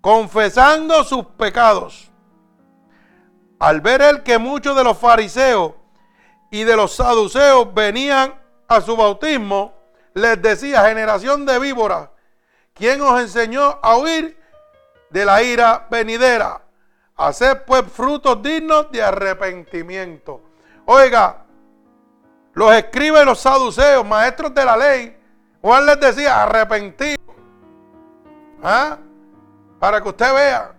confesando 0.00 1.04
sus 1.04 1.24
pecados. 1.38 2.10
Al 3.60 3.80
ver 3.80 4.02
él 4.02 4.24
que 4.24 4.36
muchos 4.36 4.74
de 4.74 4.82
los 4.82 4.98
fariseos 4.98 5.70
y 6.50 6.64
de 6.64 6.74
los 6.74 6.96
saduceos 6.96 7.72
venían 7.74 8.34
a 8.66 8.80
su 8.80 8.96
bautismo, 8.96 9.72
les 10.14 10.42
decía, 10.42 10.84
generación 10.88 11.46
de 11.46 11.60
víboras, 11.60 12.08
¿quién 12.74 13.00
os 13.02 13.20
enseñó 13.20 13.78
a 13.80 13.98
huir 13.98 14.35
de 15.16 15.24
la 15.24 15.42
ira 15.42 15.86
venidera? 15.90 16.60
Hacer 17.16 17.64
pues 17.64 17.84
frutos 17.90 18.42
dignos 18.42 18.92
de 18.92 19.02
arrepentimiento. 19.02 20.42
Oiga, 20.84 21.46
los 22.52 22.74
escribas 22.74 23.22
y 23.22 23.24
los 23.24 23.40
saduceos, 23.40 24.04
maestros 24.04 24.54
de 24.54 24.62
la 24.62 24.76
ley, 24.76 25.16
Juan 25.62 25.86
les 25.86 25.98
decía, 25.98 26.42
arrepentido. 26.42 27.34
¿Ah? 28.62 28.98
Para 29.80 30.02
que 30.02 30.08
usted 30.10 30.34
vea. 30.34 30.74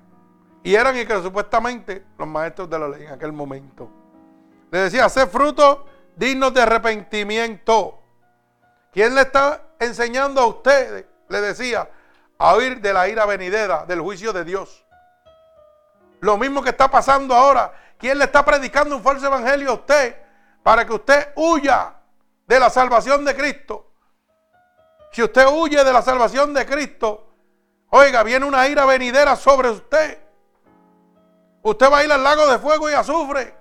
Y 0.62 0.76
eran 0.76 0.96
y 0.96 1.04
que 1.04 1.20
supuestamente 1.20 2.06
los 2.16 2.28
maestros 2.28 2.70
de 2.70 2.78
la 2.78 2.90
ley 2.90 3.06
en 3.06 3.14
aquel 3.14 3.34
momento. 3.34 3.90
Le 4.70 4.82
decía, 4.82 5.06
hacer 5.06 5.28
frutos 5.30 5.80
dignos 6.16 6.54
de 6.54 6.62
arrepentimiento. 6.62 8.00
¿Quién 8.92 9.16
le 9.16 9.22
está 9.22 9.64
enseñando 9.80 10.42
a 10.42 10.46
ustedes? 10.46 11.06
Le 11.28 11.42
decía, 11.42 11.90
a 12.38 12.56
huir 12.56 12.82
de 12.82 12.94
la 12.94 13.08
ira 13.08 13.26
venidera, 13.26 13.86
del 13.86 14.02
juicio 14.02 14.32
de 14.34 14.44
Dios. 14.44 14.86
Lo 16.20 16.38
mismo 16.38 16.62
que 16.62 16.70
está 16.70 16.90
pasando 16.90 17.36
ahora. 17.36 17.74
¿Quién 17.98 18.18
le 18.20 18.26
está 18.26 18.46
predicando 18.46 18.96
un 18.96 19.04
falso 19.04 19.26
evangelio 19.26 19.72
a 19.72 19.74
usted 19.74 20.16
para 20.62 20.86
que 20.86 20.94
usted 20.94 21.30
huya 21.36 21.96
de 22.46 22.60
la 22.60 22.70
salvación 22.70 23.26
de 23.26 23.36
Cristo? 23.36 23.92
Si 25.12 25.24
usted 25.24 25.48
huye 25.48 25.84
de 25.84 25.94
la 25.94 26.02
salvación 26.02 26.54
de 26.54 26.66
Cristo, 26.66 27.28
oiga, 27.90 28.22
viene 28.24 28.46
una 28.46 28.68
ira 28.68 28.86
venidera 28.86 29.36
sobre 29.36 29.70
usted. 29.70 30.20
Usted 31.64 31.92
va 31.92 32.00
a 32.00 32.04
ir 32.04 32.12
al 32.12 32.24
lago 32.24 32.46
de 32.48 32.60
fuego 32.60 32.90
y 32.90 32.94
azufre. 32.94 33.56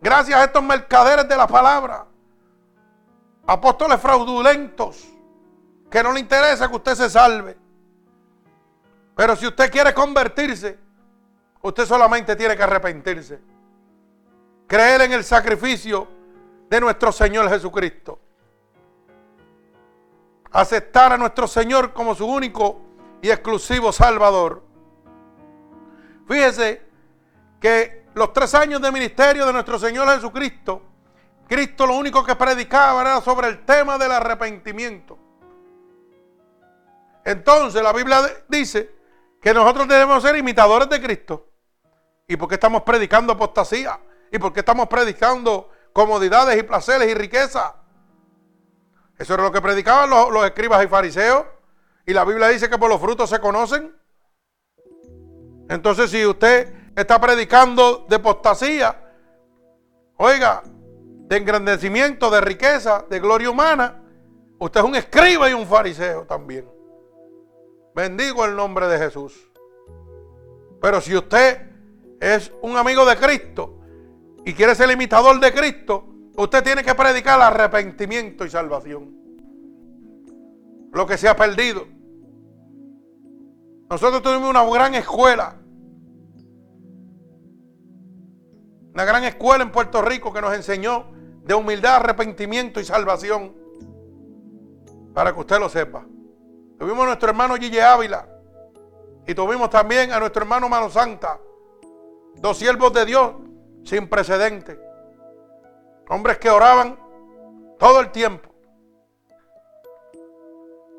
Gracias 0.00 0.38
a 0.38 0.44
estos 0.44 0.62
mercaderes 0.62 1.26
de 1.28 1.36
la 1.36 1.46
palabra. 1.46 2.06
Apóstoles 3.46 4.00
fraudulentos. 4.00 5.08
Que 5.92 6.02
no 6.02 6.10
le 6.10 6.20
interesa 6.20 6.68
que 6.70 6.76
usted 6.76 6.94
se 6.94 7.10
salve. 7.10 7.54
Pero 9.14 9.36
si 9.36 9.46
usted 9.46 9.70
quiere 9.70 9.92
convertirse, 9.92 10.78
usted 11.60 11.84
solamente 11.84 12.34
tiene 12.34 12.56
que 12.56 12.62
arrepentirse. 12.62 13.38
Creer 14.66 15.02
en 15.02 15.12
el 15.12 15.22
sacrificio 15.22 16.08
de 16.70 16.80
nuestro 16.80 17.12
Señor 17.12 17.46
Jesucristo. 17.50 18.18
Aceptar 20.50 21.12
a 21.12 21.18
nuestro 21.18 21.46
Señor 21.46 21.92
como 21.92 22.14
su 22.14 22.26
único 22.26 22.80
y 23.20 23.28
exclusivo 23.28 23.92
Salvador. 23.92 24.62
Fíjese 26.26 26.80
que 27.60 28.06
los 28.14 28.32
tres 28.32 28.54
años 28.54 28.80
de 28.80 28.90
ministerio 28.90 29.44
de 29.44 29.52
nuestro 29.52 29.78
Señor 29.78 30.08
Jesucristo, 30.08 30.80
Cristo 31.46 31.86
lo 31.86 31.96
único 31.96 32.24
que 32.24 32.34
predicaba 32.34 33.02
era 33.02 33.20
sobre 33.20 33.48
el 33.48 33.66
tema 33.66 33.98
del 33.98 34.12
arrepentimiento. 34.12 35.21
Entonces 37.24 37.82
la 37.82 37.92
Biblia 37.92 38.20
dice 38.48 38.90
que 39.40 39.54
nosotros 39.54 39.88
debemos 39.88 40.22
ser 40.22 40.36
imitadores 40.36 40.88
de 40.88 41.00
Cristo. 41.00 41.48
¿Y 42.28 42.36
por 42.36 42.48
qué 42.48 42.54
estamos 42.54 42.82
predicando 42.82 43.32
apostasía? 43.32 43.98
¿Y 44.30 44.38
por 44.38 44.52
qué 44.52 44.60
estamos 44.60 44.88
predicando 44.88 45.70
comodidades 45.92 46.58
y 46.58 46.62
placeres 46.62 47.08
y 47.08 47.14
riqueza. 47.14 47.76
Eso 49.18 49.34
era 49.34 49.42
lo 49.42 49.52
que 49.52 49.60
predicaban 49.60 50.10
los, 50.10 50.30
los 50.30 50.44
escribas 50.44 50.84
y 50.84 50.88
fariseos. 50.88 51.44
Y 52.06 52.12
la 52.12 52.24
Biblia 52.24 52.48
dice 52.48 52.68
que 52.68 52.78
por 52.78 52.88
los 52.88 53.00
frutos 53.00 53.30
se 53.30 53.38
conocen. 53.38 53.94
Entonces, 55.68 56.10
si 56.10 56.26
usted 56.26 56.92
está 56.96 57.20
predicando 57.20 58.06
de 58.08 58.16
apostasía, 58.16 58.98
oiga, 60.16 60.62
de 60.64 61.36
engrandecimiento, 61.36 62.30
de 62.30 62.40
riqueza, 62.40 63.04
de 63.08 63.20
gloria 63.20 63.50
humana, 63.50 64.02
usted 64.58 64.80
es 64.80 64.86
un 64.86 64.96
escriba 64.96 65.48
y 65.48 65.52
un 65.52 65.66
fariseo 65.66 66.24
también. 66.24 66.68
Bendigo 67.94 68.44
el 68.44 68.56
nombre 68.56 68.88
de 68.88 68.98
Jesús. 68.98 69.50
Pero 70.80 71.00
si 71.00 71.14
usted 71.14 71.70
es 72.20 72.52
un 72.62 72.76
amigo 72.76 73.04
de 73.04 73.16
Cristo 73.16 73.78
y 74.44 74.54
quiere 74.54 74.74
ser 74.74 74.90
imitador 74.90 75.38
de 75.40 75.52
Cristo, 75.52 76.04
usted 76.36 76.64
tiene 76.64 76.82
que 76.82 76.94
predicar 76.94 77.40
arrepentimiento 77.40 78.44
y 78.44 78.50
salvación. 78.50 79.16
Lo 80.92 81.06
que 81.06 81.18
se 81.18 81.28
ha 81.28 81.36
perdido. 81.36 81.86
Nosotros 83.88 84.22
tuvimos 84.22 84.48
una 84.48 84.64
gran 84.64 84.94
escuela. 84.94 85.56
Una 88.94 89.04
gran 89.04 89.24
escuela 89.24 89.64
en 89.64 89.70
Puerto 89.70 90.02
Rico 90.02 90.32
que 90.32 90.40
nos 90.40 90.54
enseñó 90.54 91.12
de 91.44 91.54
humildad, 91.54 91.96
arrepentimiento 91.96 92.80
y 92.80 92.84
salvación. 92.84 93.54
Para 95.14 95.32
que 95.34 95.40
usted 95.40 95.58
lo 95.58 95.68
sepa. 95.68 96.06
Tuvimos 96.82 97.04
a 97.04 97.06
nuestro 97.06 97.28
hermano 97.28 97.54
Gille 97.54 97.80
Ávila. 97.80 98.26
Y 99.24 99.36
tuvimos 99.36 99.70
también 99.70 100.12
a 100.12 100.18
nuestro 100.18 100.42
hermano 100.42 100.68
Mano 100.68 100.90
Santa. 100.90 101.38
Dos 102.34 102.58
siervos 102.58 102.92
de 102.92 103.04
Dios 103.04 103.34
sin 103.84 104.08
precedente. 104.08 104.80
Hombres 106.08 106.38
que 106.38 106.50
oraban 106.50 106.98
todo 107.78 108.00
el 108.00 108.10
tiempo. 108.10 108.52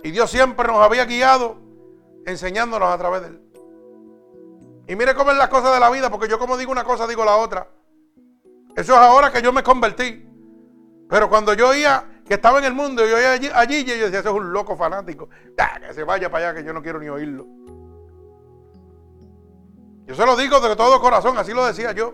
Y 0.03 0.11
Dios 0.11 0.31
siempre 0.31 0.69
nos 0.69 0.77
había 0.77 1.03
guiado 1.03 1.57
enseñándonos 2.26 2.88
a 2.88 2.97
través 2.97 3.22
de 3.23 3.27
él. 3.27 3.41
Y 4.88 4.95
mire 4.95 5.14
cómo 5.15 5.31
es 5.31 5.38
la 5.38 5.49
cosa 5.49 5.73
de 5.73 5.81
la 5.81 5.89
vida, 5.89 6.10
porque 6.10 6.30
yo 6.30 6.39
como 6.39 6.55
digo 6.55 6.72
una 6.72 6.85
cosa, 6.85 7.07
digo 7.07 7.26
la 7.26 7.35
otra. 7.35 7.68
Eso 8.77 8.93
es 8.93 8.99
ahora 8.99 9.34
que 9.34 9.41
yo 9.41 9.51
me 9.51 9.64
convertí. 9.64 10.26
Pero 11.10 11.27
cuando 11.27 11.53
yo 11.53 11.68
oía 11.68 12.12
que 12.25 12.35
estaba 12.35 12.59
en 12.59 12.65
el 12.65 12.73
mundo, 12.73 13.05
yo 13.05 13.17
oía 13.17 13.33
allí, 13.33 13.49
allí 13.53 13.83
yo 13.83 13.93
decía, 13.93 14.19
ese 14.19 14.29
es 14.29 14.35
un 14.35 14.53
loco 14.53 14.77
fanático. 14.77 15.27
que 15.27 15.93
se 15.93 16.03
vaya 16.03 16.31
para 16.31 16.49
allá, 16.49 16.59
que 16.59 16.65
yo 16.65 16.73
no 16.73 16.81
quiero 16.81 16.99
ni 16.99 17.09
oírlo. 17.09 17.45
Yo 20.05 20.15
se 20.15 20.25
lo 20.25 20.35
digo 20.35 20.59
de 20.59 20.75
todo 20.75 20.99
corazón, 20.99 21.37
así 21.37 21.53
lo 21.53 21.65
decía 21.65 21.91
yo. 21.91 22.13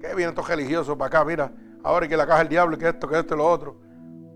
Que 0.00 0.14
vienen 0.14 0.30
estos 0.30 0.48
religiosos 0.48 0.96
para 0.96 1.06
acá, 1.06 1.24
mira, 1.24 1.52
ahora 1.82 2.06
y 2.06 2.08
que 2.08 2.16
la 2.16 2.26
caja 2.26 2.42
el 2.42 2.48
diablo, 2.48 2.76
y 2.76 2.78
que 2.78 2.88
esto, 2.88 3.08
que 3.08 3.18
esto 3.18 3.34
y 3.34 3.38
lo 3.38 3.46
otro. 3.46 3.76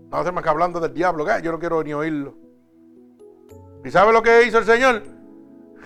No 0.09 0.17
hace 0.17 0.31
más 0.31 0.43
que 0.43 0.49
hablando 0.49 0.79
del 0.79 0.93
diablo, 0.93 1.25
que 1.25 1.41
yo 1.41 1.51
no 1.51 1.59
quiero 1.59 1.81
ni 1.83 1.93
oírlo. 1.93 2.35
¿Y 3.83 3.91
sabe 3.91 4.11
lo 4.11 4.21
que 4.21 4.43
hizo 4.43 4.57
el 4.59 4.65
Señor? 4.65 5.03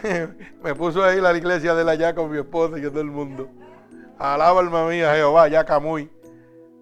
Me 0.63 0.75
puso 0.75 1.03
ahí 1.03 1.21
la 1.21 1.35
iglesia 1.35 1.73
de 1.75 1.83
la 1.83 1.95
ya 1.95 2.13
con 2.13 2.31
mi 2.31 2.37
esposa 2.37 2.77
y 2.77 2.81
todo 2.83 3.01
el 3.01 3.11
mundo. 3.11 3.49
Alaba 4.17 4.59
alma 4.59 4.87
mía 4.87 5.13
Jehová, 5.13 5.47
ya 5.47 5.63
Camuy. 5.63 6.09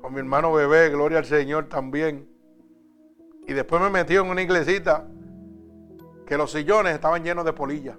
Con 0.02 0.14
mi 0.14 0.19
hermano 0.19 0.53
bebé, 0.53 0.90
gloria 0.90 1.19
al 1.19 1.26
Señor 1.26 1.68
también. 1.68 2.35
Y 3.48 3.54
después 3.54 3.82
me 3.82 3.90
metió 3.90 4.22
en 4.22 4.30
una 4.30 4.42
iglesita 4.42 5.06
que 6.26 6.38
los 6.38 6.52
sillones 6.52 6.94
estaban 6.94 7.24
llenos 7.24 7.46
de 7.46 7.54
polillas. 7.54 7.98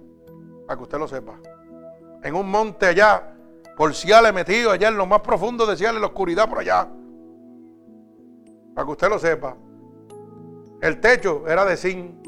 Para 0.67 0.77
que 0.77 0.83
usted 0.83 0.99
lo 0.99 1.07
sepa 1.07 1.39
en 2.27 2.35
un 2.35 2.51
monte 2.51 2.87
allá, 2.87 3.35
por 3.77 3.95
Ciales 3.95 4.35
metido 4.35 4.73
allá 4.73 4.89
en 4.89 4.97
lo 4.97 5.07
más 5.07 5.21
profundo 5.21 5.65
de 5.65 5.77
Ciales, 5.77 5.97
en 5.97 6.01
la 6.01 6.09
oscuridad 6.09 6.49
por 6.49 6.59
allá. 6.59 6.89
Para 8.75 8.85
que 8.85 8.91
usted 8.91 9.09
lo 9.09 9.19
sepa. 9.19 9.57
El 10.81 11.01
techo 11.01 11.45
era 11.47 11.65
de 11.65 11.77
zinc. 11.77 12.27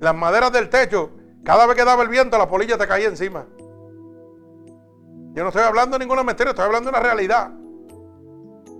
Las 0.00 0.14
maderas 0.14 0.52
del 0.52 0.68
techo, 0.68 1.10
cada 1.44 1.66
vez 1.66 1.76
que 1.76 1.84
daba 1.84 2.02
el 2.02 2.08
viento, 2.08 2.36
la 2.36 2.48
polilla 2.48 2.76
te 2.76 2.88
caía 2.88 3.06
encima. 3.06 3.46
Yo 5.32 5.42
no 5.42 5.48
estoy 5.48 5.62
hablando 5.62 5.96
de 5.96 6.04
ninguna 6.04 6.24
mentira, 6.24 6.50
estoy 6.50 6.64
hablando 6.64 6.90
de 6.90 6.98
una 6.98 7.06
realidad. 7.06 7.52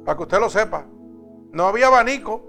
Para 0.05 0.17
que 0.17 0.23
usted 0.25 0.41
lo 0.41 0.51
sepa. 0.51 0.87
No 1.53 1.69
había 1.69 1.87
abanico, 1.87 2.45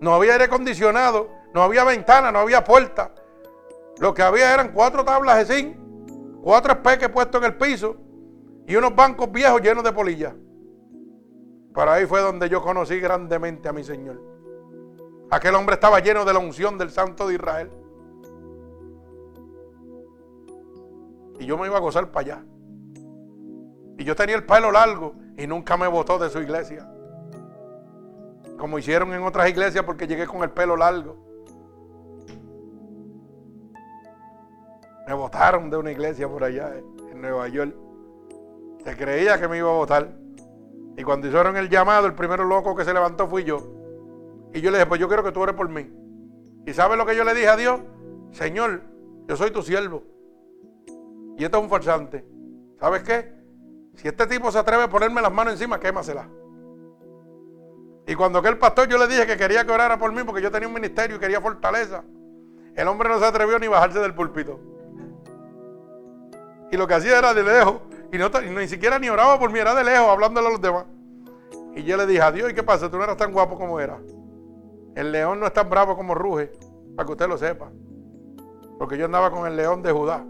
no 0.00 0.14
había 0.14 0.32
aire 0.32 0.44
acondicionado, 0.44 1.28
no 1.54 1.62
había 1.62 1.84
ventana, 1.84 2.32
no 2.32 2.40
había 2.40 2.64
puerta. 2.64 3.12
Lo 3.98 4.14
que 4.14 4.22
había 4.22 4.54
eran 4.54 4.72
cuatro 4.72 5.04
tablas 5.04 5.46
de 5.46 5.54
zinc 5.54 5.80
cuatro 6.42 6.72
espeques 6.72 7.08
puestos 7.08 7.40
en 7.42 7.46
el 7.46 7.56
piso 7.56 7.96
y 8.66 8.76
unos 8.76 8.94
bancos 8.94 9.30
viejos 9.30 9.60
llenos 9.60 9.84
de 9.84 9.92
polillas. 9.92 10.34
Para 11.74 11.94
ahí 11.94 12.06
fue 12.06 12.20
donde 12.20 12.48
yo 12.48 12.62
conocí 12.62 12.98
grandemente 12.98 13.68
a 13.68 13.72
mi 13.72 13.84
Señor. 13.84 14.20
Aquel 15.30 15.54
hombre 15.54 15.74
estaba 15.74 16.00
lleno 16.00 16.24
de 16.24 16.32
la 16.32 16.38
unción 16.38 16.76
del 16.78 16.90
Santo 16.90 17.28
de 17.28 17.34
Israel. 17.34 17.70
Y 21.38 21.46
yo 21.46 21.56
me 21.56 21.66
iba 21.66 21.76
a 21.76 21.80
gozar 21.80 22.10
para 22.10 22.34
allá. 22.34 22.44
Y 23.96 24.04
yo 24.04 24.16
tenía 24.16 24.34
el 24.36 24.44
pelo 24.44 24.72
largo 24.72 25.14
y 25.36 25.46
nunca 25.46 25.76
me 25.76 25.86
botó 25.86 26.18
de 26.18 26.30
su 26.30 26.40
iglesia. 26.40 26.90
Como 28.60 28.78
hicieron 28.78 29.14
en 29.14 29.22
otras 29.22 29.48
iglesias 29.48 29.82
porque 29.84 30.06
llegué 30.06 30.26
con 30.26 30.42
el 30.42 30.50
pelo 30.50 30.76
largo. 30.76 31.16
Me 35.08 35.14
votaron 35.14 35.70
de 35.70 35.78
una 35.78 35.90
iglesia 35.90 36.28
por 36.28 36.44
allá 36.44 36.74
eh, 36.76 36.84
en 37.10 37.22
Nueva 37.22 37.48
York. 37.48 37.74
Se 38.84 38.94
creía 38.98 39.40
que 39.40 39.48
me 39.48 39.56
iba 39.56 39.70
a 39.70 39.72
votar. 39.72 40.14
Y 40.94 41.02
cuando 41.02 41.26
hicieron 41.26 41.56
el 41.56 41.70
llamado, 41.70 42.06
el 42.06 42.12
primero 42.12 42.44
loco 42.44 42.76
que 42.76 42.84
se 42.84 42.92
levantó 42.92 43.26
fui 43.26 43.44
yo. 43.44 43.56
Y 44.52 44.60
yo 44.60 44.70
le 44.70 44.76
dije, 44.76 44.86
pues 44.86 45.00
yo 45.00 45.08
quiero 45.08 45.24
que 45.24 45.32
tú 45.32 45.40
ores 45.40 45.54
por 45.54 45.70
mí. 45.70 45.90
¿Y 46.66 46.74
sabes 46.74 46.98
lo 46.98 47.06
que 47.06 47.16
yo 47.16 47.24
le 47.24 47.32
dije 47.32 47.48
a 47.48 47.56
Dios? 47.56 47.80
Señor, 48.30 48.82
yo 49.26 49.36
soy 49.36 49.50
tu 49.50 49.62
siervo. 49.62 50.02
Y 51.38 51.44
esto 51.44 51.56
es 51.56 51.62
un 51.62 51.70
farsante. 51.70 52.26
¿Sabes 52.78 53.02
qué? 53.04 53.32
Si 53.94 54.06
este 54.06 54.26
tipo 54.26 54.52
se 54.52 54.58
atreve 54.58 54.82
a 54.82 54.90
ponerme 54.90 55.22
las 55.22 55.32
manos 55.32 55.54
encima, 55.54 55.80
quémasela. 55.80 56.28
Y 58.10 58.16
cuando 58.16 58.40
aquel 58.40 58.58
pastor 58.58 58.88
yo 58.88 58.98
le 58.98 59.06
dije 59.06 59.24
que 59.24 59.36
quería 59.36 59.64
que 59.64 59.70
orara 59.70 59.96
por 59.96 60.12
mí 60.12 60.24
porque 60.24 60.42
yo 60.42 60.50
tenía 60.50 60.66
un 60.66 60.74
ministerio 60.74 61.14
y 61.14 61.20
quería 61.20 61.40
fortaleza, 61.40 62.02
el 62.74 62.88
hombre 62.88 63.08
no 63.08 63.20
se 63.20 63.24
atrevió 63.24 63.56
ni 63.60 63.66
a 63.66 63.70
bajarse 63.70 64.00
del 64.00 64.14
púlpito. 64.14 64.58
Y 66.72 66.76
lo 66.76 66.88
que 66.88 66.94
hacía 66.94 67.18
era 67.18 67.32
de 67.32 67.44
lejos. 67.44 67.76
Y, 68.10 68.18
ni 68.50 68.66
siquiera 68.66 68.98
ni 68.98 69.08
oraba 69.08 69.38
por 69.38 69.52
mí, 69.52 69.60
era 69.60 69.76
de 69.76 69.84
lejos, 69.84 70.08
hablándole 70.08 70.48
a 70.48 70.50
los 70.50 70.60
demás. 70.60 70.86
Y 71.76 71.84
yo 71.84 71.96
le 71.96 72.04
dije, 72.04 72.20
adiós, 72.20 72.50
¿y 72.50 72.54
qué 72.54 72.64
pasa? 72.64 72.90
Tú 72.90 72.96
no 72.96 73.04
eras 73.04 73.16
tan 73.16 73.30
guapo 73.30 73.56
como 73.56 73.78
era. 73.78 74.00
El 74.96 75.12
león 75.12 75.38
no 75.38 75.46
es 75.46 75.52
tan 75.52 75.70
bravo 75.70 75.96
como 75.96 76.12
ruge, 76.12 76.50
para 76.96 77.06
que 77.06 77.12
usted 77.12 77.28
lo 77.28 77.38
sepa. 77.38 77.70
Porque 78.76 78.98
yo 78.98 79.04
andaba 79.04 79.30
con 79.30 79.46
el 79.46 79.54
león 79.54 79.84
de 79.84 79.92
Judá, 79.92 80.24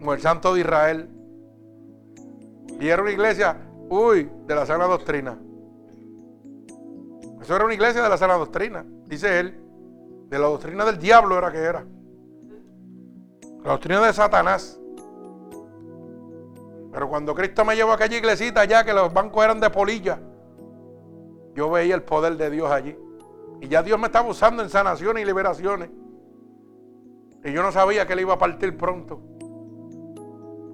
como 0.00 0.12
el 0.12 0.20
santo 0.20 0.54
de 0.54 0.62
Israel. 0.62 1.08
Y 2.80 2.88
era 2.88 3.00
una 3.00 3.12
iglesia, 3.12 3.56
uy, 3.88 4.28
de 4.48 4.54
la 4.56 4.66
sana 4.66 4.86
doctrina. 4.86 5.38
Eso 7.48 7.56
era 7.56 7.64
una 7.64 7.72
iglesia 7.72 8.02
de 8.02 8.10
la 8.10 8.18
sana 8.18 8.34
doctrina, 8.34 8.84
dice 9.06 9.40
él. 9.40 9.58
De 10.28 10.38
la 10.38 10.48
doctrina 10.48 10.84
del 10.84 10.98
diablo 10.98 11.38
era 11.38 11.50
que 11.50 11.56
era. 11.56 11.82
La 13.64 13.70
doctrina 13.70 14.02
de 14.02 14.12
Satanás. 14.12 14.78
Pero 16.92 17.08
cuando 17.08 17.34
Cristo 17.34 17.64
me 17.64 17.74
llevó 17.74 17.92
a 17.92 17.94
aquella 17.94 18.18
iglesita 18.18 18.60
allá, 18.60 18.84
que 18.84 18.92
los 18.92 19.14
bancos 19.14 19.42
eran 19.42 19.60
de 19.60 19.70
polilla, 19.70 20.20
yo 21.54 21.70
veía 21.70 21.94
el 21.94 22.02
poder 22.02 22.36
de 22.36 22.50
Dios 22.50 22.70
allí. 22.70 22.94
Y 23.62 23.68
ya 23.68 23.82
Dios 23.82 23.98
me 23.98 24.08
estaba 24.08 24.28
usando 24.28 24.62
en 24.62 24.68
sanaciones 24.68 25.22
y 25.22 25.26
liberaciones. 25.26 25.88
Y 27.42 27.50
yo 27.50 27.62
no 27.62 27.72
sabía 27.72 28.06
que 28.06 28.12
él 28.12 28.20
iba 28.20 28.34
a 28.34 28.38
partir 28.38 28.76
pronto. 28.76 29.22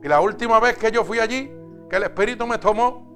Y 0.03 0.09
la 0.09 0.21
última 0.21 0.59
vez 0.59 0.77
que 0.77 0.91
yo 0.91 1.05
fui 1.05 1.21
allí, 1.21 1.53
que 1.89 1.95
el 1.95 2.03
Espíritu 2.03 2.49
me 2.49 2.59
tomó, 2.59 3.14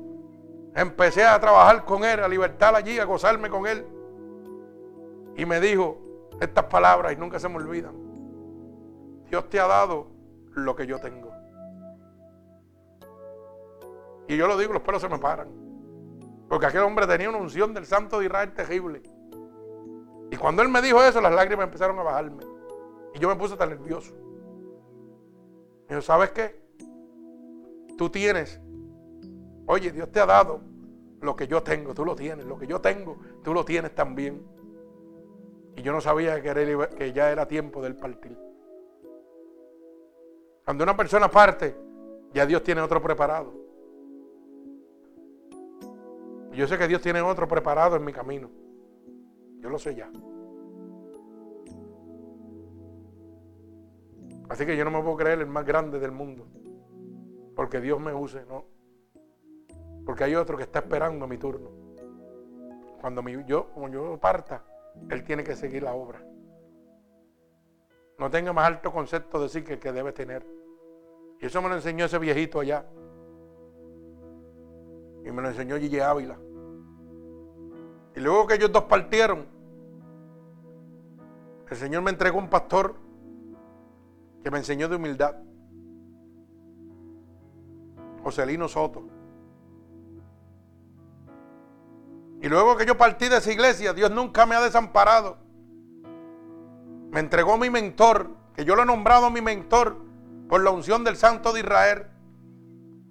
empecé 0.75 1.25
a 1.25 1.39
trabajar 1.41 1.85
con 1.85 2.05
él, 2.05 2.21
a 2.21 2.29
libertar 2.29 2.75
allí, 2.75 2.99
a 2.99 3.05
gozarme 3.05 3.49
con 3.51 3.67
él. 3.67 3.87
Y 5.37 5.47
me 5.47 5.61
dijo 5.61 5.99
estas 6.41 6.65
palabras 6.65 7.13
y 7.13 7.17
nunca 7.17 7.39
se 7.39 7.49
me 7.49 7.57
olvidan. 7.57 7.95
Dios 9.29 9.49
te 9.49 9.61
ha 9.61 9.67
dado 9.67 10.07
lo 10.55 10.75
que 10.75 10.87
yo 10.87 10.99
tengo. 10.99 11.31
Y 14.27 14.37
yo 14.37 14.47
lo 14.47 14.59
digo, 14.59 14.73
los 14.73 14.83
pelos 14.83 15.01
se 15.01 15.09
me 15.09 15.19
paran. 15.19 15.49
Porque 16.49 16.67
aquel 16.67 16.83
hombre 16.83 17.07
tenía 17.07 17.29
una 17.29 17.39
unción 17.39 17.73
del 17.75 17.87
Santo 17.87 18.19
de 18.19 18.27
Israel 18.27 18.53
terrible. 18.53 19.03
Y 20.31 20.37
cuando 20.37 20.63
él 20.63 20.69
me 20.69 20.83
dijo 20.83 21.03
eso, 21.03 21.21
las 21.21 21.33
lágrimas 21.33 21.65
empezaron 21.65 21.99
a 21.99 22.03
bajarme. 22.03 22.45
Y 23.15 23.19
yo 23.19 23.29
me 23.29 23.37
puse 23.37 23.57
tan 23.57 23.71
nervioso. 23.71 24.15
Y 25.89 25.93
yo, 25.95 26.03
¿sabes 26.03 26.31
qué? 26.31 26.61
Tú 27.97 28.11
tienes. 28.11 28.61
Oye, 29.71 29.93
Dios 29.93 30.11
te 30.11 30.19
ha 30.19 30.25
dado 30.25 30.61
lo 31.21 31.37
que 31.37 31.47
yo 31.47 31.63
tengo, 31.63 31.93
tú 31.93 32.03
lo 32.03 32.17
tienes. 32.17 32.47
Lo 32.47 32.59
que 32.59 32.67
yo 32.67 32.81
tengo, 32.81 33.19
tú 33.45 33.53
lo 33.53 33.67
tienes 33.67 33.95
también. 33.95 34.43
Y 35.77 35.83
yo 35.83 35.93
no 35.93 36.01
sabía 36.01 36.41
que, 36.41 37.13
ya 37.13 37.31
era 37.31 37.47
tiempo 37.47 37.83
del 37.83 37.95
partir. 37.95 38.37
Cuando 40.65 40.85
una 40.85 40.97
persona 40.97 41.31
parte, 41.31 41.77
ya 42.33 42.47
Dios 42.47 42.63
tiene 42.63 42.81
otro 42.81 43.03
preparado. 43.03 43.53
Yo 46.53 46.67
sé 46.67 46.79
que 46.79 46.89
Dios 46.89 47.03
tiene 47.03 47.21
otro 47.21 47.47
preparado 47.47 47.97
en 47.97 48.05
mi 48.07 48.13
camino. 48.13 48.51
Yo 49.61 49.69
lo 49.69 49.79
sé 49.79 49.95
ya. 49.95 50.11
Así 54.49 54.65
que 54.65 54.79
yo 54.79 54.85
no 54.87 54.91
me 54.91 55.03
puedo 55.03 55.19
creer 55.19 55.41
el 55.41 55.47
más 55.47 55.67
grande 55.67 55.99
del 55.99 56.13
mundo. 56.13 56.47
Porque 57.55 57.83
Dios 57.83 58.01
me 58.01 58.15
use, 58.15 58.47
no. 58.47 58.78
Porque 60.09 60.25
hay 60.25 60.35
otro 60.37 60.57
que 60.57 60.63
está 60.63 60.79
esperando 60.79 61.27
mi 61.27 61.37
turno. 61.37 61.69
Cuando 62.99 63.23
yo, 63.47 63.69
parta, 64.19 64.65
Él 65.11 65.23
tiene 65.23 65.45
que 65.45 65.55
seguir 65.55 65.83
la 65.83 65.93
obra. 65.93 66.25
No 68.19 68.31
tenga 68.31 68.55
más 68.55 68.67
alto 68.67 68.91
concepto 68.91 69.39
de 69.39 69.51
sí 69.51 69.63
que 69.63 69.75
el 69.75 69.79
que 69.79 69.93
debe 69.93 70.13
tener. 70.13 70.47
Y 71.39 71.45
eso 71.45 71.61
me 71.61 71.69
lo 71.69 71.75
enseñó 71.75 72.07
ese 72.07 72.19
viejito 72.19 72.59
allá. 72.59 72.87
Y 75.27 75.31
me 75.31 75.43
lo 75.43 75.49
enseñó 75.49 75.77
Gigi 75.77 76.01
Ávila. 76.01 76.39
Y 78.17 78.21
luego 78.21 78.47
que 78.47 78.55
ellos 78.55 78.73
dos 78.73 78.85
partieron, 78.85 79.47
el 81.69 81.77
Señor 81.77 82.03
me 82.03 82.13
entregó 82.13 82.39
un 82.39 82.49
pastor 82.49 82.95
que 84.43 84.51
me 84.51 84.57
enseñó 84.57 84.89
de 84.89 84.97
humildad. 84.97 85.37
Joselino 88.23 88.69
Soto. 88.69 89.18
Y 92.41 92.49
luego 92.49 92.77
que 92.77 92.87
yo 92.87 92.97
partí 92.97 93.29
de 93.29 93.39
esa 93.39 93.53
iglesia, 93.53 93.93
Dios 93.93 94.11
nunca 94.11 94.47
me 94.47 94.55
ha 94.55 94.61
desamparado. 94.61 95.39
Me 97.11 97.21
entregó 97.21 97.57
mi 97.57 97.71
mentor, 97.71 98.31
que 98.55 98.65
yo 98.65 98.77
lo 98.77 98.83
he 98.83 98.87
nombrado 98.87 99.31
mi 99.31 99.41
mentor 99.41 99.97
por 100.49 100.63
la 100.63 100.71
unción 100.71 101.05
del 101.05 101.17
Santo 101.17 101.53
de 101.53 101.61
Israel, 101.61 102.07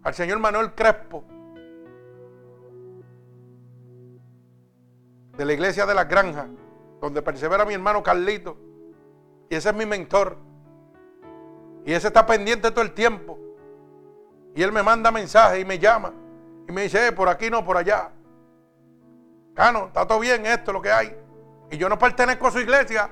al 0.04 0.14
señor 0.14 0.40
Manuel 0.40 0.74
Crespo, 0.74 1.26
de 5.36 5.46
la 5.46 5.54
iglesia 5.54 5.86
de 5.86 5.94
las 5.94 6.08
granjas, 6.08 6.48
donde 7.02 7.22
persevera 7.22 7.66
mi 7.66 7.74
hermano 7.74 8.02
Carlito. 8.02 8.58
Y 9.50 9.56
ese 9.56 9.70
es 9.70 9.76
mi 9.76 9.86
mentor. 9.86 10.38
Y 11.86 11.94
ese 11.94 12.08
está 12.08 12.26
pendiente 12.26 12.72
todo 12.72 12.82
el 12.82 12.94
tiempo. 12.94 13.38
Y 14.56 14.64
él 14.64 14.72
me 14.72 14.84
manda 14.84 15.12
mensajes 15.12 15.62
y 15.62 15.66
me 15.66 15.80
llama. 15.80 16.12
Y 16.68 16.72
me 16.72 16.84
dice, 16.84 17.08
eh, 17.08 17.12
por 17.12 17.30
aquí 17.30 17.50
no, 17.50 17.64
por 17.64 17.78
allá. 17.78 18.12
Cano, 19.58 19.88
está 19.88 20.06
todo 20.06 20.20
bien 20.20 20.46
esto, 20.46 20.72
lo 20.72 20.84
que 20.84 20.92
hay. 20.92 21.18
Y 21.72 21.78
yo 21.78 21.90
no 21.90 21.98
pertenezco 21.98 22.46
a 22.46 22.52
su 22.52 22.60
iglesia. 22.60 23.10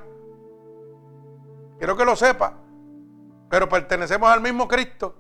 Quiero 1.80 1.98
que 1.98 2.06
lo 2.06 2.16
sepa. 2.16 2.54
Pero 3.50 3.68
pertenecemos 3.68 4.30
al 4.30 4.42
mismo 4.42 4.68
Cristo. 4.68 5.16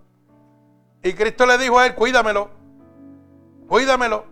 Y 1.01 1.13
Cristo 1.13 1.47
le 1.47 1.57
dijo 1.57 1.79
a 1.79 1.87
él, 1.87 1.95
cuídamelo. 1.95 2.51
Cuídamelo. 3.67 4.25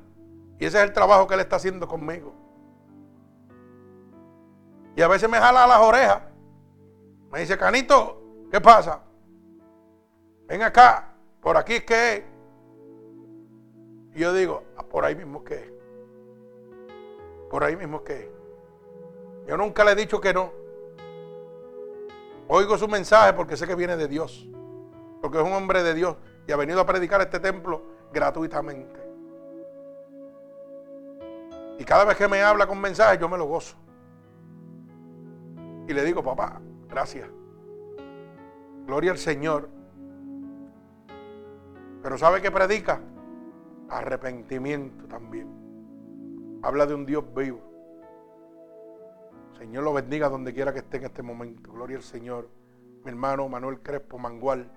Y 0.60 0.66
ese 0.66 0.78
es 0.78 0.84
el 0.84 0.94
trabajo 0.94 1.26
que 1.26 1.34
él 1.34 1.40
está 1.40 1.56
haciendo 1.56 1.88
conmigo. 1.88 2.32
Y 4.96 5.02
a 5.02 5.08
veces 5.08 5.28
me 5.28 5.40
jala 5.40 5.66
las 5.66 5.80
orejas. 5.80 6.22
Me 7.32 7.40
dice, 7.40 7.58
Canito, 7.58 8.22
¿qué 8.52 8.62
pasa? 8.62 9.02
ven 10.46 10.62
acá, 10.62 11.12
por 11.42 11.58
aquí 11.58 11.74
es 11.74 11.84
que 11.86 12.14
es. 12.14 12.24
Y 14.14 14.20
yo 14.20 14.32
digo, 14.32 14.64
ah, 14.78 14.84
por 14.84 15.06
ahí 15.06 15.16
mismo 15.16 15.44
que 15.44 15.56
es. 15.56 15.73
Por 17.54 17.64
ahí 17.64 17.76
mismo 17.76 18.04
que. 18.04 18.32
Yo 19.46 19.56
nunca 19.58 19.84
le 19.84 19.92
he 19.92 19.96
dicho 19.96 20.20
que 20.20 20.34
no. 20.34 20.52
Oigo 22.48 22.80
su 22.80 22.88
mensaje 22.88 23.34
porque 23.34 23.56
sé 23.56 23.68
que 23.68 23.76
viene 23.76 23.96
de 23.96 24.08
Dios. 24.08 24.50
Porque 25.22 25.38
es 25.38 25.44
un 25.44 25.54
hombre 25.54 25.84
de 25.84 25.94
Dios 25.94 26.18
y 26.48 26.52
ha 26.52 26.56
venido 26.56 26.82
a 26.82 26.86
predicar 26.88 27.22
este 27.22 27.40
templo 27.40 27.84
gratuitamente. 28.12 29.00
Y 31.78 31.86
cada 31.86 32.06
vez 32.06 32.18
que 32.18 32.28
me 32.28 32.42
habla 32.42 32.66
con 32.66 32.82
mensajes 32.82 33.20
yo 33.20 33.30
me 33.30 33.38
lo 33.38 33.46
gozo. 33.46 33.76
Y 35.88 35.94
le 35.94 36.04
digo, 36.06 36.24
papá, 36.24 36.60
gracias. 36.90 37.30
Gloria 38.88 39.12
al 39.12 39.20
Señor. 39.20 39.70
Pero 42.02 42.18
¿sabe 42.18 42.42
qué 42.42 42.50
predica? 42.50 43.00
Arrepentimiento 43.90 45.06
también. 45.06 45.63
Habla 46.64 46.86
de 46.86 46.96
un 46.96 47.06
Dios 47.06 47.26
vivo. 47.36 47.60
Señor 49.58 49.84
lo 49.84 49.94
bendiga 49.94 50.30
donde 50.30 50.54
quiera 50.54 50.72
que 50.72 50.80
esté 50.80 50.96
en 50.96 51.04
este 51.04 51.22
momento. 51.22 51.74
Gloria 51.74 51.98
al 51.98 52.04
Señor. 52.04 52.48
Mi 53.04 53.12
hermano 53.12 53.50
Manuel 53.50 53.82
Crespo 53.82 54.18
Mangual. 54.18 54.72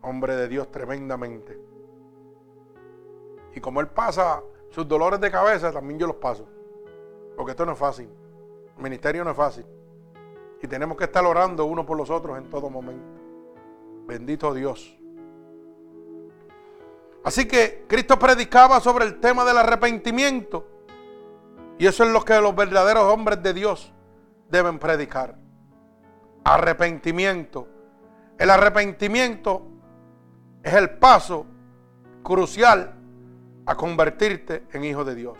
Hombre 0.00 0.36
de 0.36 0.48
Dios 0.48 0.70
tremendamente. 0.70 1.60
Y 3.54 3.60
como 3.60 3.80
él 3.80 3.88
pasa 3.88 4.42
sus 4.70 4.88
dolores 4.88 5.20
de 5.20 5.30
cabeza, 5.30 5.70
también 5.70 6.00
yo 6.00 6.06
los 6.06 6.16
paso. 6.16 6.48
Porque 7.36 7.50
esto 7.50 7.66
no 7.66 7.72
es 7.72 7.78
fácil. 7.78 8.08
El 8.78 8.82
ministerio 8.82 9.22
no 9.22 9.32
es 9.32 9.36
fácil. 9.36 9.66
Y 10.62 10.66
tenemos 10.66 10.96
que 10.96 11.04
estar 11.04 11.24
orando 11.26 11.66
uno 11.66 11.84
por 11.84 11.98
los 11.98 12.08
otros 12.08 12.38
en 12.38 12.48
todo 12.48 12.70
momento. 12.70 13.20
Bendito 14.06 14.54
Dios. 14.54 14.99
Así 17.24 17.46
que 17.46 17.84
Cristo 17.86 18.18
predicaba 18.18 18.80
sobre 18.80 19.04
el 19.04 19.20
tema 19.20 19.44
del 19.44 19.58
arrepentimiento. 19.58 20.66
Y 21.78 21.86
eso 21.86 22.04
es 22.04 22.10
lo 22.10 22.24
que 22.24 22.40
los 22.40 22.54
verdaderos 22.54 23.04
hombres 23.04 23.42
de 23.42 23.54
Dios 23.54 23.92
deben 24.48 24.78
predicar. 24.78 25.36
Arrepentimiento. 26.44 27.68
El 28.38 28.50
arrepentimiento 28.50 29.66
es 30.62 30.74
el 30.74 30.90
paso 30.90 31.46
crucial 32.22 32.94
a 33.66 33.74
convertirte 33.76 34.64
en 34.72 34.84
hijo 34.84 35.04
de 35.04 35.14
Dios. 35.14 35.38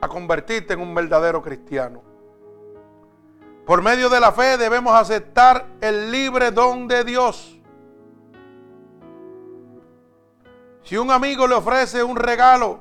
A 0.00 0.08
convertirte 0.08 0.74
en 0.74 0.80
un 0.80 0.94
verdadero 0.94 1.40
cristiano. 1.42 2.02
Por 3.64 3.82
medio 3.82 4.08
de 4.08 4.20
la 4.20 4.32
fe 4.32 4.56
debemos 4.56 4.94
aceptar 4.94 5.66
el 5.80 6.12
libre 6.12 6.50
don 6.50 6.86
de 6.86 7.02
Dios 7.02 7.55
Si 10.86 10.96
un 10.96 11.10
amigo 11.10 11.48
le 11.48 11.56
ofrece 11.56 12.04
un 12.04 12.14
regalo, 12.14 12.78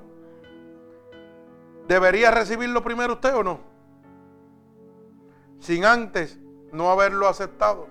¿debería 1.88 2.30
recibirlo 2.30 2.84
primero 2.84 3.14
usted 3.14 3.36
o 3.36 3.44
no? 3.44 3.60
Sin 5.58 5.86
antes 5.86 6.40
no 6.72 6.92
haberlo 6.92 7.28
aceptado. 7.28 7.88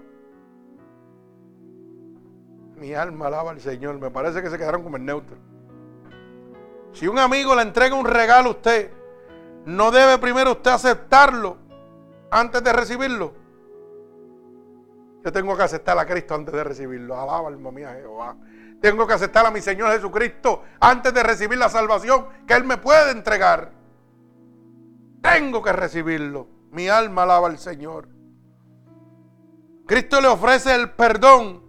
Mi 2.77 2.95
alma 2.95 3.27
alaba 3.27 3.51
al 3.51 3.61
Señor. 3.61 3.99
Me 3.99 4.09
parece 4.09 4.41
que 4.41 4.51
se 4.51 4.57
quedaron 4.57 4.85
como 4.85 4.99
el 4.99 5.05
neutro. 5.05 5.36
Si 6.93 7.09
un 7.09 7.19
amigo 7.19 7.57
le 7.57 7.62
entrega 7.62 7.97
un 7.97 8.07
regalo 8.07 8.51
a 8.51 8.53
usted, 8.53 8.93
¿no 9.66 9.91
debe 9.91 10.19
primero 10.19 10.53
usted 10.53 10.70
aceptarlo 10.70 11.57
antes 12.31 12.62
de 12.62 12.73
recibirlo? 12.73 13.32
Yo 15.24 15.32
tengo 15.32 15.57
que 15.57 15.62
aceptar 15.65 15.99
a 15.99 16.07
Cristo 16.07 16.36
antes 16.36 16.55
de 16.55 16.62
recibirlo. 16.62 17.20
Alaba 17.20 17.49
alma 17.49 17.73
mía 17.73 17.95
Jehová. 17.95 18.36
Tengo 18.85 19.06
que 19.06 19.15
aceptar 19.15 19.47
a 19.47 19.51
mi 19.51 19.62
Señor 19.62 19.93
Jesucristo 19.93 20.62
antes 20.78 21.15
de 21.15 21.23
recibir 21.23 21.56
la 21.56 21.70
salvación 21.70 22.27
que 22.47 22.52
Él 22.52 22.65
me 22.65 22.77
puede 22.77 23.12
entregar. 23.12 23.73
Tengo 25.23 25.62
que 25.62 25.73
recibirlo. 25.73 26.47
Mi 26.70 26.90
alma 26.90 27.23
alaba 27.23 27.47
al 27.47 27.59
Señor. 27.59 28.09
Cristo 29.86 30.20
le 30.20 30.28
ofrece 30.28 30.74
el 30.74 30.90
perdón 30.90 31.62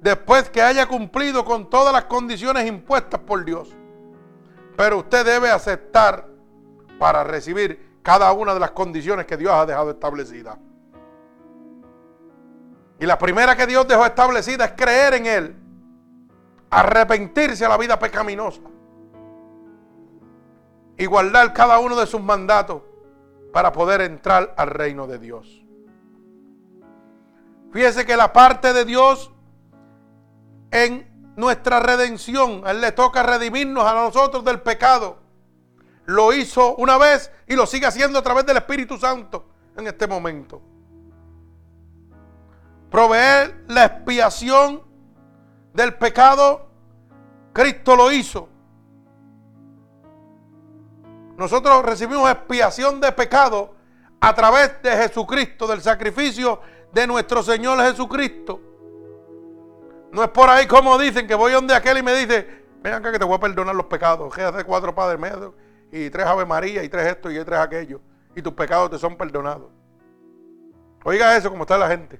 después 0.00 0.50
que 0.50 0.60
haya 0.60 0.88
cumplido 0.88 1.44
con 1.44 1.70
todas 1.70 1.92
las 1.92 2.06
condiciones 2.06 2.66
impuestas 2.66 3.20
por 3.20 3.44
Dios. 3.44 3.72
Pero 4.76 4.98
usted 4.98 5.24
debe 5.24 5.52
aceptar 5.52 6.26
para 6.98 7.22
recibir 7.22 8.00
cada 8.02 8.32
una 8.32 8.52
de 8.52 8.58
las 8.58 8.72
condiciones 8.72 9.26
que 9.26 9.36
Dios 9.36 9.52
ha 9.52 9.64
dejado 9.64 9.92
establecidas. 9.92 10.58
Y 12.98 13.06
la 13.06 13.16
primera 13.16 13.54
que 13.54 13.68
Dios 13.68 13.86
dejó 13.86 14.04
establecida 14.04 14.64
es 14.64 14.72
creer 14.72 15.14
en 15.14 15.26
Él 15.26 15.65
arrepentirse 16.70 17.64
a 17.64 17.68
la 17.68 17.76
vida 17.76 17.98
pecaminosa 17.98 18.60
y 20.96 21.06
guardar 21.06 21.52
cada 21.52 21.78
uno 21.78 21.96
de 21.96 22.06
sus 22.06 22.22
mandatos 22.22 22.82
para 23.52 23.72
poder 23.72 24.00
entrar 24.00 24.54
al 24.56 24.68
reino 24.68 25.06
de 25.06 25.18
Dios. 25.18 25.62
Fíjese 27.72 28.06
que 28.06 28.16
la 28.16 28.32
parte 28.32 28.72
de 28.72 28.84
Dios 28.84 29.32
en 30.70 31.32
nuestra 31.36 31.80
redención, 31.80 32.62
a 32.64 32.70
Él 32.70 32.80
le 32.80 32.92
toca 32.92 33.22
redimirnos 33.22 33.84
a 33.84 33.94
nosotros 33.94 34.44
del 34.44 34.60
pecado. 34.60 35.18
Lo 36.06 36.32
hizo 36.32 36.76
una 36.76 36.98
vez 36.98 37.30
y 37.46 37.54
lo 37.54 37.66
sigue 37.66 37.86
haciendo 37.86 38.18
a 38.18 38.22
través 38.22 38.46
del 38.46 38.56
Espíritu 38.56 38.96
Santo 38.96 39.48
en 39.76 39.86
este 39.86 40.06
momento. 40.06 40.62
Proveer 42.90 43.64
la 43.68 43.84
expiación 43.84 44.82
del 45.76 45.94
pecado, 45.94 46.66
Cristo 47.52 47.94
lo 47.94 48.10
hizo. 48.10 48.48
Nosotros 51.36 51.84
recibimos 51.84 52.30
expiación 52.30 52.98
de 52.98 53.12
pecado 53.12 53.74
a 54.18 54.34
través 54.34 54.82
de 54.82 54.90
Jesucristo, 54.96 55.66
del 55.66 55.82
sacrificio 55.82 56.60
de 56.92 57.06
nuestro 57.06 57.42
Señor 57.42 57.78
Jesucristo. 57.82 58.58
No 60.12 60.24
es 60.24 60.30
por 60.30 60.48
ahí 60.48 60.66
como 60.66 60.96
dicen 60.96 61.26
que 61.26 61.34
voy 61.34 61.52
donde 61.52 61.74
aquel 61.74 61.98
y 61.98 62.02
me 62.02 62.14
dice, 62.14 62.64
ven 62.82 62.94
acá 62.94 63.12
que 63.12 63.18
te 63.18 63.24
voy 63.26 63.36
a 63.36 63.40
perdonar 63.40 63.74
los 63.74 63.86
pecados. 63.86 64.34
Que 64.34 64.40
hace 64.40 64.64
cuatro 64.64 64.94
padres 64.94 65.20
medio 65.20 65.54
y 65.92 66.08
tres 66.08 66.26
Ave 66.26 66.46
María 66.46 66.82
y 66.82 66.88
tres 66.88 67.06
esto 67.06 67.30
y 67.30 67.44
tres 67.44 67.60
aquello. 67.60 68.00
Y 68.34 68.40
tus 68.40 68.54
pecados 68.54 68.90
te 68.90 68.98
son 68.98 69.14
perdonados. 69.16 69.70
Oiga 71.04 71.36
eso, 71.36 71.50
como 71.50 71.64
está 71.64 71.76
la 71.76 71.88
gente. 71.88 72.18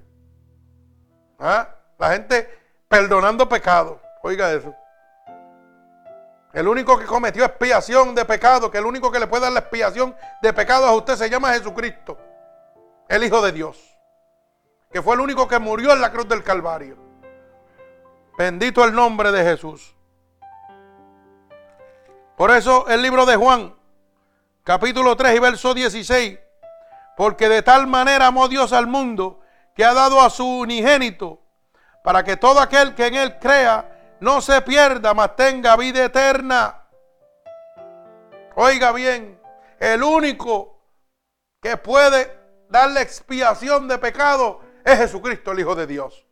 ¿Ah? 1.39 1.69
La 1.97 2.11
gente 2.11 2.47
perdonando 2.87 3.47
pecados. 3.47 3.99
Oiga 4.21 4.51
eso. 4.53 4.73
El 6.53 6.67
único 6.67 6.97
que 6.97 7.05
cometió 7.05 7.45
expiación 7.45 8.15
de 8.15 8.25
pecado, 8.25 8.71
que 8.71 8.77
el 8.77 8.85
único 8.85 9.11
que 9.11 9.19
le 9.19 9.27
puede 9.27 9.43
dar 9.43 9.51
la 9.51 9.59
expiación 9.59 10.15
de 10.41 10.53
pecado 10.53 10.85
a 10.85 10.95
usted 10.95 11.15
se 11.15 11.29
llama 11.29 11.53
Jesucristo, 11.53 12.17
el 13.07 13.23
Hijo 13.23 13.41
de 13.41 13.51
Dios, 13.51 13.77
que 14.91 15.01
fue 15.01 15.13
el 15.15 15.19
único 15.19 15.47
que 15.47 15.59
murió 15.59 15.91
en 15.93 16.01
la 16.01 16.11
cruz 16.11 16.27
del 16.27 16.43
Calvario. 16.43 16.97
Bendito 18.37 18.83
el 18.83 18.93
nombre 18.93 19.31
de 19.31 19.43
Jesús. 19.43 19.93
Por 22.35 22.51
eso 22.51 22.87
el 22.87 23.01
libro 23.01 23.25
de 23.25 23.35
Juan, 23.35 23.75
capítulo 24.63 25.15
3 25.15 25.35
y 25.35 25.39
verso 25.39 25.73
16, 25.73 26.39
porque 27.17 27.49
de 27.49 27.61
tal 27.61 27.87
manera 27.87 28.27
amó 28.27 28.47
Dios 28.47 28.73
al 28.73 28.87
mundo 28.87 29.41
que 29.75 29.83
ha 29.83 29.93
dado 29.93 30.21
a 30.21 30.29
su 30.29 30.45
unigénito, 30.47 31.41
para 32.07 32.23
que 32.23 32.37
todo 32.37 32.61
aquel 32.61 32.95
que 32.95 33.07
en 33.07 33.15
él 33.15 33.37
crea, 33.37 34.15
no 34.21 34.39
se 34.39 34.61
pierda, 34.61 35.13
mas 35.13 35.35
tenga 35.35 35.75
vida 35.75 36.05
eterna. 36.05 36.85
Oiga 38.55 38.93
bien, 38.93 39.37
el 39.77 40.01
único 40.01 40.79
que 41.61 41.75
puede 41.75 42.33
darle 42.69 43.01
expiación 43.01 43.89
de 43.89 43.97
pecado 43.97 44.61
es 44.85 44.97
Jesucristo, 44.99 45.51
el 45.51 45.59
Hijo 45.59 45.75
de 45.75 45.85
Dios. 45.85 46.25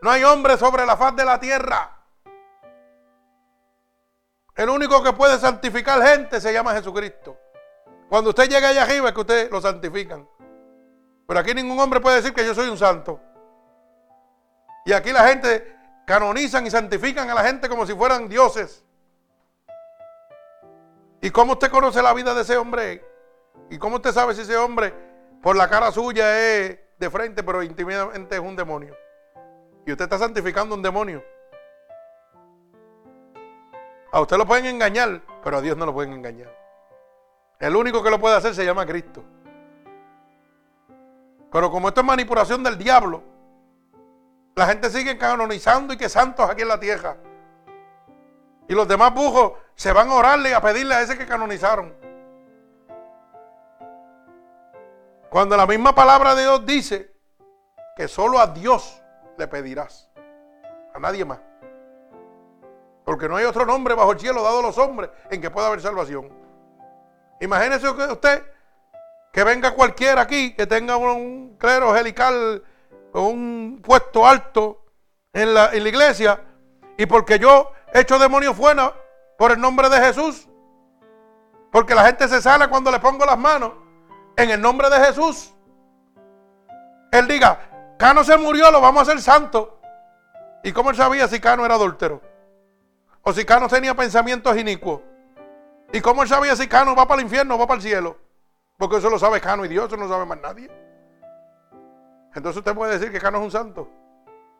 No 0.00 0.10
hay 0.10 0.24
hombre 0.24 0.56
sobre 0.56 0.86
la 0.86 0.96
faz 0.96 1.14
de 1.14 1.26
la 1.26 1.38
tierra. 1.38 1.98
El 4.54 4.70
único 4.70 5.02
que 5.02 5.12
puede 5.12 5.38
santificar 5.38 6.00
gente 6.02 6.40
se 6.40 6.50
llama 6.50 6.72
Jesucristo. 6.72 7.36
Cuando 8.08 8.30
usted 8.30 8.48
llega 8.48 8.68
allá 8.68 8.84
arriba 8.84 9.08
es 9.08 9.14
que 9.14 9.20
usted 9.20 9.50
lo 9.50 9.60
santifican. 9.60 10.26
Pero 11.28 11.40
aquí 11.40 11.52
ningún 11.52 11.78
hombre 11.78 12.00
puede 12.00 12.16
decir 12.16 12.32
que 12.32 12.46
yo 12.46 12.54
soy 12.54 12.70
un 12.70 12.78
santo. 12.78 13.20
Y 14.84 14.92
aquí 14.92 15.12
la 15.12 15.26
gente 15.26 15.74
canonizan 16.04 16.66
y 16.66 16.70
santifican 16.70 17.30
a 17.30 17.34
la 17.34 17.42
gente 17.42 17.68
como 17.68 17.86
si 17.86 17.94
fueran 17.94 18.28
dioses. 18.28 18.84
¿Y 21.22 21.30
cómo 21.30 21.52
usted 21.52 21.70
conoce 21.70 22.02
la 22.02 22.12
vida 22.12 22.34
de 22.34 22.42
ese 22.42 22.56
hombre? 22.58 23.02
¿Y 23.70 23.78
cómo 23.78 23.96
usted 23.96 24.12
sabe 24.12 24.34
si 24.34 24.42
ese 24.42 24.56
hombre 24.58 24.92
por 25.42 25.56
la 25.56 25.68
cara 25.70 25.90
suya 25.90 26.38
es 26.38 26.78
de 26.98 27.10
frente, 27.10 27.42
pero 27.42 27.62
intimidamente 27.62 28.34
es 28.34 28.40
un 28.42 28.54
demonio? 28.54 28.94
Y 29.86 29.92
usted 29.92 30.04
está 30.04 30.18
santificando 30.18 30.74
un 30.74 30.82
demonio. 30.82 31.24
A 34.12 34.20
usted 34.20 34.36
lo 34.36 34.46
pueden 34.46 34.66
engañar, 34.66 35.22
pero 35.42 35.56
a 35.56 35.60
Dios 35.62 35.78
no 35.78 35.86
lo 35.86 35.94
pueden 35.94 36.12
engañar. 36.12 36.54
El 37.58 37.74
único 37.74 38.02
que 38.02 38.10
lo 38.10 38.20
puede 38.20 38.36
hacer 38.36 38.54
se 38.54 38.64
llama 38.64 38.84
Cristo. 38.84 39.24
Pero 41.50 41.70
como 41.70 41.88
esto 41.88 42.02
es 42.02 42.06
manipulación 42.06 42.62
del 42.62 42.76
diablo, 42.76 43.33
la 44.54 44.66
gente 44.66 44.90
sigue 44.90 45.18
canonizando 45.18 45.92
y 45.92 45.96
que 45.96 46.08
santos 46.08 46.48
aquí 46.48 46.62
en 46.62 46.68
la 46.68 46.78
tierra. 46.78 47.16
Y 48.68 48.74
los 48.74 48.86
demás 48.86 49.12
bujos 49.12 49.54
se 49.74 49.92
van 49.92 50.08
a 50.08 50.14
orarle 50.14 50.50
y 50.50 50.52
a 50.52 50.60
pedirle 50.60 50.94
a 50.94 51.02
ese 51.02 51.18
que 51.18 51.26
canonizaron. 51.26 51.94
Cuando 55.28 55.56
la 55.56 55.66
misma 55.66 55.94
palabra 55.94 56.34
de 56.34 56.42
Dios 56.42 56.64
dice 56.64 57.12
que 57.96 58.06
solo 58.06 58.38
a 58.38 58.46
Dios 58.46 59.02
le 59.36 59.48
pedirás, 59.48 60.08
a 60.94 60.98
nadie 61.00 61.24
más. 61.24 61.40
Porque 63.04 63.28
no 63.28 63.36
hay 63.36 63.44
otro 63.44 63.66
nombre 63.66 63.94
bajo 63.94 64.12
el 64.12 64.20
cielo 64.20 64.42
dado 64.42 64.60
a 64.60 64.62
los 64.62 64.78
hombres 64.78 65.10
en 65.30 65.40
que 65.40 65.50
pueda 65.50 65.66
haber 65.66 65.80
salvación. 65.80 66.32
Imagínese 67.40 67.88
usted 67.88 68.44
que 69.32 69.44
venga 69.44 69.72
cualquiera 69.72 70.22
aquí 70.22 70.54
que 70.54 70.66
tenga 70.66 70.96
un 70.96 71.56
clero 71.58 71.90
angelical 71.90 72.62
un 73.22 73.80
puesto 73.82 74.26
alto 74.26 74.84
en 75.32 75.54
la, 75.54 75.74
iglesia 75.74 76.40
y 76.96 77.06
porque 77.06 77.38
yo 77.38 77.72
echo 77.92 78.18
demonios 78.18 78.56
fuera 78.56 78.94
por 79.38 79.52
el 79.52 79.60
nombre 79.60 79.88
de 79.88 79.98
Jesús. 79.98 80.48
Porque 81.70 81.94
la 81.94 82.04
gente 82.04 82.28
se 82.28 82.40
sale 82.40 82.68
cuando 82.68 82.90
le 82.90 83.00
pongo 83.00 83.24
las 83.24 83.38
manos 83.38 83.72
en 84.36 84.50
el 84.50 84.60
nombre 84.60 84.88
de 84.90 85.04
Jesús. 85.06 85.52
Él 87.10 87.26
diga, 87.28 87.96
Cano 87.98 88.24
se 88.24 88.36
murió, 88.36 88.70
lo 88.70 88.80
vamos 88.80 89.00
a 89.00 89.12
hacer 89.12 89.22
santo. 89.22 89.80
¿Y 90.62 90.72
cómo 90.72 90.90
él 90.90 90.96
sabía 90.96 91.28
si 91.28 91.40
Cano 91.40 91.64
era 91.64 91.74
adúltero? 91.74 92.20
O 93.22 93.32
si 93.32 93.44
Cano 93.44 93.68
tenía 93.68 93.94
pensamientos 93.94 94.56
inicuos. 94.56 95.00
¿Y 95.92 96.00
cómo 96.00 96.22
él 96.22 96.28
sabía 96.28 96.56
si 96.56 96.66
Cano 96.66 96.94
va 96.94 97.06
para 97.06 97.20
el 97.20 97.26
infierno 97.26 97.54
o 97.54 97.58
va 97.58 97.66
para 97.66 97.76
el 97.76 97.82
cielo? 97.82 98.16
Porque 98.76 98.96
eso 98.96 99.10
lo 99.10 99.18
sabe 99.18 99.40
Cano 99.40 99.64
y 99.64 99.68
Dios, 99.68 99.86
eso 99.86 99.96
no 99.96 100.08
sabe 100.08 100.26
más 100.26 100.40
nadie. 100.40 100.68
Entonces 102.34 102.58
usted 102.58 102.74
puede 102.74 102.92
decir 102.92 103.12
que 103.12 103.20
Cano 103.20 103.38
es 103.38 103.44
un 103.44 103.50
santo. 103.50 103.88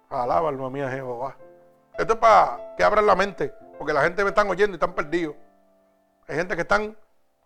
Alaba 0.09 0.49
alma 0.49 0.71
mía 0.71 0.89
Jehová. 0.91 1.37
Esto 1.99 2.15
es 2.15 2.19
para 2.19 2.75
que 2.77 2.85
abran 2.85 3.07
la 3.07 3.15
mente, 3.15 3.53
porque 3.79 3.93
la 3.93 4.03
gente 4.03 4.23
me 4.23 4.31
están 4.31 4.49
oyendo 4.49 4.73
y 4.73 4.77
están 4.77 4.95
perdidos. 4.95 5.35
Hay 6.29 6.37
gente 6.37 6.55
que 6.55 6.63
están, 6.63 6.97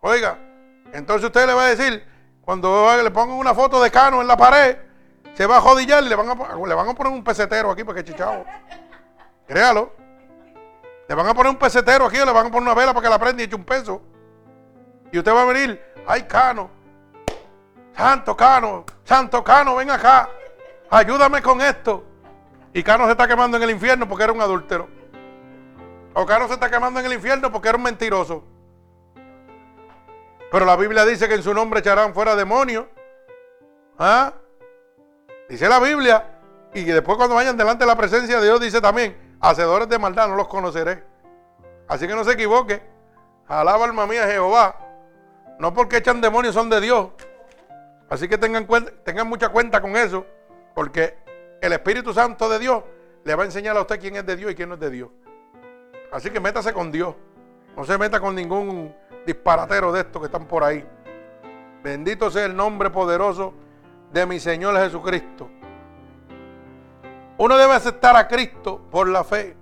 oiga, 0.01 0.37
entonces 0.93 1.25
usted 1.25 1.45
le 1.45 1.53
va 1.53 1.65
a 1.65 1.67
decir, 1.67 2.03
cuando 2.41 2.87
le 3.01 3.11
pongan 3.11 3.37
una 3.37 3.53
foto 3.53 3.81
de 3.81 3.91
Cano 3.91 4.21
en 4.21 4.27
la 4.27 4.37
pared, 4.37 4.77
se 5.33 5.45
va 5.45 5.57
a 5.57 5.61
jodillar 5.61 6.03
y 6.03 6.09
le 6.09 6.15
van 6.15 6.29
a, 6.29 6.55
le 6.55 6.73
van 6.73 6.89
a 6.89 6.93
poner 6.93 7.13
un 7.13 7.23
pesetero 7.23 7.71
aquí 7.71 7.83
para 7.83 7.97
que 7.97 8.11
chichao. 8.11 8.45
Créalo. 9.47 9.93
Le 11.07 11.15
van 11.15 11.27
a 11.27 11.33
poner 11.33 11.51
un 11.51 11.57
pesetero 11.57 12.05
aquí 12.05 12.19
o 12.19 12.25
le 12.25 12.31
van 12.31 12.47
a 12.47 12.51
poner 12.51 12.63
una 12.63 12.73
vela 12.75 12.93
para 12.93 13.03
que 13.03 13.09
la 13.09 13.19
prenda 13.19 13.41
y 13.41 13.45
eche 13.45 13.55
un 13.55 13.65
peso. 13.65 14.01
Y 15.11 15.17
usted 15.17 15.33
va 15.33 15.41
a 15.41 15.45
venir, 15.45 15.81
ay 16.07 16.23
Cano, 16.23 16.69
Santo 17.95 18.35
Cano, 18.35 18.85
Santo 19.03 19.43
Cano, 19.43 19.75
ven 19.75 19.89
acá. 19.91 20.29
Ayúdame 20.89 21.41
con 21.41 21.61
esto. 21.61 22.03
Y 22.73 22.83
Cano 22.83 23.05
se 23.05 23.11
está 23.11 23.27
quemando 23.27 23.57
en 23.57 23.63
el 23.63 23.71
infierno 23.71 24.07
porque 24.07 24.23
era 24.23 24.33
un 24.33 24.41
adúltero. 24.41 24.87
O 26.13 26.25
Cano 26.25 26.47
se 26.47 26.53
está 26.53 26.69
quemando 26.69 26.99
en 26.99 27.05
el 27.05 27.13
infierno 27.13 27.51
porque 27.51 27.69
era 27.69 27.77
un 27.77 27.83
mentiroso. 27.83 28.43
Pero 30.51 30.65
la 30.65 30.75
Biblia 30.75 31.05
dice 31.05 31.27
que 31.27 31.35
en 31.35 31.43
su 31.43 31.53
nombre 31.53 31.79
echarán 31.79 32.13
fuera 32.13 32.35
demonios. 32.35 32.85
¿Ah? 33.97 34.33
Dice 35.47 35.67
la 35.69 35.79
Biblia. 35.79 36.39
Y 36.73 36.83
después 36.83 37.17
cuando 37.17 37.35
vayan 37.35 37.57
delante 37.57 37.83
de 37.83 37.87
la 37.87 37.95
presencia 37.95 38.39
de 38.39 38.45
Dios 38.45 38.59
dice 38.59 38.79
también, 38.79 39.37
hacedores 39.41 39.89
de 39.89 39.97
maldad 39.97 40.27
no 40.27 40.35
los 40.35 40.47
conoceré. 40.47 41.03
Así 41.87 42.07
que 42.07 42.15
no 42.15 42.23
se 42.23 42.33
equivoque. 42.33 42.81
Alaba 43.47 43.85
alma 43.85 44.05
mía 44.05 44.27
Jehová. 44.27 44.75
No 45.57 45.73
porque 45.73 45.97
echan 45.97 46.21
demonios 46.21 46.53
son 46.53 46.69
de 46.69 46.79
Dios. 46.79 47.09
Así 48.09 48.27
que 48.27 48.37
tengan, 48.37 48.65
mucha 49.27 49.49
cuenta 49.49 49.81
con 49.81 49.95
eso, 49.95 50.25
porque 50.73 51.17
el 51.61 51.73
Espíritu 51.73 52.13
Santo 52.13 52.49
de 52.49 52.59
Dios 52.59 52.83
le 53.23 53.35
va 53.35 53.43
a 53.43 53.45
enseñar 53.45 53.77
a 53.77 53.81
usted 53.81 53.99
quién 53.99 54.15
es 54.15 54.25
de 54.25 54.35
Dios 54.35 54.51
y 54.51 54.55
quién 54.55 54.69
no 54.69 54.75
es 54.75 54.81
de 54.81 54.89
Dios. 54.89 55.09
Así 56.11 56.31
que 56.31 56.39
métase 56.39 56.73
con 56.73 56.91
Dios. 56.91 57.15
No 57.77 57.83
se 57.83 57.97
meta 57.97 58.19
con 58.19 58.33
ningún 58.33 58.95
disparatero 59.25 59.91
de 59.91 60.01
estos 60.01 60.21
que 60.21 60.25
están 60.25 60.47
por 60.47 60.63
ahí. 60.63 60.83
Bendito 61.83 62.31
sea 62.31 62.45
el 62.45 62.55
nombre 62.55 62.89
poderoso 62.89 63.53
de 64.11 64.25
mi 64.25 64.39
Señor 64.39 64.75
Jesucristo. 64.77 65.49
Uno 67.37 67.57
debe 67.57 67.73
aceptar 67.73 68.15
a 68.15 68.27
Cristo 68.27 68.81
por 68.89 69.07
la 69.07 69.23
fe. 69.23 69.55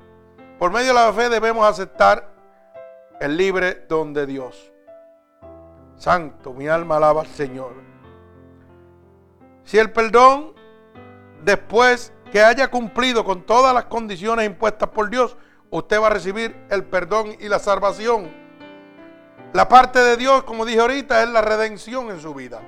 Por 0.58 0.72
medio 0.72 0.88
de 0.88 0.94
la 0.94 1.14
fe 1.14 1.30
debemos 1.30 1.68
aceptar 1.68 2.28
el 3.20 3.36
libre 3.36 3.86
don 3.90 4.14
de 4.14 4.26
Dios. 4.26 4.72
Santo, 5.96 6.54
mi 6.54 6.68
alma 6.68 6.98
alaba 6.98 7.22
al 7.22 7.28
Señor. 7.28 7.74
Si 9.68 9.78
el 9.78 9.92
perdón, 9.92 10.54
después 11.44 12.14
que 12.32 12.42
haya 12.42 12.72
cumplido 12.72 13.26
con 13.26 13.46
todas 13.46 13.74
las 13.74 13.84
condiciones 13.86 14.46
impuestas 14.46 14.88
por 14.88 15.10
Dios, 15.10 15.36
usted 15.70 16.00
va 16.02 16.08
a 16.08 16.12
recibir 16.12 16.56
el 16.70 16.86
perdón 16.86 17.36
y 17.38 17.50
la 17.50 17.60
salvación. 17.60 18.32
La 19.52 19.68
parte 19.68 20.00
de 20.00 20.16
Dios, 20.16 20.44
como 20.44 20.66
dije 20.66 20.80
ahorita, 20.80 21.22
es 21.22 21.28
la 21.28 21.42
redención 21.42 22.10
en 22.12 22.22
su 22.22 22.34
vida. 22.34 22.62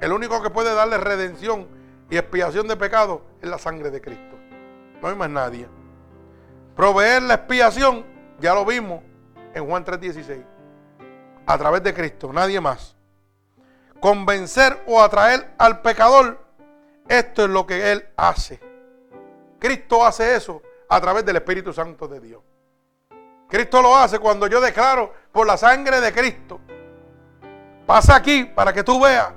El 0.00 0.10
único 0.10 0.42
que 0.42 0.48
puede 0.48 0.74
darle 0.74 0.96
redención 0.96 1.68
y 2.08 2.16
expiación 2.16 2.66
de 2.66 2.78
pecado 2.78 3.20
es 3.42 3.50
la 3.50 3.58
sangre 3.58 3.90
de 3.90 4.00
Cristo. 4.00 4.38
No 5.02 5.08
hay 5.08 5.16
más 5.16 5.28
nadie. 5.28 5.68
Proveer 6.76 7.24
la 7.24 7.34
expiación, 7.34 8.06
ya 8.40 8.54
lo 8.54 8.64
vimos 8.64 9.02
en 9.52 9.66
Juan 9.66 9.84
3:16, 9.84 10.42
a 11.44 11.58
través 11.58 11.82
de 11.82 11.92
Cristo, 11.92 12.32
nadie 12.32 12.58
más 12.58 12.95
convencer 14.00 14.82
o 14.86 15.00
atraer 15.00 15.54
al 15.58 15.80
pecador, 15.80 16.44
esto 17.08 17.44
es 17.44 17.50
lo 17.50 17.66
que 17.66 17.92
Él 17.92 18.08
hace. 18.16 18.60
Cristo 19.58 20.04
hace 20.04 20.36
eso 20.36 20.62
a 20.88 21.00
través 21.00 21.24
del 21.24 21.36
Espíritu 21.36 21.72
Santo 21.72 22.06
de 22.08 22.20
Dios. 22.20 22.42
Cristo 23.48 23.80
lo 23.80 23.96
hace 23.96 24.18
cuando 24.18 24.46
yo 24.46 24.60
declaro 24.60 25.12
por 25.32 25.46
la 25.46 25.56
sangre 25.56 26.00
de 26.00 26.12
Cristo. 26.12 26.60
Pasa 27.86 28.16
aquí 28.16 28.44
para 28.44 28.72
que 28.72 28.82
tú 28.82 29.00
veas 29.00 29.28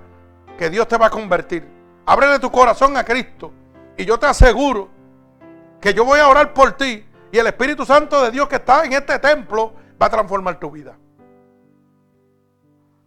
que 0.58 0.70
Dios 0.70 0.88
te 0.88 0.98
va 0.98 1.08
a 1.08 1.10
convertir. 1.10 1.68
Ábrele 2.06 2.40
tu 2.40 2.52
corazón 2.52 2.98
a 2.98 3.04
Cristo 3.04 3.54
y 3.96 4.06
yo 4.06 4.18
te 4.18 4.26
aseguro 4.26 4.90
que 5.80 5.94
yo 5.94 6.04
voy 6.04 6.20
a 6.20 6.28
orar 6.28 6.54
por 6.54 6.74
ti 6.74 7.06
Y 7.32 7.38
el 7.38 7.48
Espíritu 7.48 7.86
Santo 7.86 8.22
de 8.24 8.32
Dios 8.32 8.48
que 8.48 8.56
está 8.56 8.84
en 8.84 8.94
este 8.94 9.20
templo 9.20 9.74
va 10.02 10.08
a 10.08 10.10
transformar 10.10 10.60
tu 10.60 10.72
vida. 10.72 10.98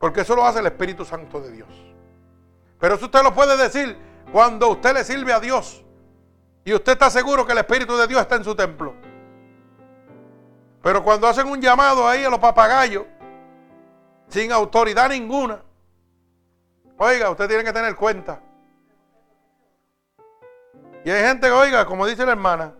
Porque 0.02 0.22
eso 0.22 0.34
lo 0.34 0.44
hace 0.44 0.58
el 0.58 0.66
Espíritu 0.66 1.04
Santo 1.04 1.40
de 1.40 1.52
Dios. 1.52 1.68
Pero 2.80 2.96
eso 2.96 3.04
usted 3.04 3.22
lo 3.22 3.32
puede 3.32 3.56
decir 3.56 3.96
cuando 4.32 4.70
usted 4.70 4.94
le 4.94 5.04
sirve 5.04 5.32
a 5.32 5.38
Dios. 5.38 5.84
Y 6.64 6.74
usted 6.74 6.94
está 6.94 7.08
seguro 7.08 7.46
que 7.46 7.52
el 7.52 7.58
Espíritu 7.58 7.96
de 7.96 8.08
Dios 8.08 8.20
está 8.20 8.34
en 8.34 8.42
su 8.42 8.52
templo. 8.56 8.96
Pero 10.82 11.04
cuando 11.04 11.28
hacen 11.28 11.46
un 11.46 11.60
llamado 11.60 12.08
ahí 12.08 12.24
a 12.24 12.30
los 12.30 12.40
papagayos, 12.40 13.04
sin 14.26 14.50
autoridad 14.50 15.08
ninguna, 15.08 15.62
oiga, 16.98 17.30
usted 17.30 17.46
tiene 17.46 17.62
que 17.62 17.72
tener 17.72 17.94
cuenta. 17.94 18.40
Y 21.04 21.10
hay 21.10 21.22
gente 21.28 21.46
que, 21.46 21.52
oiga, 21.52 21.86
como 21.86 22.08
dice 22.08 22.26
la 22.26 22.32
hermana, 22.32 22.74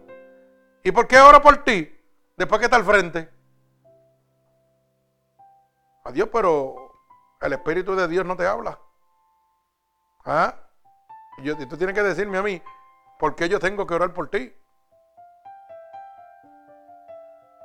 ¿y 0.83 0.91
por 0.91 1.07
qué 1.07 1.21
ora 1.21 1.41
por 1.41 1.59
ti? 1.59 1.89
Después 2.37 2.59
que 2.59 2.65
está 2.65 2.79
al 2.79 2.85
frente. 2.85 3.29
Adiós, 6.03 6.29
pero 6.33 6.82
el 7.43 7.53
Espíritu 7.53 7.95
de 7.95 8.09
Dios 8.09 8.25
no 8.25 8.37
te 8.37 8.47
habla. 8.47 8.79
¿Ah? 10.25 10.55
Tú 11.69 11.77
tienes 11.77 11.95
que 11.95 12.03
decirme 12.03 12.39
a 12.39 12.43
mí, 12.43 12.63
¿por 13.19 13.35
qué 13.35 13.49
yo 13.49 13.59
tengo 13.59 13.87
que 13.87 13.95
orar 13.95 14.13
por 14.13 14.29
ti? 14.29 14.55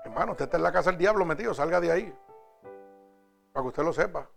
Hermano, 0.03 0.31
usted 0.31 0.45
está 0.45 0.57
en 0.57 0.63
la 0.63 0.71
casa 0.71 0.89
del 0.89 0.99
diablo 0.99 1.25
metido, 1.25 1.53
salga 1.53 1.79
de 1.79 1.91
ahí. 1.91 2.15
Para 3.53 3.63
que 3.63 3.67
usted 3.67 3.83
lo 3.83 3.93
sepa. 3.93 4.27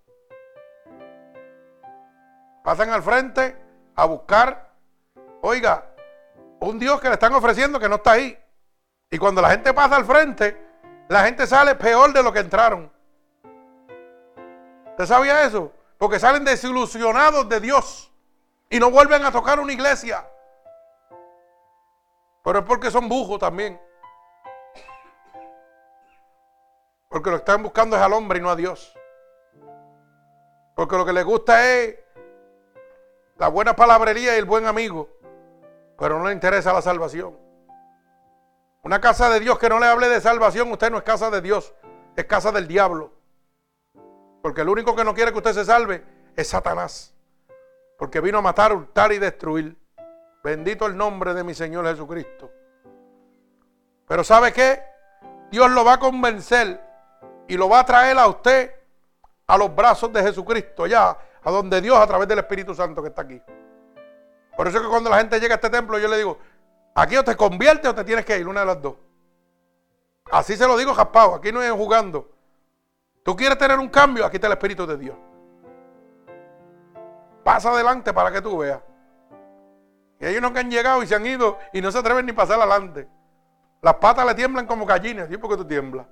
Pasan 2.63 2.91
al 2.91 3.03
frente 3.03 3.57
a 3.95 4.05
buscar, 4.05 4.73
oiga, 5.41 5.87
un 6.61 6.79
Dios 6.79 7.01
que 7.01 7.09
le 7.09 7.15
están 7.15 7.33
ofreciendo 7.33 7.81
que 7.81 7.89
no 7.89 7.97
está 7.97 8.13
ahí. 8.13 8.39
Y 9.11 9.17
cuando 9.17 9.41
la 9.41 9.51
gente 9.51 9.73
pasa 9.73 9.97
al 9.97 10.05
frente, 10.05 10.57
la 11.09 11.25
gente 11.25 11.47
sale 11.47 11.75
peor 11.77 12.13
de 12.13 12.23
lo 12.23 12.33
que 12.33 12.41
entraron. 12.41 12.93
¿Usted 15.01 15.15
sabía 15.15 15.45
eso? 15.45 15.73
Porque 15.97 16.19
salen 16.19 16.45
desilusionados 16.45 17.49
de 17.49 17.59
Dios 17.59 18.13
y 18.69 18.79
no 18.79 18.91
vuelven 18.91 19.25
a 19.25 19.33
tocar 19.33 19.59
una 19.59 19.73
iglesia. 19.73 20.29
Pero 22.45 22.59
es 22.59 22.65
porque 22.67 22.91
son 22.91 23.09
bujos 23.09 23.39
también. 23.39 23.81
Porque 27.09 27.31
lo 27.31 27.37
que 27.37 27.41
están 27.41 27.63
buscando 27.63 27.97
es 27.97 28.03
al 28.03 28.13
hombre 28.13 28.41
y 28.41 28.43
no 28.43 28.51
a 28.51 28.57
Dios. 28.57 28.95
Porque 30.77 30.99
lo 30.99 31.07
que 31.07 31.15
les 31.15 31.25
gusta 31.25 31.67
es 31.67 31.99
la 33.39 33.49
buena 33.49 33.75
palabrería 33.75 34.35
y 34.35 34.39
el 34.39 34.45
buen 34.45 34.67
amigo. 34.67 35.09
Pero 35.99 36.19
no 36.19 36.27
le 36.27 36.35
interesa 36.35 36.75
la 36.75 36.83
salvación. 36.83 37.39
Una 38.83 39.01
casa 39.01 39.31
de 39.31 39.41
Dios 39.41 39.59
que 39.59 39.71
no 39.71 39.79
le 39.81 39.87
hable 39.87 40.11
de 40.11 40.21
salvación, 40.21 40.71
usted 40.71 40.91
no 40.91 40.99
es 40.99 41.05
casa 41.05 41.31
de 41.31 41.41
Dios, 41.41 41.73
es 42.17 42.27
casa 42.27 42.53
del 42.53 42.69
diablo. 42.69 43.20
Porque 44.43 44.63
el 44.63 44.69
único 44.69 44.97
que 44.97 45.05
no 45.05 45.15
quiere 45.15 45.33
que 45.33 45.39
usted 45.39 45.53
se 45.53 45.65
salve 45.65 46.05
es 46.37 46.49
Satanás. 46.49 47.15
Porque 47.99 48.21
vino 48.21 48.39
a 48.39 48.43
matar, 48.43 48.73
hurtar 48.73 49.13
y 49.13 49.19
destruir. 49.19 49.77
Bendito 50.43 50.87
el 50.87 50.97
nombre 50.97 51.35
de 51.35 51.45
mi 51.45 51.55
Señor 51.55 51.87
Jesucristo. 51.87 52.51
Pero 54.09 54.25
¿sabe 54.25 54.53
qué? 54.53 54.83
Dios 55.51 55.71
lo 55.71 55.85
va 55.85 55.95
a 55.95 55.99
convencer 56.01 56.81
y 57.47 57.57
lo 57.57 57.69
va 57.69 57.81
a 57.81 57.85
traer 57.85 58.17
a 58.19 58.27
usted 58.27 58.75
a 59.47 59.59
los 59.59 59.75
brazos 59.75 60.13
de 60.13 60.23
Jesucristo, 60.23 60.87
ya, 60.87 61.17
a 61.43 61.51
donde 61.51 61.81
Dios 61.81 61.99
a 61.99 62.07
través 62.07 62.29
del 62.29 62.39
Espíritu 62.39 62.75
Santo 62.75 63.03
que 63.03 63.09
está 63.09 63.23
aquí. 63.23 63.43
Por 64.57 64.69
eso 64.69 64.79
es 64.79 64.83
que 64.85 64.89
cuando 64.89 65.11
la 65.11 65.19
gente 65.19 65.41
llega 65.41 65.55
a 65.55 65.57
este 65.57 65.71
templo, 65.71 65.99
yo 65.99 66.07
le 66.09 66.17
digo, 66.17 66.39
aquí 66.95 67.17
o 67.17 67.25
te 67.25 67.37
conviertes 67.37 67.91
o 67.91 67.95
te 67.95 68.05
tienes 68.05 68.25
que 68.25 68.39
ir, 68.39 68.47
una 68.47 68.61
de 68.61 68.67
las 68.67 68.81
dos. 68.81 68.95
Así 70.31 70.57
se 70.57 70.67
lo 70.67 70.77
digo, 70.77 70.95
Jaspao, 70.95 71.35
aquí 71.35 71.51
no 71.51 71.63
es 71.63 71.73
jugando. 71.73 72.31
Tú 73.23 73.37
quieres 73.37 73.59
tener 73.59 73.79
un 73.79 73.89
cambio, 73.89 74.25
aquí 74.25 74.37
está 74.37 74.47
el 74.47 74.55
Espíritu 74.55 74.87
de 74.87 74.97
Dios. 74.97 75.17
Pasa 77.45 77.71
adelante 77.71 78.13
para 78.13 78.31
que 78.31 78.41
tú 78.41 78.59
veas. 78.59 78.81
Y 80.21 80.27
hay 80.27 80.37
unos 80.37 80.53
que 80.53 80.61
han 80.61 80.71
llegado 80.71 81.03
y 81.03 81.07
se 81.07 81.15
han 81.15 81.27
ido 81.27 81.59
y 81.73 81.81
no 81.81 81.91
se 81.91 81.99
atreven 81.99 82.27
ni 82.27 82.33
pasar 82.33 82.61
adelante. 82.61 83.09
Las 83.83 83.95
patas 83.95 84.27
le 84.27 84.35
tiemblan 84.35 84.67
como 84.67 84.85
gallinas, 84.85 85.29
¿sí? 85.29 85.39
Porque 85.39 85.57
tú 85.57 85.67
tiemblas. 85.67 86.07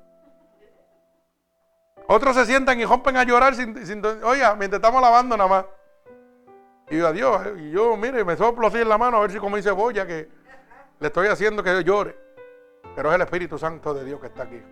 Otros 2.07 2.35
se 2.35 2.47
sientan 2.47 2.81
y 2.81 2.87
rompen 2.87 3.19
a 3.19 3.25
llorar 3.25 3.53
oiga, 4.25 4.55
mientras 4.57 4.79
estamos 4.79 5.03
lavando 5.03 5.37
nada 5.37 5.49
más. 5.49 5.65
Y 6.91 6.97
yo, 6.97 7.07
adiós, 7.07 7.49
y 7.59 7.71
yo, 7.71 7.97
mire, 7.99 8.25
me 8.25 8.35
soplo 8.35 8.69
así 8.69 8.79
en 8.79 8.89
la 8.89 8.97
mano 8.97 9.19
a 9.19 9.21
ver 9.21 9.31
si 9.31 9.39
dice 9.39 9.63
cebolla 9.63 10.07
que 10.07 10.27
le 11.01 11.07
estoy 11.07 11.29
haciendo 11.29 11.63
que 11.63 11.71
yo 11.71 11.81
llore. 11.83 12.17
Pero 12.97 13.11
es 13.11 13.15
el 13.17 13.21
Espíritu 13.21 13.59
Santo 13.59 13.93
de 13.93 14.05
Dios 14.05 14.19
que 14.21 14.29
está 14.29 14.45
aquí. 14.45 14.63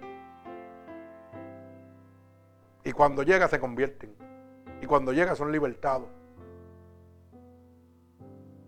Y 2.87 2.93
cuando 2.93 3.25
llega 3.25 3.49
se 3.49 3.59
convierten. 3.59 4.15
Y 4.81 4.87
cuando 4.87 5.13
llega 5.13 5.35
son 5.35 5.51
libertados. 5.51 6.07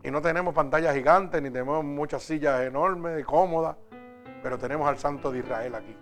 Y 0.02 0.10
no 0.10 0.20
tenemos 0.20 0.52
pantallas 0.52 0.92
gigantes, 0.92 1.40
ni 1.40 1.50
tenemos 1.50 1.84
muchas 1.84 2.24
sillas 2.24 2.62
enormes, 2.62 3.24
cómodas, 3.24 3.76
pero 4.42 4.58
tenemos 4.58 4.88
al 4.88 4.98
Santo 4.98 5.30
de 5.30 5.38
Israel 5.38 5.76
aquí. 5.76 5.96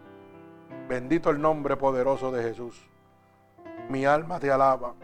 Bendito 0.89 1.29
el 1.29 1.39
nombre 1.39 1.77
poderoso 1.77 2.33
de 2.33 2.43
Jesús. 2.43 2.89
Mi 3.91 4.07
alma 4.07 4.41
te 4.41 4.51
alaba. 4.51 4.95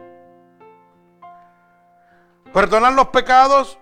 Perdonar 2.51 2.95
los 2.95 3.09
pecados. 3.09 3.79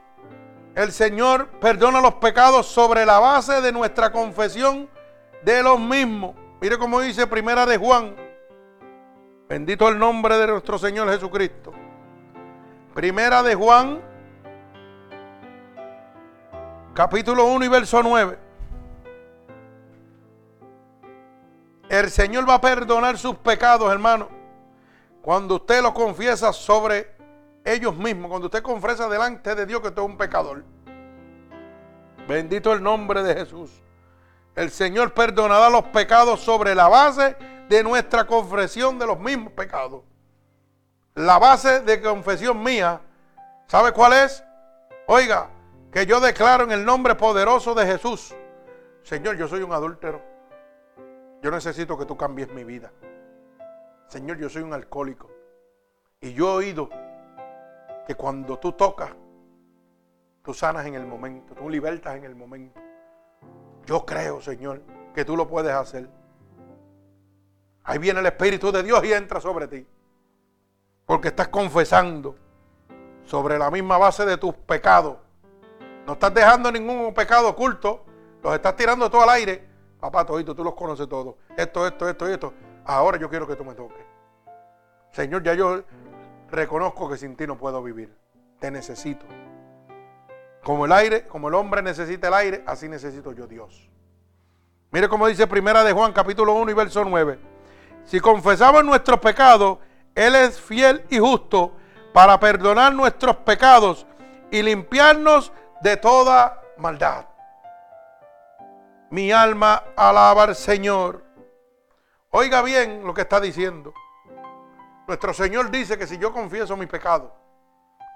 El 0.75 0.91
Señor 0.91 1.51
perdona 1.61 2.01
los 2.01 2.15
pecados 2.15 2.67
sobre 2.67 3.07
la 3.07 3.21
base 3.21 3.61
de 3.61 3.71
nuestra 3.71 4.11
confesión 4.11 4.89
de 5.45 5.63
los 5.63 5.79
mismos. 5.79 6.35
Mire 6.61 6.79
cómo 6.79 7.01
dice 7.01 7.29
Primera 7.29 7.65
de 7.65 7.77
Juan. 7.77 8.30
Bendito 9.51 9.89
el 9.89 9.99
nombre 9.99 10.39
de 10.39 10.47
nuestro 10.47 10.79
Señor 10.79 11.11
Jesucristo. 11.11 11.73
Primera 12.95 13.43
de 13.43 13.57
Juan, 13.57 14.01
capítulo 16.95 17.47
1 17.47 17.65
y 17.65 17.69
verso 17.69 18.01
9. 18.01 18.39
El 21.89 22.11
Señor 22.11 22.49
va 22.49 22.55
a 22.55 22.61
perdonar 22.61 23.19
sus 23.19 23.35
pecados, 23.39 23.91
hermano. 23.91 24.29
Cuando 25.21 25.57
usted 25.57 25.83
lo 25.83 25.93
confiesa 25.93 26.53
sobre 26.53 27.11
ellos 27.65 27.97
mismos, 27.97 28.29
cuando 28.29 28.47
usted 28.47 28.63
confiesa 28.63 29.09
delante 29.09 29.57
de 29.57 29.67
Dios 29.67 29.81
que 29.81 29.89
usted 29.89 30.01
es 30.01 30.09
un 30.09 30.17
pecador. 30.17 30.63
Bendito 32.29 32.73
el 32.73 32.81
nombre 32.81 33.25
de 33.25 33.35
Jesús. 33.35 33.83
El 34.61 34.71
Señor 34.71 35.15
perdonará 35.15 35.71
los 35.71 35.85
pecados 35.85 36.41
sobre 36.41 36.75
la 36.75 36.87
base 36.87 37.35
de 37.71 37.83
nuestra 37.83 38.27
confesión 38.27 38.99
de 38.99 39.07
los 39.07 39.19
mismos 39.19 39.55
pecados. 39.55 40.03
La 41.15 41.39
base 41.39 41.81
de 41.81 41.99
confesión 42.03 42.63
mía, 42.63 43.01
¿sabe 43.69 43.93
cuál 43.93 44.13
es? 44.13 44.45
Oiga, 45.07 45.49
que 45.91 46.05
yo 46.05 46.21
declaro 46.21 46.65
en 46.65 46.73
el 46.73 46.85
nombre 46.85 47.15
poderoso 47.15 47.75
de 47.75 47.87
Jesús, 47.87 48.35
Señor, 49.03 49.39
yo 49.39 49.49
soy 49.49 49.63
un 49.63 49.73
adúltero. 49.73 50.21
Yo 51.41 51.51
necesito 51.51 51.97
que 51.97 52.05
tú 52.05 52.19
cambies 52.19 52.53
mi 52.53 52.63
vida. 52.63 52.93
Señor, 54.09 54.37
yo 54.37 54.51
soy 54.51 54.61
un 54.61 54.75
alcohólico. 54.75 55.31
Y 56.21 56.35
yo 56.35 56.49
he 56.49 56.67
oído 56.67 56.91
que 58.07 58.15
cuando 58.15 58.59
tú 58.59 58.73
tocas, 58.73 59.11
tú 60.43 60.53
sanas 60.53 60.85
en 60.85 60.97
el 60.97 61.07
momento, 61.07 61.55
tú 61.55 61.71
libertas 61.71 62.15
en 62.15 62.25
el 62.25 62.35
momento. 62.35 62.79
Yo 63.91 64.07
creo, 64.07 64.41
Señor, 64.41 64.83
que 65.13 65.25
tú 65.25 65.37
lo 65.37 65.49
puedes 65.49 65.73
hacer. 65.73 66.09
Ahí 67.83 67.99
viene 67.99 68.21
el 68.21 68.27
Espíritu 68.27 68.71
de 68.71 68.85
Dios 68.85 69.03
y 69.05 69.13
entra 69.13 69.41
sobre 69.41 69.67
ti. 69.67 69.85
Porque 71.05 71.27
estás 71.27 71.49
confesando 71.49 72.37
sobre 73.25 73.59
la 73.59 73.69
misma 73.69 73.99
base 73.99 74.25
de 74.25 74.37
tus 74.37 74.55
pecados. 74.55 75.17
No 76.07 76.13
estás 76.13 76.33
dejando 76.33 76.71
ningún 76.71 77.13
pecado 77.13 77.49
oculto. 77.49 78.05
Los 78.45 78.55
estás 78.55 78.77
tirando 78.77 79.11
todo 79.11 79.23
al 79.23 79.31
aire 79.31 79.69
Papá, 79.99 80.25
todito, 80.25 80.55
tú 80.55 80.63
los 80.63 80.75
conoces 80.75 81.09
todos. 81.09 81.35
Esto, 81.57 81.85
esto, 81.85 82.09
esto 82.09 82.29
y 82.31 82.33
esto. 82.33 82.55
Ahora 82.85 83.19
yo 83.19 83.29
quiero 83.29 83.45
que 83.45 83.57
tú 83.57 83.65
me 83.65 83.75
toques. 83.75 84.07
Señor, 85.11 85.43
ya 85.43 85.55
yo 85.55 85.83
reconozco 86.49 87.11
que 87.11 87.17
sin 87.17 87.35
ti 87.37 87.45
no 87.45 87.59
puedo 87.59 87.83
vivir. 87.83 88.17
Te 88.61 88.71
necesito. 88.71 89.27
Como 90.63 90.85
el 90.85 90.93
aire, 90.93 91.27
como 91.27 91.49
el 91.49 91.55
hombre 91.55 91.83
necesita 91.83 92.29
el 92.29 92.35
aire, 92.35 92.65
así 92.67 92.89
necesito 92.89 93.33
yo 93.33 93.47
Dios. 93.47 93.89
Mire 94.91 95.09
cómo 95.09 95.27
dice 95.27 95.47
Primera 95.47 95.85
de 95.85 95.93
Juan, 95.93 96.13
capítulo 96.13 96.55
1 96.55 96.71
y 96.71 96.75
verso 96.75 97.05
9. 97.05 97.39
Si 98.05 98.21
confesamos 98.21 98.85
nuestros 98.85 99.21
pecados, 99.21 99.79
Él 100.15 100.35
es 100.35 100.61
fiel 100.61 101.05
y 101.11 101.19
justo 101.19 101.73
para 102.13 102.39
perdonar 102.41 102.93
nuestros 102.93 103.37
pecados 103.37 104.07
y 104.51 104.63
limpiarnos 104.63 105.53
de 105.81 105.97
toda 105.97 106.61
maldad. 106.77 107.27
Mi 109.11 109.33
alma 109.33 109.85
alaba 109.97 110.45
al 110.45 110.57
Señor. 110.57 111.25
Oiga 112.31 112.63
bien 112.63 113.05
lo 113.05 113.15
que 113.15 113.23
está 113.23 113.41
diciendo. 113.41 113.95
Nuestro 115.07 115.33
Señor 115.33 115.71
dice 115.71 115.99
que 115.99 116.07
si 116.07 116.19
yo 116.19 116.33
confieso 116.33 116.77
mi 116.77 116.87
pecado, 116.87 117.35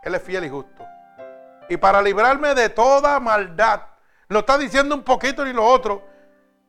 Él 0.03 0.15
es 0.15 0.23
fiel 0.23 0.45
y 0.45 0.49
justo. 0.49 0.85
Y 1.69 1.77
para 1.77 2.03
librarme 2.03 2.55
de 2.55 2.69
toda 2.69 3.19
maldad, 3.21 3.83
lo 4.29 4.41
está 4.41 4.59
diciendo 4.59 4.95
un 4.95 5.03
poquito 5.03 5.47
y 5.47 5.53
lo 5.53 5.65
otro. 5.65 6.03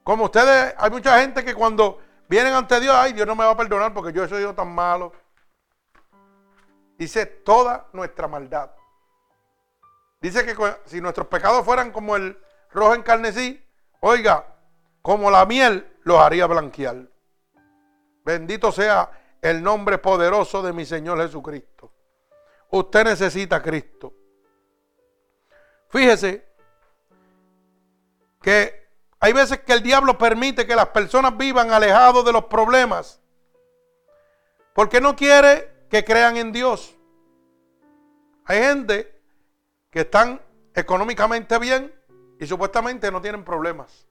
Como 0.04 0.26
ustedes, 0.26 0.74
hay 0.78 0.92
mucha 0.92 1.20
gente 1.20 1.44
que 1.44 1.54
cuando 1.54 2.00
vienen 2.28 2.54
ante 2.54 2.80
Dios, 2.80 2.96
ay, 2.96 3.14
Dios 3.14 3.26
no 3.28 3.36
me 3.36 3.44
va 3.44 3.52
a 3.52 3.58
perdonar 3.58 3.94
porque 3.94 4.14
yo 4.14 4.24
he 4.24 4.28
sido 4.28 4.54
tan 4.54 4.74
malo. 4.74 5.12
Dice 6.98 7.26
toda 7.26 7.88
nuestra 7.92 8.28
maldad. 8.28 8.72
Dice 10.22 10.46
que 10.46 10.56
si 10.86 11.02
nuestros 11.02 11.28
pecados 11.28 11.66
fueran 11.66 11.92
como 11.92 12.16
el 12.16 12.38
rojo 12.72 12.96
en 12.96 13.04
carnesí, 13.04 13.64
oiga, 14.00 14.46
como 15.02 15.30
la 15.30 15.46
miel, 15.46 16.00
los 16.04 16.20
haría 16.20 16.48
blanquear. 16.48 17.08
Bendito 18.24 18.72
sea 18.72 19.12
el 19.42 19.62
nombre 19.62 19.98
poderoso 20.00 20.64
de 20.64 20.74
mi 20.74 20.86
Señor 20.86 21.20
Jesucristo. 21.22 21.92
Usted 22.72 23.04
necesita 23.04 23.58
a 23.58 23.62
Cristo. 23.62 24.14
Fíjese 25.90 26.46
que 28.42 28.86
hay 29.20 29.34
veces 29.34 29.60
que 29.62 29.74
el 29.74 29.82
diablo 29.82 30.18
permite 30.18 30.68
que 30.68 30.76
las 30.76 30.90
personas 30.90 31.36
vivan 31.38 31.72
alejados 31.72 32.24
de 32.26 32.32
los 32.32 32.46
problemas. 32.46 33.22
Porque 34.74 35.02
no 35.02 35.16
quiere 35.16 35.86
que 35.90 36.04
crean 36.04 36.38
en 36.38 36.52
Dios. 36.52 36.96
Hay 38.46 38.62
gente 38.62 39.20
que 39.90 40.02
están 40.02 40.42
económicamente 40.74 41.58
bien 41.58 41.94
y 42.40 42.46
supuestamente 42.46 43.12
no 43.12 43.22
tienen 43.22 43.44
problemas. 43.44 44.06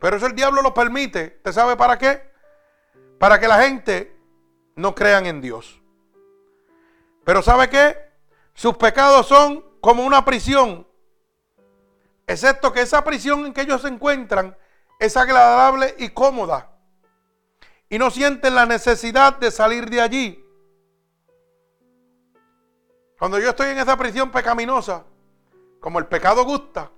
Pero 0.00 0.16
eso 0.16 0.26
el 0.26 0.34
diablo 0.34 0.60
lo 0.62 0.74
permite. 0.74 1.34
¿Usted 1.38 1.52
sabe 1.52 1.76
para 1.76 1.96
qué? 1.96 2.30
Para 3.18 3.38
que 3.38 3.46
la 3.46 3.62
gente 3.62 4.16
no 4.74 4.94
crean 4.94 5.26
en 5.26 5.40
Dios. 5.40 5.80
Pero 7.24 7.42
¿sabe 7.42 7.68
qué? 7.68 7.96
Sus 8.54 8.76
pecados 8.76 9.26
son 9.26 9.64
como 9.80 10.04
una 10.04 10.24
prisión. 10.24 10.86
Excepto 12.26 12.72
que 12.72 12.82
esa 12.82 13.02
prisión 13.02 13.46
en 13.46 13.52
que 13.52 13.62
ellos 13.62 13.82
se 13.82 13.88
encuentran 13.88 14.56
es 14.98 15.16
agradable 15.16 15.94
y 15.98 16.10
cómoda. 16.10 16.70
Y 17.88 17.98
no 17.98 18.10
sienten 18.10 18.54
la 18.54 18.66
necesidad 18.66 19.38
de 19.38 19.50
salir 19.50 19.90
de 19.90 20.00
allí. 20.00 20.44
Cuando 23.18 23.38
yo 23.38 23.50
estoy 23.50 23.70
en 23.70 23.78
esa 23.78 23.96
prisión 23.96 24.30
pecaminosa, 24.30 25.04
como 25.80 25.98
el 25.98 26.06
pecado 26.06 26.44
gusta, 26.44 26.90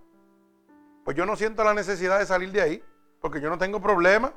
pues 1.04 1.16
yo 1.16 1.26
no 1.26 1.34
siento 1.34 1.64
la 1.64 1.74
necesidad 1.74 2.18
de 2.18 2.26
salir 2.26 2.52
de 2.52 2.60
ahí, 2.60 2.84
porque 3.20 3.40
yo 3.40 3.48
no 3.48 3.58
tengo 3.58 3.80
problema. 3.80 4.32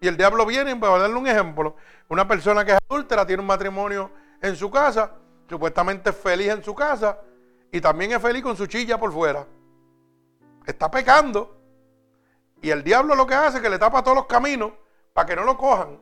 Y 0.00 0.08
el 0.08 0.16
diablo 0.16 0.46
viene, 0.46 0.74
voy 0.74 0.88
a 0.88 0.98
darle 0.98 1.16
un 1.16 1.28
ejemplo, 1.28 1.76
una 2.08 2.26
persona 2.26 2.64
que 2.64 2.72
es 2.72 2.78
adúltera, 2.88 3.24
tiene 3.24 3.40
un 3.40 3.46
matrimonio 3.46 4.10
en 4.40 4.56
su 4.56 4.68
casa, 4.70 5.12
supuestamente 5.48 6.10
es 6.10 6.16
feliz 6.16 6.48
en 6.48 6.64
su 6.64 6.74
casa, 6.74 7.18
y 7.72 7.80
también 7.80 8.12
es 8.12 8.20
feliz 8.20 8.42
con 8.42 8.54
su 8.54 8.66
chilla 8.66 9.00
por 9.00 9.10
fuera. 9.12 9.46
Está 10.66 10.90
pecando. 10.90 11.58
Y 12.60 12.70
el 12.70 12.84
diablo 12.84 13.16
lo 13.16 13.26
que 13.26 13.34
hace 13.34 13.56
es 13.56 13.62
que 13.62 13.70
le 13.70 13.78
tapa 13.78 14.04
todos 14.04 14.16
los 14.16 14.26
caminos 14.26 14.72
para 15.14 15.26
que 15.26 15.34
no 15.34 15.42
lo 15.42 15.56
cojan. 15.56 15.98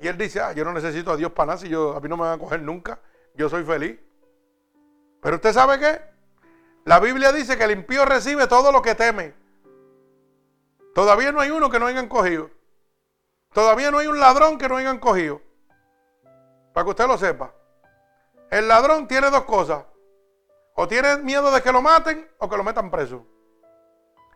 Y 0.00 0.06
él 0.06 0.16
dice, 0.16 0.40
ah, 0.40 0.52
yo 0.52 0.64
no 0.64 0.72
necesito 0.72 1.10
a 1.10 1.16
Dios 1.16 1.32
para 1.32 1.48
nada, 1.48 1.58
si 1.58 1.68
yo, 1.68 1.96
a 1.96 2.00
mí 2.00 2.08
no 2.08 2.16
me 2.16 2.22
van 2.22 2.34
a 2.34 2.38
coger 2.38 2.62
nunca, 2.62 3.00
yo 3.34 3.48
soy 3.48 3.64
feliz. 3.64 3.98
Pero 5.20 5.36
usted 5.36 5.52
sabe 5.52 5.80
qué? 5.80 6.00
La 6.84 7.00
Biblia 7.00 7.32
dice 7.32 7.58
que 7.58 7.64
el 7.64 7.72
impío 7.72 8.04
recibe 8.04 8.46
todo 8.46 8.70
lo 8.70 8.80
que 8.80 8.94
teme. 8.94 9.34
Todavía 10.94 11.32
no 11.32 11.40
hay 11.40 11.50
uno 11.50 11.68
que 11.68 11.80
no 11.80 11.86
hayan 11.86 12.08
cogido. 12.08 12.50
Todavía 13.52 13.90
no 13.90 13.98
hay 13.98 14.06
un 14.06 14.20
ladrón 14.20 14.58
que 14.58 14.68
no 14.68 14.76
hayan 14.76 15.00
cogido. 15.00 15.42
Para 16.72 16.84
que 16.84 16.90
usted 16.90 17.08
lo 17.08 17.18
sepa. 17.18 17.52
El 18.50 18.68
ladrón 18.68 19.08
tiene 19.08 19.28
dos 19.30 19.42
cosas. 19.42 19.84
O 20.80 20.86
tiene 20.86 21.16
miedo 21.16 21.50
de 21.50 21.60
que 21.60 21.72
lo 21.72 21.82
maten 21.82 22.24
o 22.38 22.48
que 22.48 22.56
lo 22.56 22.62
metan 22.62 22.88
preso. 22.88 23.26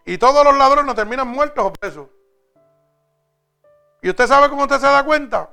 Y 0.05 0.19
todos 0.19 0.45
los 0.45 0.59
ladrones 0.59 0.93
terminan 0.97 1.29
muertos 1.29 1.65
o 1.65 1.73
presos. 1.73 2.09
¿Y 4.03 4.11
usted 4.11 4.27
sabe 4.27 4.51
cómo 4.51 4.63
usted 4.63 4.81
se 4.81 4.87
da 4.87 5.05
cuenta? 5.05 5.51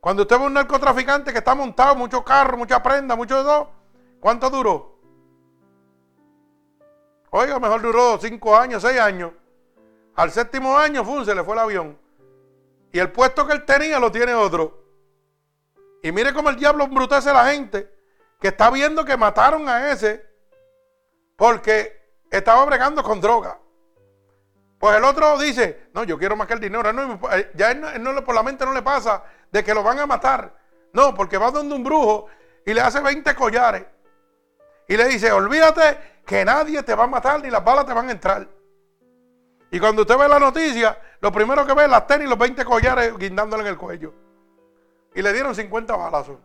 Cuando 0.00 0.22
usted 0.22 0.38
ve 0.38 0.46
un 0.46 0.54
narcotraficante 0.54 1.30
que 1.30 1.40
está 1.40 1.54
montado, 1.54 1.94
mucho 1.94 2.24
carro, 2.24 2.56
mucha 2.56 2.82
prenda, 2.82 3.16
mucho 3.16 3.36
de 3.36 3.44
todo, 3.44 3.70
¿cuánto 4.18 4.48
duró? 4.48 4.98
Oiga, 7.28 7.58
mejor 7.58 7.82
duró 7.82 8.18
cinco 8.18 8.56
años, 8.56 8.80
seis 8.80 8.98
años. 8.98 9.32
Al 10.14 10.30
séptimo 10.30 10.78
año, 10.78 11.04
¡fum! 11.04 11.22
se 11.22 11.34
le 11.34 11.44
fue 11.44 11.52
el 11.52 11.60
avión. 11.60 11.98
Y 12.92 12.98
el 12.98 13.12
puesto 13.12 13.46
que 13.46 13.52
él 13.52 13.66
tenía 13.66 14.00
lo 14.00 14.10
tiene 14.10 14.32
otro. 14.32 14.84
Y 16.02 16.12
mire 16.12 16.32
cómo 16.32 16.48
el 16.48 16.56
diablo 16.56 16.84
embrutece 16.84 17.28
a 17.28 17.34
la 17.34 17.52
gente 17.52 17.97
que 18.40 18.48
está 18.48 18.70
viendo 18.70 19.04
que 19.04 19.16
mataron 19.16 19.68
a 19.68 19.90
ese 19.92 20.24
porque 21.36 21.98
estaba 22.30 22.64
bregando 22.64 23.02
con 23.02 23.20
droga. 23.20 23.58
Pues 24.78 24.96
el 24.96 25.04
otro 25.04 25.36
dice, 25.38 25.88
no, 25.92 26.04
yo 26.04 26.18
quiero 26.18 26.36
más 26.36 26.46
que 26.46 26.54
el 26.54 26.60
dinero. 26.60 26.88
Eh, 27.32 27.50
ya 27.54 27.72
él, 27.72 28.02
no, 28.02 28.24
por 28.24 28.34
la 28.34 28.42
mente 28.42 28.64
no 28.64 28.72
le 28.72 28.82
pasa 28.82 29.24
de 29.50 29.64
que 29.64 29.74
lo 29.74 29.82
van 29.82 29.98
a 29.98 30.06
matar. 30.06 30.54
No, 30.92 31.14
porque 31.14 31.36
va 31.36 31.50
donde 31.50 31.74
un 31.74 31.82
brujo 31.82 32.26
y 32.64 32.72
le 32.72 32.80
hace 32.80 33.00
20 33.00 33.34
collares. 33.34 33.84
Y 34.86 34.96
le 34.96 35.06
dice, 35.06 35.32
olvídate 35.32 36.20
que 36.24 36.44
nadie 36.44 36.82
te 36.82 36.94
va 36.94 37.04
a 37.04 37.08
matar 37.08 37.42
ni 37.42 37.50
las 37.50 37.64
balas 37.64 37.86
te 37.86 37.92
van 37.92 38.08
a 38.08 38.12
entrar. 38.12 38.48
Y 39.70 39.80
cuando 39.80 40.02
usted 40.02 40.16
ve 40.16 40.28
la 40.28 40.38
noticia, 40.38 40.98
lo 41.20 41.30
primero 41.30 41.66
que 41.66 41.74
ve 41.74 41.84
es 41.84 41.90
las 41.90 42.06
tenis 42.06 42.26
y 42.26 42.30
los 42.30 42.38
20 42.38 42.64
collares 42.64 43.18
guindándole 43.18 43.64
en 43.64 43.68
el 43.68 43.76
cuello. 43.76 44.14
Y 45.14 45.22
le 45.22 45.32
dieron 45.32 45.54
50 45.54 45.94
balazos. 45.96 46.38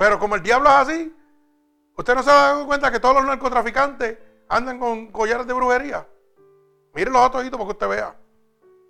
Pero 0.00 0.18
como 0.18 0.34
el 0.34 0.42
diablo 0.42 0.66
es 0.70 0.76
así, 0.76 1.14
usted 1.94 2.14
no 2.14 2.22
se 2.22 2.30
ha 2.30 2.34
dado 2.34 2.66
cuenta 2.66 2.90
que 2.90 2.98
todos 2.98 3.16
los 3.16 3.26
narcotraficantes 3.26 4.16
andan 4.48 4.78
con 4.78 5.12
collares 5.12 5.46
de 5.46 5.52
brujería. 5.52 6.08
Miren 6.94 7.12
los 7.12 7.20
otros 7.20 7.44
para 7.50 7.64
que 7.64 7.70
usted 7.70 7.86
vea. 7.86 8.16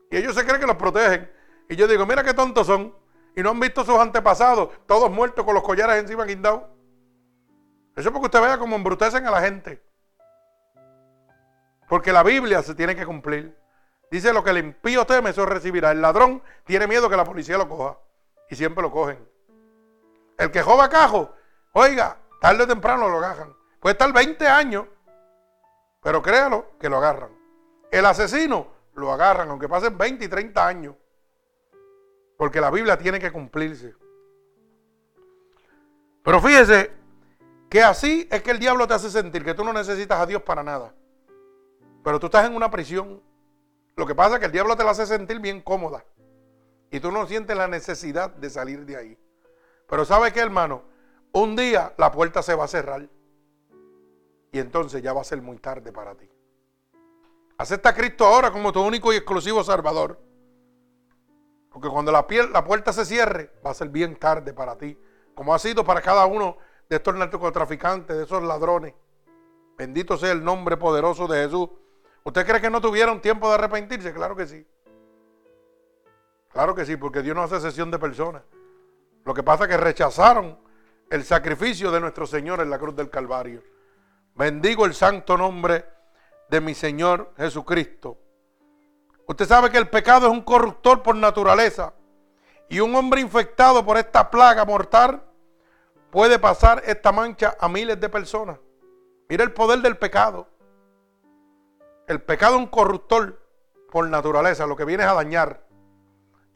Y 0.09 0.19
ellos 0.19 0.37
se 0.37 0.45
creen 0.45 0.61
que 0.61 0.69
los 0.69 0.77
protegen. 0.77 1.29
Y 1.69 1.75
yo 1.75 1.89
digo, 1.89 2.07
mira 2.07 2.23
qué 2.23 2.33
tontos 2.33 2.69
son. 2.69 2.95
Y 3.35 3.43
no 3.43 3.51
han 3.51 3.59
visto 3.59 3.85
sus 3.85 3.99
antepasados, 3.99 4.69
todos 4.87 5.11
muertos 5.11 5.45
con 5.45 5.53
los 5.53 5.65
collares 5.65 5.97
encima 5.97 6.25
guindados. 6.25 6.63
Eso 7.97 8.09
es 8.09 8.13
porque 8.13 8.27
usted 8.27 8.43
vea 8.43 8.57
cómo 8.57 8.77
embrutecen 8.77 9.27
a 9.27 9.33
la 9.33 9.41
gente. 9.41 9.83
Porque 11.89 12.13
la 12.13 12.23
Biblia 12.23 12.63
se 12.63 12.77
tiene 12.77 12.95
que 12.95 13.05
cumplir. 13.05 13.59
Dice 14.13 14.33
lo 14.33 14.45
que 14.45 14.51
el 14.51 14.59
impío 14.59 15.05
teme, 15.07 15.31
eso 15.31 15.45
recibirá. 15.45 15.91
El 15.91 16.03
ladrón 16.03 16.41
tiene 16.67 16.87
miedo 16.87 17.11
que 17.11 17.17
la 17.17 17.25
policía 17.25 17.59
lo 17.59 17.69
coja. 17.69 17.99
Y 18.49 18.55
siempre 18.55 18.81
lo 18.81 18.93
cogen. 18.93 19.30
El 20.41 20.51
que 20.51 20.63
joba 20.63 20.89
cajo, 20.89 21.35
oiga, 21.75 22.17
tarde 22.41 22.63
o 22.63 22.67
temprano 22.67 23.11
lo 23.11 23.19
agarran. 23.19 23.55
Puede 23.79 23.93
estar 23.93 24.11
20 24.11 24.49
años, 24.49 24.87
pero 26.03 26.23
créalo 26.23 26.79
que 26.81 26.89
lo 26.89 26.97
agarran. 26.97 27.31
El 27.91 28.07
asesino 28.07 28.69
lo 28.95 29.13
agarran, 29.13 29.51
aunque 29.51 29.69
pasen 29.69 29.99
20 29.99 30.25
y 30.25 30.29
30 30.29 30.67
años. 30.67 30.95
Porque 32.39 32.59
la 32.59 32.71
Biblia 32.71 32.97
tiene 32.97 33.21
que 33.21 33.31
cumplirse. 33.31 33.95
Pero 36.25 36.41
fíjese 36.41 36.91
que 37.69 37.83
así 37.83 38.27
es 38.31 38.43
que 38.43 38.53
el 38.53 38.59
diablo 38.59 38.87
te 38.87 38.95
hace 38.95 39.11
sentir 39.11 39.45
que 39.45 39.53
tú 39.53 39.63
no 39.63 39.75
necesitas 39.75 40.21
a 40.21 40.25
Dios 40.25 40.41
para 40.41 40.63
nada. 40.63 40.95
Pero 42.03 42.19
tú 42.19 42.27
estás 42.27 42.47
en 42.47 42.57
una 42.57 42.71
prisión. 42.71 43.23
Lo 43.95 44.07
que 44.07 44.15
pasa 44.15 44.37
es 44.37 44.41
que 44.41 44.47
el 44.47 44.53
diablo 44.53 44.75
te 44.75 44.85
la 44.85 44.93
hace 44.93 45.05
sentir 45.05 45.39
bien 45.39 45.61
cómoda. 45.61 46.03
Y 46.91 46.99
tú 46.99 47.13
no 47.13 47.27
sientes 47.27 47.55
la 47.55 47.69
necesidad 47.69 48.31
de 48.31 48.49
salir 48.49 48.87
de 48.87 48.97
ahí. 48.97 49.19
Pero 49.91 50.05
¿sabe 50.05 50.33
qué, 50.33 50.39
hermano? 50.39 50.83
Un 51.33 51.57
día 51.57 51.93
la 51.99 52.13
puerta 52.13 52.43
se 52.43 52.55
va 52.55 52.65
a 52.65 52.69
cerrar. 52.69 53.09
Y 54.53 54.59
entonces 54.59 55.03
ya 55.03 55.13
va 55.13 55.21
a 55.21 55.25
ser 55.25 55.43
muy 55.43 55.59
tarde 55.59 55.93
para 55.93 56.15
ti. 56.15 56.31
Acepta 57.59 57.91
a 57.91 57.95
Cristo 57.95 58.25
ahora 58.25 58.53
como 58.53 58.73
tu 58.73 58.81
único 58.81 59.13
y 59.13 59.17
exclusivo 59.17 59.65
Salvador. 59.65 60.19
Porque 61.71 61.89
cuando 61.89 62.13
la, 62.13 62.25
la 62.53 62.65
puerta 62.65 62.93
se 62.93 63.05
cierre, 63.05 63.53
va 63.67 63.73
a 63.73 63.75
ser 63.75 63.89
bien 63.89 64.17
tarde 64.17 64.53
para 64.55 64.79
ti. 64.79 64.97
Como 65.35 65.53
ha 65.53 65.59
sido 65.59 65.85
para 65.85 66.01
cada 66.01 66.25
uno 66.25 66.57
de 66.89 66.97
estos 66.97 67.15
narcotraficantes, 67.17 68.17
de 68.17 68.25
esos 68.25 68.43
ladrones. 68.45 68.95
Bendito 69.77 70.17
sea 70.17 70.31
el 70.31 70.45
nombre 70.45 70.77
poderoso 70.77 71.27
de 71.27 71.45
Jesús. 71.45 71.69
¿Usted 72.23 72.47
cree 72.47 72.61
que 72.61 72.71
no 72.71 72.81
tuvieron 72.81 73.21
tiempo 73.21 73.49
de 73.49 73.55
arrepentirse? 73.55 74.13
Claro 74.13 74.37
que 74.37 74.47
sí. 74.47 74.65
Claro 76.53 76.75
que 76.75 76.85
sí, 76.85 76.97
porque 76.97 77.23
Dios 77.23 77.35
no 77.35 77.43
hace 77.43 77.61
sesión 77.61 77.91
de 77.91 77.99
personas. 77.99 78.43
Lo 79.31 79.35
que 79.35 79.45
pasa 79.45 79.63
es 79.63 79.71
que 79.71 79.77
rechazaron 79.77 80.59
el 81.09 81.25
sacrificio 81.25 81.93
de 81.93 82.01
nuestro 82.01 82.27
Señor 82.27 82.61
en 82.61 82.69
la 82.69 82.81
cruz 82.81 82.97
del 82.97 83.11
Calvario. 83.11 83.63
Bendigo 84.35 84.85
el 84.87 84.93
santo 84.93 85.39
nombre 85.39 85.85
de 86.49 86.61
mi 86.61 86.75
Señor 86.75 87.33
Jesucristo. 87.37 88.19
Usted 89.29 89.47
sabe 89.47 89.71
que 89.71 89.79
el 89.79 89.89
pecado 89.89 90.27
es 90.27 90.33
un 90.33 90.43
corruptor 90.43 91.05
por 91.05 91.15
naturaleza. 91.15 91.95
Y 92.69 92.81
un 92.81 92.93
hombre 92.97 93.21
infectado 93.21 93.87
por 93.87 93.99
esta 93.99 94.29
plaga 94.29 94.65
mortal 94.65 95.23
puede 96.11 96.41
pasar 96.41 96.83
esta 96.85 97.13
mancha 97.13 97.57
a 97.61 97.69
miles 97.69 98.01
de 98.01 98.09
personas. 98.09 98.59
Mira 99.29 99.45
el 99.45 99.53
poder 99.53 99.79
del 99.79 99.97
pecado. 99.97 100.49
El 102.09 102.21
pecado 102.21 102.57
es 102.57 102.63
un 102.63 102.67
corruptor 102.67 103.41
por 103.93 104.09
naturaleza, 104.09 104.67
lo 104.67 104.75
que 104.75 104.85
viene 104.85 105.05
es 105.05 105.09
a 105.09 105.15
dañar. 105.15 105.65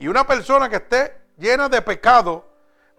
Y 0.00 0.08
una 0.08 0.26
persona 0.26 0.68
que 0.68 0.76
esté 0.78 1.16
llena 1.38 1.68
de 1.68 1.80
pecado 1.80 2.52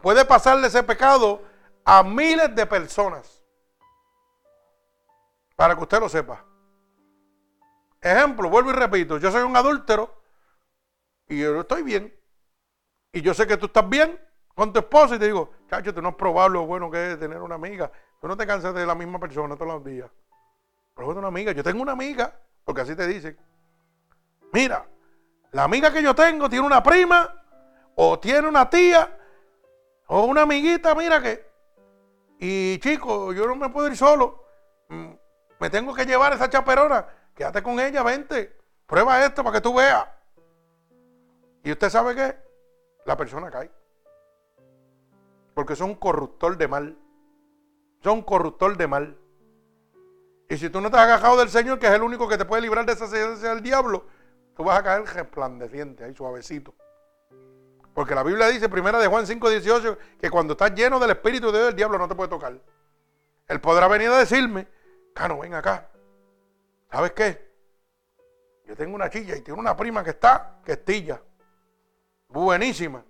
puede 0.06 0.24
pasarle 0.24 0.68
ese 0.68 0.84
pecado 0.84 1.42
a 1.84 2.04
miles 2.04 2.54
de 2.54 2.68
personas. 2.68 3.44
Para 5.56 5.76
que 5.76 5.82
usted 5.82 6.00
lo 6.00 6.08
sepa. 6.08 6.46
ejemplo, 8.00 8.48
vuelvo 8.48 8.70
y 8.70 8.74
repito, 8.74 9.18
yo 9.18 9.32
soy 9.32 9.42
un 9.42 9.58
adúltero 9.58 10.22
y 11.28 11.40
yo 11.40 11.60
estoy 11.60 11.82
bien. 11.82 12.16
Y 13.14 13.24
yo 13.24 13.34
sé 13.34 13.48
que 13.48 13.58
tú 13.58 13.66
estás 13.66 13.90
bien 13.90 14.22
con 14.54 14.72
tu 14.72 14.78
esposa 14.78 15.16
y 15.16 15.18
te 15.18 15.26
digo, 15.26 15.50
chacho, 15.72 15.92
tú 15.92 16.04
no 16.04 16.10
has 16.10 16.16
probado 16.16 16.50
lo 16.50 16.68
bueno 16.68 16.92
que 16.92 17.14
es 17.14 17.20
tener 17.20 17.42
una 17.42 17.56
amiga. 17.56 17.92
Tú 18.22 18.28
no 18.28 18.38
te 18.38 18.46
cansas 18.46 18.76
de 18.76 18.86
la 18.86 18.94
misma 18.94 19.20
persona 19.20 19.56
todos 19.56 19.74
los 19.74 19.84
días. 19.84 20.12
Pero 20.94 21.08
una 21.08 21.30
amiga. 21.30 21.52
Yo 21.52 21.64
tengo 21.64 21.82
una 21.82 21.94
amiga, 21.94 22.32
porque 22.64 22.82
así 22.82 22.96
te 22.96 23.08
dicen. 23.08 23.36
Mira, 24.54 24.86
la 25.50 25.64
amiga 25.64 25.92
que 25.92 26.04
yo 26.04 26.14
tengo 26.14 26.48
tiene 26.48 26.68
una 26.68 26.84
prima, 26.84 27.44
o 27.96 28.20
tiene 28.20 28.48
una 28.48 28.70
tía, 28.70 29.10
o 30.08 30.26
una 30.26 30.44
amiguita, 30.44 30.94
mira 30.96 31.22
que. 31.22 31.46
Y 32.40 32.80
chico, 32.80 33.34
yo 33.34 33.48
no 33.48 33.56
me 33.56 33.70
puedo 33.70 33.88
ir 33.88 33.98
solo. 33.98 34.44
Mm, 34.90 35.12
me 35.60 35.70
tengo 35.70 35.94
que 35.94 36.06
llevar 36.06 36.34
esa 36.34 36.50
chaperona. 36.50 37.08
Quédate 37.34 37.64
con 37.64 37.80
ella, 37.80 38.04
vente. 38.04 38.56
Prueba 38.86 39.24
esto 39.26 39.44
para 39.44 39.56
que 39.56 39.62
tú 39.62 39.74
veas. 39.74 40.08
Y 41.64 41.72
usted 41.72 41.90
sabe 41.90 42.16
que 42.16 42.36
la 43.06 43.18
persona 43.18 43.50
cae. 43.50 43.72
Porque 45.54 45.74
es 45.74 45.82
un 45.82 45.96
corruptor 45.96 46.58
de 46.58 46.68
mal. 46.68 46.98
Son 48.04 48.22
corruptor 48.22 48.78
de 48.78 48.88
mal. 48.88 49.18
Y 50.48 50.58
si 50.58 50.70
tú 50.70 50.80
no 50.80 50.92
te 50.92 50.98
has 50.98 51.04
agajado 51.04 51.38
del 51.38 51.50
Señor, 51.50 51.80
que 51.80 51.88
es 51.88 51.94
el 51.94 52.04
único 52.04 52.28
que 52.28 52.38
te 52.38 52.46
puede 52.46 52.62
librar 52.62 52.86
de 52.86 52.94
esa 52.94 53.08
sencilla 53.08 53.50
del 53.50 53.64
diablo, 53.64 54.06
tú 54.56 54.64
vas 54.64 54.78
a 54.78 54.84
caer 54.84 55.04
resplandeciente, 55.04 56.04
ahí 56.04 56.14
suavecito. 56.14 56.76
Porque 57.96 58.14
la 58.14 58.24
Biblia 58.24 58.48
dice, 58.50 58.68
primera 58.68 59.00
de 59.00 59.08
Juan 59.08 59.26
5, 59.26 59.50
18, 59.50 59.98
que 60.20 60.30
cuando 60.30 60.52
estás 60.52 60.76
lleno 60.76 61.00
del 61.00 61.12
Espíritu 61.12 61.50
de 61.50 61.60
Dios, 61.60 61.70
el 61.70 61.76
diablo 61.78 61.98
no 61.98 62.10
te 62.10 62.14
puede 62.14 62.30
tocar. 62.30 62.60
Él 63.48 63.62
podrá 63.62 63.88
venir 63.88 64.10
a 64.10 64.18
decirme, 64.18 64.68
Cano, 65.14 65.40
ven 65.40 65.54
acá. 65.54 65.90
¿Sabes 66.92 67.14
qué? 67.14 67.56
Yo 68.68 68.76
tengo 68.76 68.96
una 68.96 69.10
chilla 69.10 69.38
y 69.38 69.42
tengo 69.42 69.58
una 69.58 69.78
prima 69.78 70.04
que 70.04 70.10
está, 70.10 70.60
que 70.66 70.74
estilla. 70.74 71.22
Buenísima. 72.28 73.06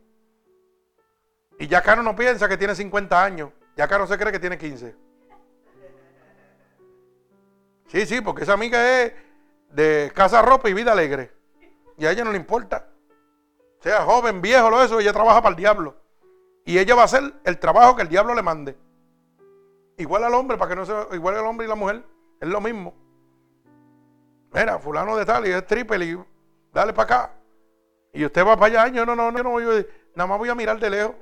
Y 1.58 1.68
ya 1.68 1.82
Cano 1.82 2.04
no 2.04 2.16
piensa 2.16 2.48
que 2.48 2.56
tiene 2.56 2.76
50 2.76 3.24
años. 3.24 3.50
Ya 3.76 3.88
Cano 3.88 4.06
se 4.06 4.20
cree 4.20 4.32
que 4.32 4.40
tiene 4.40 4.60
15. 4.60 4.96
Sí, 7.88 8.06
sí, 8.06 8.22
porque 8.22 8.44
esa 8.44 8.54
amiga 8.54 9.02
es 9.02 9.14
de 9.72 10.12
casa 10.14 10.44
ropa 10.44 10.70
y 10.70 10.76
vida 10.76 10.92
alegre. 10.92 11.32
Y 11.98 12.06
a 12.06 12.12
ella 12.12 12.24
no 12.24 12.32
le 12.32 12.38
importa. 12.38 12.92
Sea 13.86 14.02
joven, 14.02 14.42
viejo, 14.42 14.68
lo 14.72 14.82
eso, 14.82 15.00
ella 15.00 15.14
trabaja 15.14 15.44
para 15.44 15.52
el 15.52 15.58
diablo. 15.58 15.96
Y 16.66 16.80
ella 16.80 16.96
va 16.96 17.04
a 17.04 17.06
hacer 17.06 17.22
el 17.44 17.60
trabajo 17.60 17.96
que 17.96 18.02
el 18.02 18.10
diablo 18.10 18.34
le 18.34 18.42
mande. 18.42 18.76
Igual 19.98 20.24
al 20.24 20.34
hombre, 20.34 20.58
para 20.58 20.70
que 20.70 20.76
no 20.76 20.88
sea 20.88 21.06
igual 21.12 21.38
al 21.38 21.46
hombre 21.46 21.68
y 21.68 21.70
la 21.70 21.76
mujer, 21.76 22.04
es 22.42 22.50
lo 22.50 22.60
mismo. 22.62 22.96
Mira, 24.52 24.80
fulano 24.80 25.16
de 25.16 25.24
tal 25.24 25.46
y 25.46 25.52
es 25.52 25.68
triple 25.68 26.04
y 26.04 26.18
dale 26.74 26.94
para 26.94 27.04
acá. 27.04 27.34
Y 28.12 28.26
usted 28.26 28.44
va 28.44 28.58
para 28.58 28.82
allá, 28.82 28.92
yo 28.92 29.06
no, 29.06 29.16
no, 29.16 29.32
no, 29.32 29.44
no, 29.44 29.60
yo 29.60 29.88
nada 30.16 30.28
más 30.30 30.40
voy 30.40 30.50
a 30.50 30.56
mirar 30.56 30.80
de 30.80 30.90
lejos. 30.90 31.16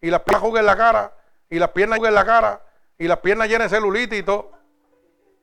Y 0.00 0.10
las 0.10 0.20
piernas 0.20 0.60
en 0.60 0.66
la 0.66 0.76
cara, 0.76 1.12
y 1.50 1.58
las 1.58 1.70
piernas 1.70 1.98
en 1.98 2.14
la 2.14 2.24
cara, 2.24 2.62
y 2.96 3.08
las 3.08 3.18
piernas 3.18 3.48
llenas 3.48 3.68
de 3.68 3.76
celulitis 3.76 4.20
y 4.20 4.22
todo. 4.22 4.52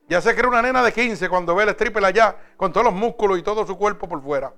Ya 0.08 0.22
se 0.22 0.34
cree 0.34 0.48
una 0.48 0.62
nena 0.62 0.82
de 0.82 0.94
15 0.94 1.28
cuando 1.28 1.54
ve 1.54 1.64
el 1.64 1.68
stripper 1.68 2.02
allá, 2.02 2.34
con 2.56 2.72
todos 2.72 2.86
los 2.86 2.94
músculos 2.94 3.38
y 3.38 3.42
todo 3.42 3.66
su 3.66 3.76
cuerpo 3.76 4.08
por 4.08 4.22
fuera. 4.22 4.54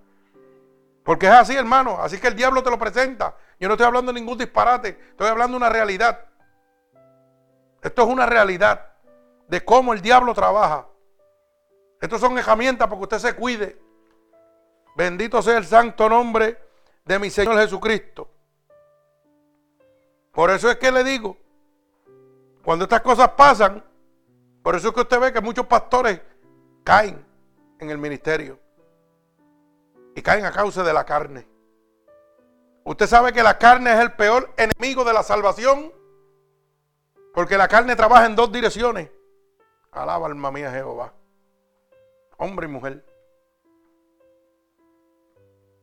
Porque 1.08 1.24
es 1.24 1.32
así, 1.32 1.56
hermano. 1.56 1.96
Así 2.02 2.20
que 2.20 2.28
el 2.28 2.36
diablo 2.36 2.62
te 2.62 2.68
lo 2.68 2.78
presenta. 2.78 3.34
Yo 3.58 3.66
no 3.66 3.76
estoy 3.76 3.86
hablando 3.86 4.12
de 4.12 4.20
ningún 4.20 4.36
disparate. 4.36 4.90
Estoy 5.08 5.28
hablando 5.28 5.52
de 5.52 5.64
una 5.64 5.70
realidad. 5.70 6.26
Esto 7.80 8.02
es 8.02 8.08
una 8.08 8.26
realidad 8.26 8.92
de 9.48 9.64
cómo 9.64 9.94
el 9.94 10.02
diablo 10.02 10.34
trabaja. 10.34 10.86
Estas 11.98 12.20
son 12.20 12.36
herramientas 12.36 12.86
para 12.86 12.98
que 12.98 13.04
usted 13.04 13.18
se 13.20 13.34
cuide. 13.34 13.80
Bendito 14.96 15.40
sea 15.40 15.56
el 15.56 15.64
santo 15.64 16.10
nombre 16.10 16.58
de 17.06 17.18
mi 17.18 17.30
Señor 17.30 17.56
Jesucristo. 17.56 18.30
Por 20.30 20.50
eso 20.50 20.70
es 20.70 20.76
que 20.76 20.92
le 20.92 21.04
digo, 21.04 21.38
cuando 22.62 22.84
estas 22.84 23.00
cosas 23.00 23.30
pasan, 23.30 23.82
por 24.62 24.76
eso 24.76 24.88
es 24.88 24.94
que 24.94 25.00
usted 25.00 25.18
ve 25.18 25.32
que 25.32 25.40
muchos 25.40 25.64
pastores 25.64 26.20
caen 26.84 27.24
en 27.78 27.88
el 27.88 27.96
ministerio. 27.96 28.67
Y 30.18 30.22
caen 30.22 30.44
a 30.44 30.50
causa 30.50 30.82
de 30.82 30.92
la 30.92 31.04
carne. 31.04 31.46
Usted 32.82 33.06
sabe 33.06 33.32
que 33.32 33.40
la 33.40 33.56
carne 33.56 33.92
es 33.92 34.00
el 34.00 34.14
peor 34.14 34.52
enemigo 34.56 35.04
de 35.04 35.12
la 35.12 35.22
salvación. 35.22 35.92
Porque 37.32 37.56
la 37.56 37.68
carne 37.68 37.94
trabaja 37.94 38.26
en 38.26 38.34
dos 38.34 38.50
direcciones. 38.50 39.12
Alaba 39.92 40.26
alma 40.26 40.50
mía 40.50 40.72
Jehová. 40.72 41.14
Hombre 42.36 42.66
y 42.66 42.68
mujer. 42.68 43.06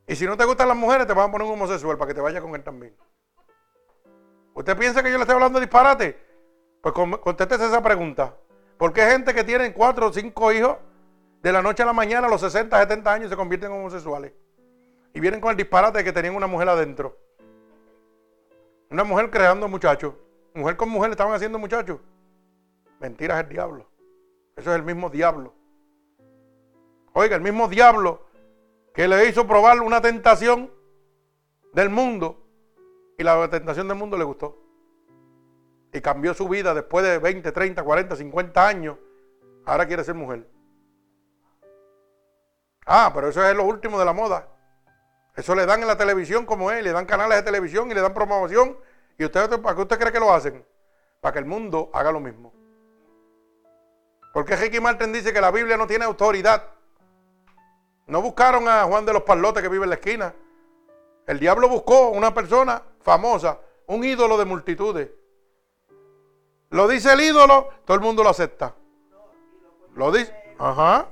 Y 0.05 0.17
si 0.17 0.25
no 0.25 0.35
te 0.35 0.43
gustan 0.43 0.67
las 0.67 0.75
mujeres, 0.75 1.07
te 1.07 1.13
van 1.13 1.29
a 1.29 1.31
poner 1.31 1.47
un 1.47 1.53
homosexual 1.53 1.97
para 1.97 2.09
que 2.09 2.15
te 2.15 2.19
vaya 2.19 2.41
con 2.41 2.53
él 2.55 2.63
también. 2.65 2.93
¿Usted 4.53 4.77
piensa 4.77 5.01
que 5.01 5.11
yo 5.11 5.15
le 5.15 5.21
estoy 5.21 5.35
hablando 5.35 5.61
de 5.61 5.65
disparate? 5.65 6.19
Pues 6.81 6.93
contéstese 7.21 7.67
esa 7.67 7.81
pregunta. 7.81 8.35
¿Por 8.77 8.91
qué 8.91 9.09
gente 9.09 9.33
que 9.33 9.45
tiene 9.45 9.71
cuatro 9.71 10.07
o 10.07 10.11
cinco 10.11 10.51
hijos, 10.51 10.75
de 11.45 11.51
la 11.51 11.61
noche 11.61 11.83
a 11.83 11.85
la 11.85 11.93
mañana, 11.93 12.25
a 12.25 12.29
los 12.31 12.41
60, 12.41 12.75
70 12.75 13.13
años, 13.13 13.29
se 13.29 13.35
convierten 13.35 13.71
en 13.71 13.77
homosexuales? 13.77 14.33
Y 15.13 15.19
vienen 15.19 15.39
con 15.39 15.51
el 15.51 15.57
disparate 15.57 15.99
de 15.99 16.03
que 16.03 16.11
tenían 16.11 16.35
una 16.35 16.47
mujer 16.47 16.67
adentro. 16.67 17.15
Una 18.89 19.03
mujer 19.03 19.29
creando 19.29 19.67
muchachos. 19.67 20.15
Mujer 20.55 20.75
con 20.75 20.89
mujer 20.89 21.11
estaban 21.11 21.33
haciendo 21.35 21.59
muchachos. 21.59 21.99
Mentiras 22.99 23.43
el 23.43 23.49
diablo. 23.49 23.87
Eso 24.55 24.71
es 24.71 24.75
el 24.75 24.81
mismo 24.81 25.11
diablo. 25.11 25.53
Oiga, 27.13 27.35
el 27.35 27.43
mismo 27.43 27.67
diablo 27.67 28.25
que 28.91 29.07
le 29.07 29.29
hizo 29.29 29.45
probar 29.45 29.81
una 29.81 30.01
tentación 30.01 30.71
del 31.73 31.91
mundo 31.91 32.43
y 33.19 33.23
la 33.23 33.47
tentación 33.51 33.87
del 33.87 33.97
mundo 33.99 34.17
le 34.17 34.23
gustó 34.23 34.57
y 35.93 36.01
cambió 36.01 36.33
su 36.33 36.49
vida 36.49 36.73
después 36.73 37.05
de 37.05 37.19
20, 37.19 37.51
30, 37.51 37.83
40, 37.83 38.15
50 38.15 38.67
años, 38.67 38.97
ahora 39.63 39.85
quiere 39.85 40.03
ser 40.03 40.15
mujer. 40.15 40.54
Ah, 42.85 43.11
pero 43.13 43.29
eso 43.29 43.43
es 43.47 43.55
lo 43.55 43.63
último 43.63 43.97
de 43.97 44.05
la 44.05 44.13
moda. 44.13 44.47
Eso 45.35 45.55
le 45.55 45.65
dan 45.65 45.81
en 45.81 45.87
la 45.87 45.97
televisión 45.97 46.45
como 46.45 46.71
es, 46.71 46.83
le 46.83 46.91
dan 46.91 47.05
canales 47.05 47.37
de 47.37 47.43
televisión 47.43 47.89
y 47.91 47.93
le 47.93 48.01
dan 48.01 48.13
promoción. 48.13 48.77
¿Y 49.17 49.25
usted, 49.25 49.49
para 49.61 49.75
qué 49.75 49.81
usted 49.81 49.99
cree 49.99 50.11
que 50.11 50.19
lo 50.19 50.33
hacen? 50.33 50.65
Para 51.19 51.33
que 51.33 51.39
el 51.39 51.45
mundo 51.45 51.89
haga 51.93 52.11
lo 52.11 52.19
mismo. 52.19 52.53
Porque 54.33 54.55
Ricky 54.55 54.79
Martin 54.79 55.11
dice 55.11 55.33
que 55.33 55.41
la 55.41 55.51
Biblia 55.51 55.77
no 55.77 55.87
tiene 55.87 56.05
autoridad. 56.05 56.63
No 58.07 58.21
buscaron 58.21 58.67
a 58.67 58.83
Juan 58.83 59.05
de 59.05 59.13
los 59.13 59.23
Parlotes 59.23 59.63
que 59.63 59.69
vive 59.69 59.83
en 59.83 59.89
la 59.89 59.95
esquina. 59.95 60.33
El 61.25 61.39
diablo 61.39 61.67
buscó 61.67 62.09
una 62.09 62.33
persona 62.33 62.81
famosa, 63.01 63.59
un 63.87 64.03
ídolo 64.03 64.37
de 64.37 64.45
multitudes. 64.45 65.09
Lo 66.69 66.87
dice 66.87 67.13
el 67.13 67.21
ídolo, 67.21 67.69
todo 67.85 67.95
el 67.95 68.01
mundo 68.03 68.23
lo 68.23 68.29
acepta. 68.29 68.75
Lo 69.95 70.11
dice. 70.11 70.35
Ajá. 70.59 71.07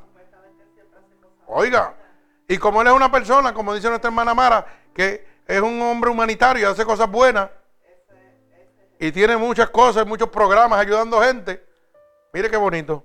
Oiga. 1.54 1.96
Y 2.48 2.58
como 2.58 2.82
él 2.82 2.88
es 2.88 2.94
una 2.94 3.12
persona, 3.12 3.54
como 3.54 3.74
dice 3.74 3.88
nuestra 3.90 4.10
hermana 4.10 4.34
Mara, 4.34 4.66
que 4.94 5.26
es 5.48 5.62
un 5.62 5.82
hombre 5.82 6.10
humanitario, 6.10 6.70
hace 6.70 6.86
cosas 6.86 7.10
buenas. 7.10 7.50
Y 9.00 9.12
tiene 9.12 9.38
muchas 9.38 9.70
cosas, 9.70 10.06
muchos 10.06 10.30
programas 10.30 10.80
ayudando 10.80 11.22
gente. 11.22 11.66
Mire 12.34 12.50
qué 12.50 12.58
bonito. 12.58 13.04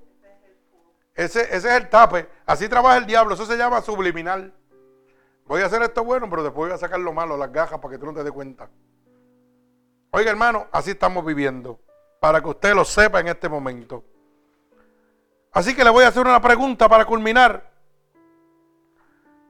Ese, 1.15 1.43
ese 1.43 1.57
es 1.57 1.65
el 1.65 1.89
tape. 1.89 2.29
Así 2.47 2.69
trabaja 2.69 2.97
el 2.97 3.07
diablo. 3.07 3.35
Eso 3.35 3.47
se 3.47 3.57
llama 3.57 3.81
subliminal. 3.83 4.55
Voy 5.47 5.62
a 5.62 5.66
hacer 5.66 5.83
esto 5.83 6.05
bueno, 6.05 6.29
pero 6.29 6.43
después 6.43 6.69
voy 6.69 6.75
a 6.75 6.79
sacar 6.79 7.01
lo 7.01 7.12
malo, 7.12 7.37
las 7.37 7.51
gajas, 7.51 7.79
para 7.79 7.93
que 7.93 7.99
tú 7.99 8.07
no 8.07 8.15
te 8.15 8.23
des 8.23 8.33
cuenta. 8.33 8.69
Oiga, 10.11 10.31
hermano, 10.31 10.66
así 10.73 10.91
estamos 10.91 11.25
viviendo 11.25 11.81
para 12.20 12.41
que 12.41 12.49
usted 12.49 12.75
lo 12.75 12.85
sepa 12.85 13.20
en 13.20 13.29
este 13.29 13.49
momento. 13.49 14.05
Así 15.53 15.75
que 15.75 15.85
le 15.85 15.91
voy 15.91 16.05
a 16.05 16.09
hacer 16.09 16.27
una 16.27 16.41
pregunta 16.41 16.89
para 16.89 17.05
culminar. 17.05 17.68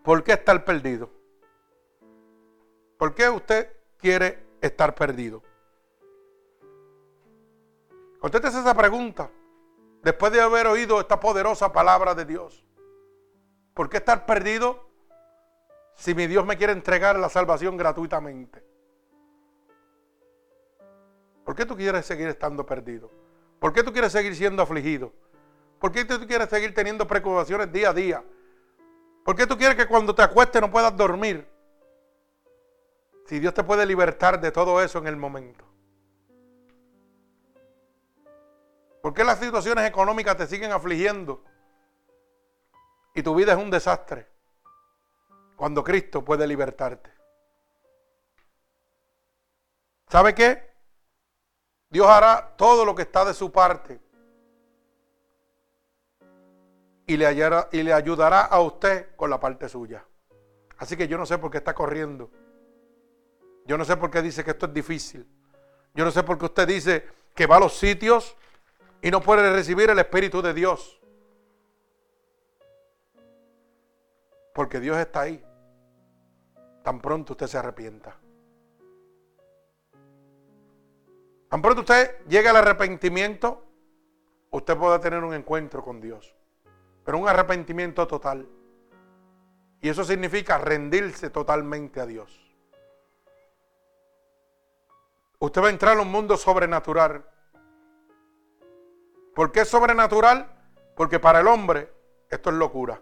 ¿Por 0.09 0.25
qué 0.25 0.33
estar 0.33 0.65
perdido? 0.65 1.11
¿Por 2.97 3.15
qué 3.15 3.29
usted 3.29 3.77
quiere 3.99 4.43
estar 4.63 4.95
perdido? 4.95 5.43
Contéstese 8.19 8.61
esa 8.61 8.75
pregunta 8.75 9.31
después 10.03 10.33
de 10.33 10.41
haber 10.41 10.67
oído 10.67 10.99
esta 10.99 11.21
poderosa 11.21 11.75
palabra 11.75 12.15
de 12.15 12.25
Dios. 12.25 12.65
¿Por 13.75 13.91
qué 13.91 13.99
estar 13.99 14.25
perdido 14.25 14.89
si 15.95 16.15
mi 16.15 16.27
Dios 16.27 16.47
me 16.47 16.57
quiere 16.57 16.73
entregar 16.73 17.19
la 17.19 17.29
salvación 17.29 17.77
gratuitamente? 17.77 18.65
¿Por 21.45 21.55
qué 21.55 21.67
tú 21.67 21.77
quieres 21.77 22.07
seguir 22.07 22.29
estando 22.29 22.65
perdido? 22.65 23.11
¿Por 23.59 23.75
qué 23.75 23.83
tú 23.83 23.93
quieres 23.93 24.13
seguir 24.13 24.35
siendo 24.35 24.63
afligido? 24.63 25.13
¿Por 25.79 25.93
qué 25.93 26.07
tú 26.07 26.27
quieres 26.27 26.49
seguir 26.49 26.73
teniendo 26.73 27.07
preocupaciones 27.07 27.71
día 27.71 27.91
a 27.91 27.93
día? 27.93 28.25
¿Por 29.29 29.37
qué 29.37 29.47
tú 29.47 29.59
quieres 29.59 29.77
que 29.77 29.87
cuando 29.87 30.15
te 30.15 30.23
acuestes 30.23 30.59
no 30.59 30.71
puedas 30.71 30.97
dormir? 30.97 31.47
Si 33.27 33.39
Dios 33.39 33.53
te 33.53 33.63
puede 33.63 33.85
libertar 33.85 34.41
de 34.41 34.51
todo 34.51 34.83
eso 34.83 35.01
en 35.01 35.07
el 35.07 35.17
momento. 35.17 35.67
¿Por 39.03 39.13
qué 39.13 39.25
las 39.25 39.39
situaciones 39.39 39.87
económicas 39.87 40.35
te 40.39 40.47
siguen 40.47 40.73
afligiendo? 40.73 41.45
y 43.15 43.23
tu 43.23 43.35
vida 43.35 43.53
es 43.53 43.59
un 43.59 43.71
desastre, 43.71 44.27
cuando 45.57 45.85
Cristo 45.85 46.25
puede 46.25 46.47
libertarte. 46.47 47.13
¿Sabe 50.09 50.35
qué? 50.35 50.75
Dios 51.91 52.07
hará 52.07 52.57
todo 52.57 52.83
lo 52.83 52.95
que 52.95 53.03
está 53.03 53.27
de 53.27 53.35
su 53.35 53.53
parte 53.53 54.08
y 57.09 57.17
le, 57.17 57.93
ayudará 57.95 58.43
a 58.43 58.61
usted 58.61 59.17
con 59.17 59.31
la 59.31 59.41
parte 59.41 59.67
suya. 59.67 60.05
Así 60.77 60.95
que 60.95 61.09
yo 61.09 61.17
no 61.17 61.25
sé 61.25 61.39
por 61.39 61.51
qué 61.51 61.57
está 61.57 61.75
corriendo. 61.75 62.31
Yo 63.65 63.79
no 63.79 63.85
sé 63.87 63.97
por 63.97 64.11
qué 64.11 64.21
dice 64.21 64.45
que 64.45 64.51
esto 64.51 64.67
es 64.67 64.75
difícil. 64.75 65.27
Yo 65.95 66.05
no 66.05 66.11
sé 66.11 66.23
por 66.23 66.39
qué 66.39 66.45
usted 66.45 66.69
dice 66.69 67.09
que 67.35 67.47
va 67.47 67.57
a 67.57 67.61
los 67.61 67.79
sitios 67.79 68.37
y 69.01 69.11
no 69.11 69.23
puede 69.23 69.51
recibir 69.51 69.89
el 69.89 69.99
Espíritu 69.99 70.43
de 70.43 70.53
Dios. 70.53 71.01
Porque 74.55 74.79
Dios 74.79 74.99
está 74.99 75.23
ahí. 75.23 75.43
Tan 76.85 77.01
pronto 77.01 77.33
usted 77.33 77.47
se 77.47 77.57
arrepienta. 77.57 78.19
Tan 81.49 81.63
pronto 81.63 81.81
usted 81.81 82.19
llega 82.27 82.51
al 82.51 82.57
arrepentimiento, 82.57 83.65
usted 84.51 84.77
puede 84.77 84.99
tener 84.99 85.25
un 85.25 85.33
encuentro 85.33 85.83
con 85.83 86.03
Dios. 86.03 86.38
Pero 87.09 87.17
un 87.17 87.27
arrepentimiento 87.27 88.07
total. 88.07 88.47
Y 89.81 89.89
eso 89.89 90.05
significa 90.05 90.59
rendirse 90.59 91.31
totalmente 91.31 92.03
a 92.03 92.05
Dios. 92.05 92.39
Usted 95.39 95.63
va 95.63 95.69
a 95.69 95.71
entrar 95.71 95.97
a 95.97 96.03
un 96.03 96.13
mundo 96.13 96.37
sobrenatural. 96.37 97.25
¿Por 99.35 99.51
qué 99.53 99.61
es 99.61 99.71
sobrenatural? 99.71 100.51
Porque 100.95 101.19
para 101.19 101.41
el 101.41 101.47
hombre 101.47 101.91
esto 102.29 102.51
es 102.51 102.57
locura. 102.57 103.01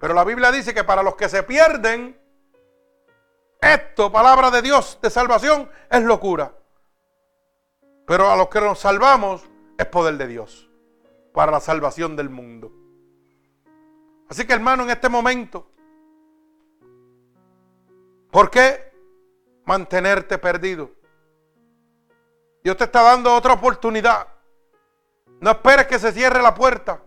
Pero 0.00 0.12
la 0.12 0.24
Biblia 0.24 0.50
dice 0.50 0.74
que 0.74 0.82
para 0.82 1.04
los 1.04 1.14
que 1.14 1.28
se 1.28 1.44
pierden, 1.44 2.20
esto, 3.60 4.10
palabra 4.10 4.50
de 4.50 4.60
Dios, 4.60 4.98
de 5.00 5.10
salvación, 5.10 5.70
es 5.88 6.02
locura. 6.02 6.52
Pero 8.08 8.28
a 8.28 8.34
los 8.34 8.48
que 8.48 8.60
nos 8.60 8.80
salvamos 8.80 9.48
es 9.78 9.86
poder 9.86 10.16
de 10.16 10.26
Dios 10.26 10.68
para 11.32 11.52
la 11.52 11.60
salvación 11.60 12.16
del 12.16 12.28
mundo. 12.28 12.77
Así 14.28 14.46
que 14.46 14.52
hermano, 14.52 14.82
en 14.82 14.90
este 14.90 15.08
momento, 15.08 15.70
¿por 18.30 18.50
qué 18.50 18.92
mantenerte 19.64 20.36
perdido? 20.38 20.90
Dios 22.62 22.76
te 22.76 22.84
está 22.84 23.02
dando 23.02 23.34
otra 23.34 23.54
oportunidad. 23.54 24.28
No 25.40 25.50
esperes 25.50 25.86
que 25.86 25.98
se 25.98 26.12
cierre 26.12 26.42
la 26.42 26.54
puerta. 26.54 27.00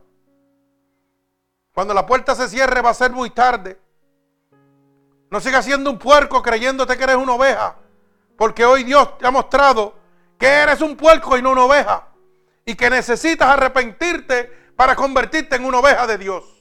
Cuando 1.74 1.94
la 1.94 2.06
puerta 2.06 2.34
se 2.34 2.48
cierre 2.50 2.82
va 2.82 2.90
a 2.90 2.96
ser 2.96 3.12
muy 3.12 3.30
tarde. 3.30 3.80
No 5.30 5.40
sigas 5.40 5.66
siendo 5.66 5.90
un 5.90 6.00
puerco 6.00 6.42
creyéndote 6.42 6.98
que 6.98 7.04
eres 7.04 7.18
una 7.18 7.34
oveja. 7.34 7.76
Porque 8.38 8.66
hoy 8.66 8.84
Dios 8.84 9.18
te 9.18 9.28
ha 9.28 9.32
mostrado 9.32 9.96
que 10.38 10.48
eres 10.48 10.82
un 10.82 10.98
puerco 10.98 11.38
y 11.38 11.42
no 11.42 11.52
una 11.52 11.66
oveja. 11.66 12.08
Y 12.66 12.76
que 12.76 12.90
necesitas 12.90 13.50
arrepentirte 13.50 14.72
para 14.76 14.96
convertirte 14.96 15.58
en 15.58 15.66
una 15.66 15.80
oveja 15.80 16.08
de 16.08 16.18
Dios. 16.18 16.61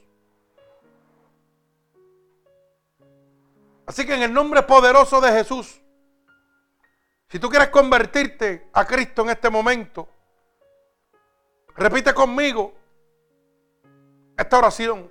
Así 3.90 4.06
que 4.06 4.14
en 4.14 4.22
el 4.22 4.32
nombre 4.32 4.62
poderoso 4.62 5.20
de 5.20 5.32
Jesús, 5.32 5.82
si 7.28 7.40
tú 7.40 7.48
quieres 7.48 7.70
convertirte 7.70 8.70
a 8.72 8.84
Cristo 8.84 9.22
en 9.22 9.30
este 9.30 9.50
momento, 9.50 10.08
repite 11.74 12.14
conmigo 12.14 12.72
esta 14.38 14.58
oración. 14.58 15.10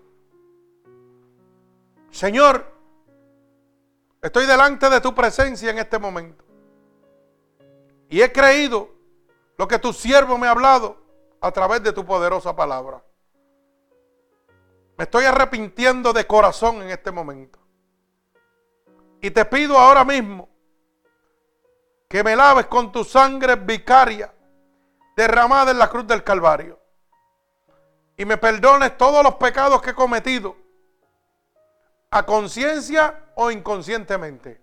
Señor, 2.09 2.73
estoy 4.21 4.45
delante 4.45 4.89
de 4.89 5.01
tu 5.01 5.13
presencia 5.13 5.71
en 5.71 5.79
este 5.79 5.99
momento. 5.99 6.45
Y 8.07 8.21
he 8.21 8.31
creído 8.31 8.91
lo 9.57 9.67
que 9.67 9.77
tu 9.77 9.91
siervo 9.91 10.37
me 10.37 10.47
ha 10.47 10.51
hablado 10.51 10.95
a 11.41 11.51
través 11.51 11.83
de 11.83 11.91
tu 11.91 12.05
poderosa 12.05 12.55
palabra. 12.55 13.03
Me 14.97 15.03
estoy 15.03 15.25
arrepintiendo 15.25 16.13
de 16.13 16.25
corazón 16.25 16.81
en 16.81 16.91
este 16.91 17.11
momento. 17.11 17.59
Y 19.21 19.31
te 19.31 19.45
pido 19.45 19.77
ahora 19.77 20.03
mismo 20.03 20.47
que 22.07 22.23
me 22.23 22.35
laves 22.35 22.65
con 22.67 22.91
tu 22.91 23.03
sangre 23.03 23.55
vicaria 23.55 24.33
derramada 25.15 25.71
en 25.71 25.77
la 25.77 25.89
cruz 25.89 26.07
del 26.07 26.23
Calvario. 26.23 26.79
Y 28.17 28.25
me 28.25 28.37
perdones 28.37 28.97
todos 28.97 29.23
los 29.23 29.35
pecados 29.35 29.81
que 29.81 29.91
he 29.91 29.93
cometido, 29.93 30.55
a 32.11 32.25
conciencia 32.25 33.31
o 33.35 33.51
inconscientemente. 33.51 34.61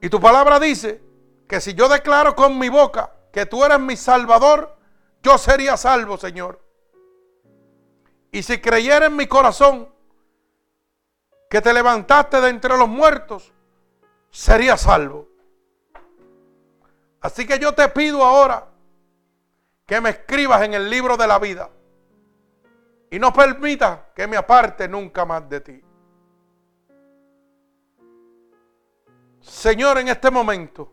Y 0.00 0.08
tu 0.08 0.20
palabra 0.20 0.58
dice 0.60 1.02
que 1.48 1.60
si 1.60 1.74
yo 1.74 1.88
declaro 1.88 2.34
con 2.34 2.58
mi 2.58 2.68
boca 2.68 3.12
que 3.32 3.44
tú 3.44 3.64
eres 3.64 3.80
mi 3.80 3.96
salvador, 3.96 4.76
yo 5.22 5.36
sería 5.36 5.76
salvo, 5.76 6.16
Señor. 6.16 6.60
Y 8.32 8.42
si 8.42 8.60
creyera 8.60 9.06
en 9.06 9.16
mi 9.16 9.26
corazón 9.26 9.92
que 11.50 11.60
te 11.60 11.74
levantaste 11.74 12.40
de 12.40 12.48
entre 12.48 12.78
los 12.78 12.88
muertos, 12.88 13.52
sería 14.30 14.76
salvo. 14.76 15.28
Así 17.20 17.44
que 17.44 17.58
yo 17.58 17.74
te 17.74 17.88
pido 17.88 18.24
ahora 18.24 18.68
que 19.84 20.00
me 20.00 20.10
escribas 20.10 20.62
en 20.62 20.74
el 20.74 20.88
libro 20.88 21.16
de 21.16 21.26
la 21.26 21.40
vida 21.40 21.68
y 23.10 23.18
no 23.18 23.32
permita 23.32 24.10
que 24.14 24.28
me 24.28 24.36
aparte 24.36 24.86
nunca 24.86 25.24
más 25.24 25.48
de 25.48 25.60
ti. 25.60 25.84
Señor, 29.40 29.98
en 29.98 30.06
este 30.06 30.30
momento, 30.30 30.92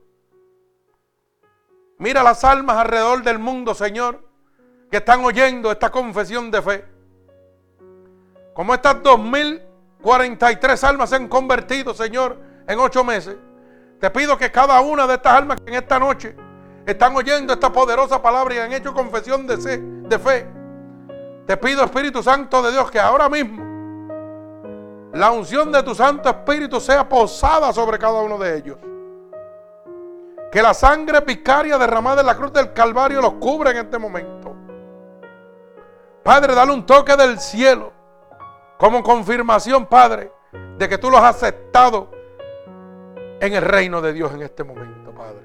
mira 1.99 2.23
las 2.23 2.43
almas 2.43 2.77
alrededor 2.77 3.21
del 3.21 3.37
mundo, 3.37 3.75
Señor, 3.75 4.27
que 4.89 4.97
están 4.97 5.23
oyendo 5.23 5.71
esta 5.71 5.91
confesión 5.91 6.49
de 6.49 6.61
fe. 6.63 6.85
Como 8.55 8.73
estas 8.73 9.03
2043 10.07 10.83
almas 10.85 11.09
se 11.09 11.17
han 11.17 11.27
convertido, 11.27 11.93
Señor, 11.93 12.37
en 12.65 12.79
ocho 12.79 13.03
meses. 13.03 13.35
Te 13.99 14.09
pido 14.09 14.37
que 14.37 14.49
cada 14.51 14.79
una 14.79 15.05
de 15.05 15.15
estas 15.15 15.33
almas 15.33 15.59
que 15.59 15.69
en 15.69 15.75
esta 15.75 15.99
noche 15.99 16.35
están 16.85 17.13
oyendo 17.15 17.51
esta 17.51 17.71
poderosa 17.71 18.21
palabra 18.21 18.55
y 18.55 18.59
han 18.59 18.71
hecho 18.71 18.93
confesión 18.93 19.45
de, 19.45 19.57
de 19.57 20.19
fe, 20.19 20.47
te 21.45 21.57
pido 21.57 21.83
Espíritu 21.83 22.23
Santo 22.23 22.61
de 22.61 22.71
Dios 22.71 22.89
que 22.89 22.99
ahora 22.99 23.27
mismo 23.27 23.65
la 25.13 25.31
unción 25.31 25.71
de 25.71 25.83
tu 25.83 25.93
Santo 25.93 26.29
Espíritu 26.29 26.79
sea 26.79 27.07
posada 27.07 27.73
sobre 27.73 27.99
cada 27.99 28.21
uno 28.21 28.37
de 28.37 28.57
ellos. 28.57 28.77
Que 30.51 30.61
la 30.61 30.73
sangre 30.73 31.21
picaria 31.21 31.77
derramada 31.77 32.21
en 32.21 32.27
la 32.27 32.37
cruz 32.37 32.53
del 32.53 32.71
Calvario 32.71 33.21
los 33.21 33.33
cubra 33.33 33.71
en 33.71 33.77
este 33.77 33.97
momento. 33.97 34.55
Padre, 36.23 36.55
dale 36.55 36.71
un 36.71 36.85
toque 36.85 37.15
del 37.17 37.39
cielo 37.39 37.96
como 38.77 39.03
confirmación, 39.03 39.85
Padre, 39.85 40.31
de 40.77 40.87
que 40.87 40.97
tú 40.97 41.09
los 41.09 41.19
has 41.19 41.35
aceptado 41.37 42.11
en 43.39 43.53
el 43.53 43.61
reino 43.61 44.01
de 44.01 44.13
Dios 44.13 44.33
en 44.33 44.41
este 44.41 44.63
momento, 44.63 45.11
Padre. 45.11 45.43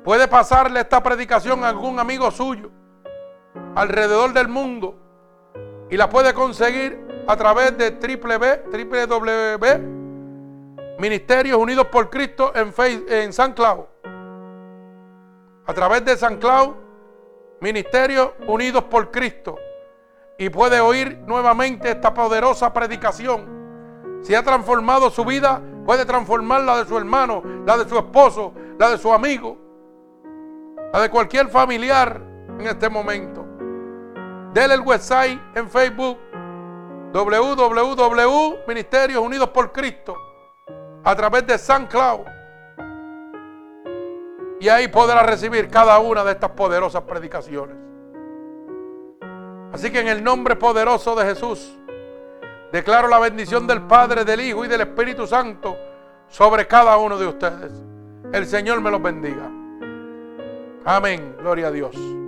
puede 0.03 0.27
pasarle 0.27 0.79
esta 0.79 1.03
predicación 1.03 1.63
a 1.63 1.69
algún 1.69 1.99
amigo 1.99 2.31
suyo 2.31 2.71
alrededor 3.75 4.33
del 4.33 4.47
mundo 4.47 4.95
y 5.89 5.97
la 5.97 6.09
puede 6.09 6.33
conseguir 6.33 7.05
a 7.27 7.35
través 7.35 7.77
de 7.77 7.91
www 7.91 9.95
Ministerios 10.97 11.57
Unidos 11.57 11.87
por 11.87 12.09
Cristo 12.09 12.53
en, 12.55 12.73
en 13.09 13.33
San 13.33 13.53
Clau. 13.53 13.87
A 15.65 15.73
través 15.73 16.05
de 16.05 16.15
San 16.15 16.37
Clau, 16.37 16.75
Ministerios 17.59 18.31
Unidos 18.47 18.85
por 18.85 19.11
Cristo. 19.11 19.57
Y 20.37 20.49
puede 20.49 20.79
oír 20.79 21.19
nuevamente 21.25 21.91
esta 21.91 22.13
poderosa 22.13 22.71
predicación. 22.71 24.21
Si 24.21 24.33
ha 24.35 24.43
transformado 24.43 25.09
su 25.09 25.25
vida, 25.25 25.61
puede 25.85 26.05
transformar 26.05 26.61
la 26.61 26.77
de 26.77 26.85
su 26.85 26.97
hermano, 26.97 27.43
la 27.65 27.77
de 27.77 27.89
su 27.89 27.97
esposo, 27.97 28.53
la 28.79 28.89
de 28.89 28.97
su 28.97 29.11
amigo, 29.11 29.57
la 30.93 31.01
de 31.01 31.09
cualquier 31.09 31.49
familiar 31.49 32.21
en 32.57 32.67
este 32.67 32.89
momento. 32.89 33.44
Dele 34.55 34.75
el 34.75 34.79
website 34.79 35.37
en 35.53 35.69
Facebook 35.69 36.17
www 37.11 38.55
Ministerios 38.65 39.21
Unidos 39.21 39.49
por 39.49 39.73
Cristo 39.73 40.15
a 41.03 41.13
través 41.13 41.45
de 41.45 41.57
San. 41.57 41.89
Y 44.61 44.69
ahí 44.69 44.87
podrá 44.87 45.23
recibir 45.23 45.69
cada 45.69 45.99
una 45.99 46.23
de 46.23 46.31
estas 46.31 46.51
poderosas 46.51 47.01
predicaciones. 47.01 47.75
Así 49.73 49.91
que 49.91 49.99
en 49.99 50.07
el 50.07 50.23
nombre 50.23 50.55
poderoso 50.55 51.17
de 51.17 51.25
Jesús, 51.25 51.77
declaro 52.71 53.09
la 53.09 53.19
bendición 53.19 53.67
del 53.67 53.81
Padre, 53.81 54.23
del 54.23 54.39
Hijo 54.39 54.63
y 54.63 54.69
del 54.69 54.79
Espíritu 54.79 55.27
Santo 55.27 55.77
sobre 56.29 56.65
cada 56.65 56.95
uno 56.95 57.17
de 57.17 57.27
ustedes. 57.27 57.73
El 58.31 58.45
Señor 58.45 58.79
me 58.79 58.89
los 58.89 59.01
bendiga. 59.01 59.51
Amén. 60.85 61.35
Gloria 61.41 61.67
a 61.67 61.71
Dios. 61.71 62.24